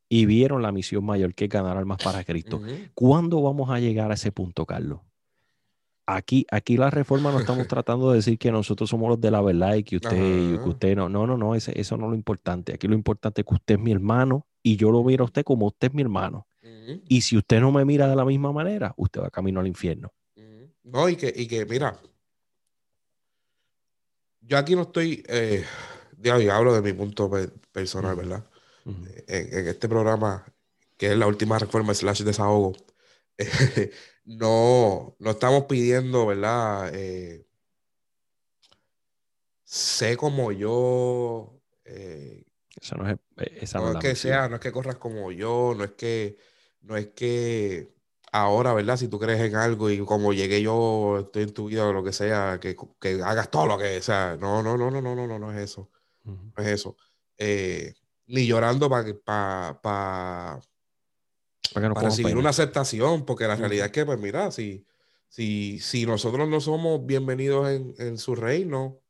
y 0.09 0.27
vieron 0.27 0.63
la 0.63 0.73
misión 0.73 1.05
mayor 1.05 1.35
que 1.35 1.45
es 1.45 1.51
ganar 1.51 1.77
almas 1.77 1.99
para 1.99 2.23
Cristo. 2.25 2.61
¿Cuándo 2.95 3.43
vamos 3.43 3.71
a 3.71 3.81
llegar 3.81 4.11
a 4.11 4.15
ese 4.15 4.33
punto, 4.33 4.65
Carlos? 4.67 5.01
Aquí, 6.09 6.47
aquí 6.53 6.77
la 6.77 6.89
reforma 6.89 7.33
no 7.33 7.39
estamos 7.39 7.67
tratando 7.69 8.11
de 8.11 8.17
decir 8.19 8.39
que 8.39 8.53
nosotros 8.53 8.89
somos 8.89 9.09
los 9.09 9.21
de 9.21 9.31
la 9.33 9.41
verdad 9.41 9.75
y 9.75 9.83
que 9.83 9.97
usted, 9.97 10.17
y 10.17 10.59
que 10.63 10.69
usted 10.69 10.97
no. 10.97 11.09
No, 11.09 11.27
no, 11.27 11.37
no, 11.37 11.55
ese- 11.57 11.79
eso 11.81 11.97
no 11.97 12.05
es 12.07 12.11
lo 12.11 12.17
importante. 12.17 12.75
Aquí 12.75 12.87
lo 12.87 12.95
importante 12.95 13.41
es 13.41 13.47
que 13.47 13.55
usted 13.55 13.75
es 13.75 13.81
mi 13.81 13.91
hermano 13.91 14.47
y 14.63 14.77
yo 14.77 14.91
lo 14.93 15.03
miro 15.03 15.25
a 15.25 15.27
usted 15.27 15.43
como 15.45 15.67
usted 15.67 15.89
es 15.89 15.95
mi 15.95 16.03
hermano. 16.03 16.47
Y 17.09 17.21
si 17.23 17.37
usted 17.37 17.61
no 17.61 17.73
me 17.73 17.85
mira 17.85 18.09
de 18.09 18.15
la 18.17 18.25
misma 18.25 18.53
manera, 18.53 18.95
usted 18.97 19.21
va 19.21 19.31
camino 19.31 19.59
al 19.61 19.67
infierno. 19.67 20.13
No, 20.85 21.09
y 21.09 21.17
que, 21.17 21.33
y 21.35 21.49
que, 21.49 21.67
mira, 21.67 21.97
yo 24.41 24.59
aquí 24.59 24.77
no 24.77 24.83
estoy, 24.83 25.25
eh, 25.29 25.65
ya, 26.19 26.35
hablo 26.57 26.73
de 26.75 26.83
mi 26.83 26.97
punto 26.97 27.29
pe- 27.31 27.51
personal, 27.73 28.17
Ujú. 28.17 28.43
En, 28.87 29.59
en 29.59 29.69
este 29.69 29.89
programa, 29.89 30.47
que 30.97 31.13
es 31.13 31.17
la 31.17 31.27
última 31.27 31.59
reforma 31.59 31.95
slash 31.95 32.23
desahogo, 32.23 32.73
no, 34.25 35.17
no 35.19 35.31
estamos 35.31 35.65
pidiendo, 35.65 36.27
¿verdad? 36.27 36.91
Eh, 36.95 37.47
sé 39.65 40.17
como 40.17 40.53
yo, 40.53 41.61
eh, 41.85 42.45
Eso 42.81 42.97
no 42.97 43.09
es, 43.09 43.17
eh, 43.39 43.59
esa 43.61 43.79
no 43.79 43.93
no 43.93 43.99
es 43.99 44.05
que 44.05 44.15
sea, 44.15 44.49
no 44.49 44.57
es 44.57 44.61
que 44.61 44.73
corras 44.73 44.97
como 44.97 45.33
yo, 45.33 45.75
no 45.77 45.85
es 45.85 45.93
que, 45.93 46.39
no 46.83 46.97
es 46.97 47.09
que 47.09 47.93
ahora, 48.33 48.73
¿verdad? 48.75 48.97
Si 48.97 49.09
tú 49.09 49.19
crees 49.19 49.41
en 49.41 49.57
algo 49.57 49.91
y 49.91 49.99
como 49.99 50.33
llegué 50.33 50.63
yo, 50.63 51.19
estoy 51.21 51.45
en 51.45 51.55
tu 51.55 51.67
vida 51.67 51.87
o 51.87 51.93
lo 51.93 52.05
que 52.05 52.13
sea, 52.13 52.59
que, 52.61 52.77
que 53.01 53.23
hagas 53.23 53.51
todo 53.51 53.67
lo 53.67 53.79
que 53.79 54.01
sea. 54.03 54.37
No, 54.39 54.63
no, 54.63 54.77
no, 54.77 54.91
no, 54.91 55.01
no, 55.01 55.15
no, 55.15 55.27
no, 55.27 55.39
no 55.39 55.53
es 55.53 55.59
eso. 55.59 55.91
No 56.25 56.53
es 56.57 56.67
eso. 56.67 56.97
Eh, 57.39 57.95
ni 58.27 58.47
llorando 58.47 58.89
para 58.89 59.15
pa, 59.25 59.81
pa, 59.83 60.61
Para 61.73 61.85
que 61.85 61.89
no 61.89 61.95
para 61.95 62.11
pena. 62.11 62.39
una 62.39 62.51
aceptación, 62.51 63.25
porque 63.25 63.47
la 63.47 63.57
realidad 63.57 63.87
es 63.87 63.93
que, 63.93 64.05
pues 64.05 64.19
mira, 64.19 64.51
si, 64.51 64.85
si, 65.29 65.79
si 65.81 66.07
nosotros 66.07 66.49
no 66.49 66.61
somos 66.61 67.05
bienvenidos 67.07 67.71
en, 67.71 67.95
en 67.99 68.19
su 68.19 68.35
reino, 68.35 69.01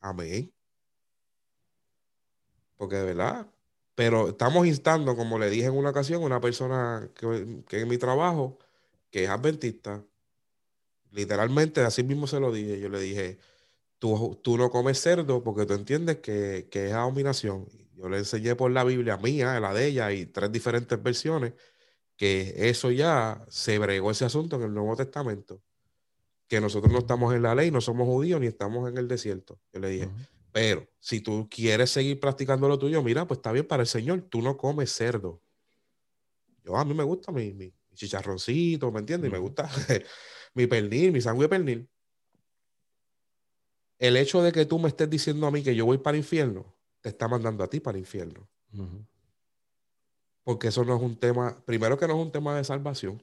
amén. 0.00 0.52
Porque 2.76 2.96
de 2.96 3.04
verdad, 3.04 3.46
pero 3.94 4.30
estamos 4.30 4.66
instando, 4.66 5.16
como 5.16 5.38
le 5.38 5.50
dije 5.50 5.66
en 5.66 5.76
una 5.76 5.90
ocasión, 5.90 6.22
una 6.22 6.40
persona 6.40 7.08
que, 7.14 7.62
que 7.68 7.80
en 7.80 7.88
mi 7.88 7.98
trabajo, 7.98 8.58
que 9.10 9.24
es 9.24 9.30
adventista, 9.30 10.02
literalmente 11.12 11.82
así 11.82 12.02
mismo 12.02 12.26
se 12.26 12.40
lo 12.40 12.52
dije, 12.52 12.80
yo 12.80 12.88
le 12.88 13.00
dije, 13.00 13.38
tú, 13.98 14.38
tú 14.42 14.56
no 14.58 14.70
comes 14.70 15.00
cerdo 15.00 15.44
porque 15.44 15.66
tú 15.66 15.74
entiendes 15.74 16.18
que, 16.18 16.68
que 16.70 16.88
es 16.88 16.92
abominación. 16.92 17.66
Yo 17.96 18.08
le 18.08 18.18
enseñé 18.18 18.56
por 18.56 18.70
la 18.70 18.84
Biblia 18.84 19.16
mía, 19.16 19.58
la 19.60 19.72
de 19.74 19.86
ella 19.86 20.12
y 20.12 20.26
tres 20.26 20.50
diferentes 20.50 21.02
versiones, 21.02 21.52
que 22.16 22.54
eso 22.68 22.90
ya 22.90 23.44
se 23.48 23.78
bregó 23.78 24.10
ese 24.10 24.24
asunto 24.24 24.56
en 24.56 24.62
el 24.62 24.74
Nuevo 24.74 24.96
Testamento, 24.96 25.62
que 26.48 26.60
nosotros 26.60 26.92
no 26.92 27.00
estamos 27.00 27.34
en 27.34 27.42
la 27.42 27.54
ley, 27.54 27.70
no 27.70 27.80
somos 27.80 28.06
judíos 28.06 28.40
ni 28.40 28.46
estamos 28.46 28.88
en 28.88 28.98
el 28.98 29.08
desierto. 29.08 29.60
Yo 29.72 29.80
le 29.80 29.88
dije, 29.90 30.10
pero 30.52 30.86
si 31.00 31.20
tú 31.20 31.48
quieres 31.50 31.90
seguir 31.90 32.20
practicando 32.20 32.68
lo 32.68 32.78
tuyo, 32.78 33.02
mira, 33.02 33.26
pues 33.26 33.38
está 33.38 33.52
bien 33.52 33.66
para 33.66 33.82
el 33.82 33.88
Señor, 33.88 34.22
tú 34.22 34.42
no 34.42 34.56
comes 34.56 34.92
cerdo. 34.92 35.40
Yo 36.64 36.76
a 36.76 36.84
mí 36.84 36.94
me 36.94 37.04
gusta 37.04 37.32
mi, 37.32 37.52
mi 37.52 37.72
chicharroncito, 37.94 38.90
¿me 38.92 39.00
entiendes? 39.00 39.30
Y 39.30 39.32
me 39.32 39.38
gusta 39.38 39.68
mi 40.54 40.66
pernil, 40.66 41.12
mi 41.12 41.20
sangre 41.20 41.44
de 41.44 41.48
pernil. 41.48 41.88
El 43.98 44.16
hecho 44.16 44.42
de 44.42 44.52
que 44.52 44.66
tú 44.66 44.78
me 44.78 44.88
estés 44.88 45.08
diciendo 45.08 45.46
a 45.46 45.50
mí 45.50 45.62
que 45.62 45.74
yo 45.74 45.86
voy 45.86 45.98
para 45.98 46.16
el 46.16 46.22
infierno, 46.22 46.74
te 47.02 47.10
está 47.10 47.28
mandando 47.28 47.62
a 47.62 47.68
ti 47.68 47.78
para 47.80 47.98
el 47.98 48.04
infierno. 48.04 48.48
Porque 50.44 50.68
eso 50.68 50.82
no 50.84 50.96
es 50.96 51.02
un 51.02 51.16
tema, 51.16 51.62
primero 51.66 51.98
que 51.98 52.08
no 52.08 52.14
es 52.14 52.20
un 52.24 52.32
tema 52.32 52.56
de 52.56 52.64
salvación. 52.64 53.22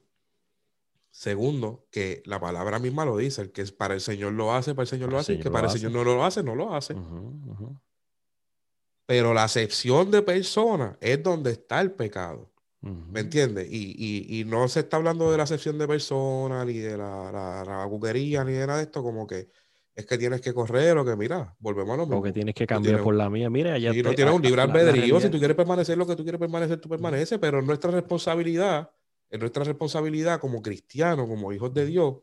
Segundo, 1.12 1.88
que 1.90 2.22
la 2.26 2.40
palabra 2.40 2.78
misma 2.78 3.04
lo 3.04 3.18
dice, 3.18 3.42
el 3.42 3.52
que 3.52 3.66
para 3.66 3.96
el 3.96 4.02
Señor 4.02 4.34
lo 4.34 4.54
hace, 4.54 4.76
para 4.76 4.84
el 4.84 4.88
Señor 4.90 5.10
lo 5.10 5.16
El 5.18 5.22
hace, 5.22 5.34
y 5.34 5.36
Señor 5.38 5.44
que 5.44 5.50
para 5.52 5.66
el 5.66 5.70
hace. 5.72 5.80
Señor 5.80 5.92
no 5.94 6.04
lo 6.04 6.24
hace, 6.24 6.44
no 6.44 6.54
lo 6.56 6.76
hace. 6.76 6.94
Pero 9.08 9.34
la 9.34 9.44
acepción 9.46 10.12
de 10.12 10.22
persona 10.22 10.98
es 11.02 11.24
donde 11.24 11.52
está 11.52 11.82
el 11.82 11.92
pecado. 11.92 12.52
¿Me 12.82 13.20
entiendes? 13.22 13.68
Y, 13.70 13.96
y- 13.98 14.40
y 14.40 14.46
no 14.46 14.68
se 14.70 14.82
está 14.82 14.96
hablando 14.98 15.30
de 15.32 15.36
la 15.38 15.44
acepción 15.44 15.78
de 15.78 15.86
persona, 15.88 16.64
ni 16.64 16.78
de 16.78 16.96
la, 16.98 17.30
la, 17.32 17.64
la 17.66 17.86
buquería, 17.86 18.44
ni 18.46 18.54
de 18.54 18.66
nada 18.68 18.78
de 18.78 18.84
esto, 18.86 19.04
como 19.04 19.28
que 19.28 19.50
es 20.00 20.06
que 20.06 20.18
tienes 20.18 20.40
que 20.40 20.54
correr 20.54 20.98
o 20.98 21.04
que 21.04 21.14
mira, 21.18 21.54
volvemos 21.60 21.94
a 21.94 21.98
lo 21.98 22.06
mismo. 22.06 22.20
O 22.20 22.24
que 22.24 22.32
tienes 22.32 22.56
que 22.56 22.66
cambiar 22.66 22.94
tienes 22.94 23.04
por 23.04 23.16
la 23.16 23.30
mía. 23.30 23.50
Mira, 23.50 23.78
ya 23.78 23.92
Sí, 23.92 24.02
no 24.02 24.16
tienes 24.16 24.34
un 24.34 24.42
libre 24.42 24.62
albedrío. 24.62 25.20
Si 25.20 25.30
tú 25.30 25.40
quieres 25.40 25.58
permanecer 25.58 25.98
lo 25.98 26.08
que 26.08 26.16
tú 26.16 26.24
quieres 26.24 26.40
permanecer, 26.40 26.80
tú 26.80 26.88
permaneces, 26.88 27.38
pero 27.38 27.60
es 27.60 27.66
nuestra 27.66 27.92
responsabilidad, 27.92 28.90
es 29.30 29.40
nuestra 29.40 29.66
responsabilidad 29.66 30.40
como 30.40 30.62
cristianos, 30.62 31.28
como 31.28 31.52
hijos 31.52 31.74
de 31.74 31.86
Dios, 31.86 32.16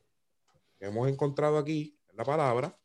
que 0.78 0.86
hemos 0.86 1.07
encontrado 1.07 1.59
aquí 1.59 1.98
en 2.09 2.16
la 2.16 2.24
palabra, 2.24 2.78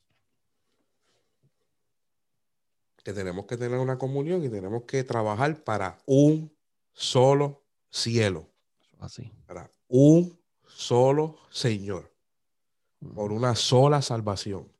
que 3.01 3.13
tenemos 3.13 3.45
que 3.45 3.55
tener 3.55 3.79
una 3.79 3.97
comunión 3.97 4.43
y 4.43 4.49
tenemos 4.49 4.83
que 4.83 5.05
trabajar 5.05 5.63
para 5.63 5.99
un 6.05 6.53
solo 6.91 7.63
cielo, 7.89 8.49
Así. 8.99 9.31
para 9.47 9.71
un 9.87 10.37
solo 10.67 11.37
Señor, 11.49 12.11
por 13.15 13.31
una 13.31 13.55
sola 13.55 14.01
salvación. 14.01 14.70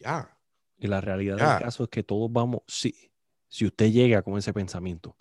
Ya. 0.00 0.36
Y 0.78 0.86
la 0.86 1.00
realidad 1.00 1.36
Ya. 1.38 1.52
del 1.54 1.62
caso 1.62 1.84
es 1.84 1.88
que 1.90 2.02
todos 2.02 2.32
vamos, 2.32 2.62
si, 2.66 3.12
si 3.48 3.66
usted 3.66 3.90
llega 3.92 4.22
con 4.22 4.36
ese 4.38 4.52
pensamiento, 4.52 5.16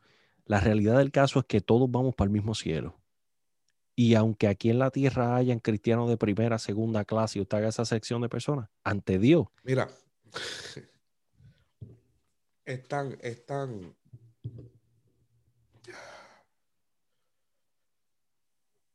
la 0.45 0.59
realidad 0.59 0.97
del 0.97 1.11
caso 1.11 1.39
es 1.39 1.45
que 1.45 1.61
todos 1.61 1.91
vamos 1.91 2.15
para 2.15 2.27
el 2.27 2.31
mismo 2.33 2.55
cielo. 2.55 2.99
Y 3.95 4.15
aunque 4.15 4.47
aquí 4.47 4.69
en 4.69 4.79
la 4.79 4.91
tierra 4.91 5.35
hayan 5.35 5.59
cristianos 5.59 6.09
de 6.09 6.15
primera, 6.17 6.57
segunda 6.57 7.03
clase 7.03 7.37
y 7.37 7.41
usted 7.41 7.57
haga 7.57 7.67
esa 7.67 7.83
sección 7.85 8.21
de 8.21 8.29
personas, 8.29 8.69
ante 8.83 9.19
Dios, 9.19 9.47
Mira, 9.63 9.89
es 12.65 12.87
tan, 12.87 13.17
es 13.21 13.45
tan. 13.45 13.93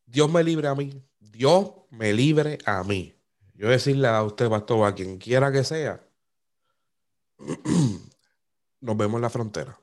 Dios 0.07 0.31
me 0.31 0.43
libre 0.45 0.69
a 0.69 0.75
mí. 0.75 1.03
Dios 1.19 1.73
me 1.91 2.13
libre 2.13 2.59
a 2.65 2.83
mí. 2.85 3.14
Yo 3.55 3.69
decirle 3.69 4.09
a 4.09 4.23
usted, 4.23 4.49
pastor, 4.49 4.87
a 4.87 4.95
quien 4.95 5.19
quiera 5.19 5.53
que 5.53 5.65
sea, 5.65 6.03
nos 8.81 8.97
vemos 8.97 9.19
en 9.19 9.23
la 9.23 9.31
frontera. 9.31 9.79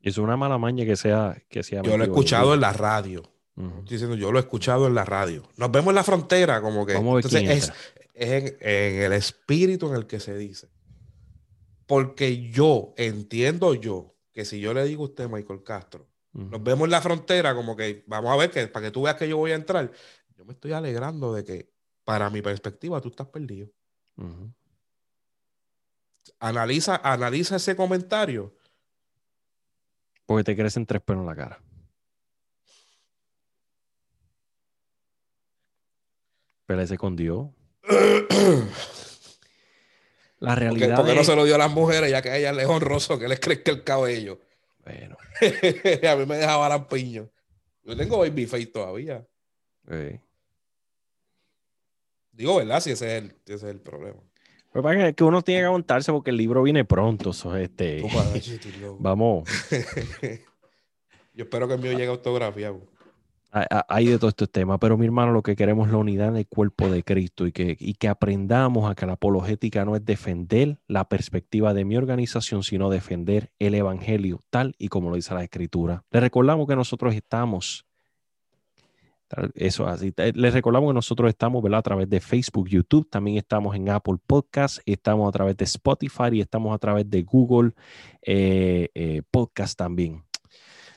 es 0.00 0.18
una 0.18 0.36
mala 0.36 0.58
maña 0.58 0.84
que 0.84 0.96
sea 0.96 1.42
que 1.48 1.62
sea 1.62 1.82
Yo 1.82 1.96
lo 1.96 2.04
he 2.04 2.06
escuchado 2.08 2.54
en 2.54 2.60
la 2.60 2.72
radio. 2.72 3.22
Estoy 3.56 3.96
diciendo, 3.96 4.16
yo 4.16 4.32
lo 4.32 4.38
he 4.38 4.42
escuchado 4.42 4.86
en 4.86 4.94
la 4.94 5.04
radio. 5.04 5.42
Nos 5.56 5.70
vemos 5.70 5.90
en 5.90 5.96
la 5.96 6.04
frontera, 6.04 6.62
como 6.62 6.86
que. 6.86 6.94
Entonces, 6.94 7.42
es, 7.42 7.72
es 8.14 8.30
en, 8.30 8.56
en 8.60 9.02
el 9.02 9.12
espíritu 9.12 9.88
en 9.88 9.96
el 9.96 10.06
que 10.06 10.18
se 10.18 10.36
dice. 10.36 10.68
Porque 11.86 12.48
yo 12.48 12.94
entiendo 12.96 13.74
yo 13.74 14.14
que 14.32 14.44
si 14.44 14.60
yo 14.60 14.72
le 14.72 14.84
digo 14.84 15.02
a 15.02 15.06
usted, 15.06 15.28
Michael 15.28 15.62
Castro, 15.62 16.08
nos 16.32 16.62
vemos 16.62 16.84
en 16.84 16.92
la 16.92 17.00
frontera, 17.00 17.54
como 17.54 17.74
que 17.76 18.04
vamos 18.06 18.32
a 18.32 18.36
ver 18.36 18.50
que 18.50 18.68
para 18.68 18.86
que 18.86 18.92
tú 18.92 19.02
veas 19.02 19.16
que 19.16 19.28
yo 19.28 19.36
voy 19.36 19.50
a 19.50 19.56
entrar, 19.56 19.90
yo 20.40 20.46
me 20.46 20.54
estoy 20.54 20.72
alegrando 20.72 21.34
de 21.34 21.44
que, 21.44 21.70
para 22.02 22.30
mi 22.30 22.40
perspectiva, 22.40 22.98
tú 23.02 23.10
estás 23.10 23.26
perdido. 23.26 23.68
Analiza, 26.38 26.96
analiza 26.96 27.56
ese 27.56 27.76
comentario. 27.76 28.54
Porque 30.24 30.44
te 30.44 30.56
crecen 30.56 30.86
tres 30.86 31.02
pelos 31.02 31.20
en 31.20 31.26
la 31.26 31.36
cara. 31.36 31.62
Pélese 36.64 36.96
con 36.96 37.16
Dios. 37.16 37.48
La 40.38 40.54
Porque, 40.54 40.60
realidad 40.70 40.96
porque 40.96 41.14
no 41.14 41.20
es- 41.20 41.26
se 41.26 41.36
lo 41.36 41.44
dio 41.44 41.56
a 41.56 41.58
las 41.58 41.70
mujeres, 41.70 42.10
ya 42.10 42.22
que 42.22 42.30
a 42.30 42.38
ellas 42.38 42.56
les 42.56 42.64
es 42.64 42.70
honroso 42.70 43.18
que 43.18 43.28
les 43.28 43.38
crezca 43.40 43.72
el 43.72 43.84
cabello. 43.84 44.40
Bueno, 44.84 45.18
a 46.10 46.16
mí 46.16 46.24
me 46.24 46.38
dejaba 46.38 46.66
lampiño. 46.70 47.28
Yo 47.84 47.94
tengo 47.94 48.16
baby 48.20 48.46
face 48.46 48.68
todavía. 48.68 49.26
eh. 49.88 50.18
Digo, 52.32 52.56
¿verdad? 52.56 52.80
Si 52.80 52.90
ese 52.92 53.16
es 53.16 53.22
el, 53.24 53.30
ese 53.46 53.54
es 53.54 53.62
el 53.64 53.80
problema. 53.80 54.18
Lo 54.72 54.82
que 54.82 54.84
pasa 54.84 55.08
es 55.08 55.14
que 55.16 55.24
uno 55.24 55.42
tiene 55.42 55.62
que 55.62 55.66
aguantarse 55.66 56.12
porque 56.12 56.30
el 56.30 56.36
libro 56.36 56.62
viene 56.62 56.84
pronto. 56.84 57.32
so, 57.32 57.56
este, 57.56 58.02
vamos, 59.00 59.48
Yo 61.34 61.44
espero 61.44 61.68
que 61.68 61.74
el 61.74 61.80
mío 61.80 61.92
llegue 61.92 62.06
autografiado. 62.08 62.80
hay- 63.52 63.66
hay 63.88 64.06
de 64.06 64.18
todos 64.18 64.32
estos 64.32 64.50
temas, 64.50 64.78
pero 64.80 64.96
mi 64.96 65.06
hermano, 65.06 65.32
lo 65.32 65.42
que 65.42 65.56
queremos 65.56 65.86
es 65.88 65.92
la 65.92 65.98
unidad 65.98 66.28
en 66.28 66.36
el 66.36 66.46
cuerpo 66.46 66.88
de 66.88 67.02
Cristo 67.02 67.46
y 67.46 67.52
que, 67.52 67.76
y 67.80 67.94
que 67.94 68.06
aprendamos 68.08 68.88
a 68.90 68.94
que 68.94 69.06
la 69.06 69.14
apologética 69.14 69.84
no 69.84 69.96
es 69.96 70.04
defender 70.04 70.78
la 70.86 71.08
perspectiva 71.08 71.74
de 71.74 71.84
mi 71.84 71.96
organización, 71.96 72.62
sino 72.62 72.90
defender 72.90 73.50
el 73.58 73.74
evangelio 73.74 74.42
tal 74.50 74.74
y 74.78 74.88
como 74.88 75.10
lo 75.10 75.16
dice 75.16 75.34
la 75.34 75.42
escritura. 75.42 76.04
Le 76.10 76.20
recordamos 76.20 76.68
que 76.68 76.76
nosotros 76.76 77.12
estamos, 77.14 77.86
eso 79.54 79.86
así, 79.86 80.12
te- 80.12 80.32
les 80.32 80.52
recordamos 80.54 80.90
que 80.90 80.94
nosotros 80.94 81.28
estamos 81.28 81.62
¿verdad? 81.62 81.78
a 81.80 81.82
través 81.82 82.08
de 82.10 82.20
Facebook, 82.20 82.68
YouTube, 82.68 83.08
también 83.08 83.36
estamos 83.36 83.76
en 83.76 83.88
Apple 83.88 84.16
Podcast, 84.26 84.78
estamos 84.86 85.28
a 85.28 85.32
través 85.32 85.56
de 85.56 85.64
Spotify 85.64 86.28
y 86.32 86.40
estamos 86.40 86.74
a 86.74 86.78
través 86.78 87.08
de 87.08 87.22
Google 87.22 87.72
eh, 88.22 88.88
eh, 88.94 89.22
Podcast 89.30 89.78
también. 89.78 90.24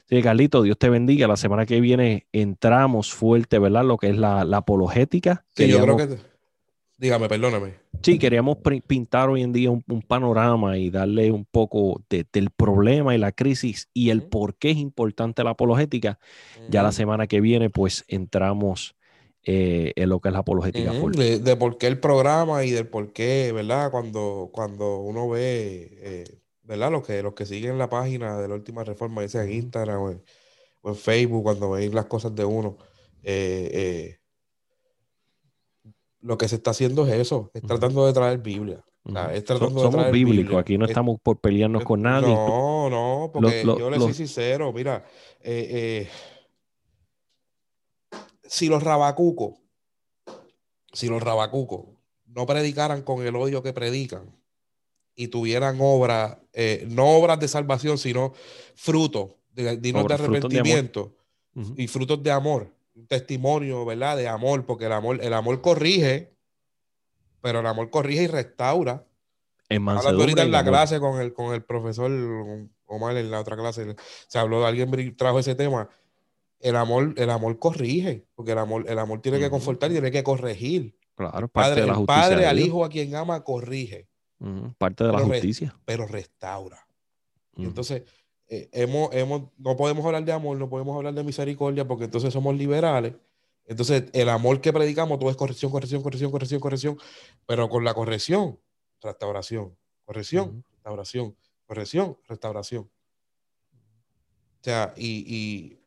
Sí, 0.05 0.21
Carlito, 0.21 0.61
Dios 0.61 0.77
te 0.77 0.89
bendiga. 0.89 1.27
La 1.27 1.37
semana 1.37 1.65
que 1.65 1.79
viene 1.79 2.27
entramos 2.33 3.13
fuerte, 3.13 3.57
¿verdad? 3.57 3.85
Lo 3.85 3.97
que 3.97 4.09
es 4.09 4.17
la, 4.17 4.43
la 4.43 4.57
apologética. 4.57 5.45
Sí, 5.55 5.67
yo 5.67 5.81
creo 5.81 5.97
que. 5.97 6.17
Dígame, 6.97 7.27
perdóname. 7.27 7.75
Sí, 8.01 8.19
queríamos 8.19 8.57
pintar 8.87 9.29
hoy 9.29 9.41
en 9.43 9.53
día 9.53 9.71
un, 9.71 9.83
un 9.87 10.01
panorama 10.01 10.77
y 10.77 10.89
darle 10.89 11.31
un 11.31 11.45
poco 11.45 12.03
de- 12.09 12.25
del 12.31 12.49
problema 12.49 13.15
y 13.15 13.17
la 13.17 13.31
crisis 13.31 13.89
y 13.93 14.09
el 14.09 14.23
por 14.23 14.55
qué 14.55 14.71
es 14.71 14.77
importante 14.77 15.43
la 15.43 15.51
apologética. 15.51 16.19
Ya 16.69 16.83
la 16.83 16.91
semana 16.91 17.27
que 17.27 17.39
viene, 17.41 17.69
pues 17.69 18.03
entramos 18.07 18.95
eh, 19.45 19.93
en 19.95 20.09
lo 20.09 20.19
que 20.19 20.29
es 20.29 20.33
la 20.33 20.39
apologética. 20.39 20.91
De, 20.93 21.39
de 21.39 21.55
por 21.55 21.77
qué 21.77 21.87
el 21.87 21.99
programa 21.99 22.63
y 22.63 22.71
del 22.71 22.87
por 22.87 23.11
qué, 23.13 23.51
¿verdad? 23.53 23.91
Cuando, 23.91 24.49
cuando 24.53 24.99
uno 24.99 25.29
ve, 25.29 25.97
eh, 26.01 26.23
¿verdad? 26.63 26.91
Los 26.91 27.05
que, 27.05 27.21
los 27.23 27.33
que 27.33 27.45
siguen 27.45 27.77
la 27.77 27.89
página 27.89 28.39
de 28.39 28.47
la 28.47 28.55
última 28.55 28.83
reforma, 28.83 29.21
ya 29.21 29.29
sea 29.29 29.43
en 29.43 29.51
Instagram 29.53 30.01
o 30.01 30.11
en, 30.11 30.23
o 30.81 30.89
en 30.89 30.95
Facebook, 30.95 31.43
cuando 31.43 31.71
ven 31.71 31.93
las 31.95 32.05
cosas 32.05 32.33
de 32.35 32.45
uno, 32.45 32.77
eh, 33.23 33.69
eh, 33.73 34.19
lo 36.23 36.37
que 36.37 36.47
se 36.47 36.55
está 36.55 36.71
haciendo 36.71 37.05
es 37.05 37.13
eso, 37.13 37.51
es 37.53 37.61
tratando 37.61 38.05
de 38.07 38.13
traer 38.13 38.39
Biblia. 38.39 38.83
O 39.03 39.11
sea, 39.11 39.33
es 39.33 39.43
de 39.43 39.57
somos 39.57 39.91
traer 39.91 40.13
bíblicos, 40.13 40.43
Biblia. 40.45 40.59
aquí 40.61 40.77
no 40.77 40.85
Es- 40.85 40.91
estamos 40.91 41.19
por 41.21 41.39
pelearnos 41.39 41.83
con 41.83 42.01
nadie. 42.01 42.33
No, 42.33 42.89
no, 42.89 43.29
porque 43.33 43.63
yo 43.65 43.89
le 43.89 43.99
soy 43.99 44.13
sincero, 44.13 44.71
mira, 44.71 45.05
eh, 45.41 46.07
eh, 48.13 48.19
si 48.43 48.67
los 48.69 48.81
rabacucos, 48.81 49.55
si 50.93 51.07
los 51.09 51.21
rabacucos 51.21 51.87
no 52.25 52.45
predicaran 52.45 53.01
con 53.01 53.25
el 53.25 53.35
odio 53.35 53.61
que 53.61 53.73
predican 53.73 54.33
y 55.15 55.27
tuvieran 55.27 55.77
obras, 55.81 56.37
eh, 56.53 56.85
no 56.89 57.07
obras 57.17 57.39
de 57.39 57.47
salvación, 57.49 57.97
sino 57.97 58.33
frutos, 58.75 59.35
de, 59.51 59.77
dignos 59.77 60.03
de 60.07 60.17
frutos 60.17 60.17
de 60.17 60.23
arrepentimiento 60.57 61.15
y 61.75 61.87
frutos 61.87 62.23
de 62.23 62.31
amor, 62.31 62.73
testimonio, 63.07 63.85
¿verdad? 63.85 64.17
De 64.17 64.27
amor, 64.27 64.65
porque 64.65 64.85
el 64.85 64.91
amor, 64.93 65.19
el 65.23 65.33
amor 65.33 65.61
corrige, 65.61 66.33
pero 67.41 67.59
el 67.59 67.65
amor 67.65 67.89
corrige 67.89 68.23
y 68.23 68.27
restaura. 68.27 69.05
En 69.69 69.87
ahorita 69.89 70.43
en 70.43 70.51
la 70.51 70.63
clase 70.63 70.99
con 70.99 71.19
el, 71.19 71.33
con 71.33 71.53
el 71.53 71.63
profesor 71.63 72.11
Omar 72.85 73.17
en 73.17 73.31
la 73.31 73.39
otra 73.39 73.55
clase, 73.57 73.95
se 74.27 74.37
habló, 74.37 74.65
alguien 74.65 75.15
trajo 75.15 75.39
ese 75.39 75.55
tema. 75.55 75.89
El 76.59 76.75
amor, 76.75 77.13
el 77.17 77.29
amor 77.29 77.57
corrige, 77.59 78.25
porque 78.35 78.51
el 78.51 78.57
amor, 78.59 78.85
el 78.87 78.99
amor 78.99 79.21
tiene 79.21 79.39
que 79.39 79.49
confortar 79.49 79.89
y 79.89 79.95
tiene 79.95 80.11
que 80.11 80.23
corregir. 80.23 80.95
Claro, 81.15 81.47
parte 81.47 81.51
Padre, 81.51 81.81
de 81.81 81.87
la 81.87 81.93
el 81.93 81.97
justicia. 81.99 82.21
padre 82.21 82.39
de 82.41 82.45
al 82.47 82.59
hijo 82.59 82.85
a 82.85 82.89
quien 82.89 83.15
ama 83.15 83.43
corrige, 83.43 84.07
Parte 84.77 85.03
de 85.05 85.11
la 85.11 85.19
re- 85.19 85.25
justicia. 85.25 85.75
pero 85.85 86.05
restaura. 86.05 86.85
Y 87.55 87.65
entonces, 87.65 88.03
eh, 88.55 88.69
hemos, 88.71 89.13
hemos, 89.13 89.43
no 89.57 89.75
podemos 89.75 90.05
hablar 90.05 90.23
de 90.25 90.31
amor, 90.31 90.57
no 90.57 90.69
podemos 90.69 90.95
hablar 90.95 91.13
de 91.13 91.23
misericordia, 91.23 91.87
porque 91.87 92.05
entonces 92.05 92.31
somos 92.33 92.55
liberales. 92.55 93.13
Entonces, 93.65 94.05
el 94.13 94.29
amor 94.29 94.59
que 94.61 94.73
predicamos, 94.73 95.17
todo 95.19 95.29
es 95.29 95.37
corrección, 95.37 95.71
corrección, 95.71 96.01
corrección, 96.03 96.31
corrección, 96.31 96.59
corrección, 96.59 96.97
pero 97.45 97.69
con 97.69 97.83
la 97.83 97.93
corrección, 97.93 98.59
restauración, 99.01 99.75
corrección, 100.05 100.63
restauración, 100.71 101.35
corrección, 101.65 102.17
restauración. 102.27 102.83
O 102.83 104.63
sea, 104.63 104.93
y, 104.97 105.25
y 105.27 105.79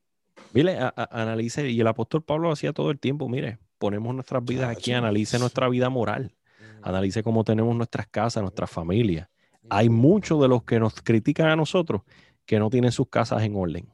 Mire, 0.53 0.79
a- 0.79 0.93
a- 0.97 1.23
analice, 1.23 1.69
y 1.69 1.81
el 1.81 1.87
apóstol 1.87 2.23
Pablo 2.23 2.49
lo 2.49 2.53
hacía 2.53 2.73
todo 2.73 2.91
el 2.91 2.99
tiempo, 2.99 3.29
mire, 3.29 3.59
ponemos 3.79 4.15
nuestras 4.15 4.45
vidas 4.45 4.71
aquí, 4.71 4.93
analice 4.93 5.39
nuestra 5.39 5.69
vida 5.69 5.89
moral, 5.91 6.35
analice 6.83 7.23
cómo 7.23 7.45
tenemos 7.45 7.75
nuestras 7.77 8.07
casas, 8.07 8.43
nuestras 8.43 8.71
familias. 8.71 9.29
Hay 9.69 9.89
muchos 9.89 10.41
de 10.41 10.49
los 10.49 10.63
que 10.63 10.79
nos 10.79 10.95
critican 11.03 11.49
a 11.49 11.57
nosotros 11.57 12.03
que 12.47 12.59
no 12.59 12.70
tienen 12.70 12.93
sus 12.93 13.09
casas 13.09 13.43
en 13.43 13.56
orden. 13.56 13.89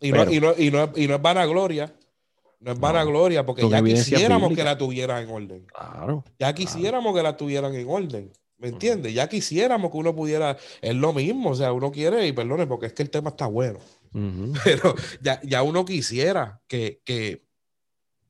Y 0.00 0.12
no, 0.12 0.30
y, 0.30 0.38
no, 0.38 0.54
y, 0.56 0.70
no, 0.70 0.92
y 0.94 1.08
no 1.08 1.14
es 1.14 1.22
vanagloria. 1.22 1.94
No 2.60 2.72
es 2.72 2.80
vanagloria 2.80 3.44
porque 3.44 3.68
ya 3.68 3.82
quisiéramos 3.82 4.54
que 4.54 4.64
la 4.64 4.78
tuvieran 4.78 5.24
en 5.24 5.30
orden. 5.30 5.66
Claro. 5.66 6.24
Ya 6.38 6.54
quisiéramos 6.54 7.14
que 7.14 7.22
la 7.22 7.36
tuvieran 7.36 7.74
en 7.74 7.88
orden. 7.88 8.32
¿Me 8.58 8.68
entiendes? 8.68 9.12
Ya 9.12 9.28
quisiéramos 9.28 9.90
que 9.90 9.98
uno 9.98 10.14
pudiera. 10.14 10.56
Es 10.80 10.94
lo 10.94 11.12
mismo. 11.12 11.50
O 11.50 11.54
sea, 11.54 11.72
uno 11.72 11.90
quiere, 11.90 12.26
y 12.26 12.32
perdone, 12.32 12.66
porque 12.66 12.86
es 12.86 12.92
que 12.92 13.02
el 13.02 13.10
tema 13.10 13.30
está 13.30 13.46
bueno. 13.46 13.80
Pero 14.64 14.94
ya, 15.20 15.40
ya 15.42 15.62
uno 15.62 15.84
quisiera 15.84 16.62
que, 16.66 17.02
que, 17.04 17.46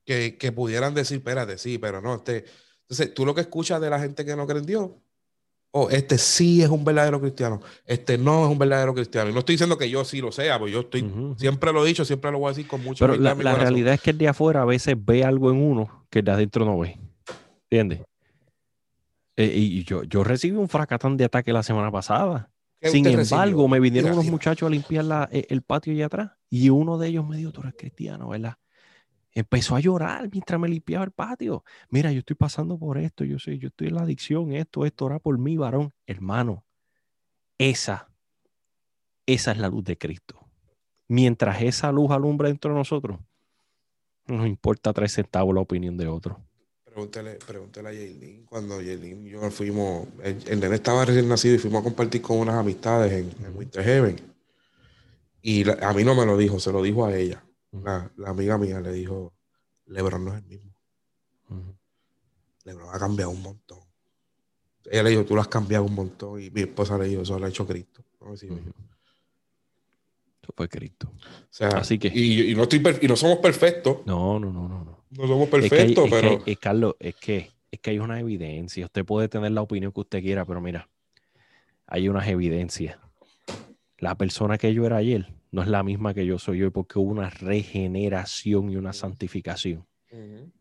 que, 0.04 0.36
que 0.38 0.52
pudieran 0.52 0.94
decir, 0.94 1.18
espérate, 1.18 1.58
sí, 1.58 1.78
pero 1.78 2.00
no. 2.00 2.14
Este, 2.14 2.44
entonces, 2.82 3.14
tú 3.14 3.24
lo 3.24 3.34
que 3.34 3.42
escuchas 3.42 3.80
de 3.80 3.90
la 3.90 4.00
gente 4.00 4.24
que 4.24 4.36
no 4.36 4.46
cree 4.46 4.60
en 4.60 4.66
Dios, 4.66 4.90
oh, 5.76 5.90
este 5.90 6.18
sí 6.18 6.62
es 6.62 6.68
un 6.70 6.84
verdadero 6.84 7.20
cristiano, 7.20 7.60
este 7.84 8.16
no 8.16 8.44
es 8.44 8.51
un 8.51 8.59
verdadero 8.59 8.94
cristiano. 8.94 9.28
Y 9.28 9.32
no 9.32 9.40
estoy 9.40 9.55
diciendo 9.55 9.76
que 9.76 9.90
yo 9.90 10.05
sí 10.05 10.20
lo 10.20 10.30
sea, 10.30 10.59
pues 10.59 10.72
yo 10.72 10.80
estoy, 10.80 11.05
siempre 11.36 11.72
lo 11.72 11.84
he 11.84 11.88
dicho, 11.88 12.05
siempre 12.05 12.30
lo 12.30 12.38
voy 12.38 12.46
a 12.46 12.51
decir 12.51 12.66
con 12.68 12.80
mucho 12.80 13.05
Pero 13.05 13.20
la, 13.20 13.34
realidad 13.34 13.94
es 13.94 14.01
que 14.01 14.10
el 14.10 14.18
de 14.18 14.28
afuera 14.28 14.62
a 14.62 14.64
veces 14.64 14.94
ve 14.98 15.24
algo 15.24 15.51
en 15.51 15.60
uno 15.60 16.06
que 16.10 16.20
el 16.20 16.24
de 16.26 16.30
adentro 16.30 16.64
no 16.64 16.78
ve. 16.78 16.96
¿Entiendes? 17.68 18.02
Eh, 19.36 19.52
y 19.56 19.82
yo, 19.82 20.05
yo 20.05 20.22
recibí 20.22 20.56
un 20.56 20.68
fracatán 20.68 21.16
de 21.16 21.24
ataque 21.24 21.52
la 21.52 21.64
semana 21.64 21.90
pasada. 21.90 22.52
¿Qué 22.80 22.90
Sin 22.90 23.05
embargo, 23.09 23.62
recibió? 23.62 23.68
me 23.68 23.80
vinieron 23.80 24.10
Mira, 24.12 24.20
unos 24.20 24.30
muchachos 24.30 24.68
a 24.68 24.70
limpiar 24.70 25.05
la- 25.06 25.28
e- 25.32 25.46
el 25.51 25.62
patio 25.62 25.92
allá 25.92 26.06
atrás 26.06 26.30
y 26.51 26.68
uno 26.68 26.98
de 26.98 27.09
ellos 27.09 27.26
me 27.26 27.36
dijo, 27.36 27.51
tú 27.51 27.62
eres 27.62 27.74
cristiano, 27.76 28.28
¿verdad? 28.28 28.55
Empezó 29.35 29.74
a 29.74 29.81
llorar 29.81 30.28
mientras 30.31 30.61
me 30.61 30.69
limpiaba 30.69 31.05
el 31.05 31.11
patio. 31.11 31.65
Mira, 31.90 32.12
yo 32.12 32.20
estoy 32.20 32.36
pasando 32.36 32.78
por 32.78 32.98
esto, 32.98 33.24
yo 33.24 33.39
sé, 33.39 33.59
yo 33.59 33.69
estoy 33.69 33.89
en 33.89 33.94
la 33.97 34.02
adicción, 34.02 34.52
esto, 34.52 34.86
esto, 34.86 35.06
ora 35.06 35.19
por 35.19 35.36
mí, 35.39 35.56
varón. 35.56 35.93
Hermano, 36.06 36.65
esa, 37.59 38.09
esa 39.27 39.52
es 39.52 39.59
la 39.59 39.69
luz 39.69 39.85
de 39.85 39.98
Cristo. 39.98 40.40
Mientras 41.09 41.61
esa 41.62 41.90
luz 41.93 42.11
alumbra 42.12 42.48
dentro 42.48 42.70
de 42.73 42.78
nosotros, 42.78 43.19
no 44.27 44.36
nos 44.39 44.47
importa 44.47 44.93
tres 44.93 45.12
centavos 45.12 45.55
la 45.55 45.61
opinión 45.61 45.97
de 45.97 46.06
otro. 46.06 46.40
Pregúntele, 46.85 47.39
pregúntele 47.44 47.89
a 47.89 47.93
Yailin. 47.93 48.44
Cuando 48.47 48.81
Yailin 48.81 49.27
y 49.27 49.31
yo 49.31 49.51
fuimos, 49.51 50.06
el, 50.23 50.39
el 50.48 50.61
nene 50.61 50.77
estaba 50.77 51.05
recién 51.05 51.28
nacido 51.28 51.56
y 51.56 51.59
fuimos 51.59 51.81
a 51.81 51.85
compartir 51.85 52.23
con 52.23 52.39
unas 52.39 52.55
amistades 52.55 53.12
en, 53.12 53.44
en 53.44 53.56
Winter 53.56 53.82
Heaven. 53.85 54.16
Y 55.43 55.65
la- 55.65 55.77
a 55.82 55.93
mí 55.93 56.05
no 56.05 56.15
me 56.15 56.24
lo 56.24 56.36
dijo, 56.36 56.61
se 56.61 56.70
lo 56.73 56.82
dijo 56.82 57.05
a 57.05 57.15
ella. 57.16 57.44
La, 57.82 58.10
la 58.16 58.30
amiga 58.30 58.56
mía 58.59 58.80
le 58.80 58.92
dijo, 58.92 59.32
Lebron 59.86 60.24
no 60.24 60.32
es 60.32 60.38
el 60.42 60.44
mismo. 60.48 60.72
Ujú. 61.51 61.74
Lebron 62.64 62.88
ha 62.94 62.98
cambiado 62.98 63.30
un 63.30 63.42
montón. 63.42 63.80
Ella 64.90 65.02
le 65.02 65.10
dijo, 65.10 65.24
tú 65.24 65.34
lo 65.34 65.40
has 65.40 65.48
cambiado 65.48 65.84
un 65.84 65.94
montón. 65.94 66.40
Y 66.40 66.51
mi 66.51 66.60
esposa 66.62 66.96
le 66.98 67.06
dijo, 67.06 67.22
eso 67.22 67.38
lo 67.38 67.46
ha 67.46 67.48
hecho 67.48 67.66
Cristo. 67.66 68.05
Eso 68.32 68.46
fue 70.56 70.68
Cristo. 70.68 71.10
O 71.16 71.46
sea, 71.51 71.68
Así 71.68 71.98
que- 71.98 72.12
y, 72.14 72.51
y 72.51 72.55
no 72.55 72.64
estoy 72.64 72.82
y 73.01 73.09
no 73.09 73.16
somos 73.16 73.38
perfectos. 73.38 73.98
No, 74.06 74.38
no, 74.38 74.52
no, 74.52 74.68
no, 74.68 74.84
no. 74.84 75.05
No 75.10 75.26
somos 75.28 75.44
Es 75.44 75.51
que 75.51 75.56
hay- 75.56 75.94
perfectos, 75.94 76.05
es 76.06 76.10
que 76.10 76.16
pero 76.20 76.28
hay- 76.30 76.52
es, 76.52 76.59
Carlos, 76.59 76.94
es 76.98 77.14
que, 77.16 77.51
es 77.70 77.80
que 77.80 77.90
hay 77.90 77.98
una 77.98 78.20
evidencia. 78.20 78.84
Usted 78.86 79.05
puede 79.05 79.28
tener 79.28 79.52
la 79.52 79.62
opinión 79.62 79.92
que 79.92 80.01
usted 80.01 80.20
quiera, 80.22 80.44
pero 80.44 80.60
mira, 80.60 80.88
hay 81.86 82.09
unas 82.09 82.26
evidencias. 82.28 82.98
La 83.98 84.16
persona 84.16 84.59
que 84.59 84.74
yo 84.74 84.84
era 84.84 84.96
ayer 84.96 85.32
no 85.55 85.62
es 85.62 85.68
la 85.68 85.85
misma 85.85 86.14
que 86.14 86.26
yo 86.26 86.40
soy 86.40 86.64
hoy 86.64 86.70
porque 86.70 86.98
hubo 86.98 87.12
una 87.12 87.31
regeneración 87.31 88.70
y 88.70 88.76
una 88.76 88.93
santificación. 88.93 89.86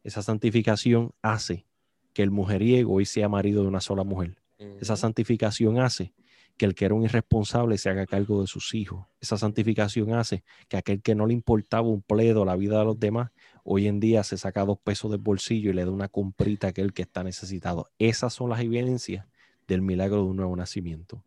Esa 0.03 0.21
santificación 0.21 1.13
hace 1.23 1.65
que 2.13 2.21
el 2.21 2.29
mujeriego 2.29 2.93
hoy 2.93 3.05
sea 3.05 3.27
marido 3.27 3.63
de 3.63 3.69
una 3.69 3.81
sola 3.81 4.03
mujer. 4.03 4.37
Esa 4.79 4.95
santificación 4.95 5.79
hace 5.79 6.13
que 6.57 6.65
el 6.65 6.75
que 6.75 6.85
era 6.85 6.93
un 6.93 7.01
irresponsable 7.01 7.79
se 7.79 7.89
haga 7.89 8.05
cargo 8.05 8.41
de 8.41 8.47
sus 8.47 8.75
hijos. 8.75 9.07
Esa 9.19 9.35
santificación 9.35 10.13
hace 10.13 10.43
que 10.67 10.77
aquel 10.77 11.01
que 11.01 11.15
no 11.15 11.25
le 11.25 11.33
importaba 11.33 11.87
un 11.87 12.03
pledo 12.03 12.45
la 12.45 12.55
vida 12.55 12.77
de 12.77 12.85
los 12.85 12.99
demás, 12.99 13.31
hoy 13.63 13.87
en 13.87 13.99
día 13.99 14.23
se 14.23 14.37
saca 14.37 14.63
dos 14.63 14.77
pesos 14.77 15.09
del 15.09 15.21
bolsillo 15.21 15.71
y 15.71 15.73
le 15.73 15.85
da 15.85 15.91
una 15.91 16.07
comprita 16.07 16.67
a 16.67 16.69
aquel 16.69 16.93
que 16.93 17.01
está 17.01 17.23
necesitado. 17.23 17.89
Esas 17.97 18.35
son 18.35 18.51
las 18.51 18.59
evidencias 18.59 19.25
del 19.67 19.81
milagro 19.81 20.17
de 20.17 20.23
un 20.29 20.35
nuevo 20.35 20.55
nacimiento. 20.55 21.23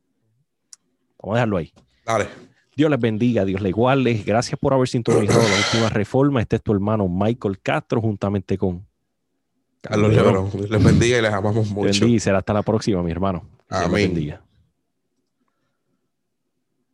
Vamos 1.19 1.35
a 1.35 1.39
dejarlo 1.39 1.57
ahí. 1.57 1.73
Dale. 2.05 2.29
Dios 2.77 2.91
les 2.91 3.01
bendiga, 3.01 3.47
Dios 3.47 3.63
les 3.63 3.73
guarde. 3.73 4.23
Gracias 4.27 4.59
por 4.61 4.75
haber 4.75 4.87
sintonizado 4.87 5.43
la 5.43 5.57
última 5.73 5.89
reforma. 5.89 6.43
Este 6.43 6.57
es 6.57 6.63
tu 6.63 6.73
hermano 6.73 7.09
Michael 7.09 7.59
Castro 7.61 8.03
juntamente 8.03 8.59
con 8.59 8.87
Carlos. 9.81 10.13
Lebron. 10.13 10.51
Les 10.69 10.85
bendiga 10.85 11.19
y 11.19 11.23
les 11.23 11.33
amamos 11.33 11.71
mucho. 11.71 11.87
bendiga 11.87 12.07
y 12.07 12.21
será 12.21 12.39
hasta 12.39 12.53
la 12.53 12.63
próxima, 12.63 13.03
mi 13.03 13.11
hermano. 13.11 13.49
Amén. 13.71 14.39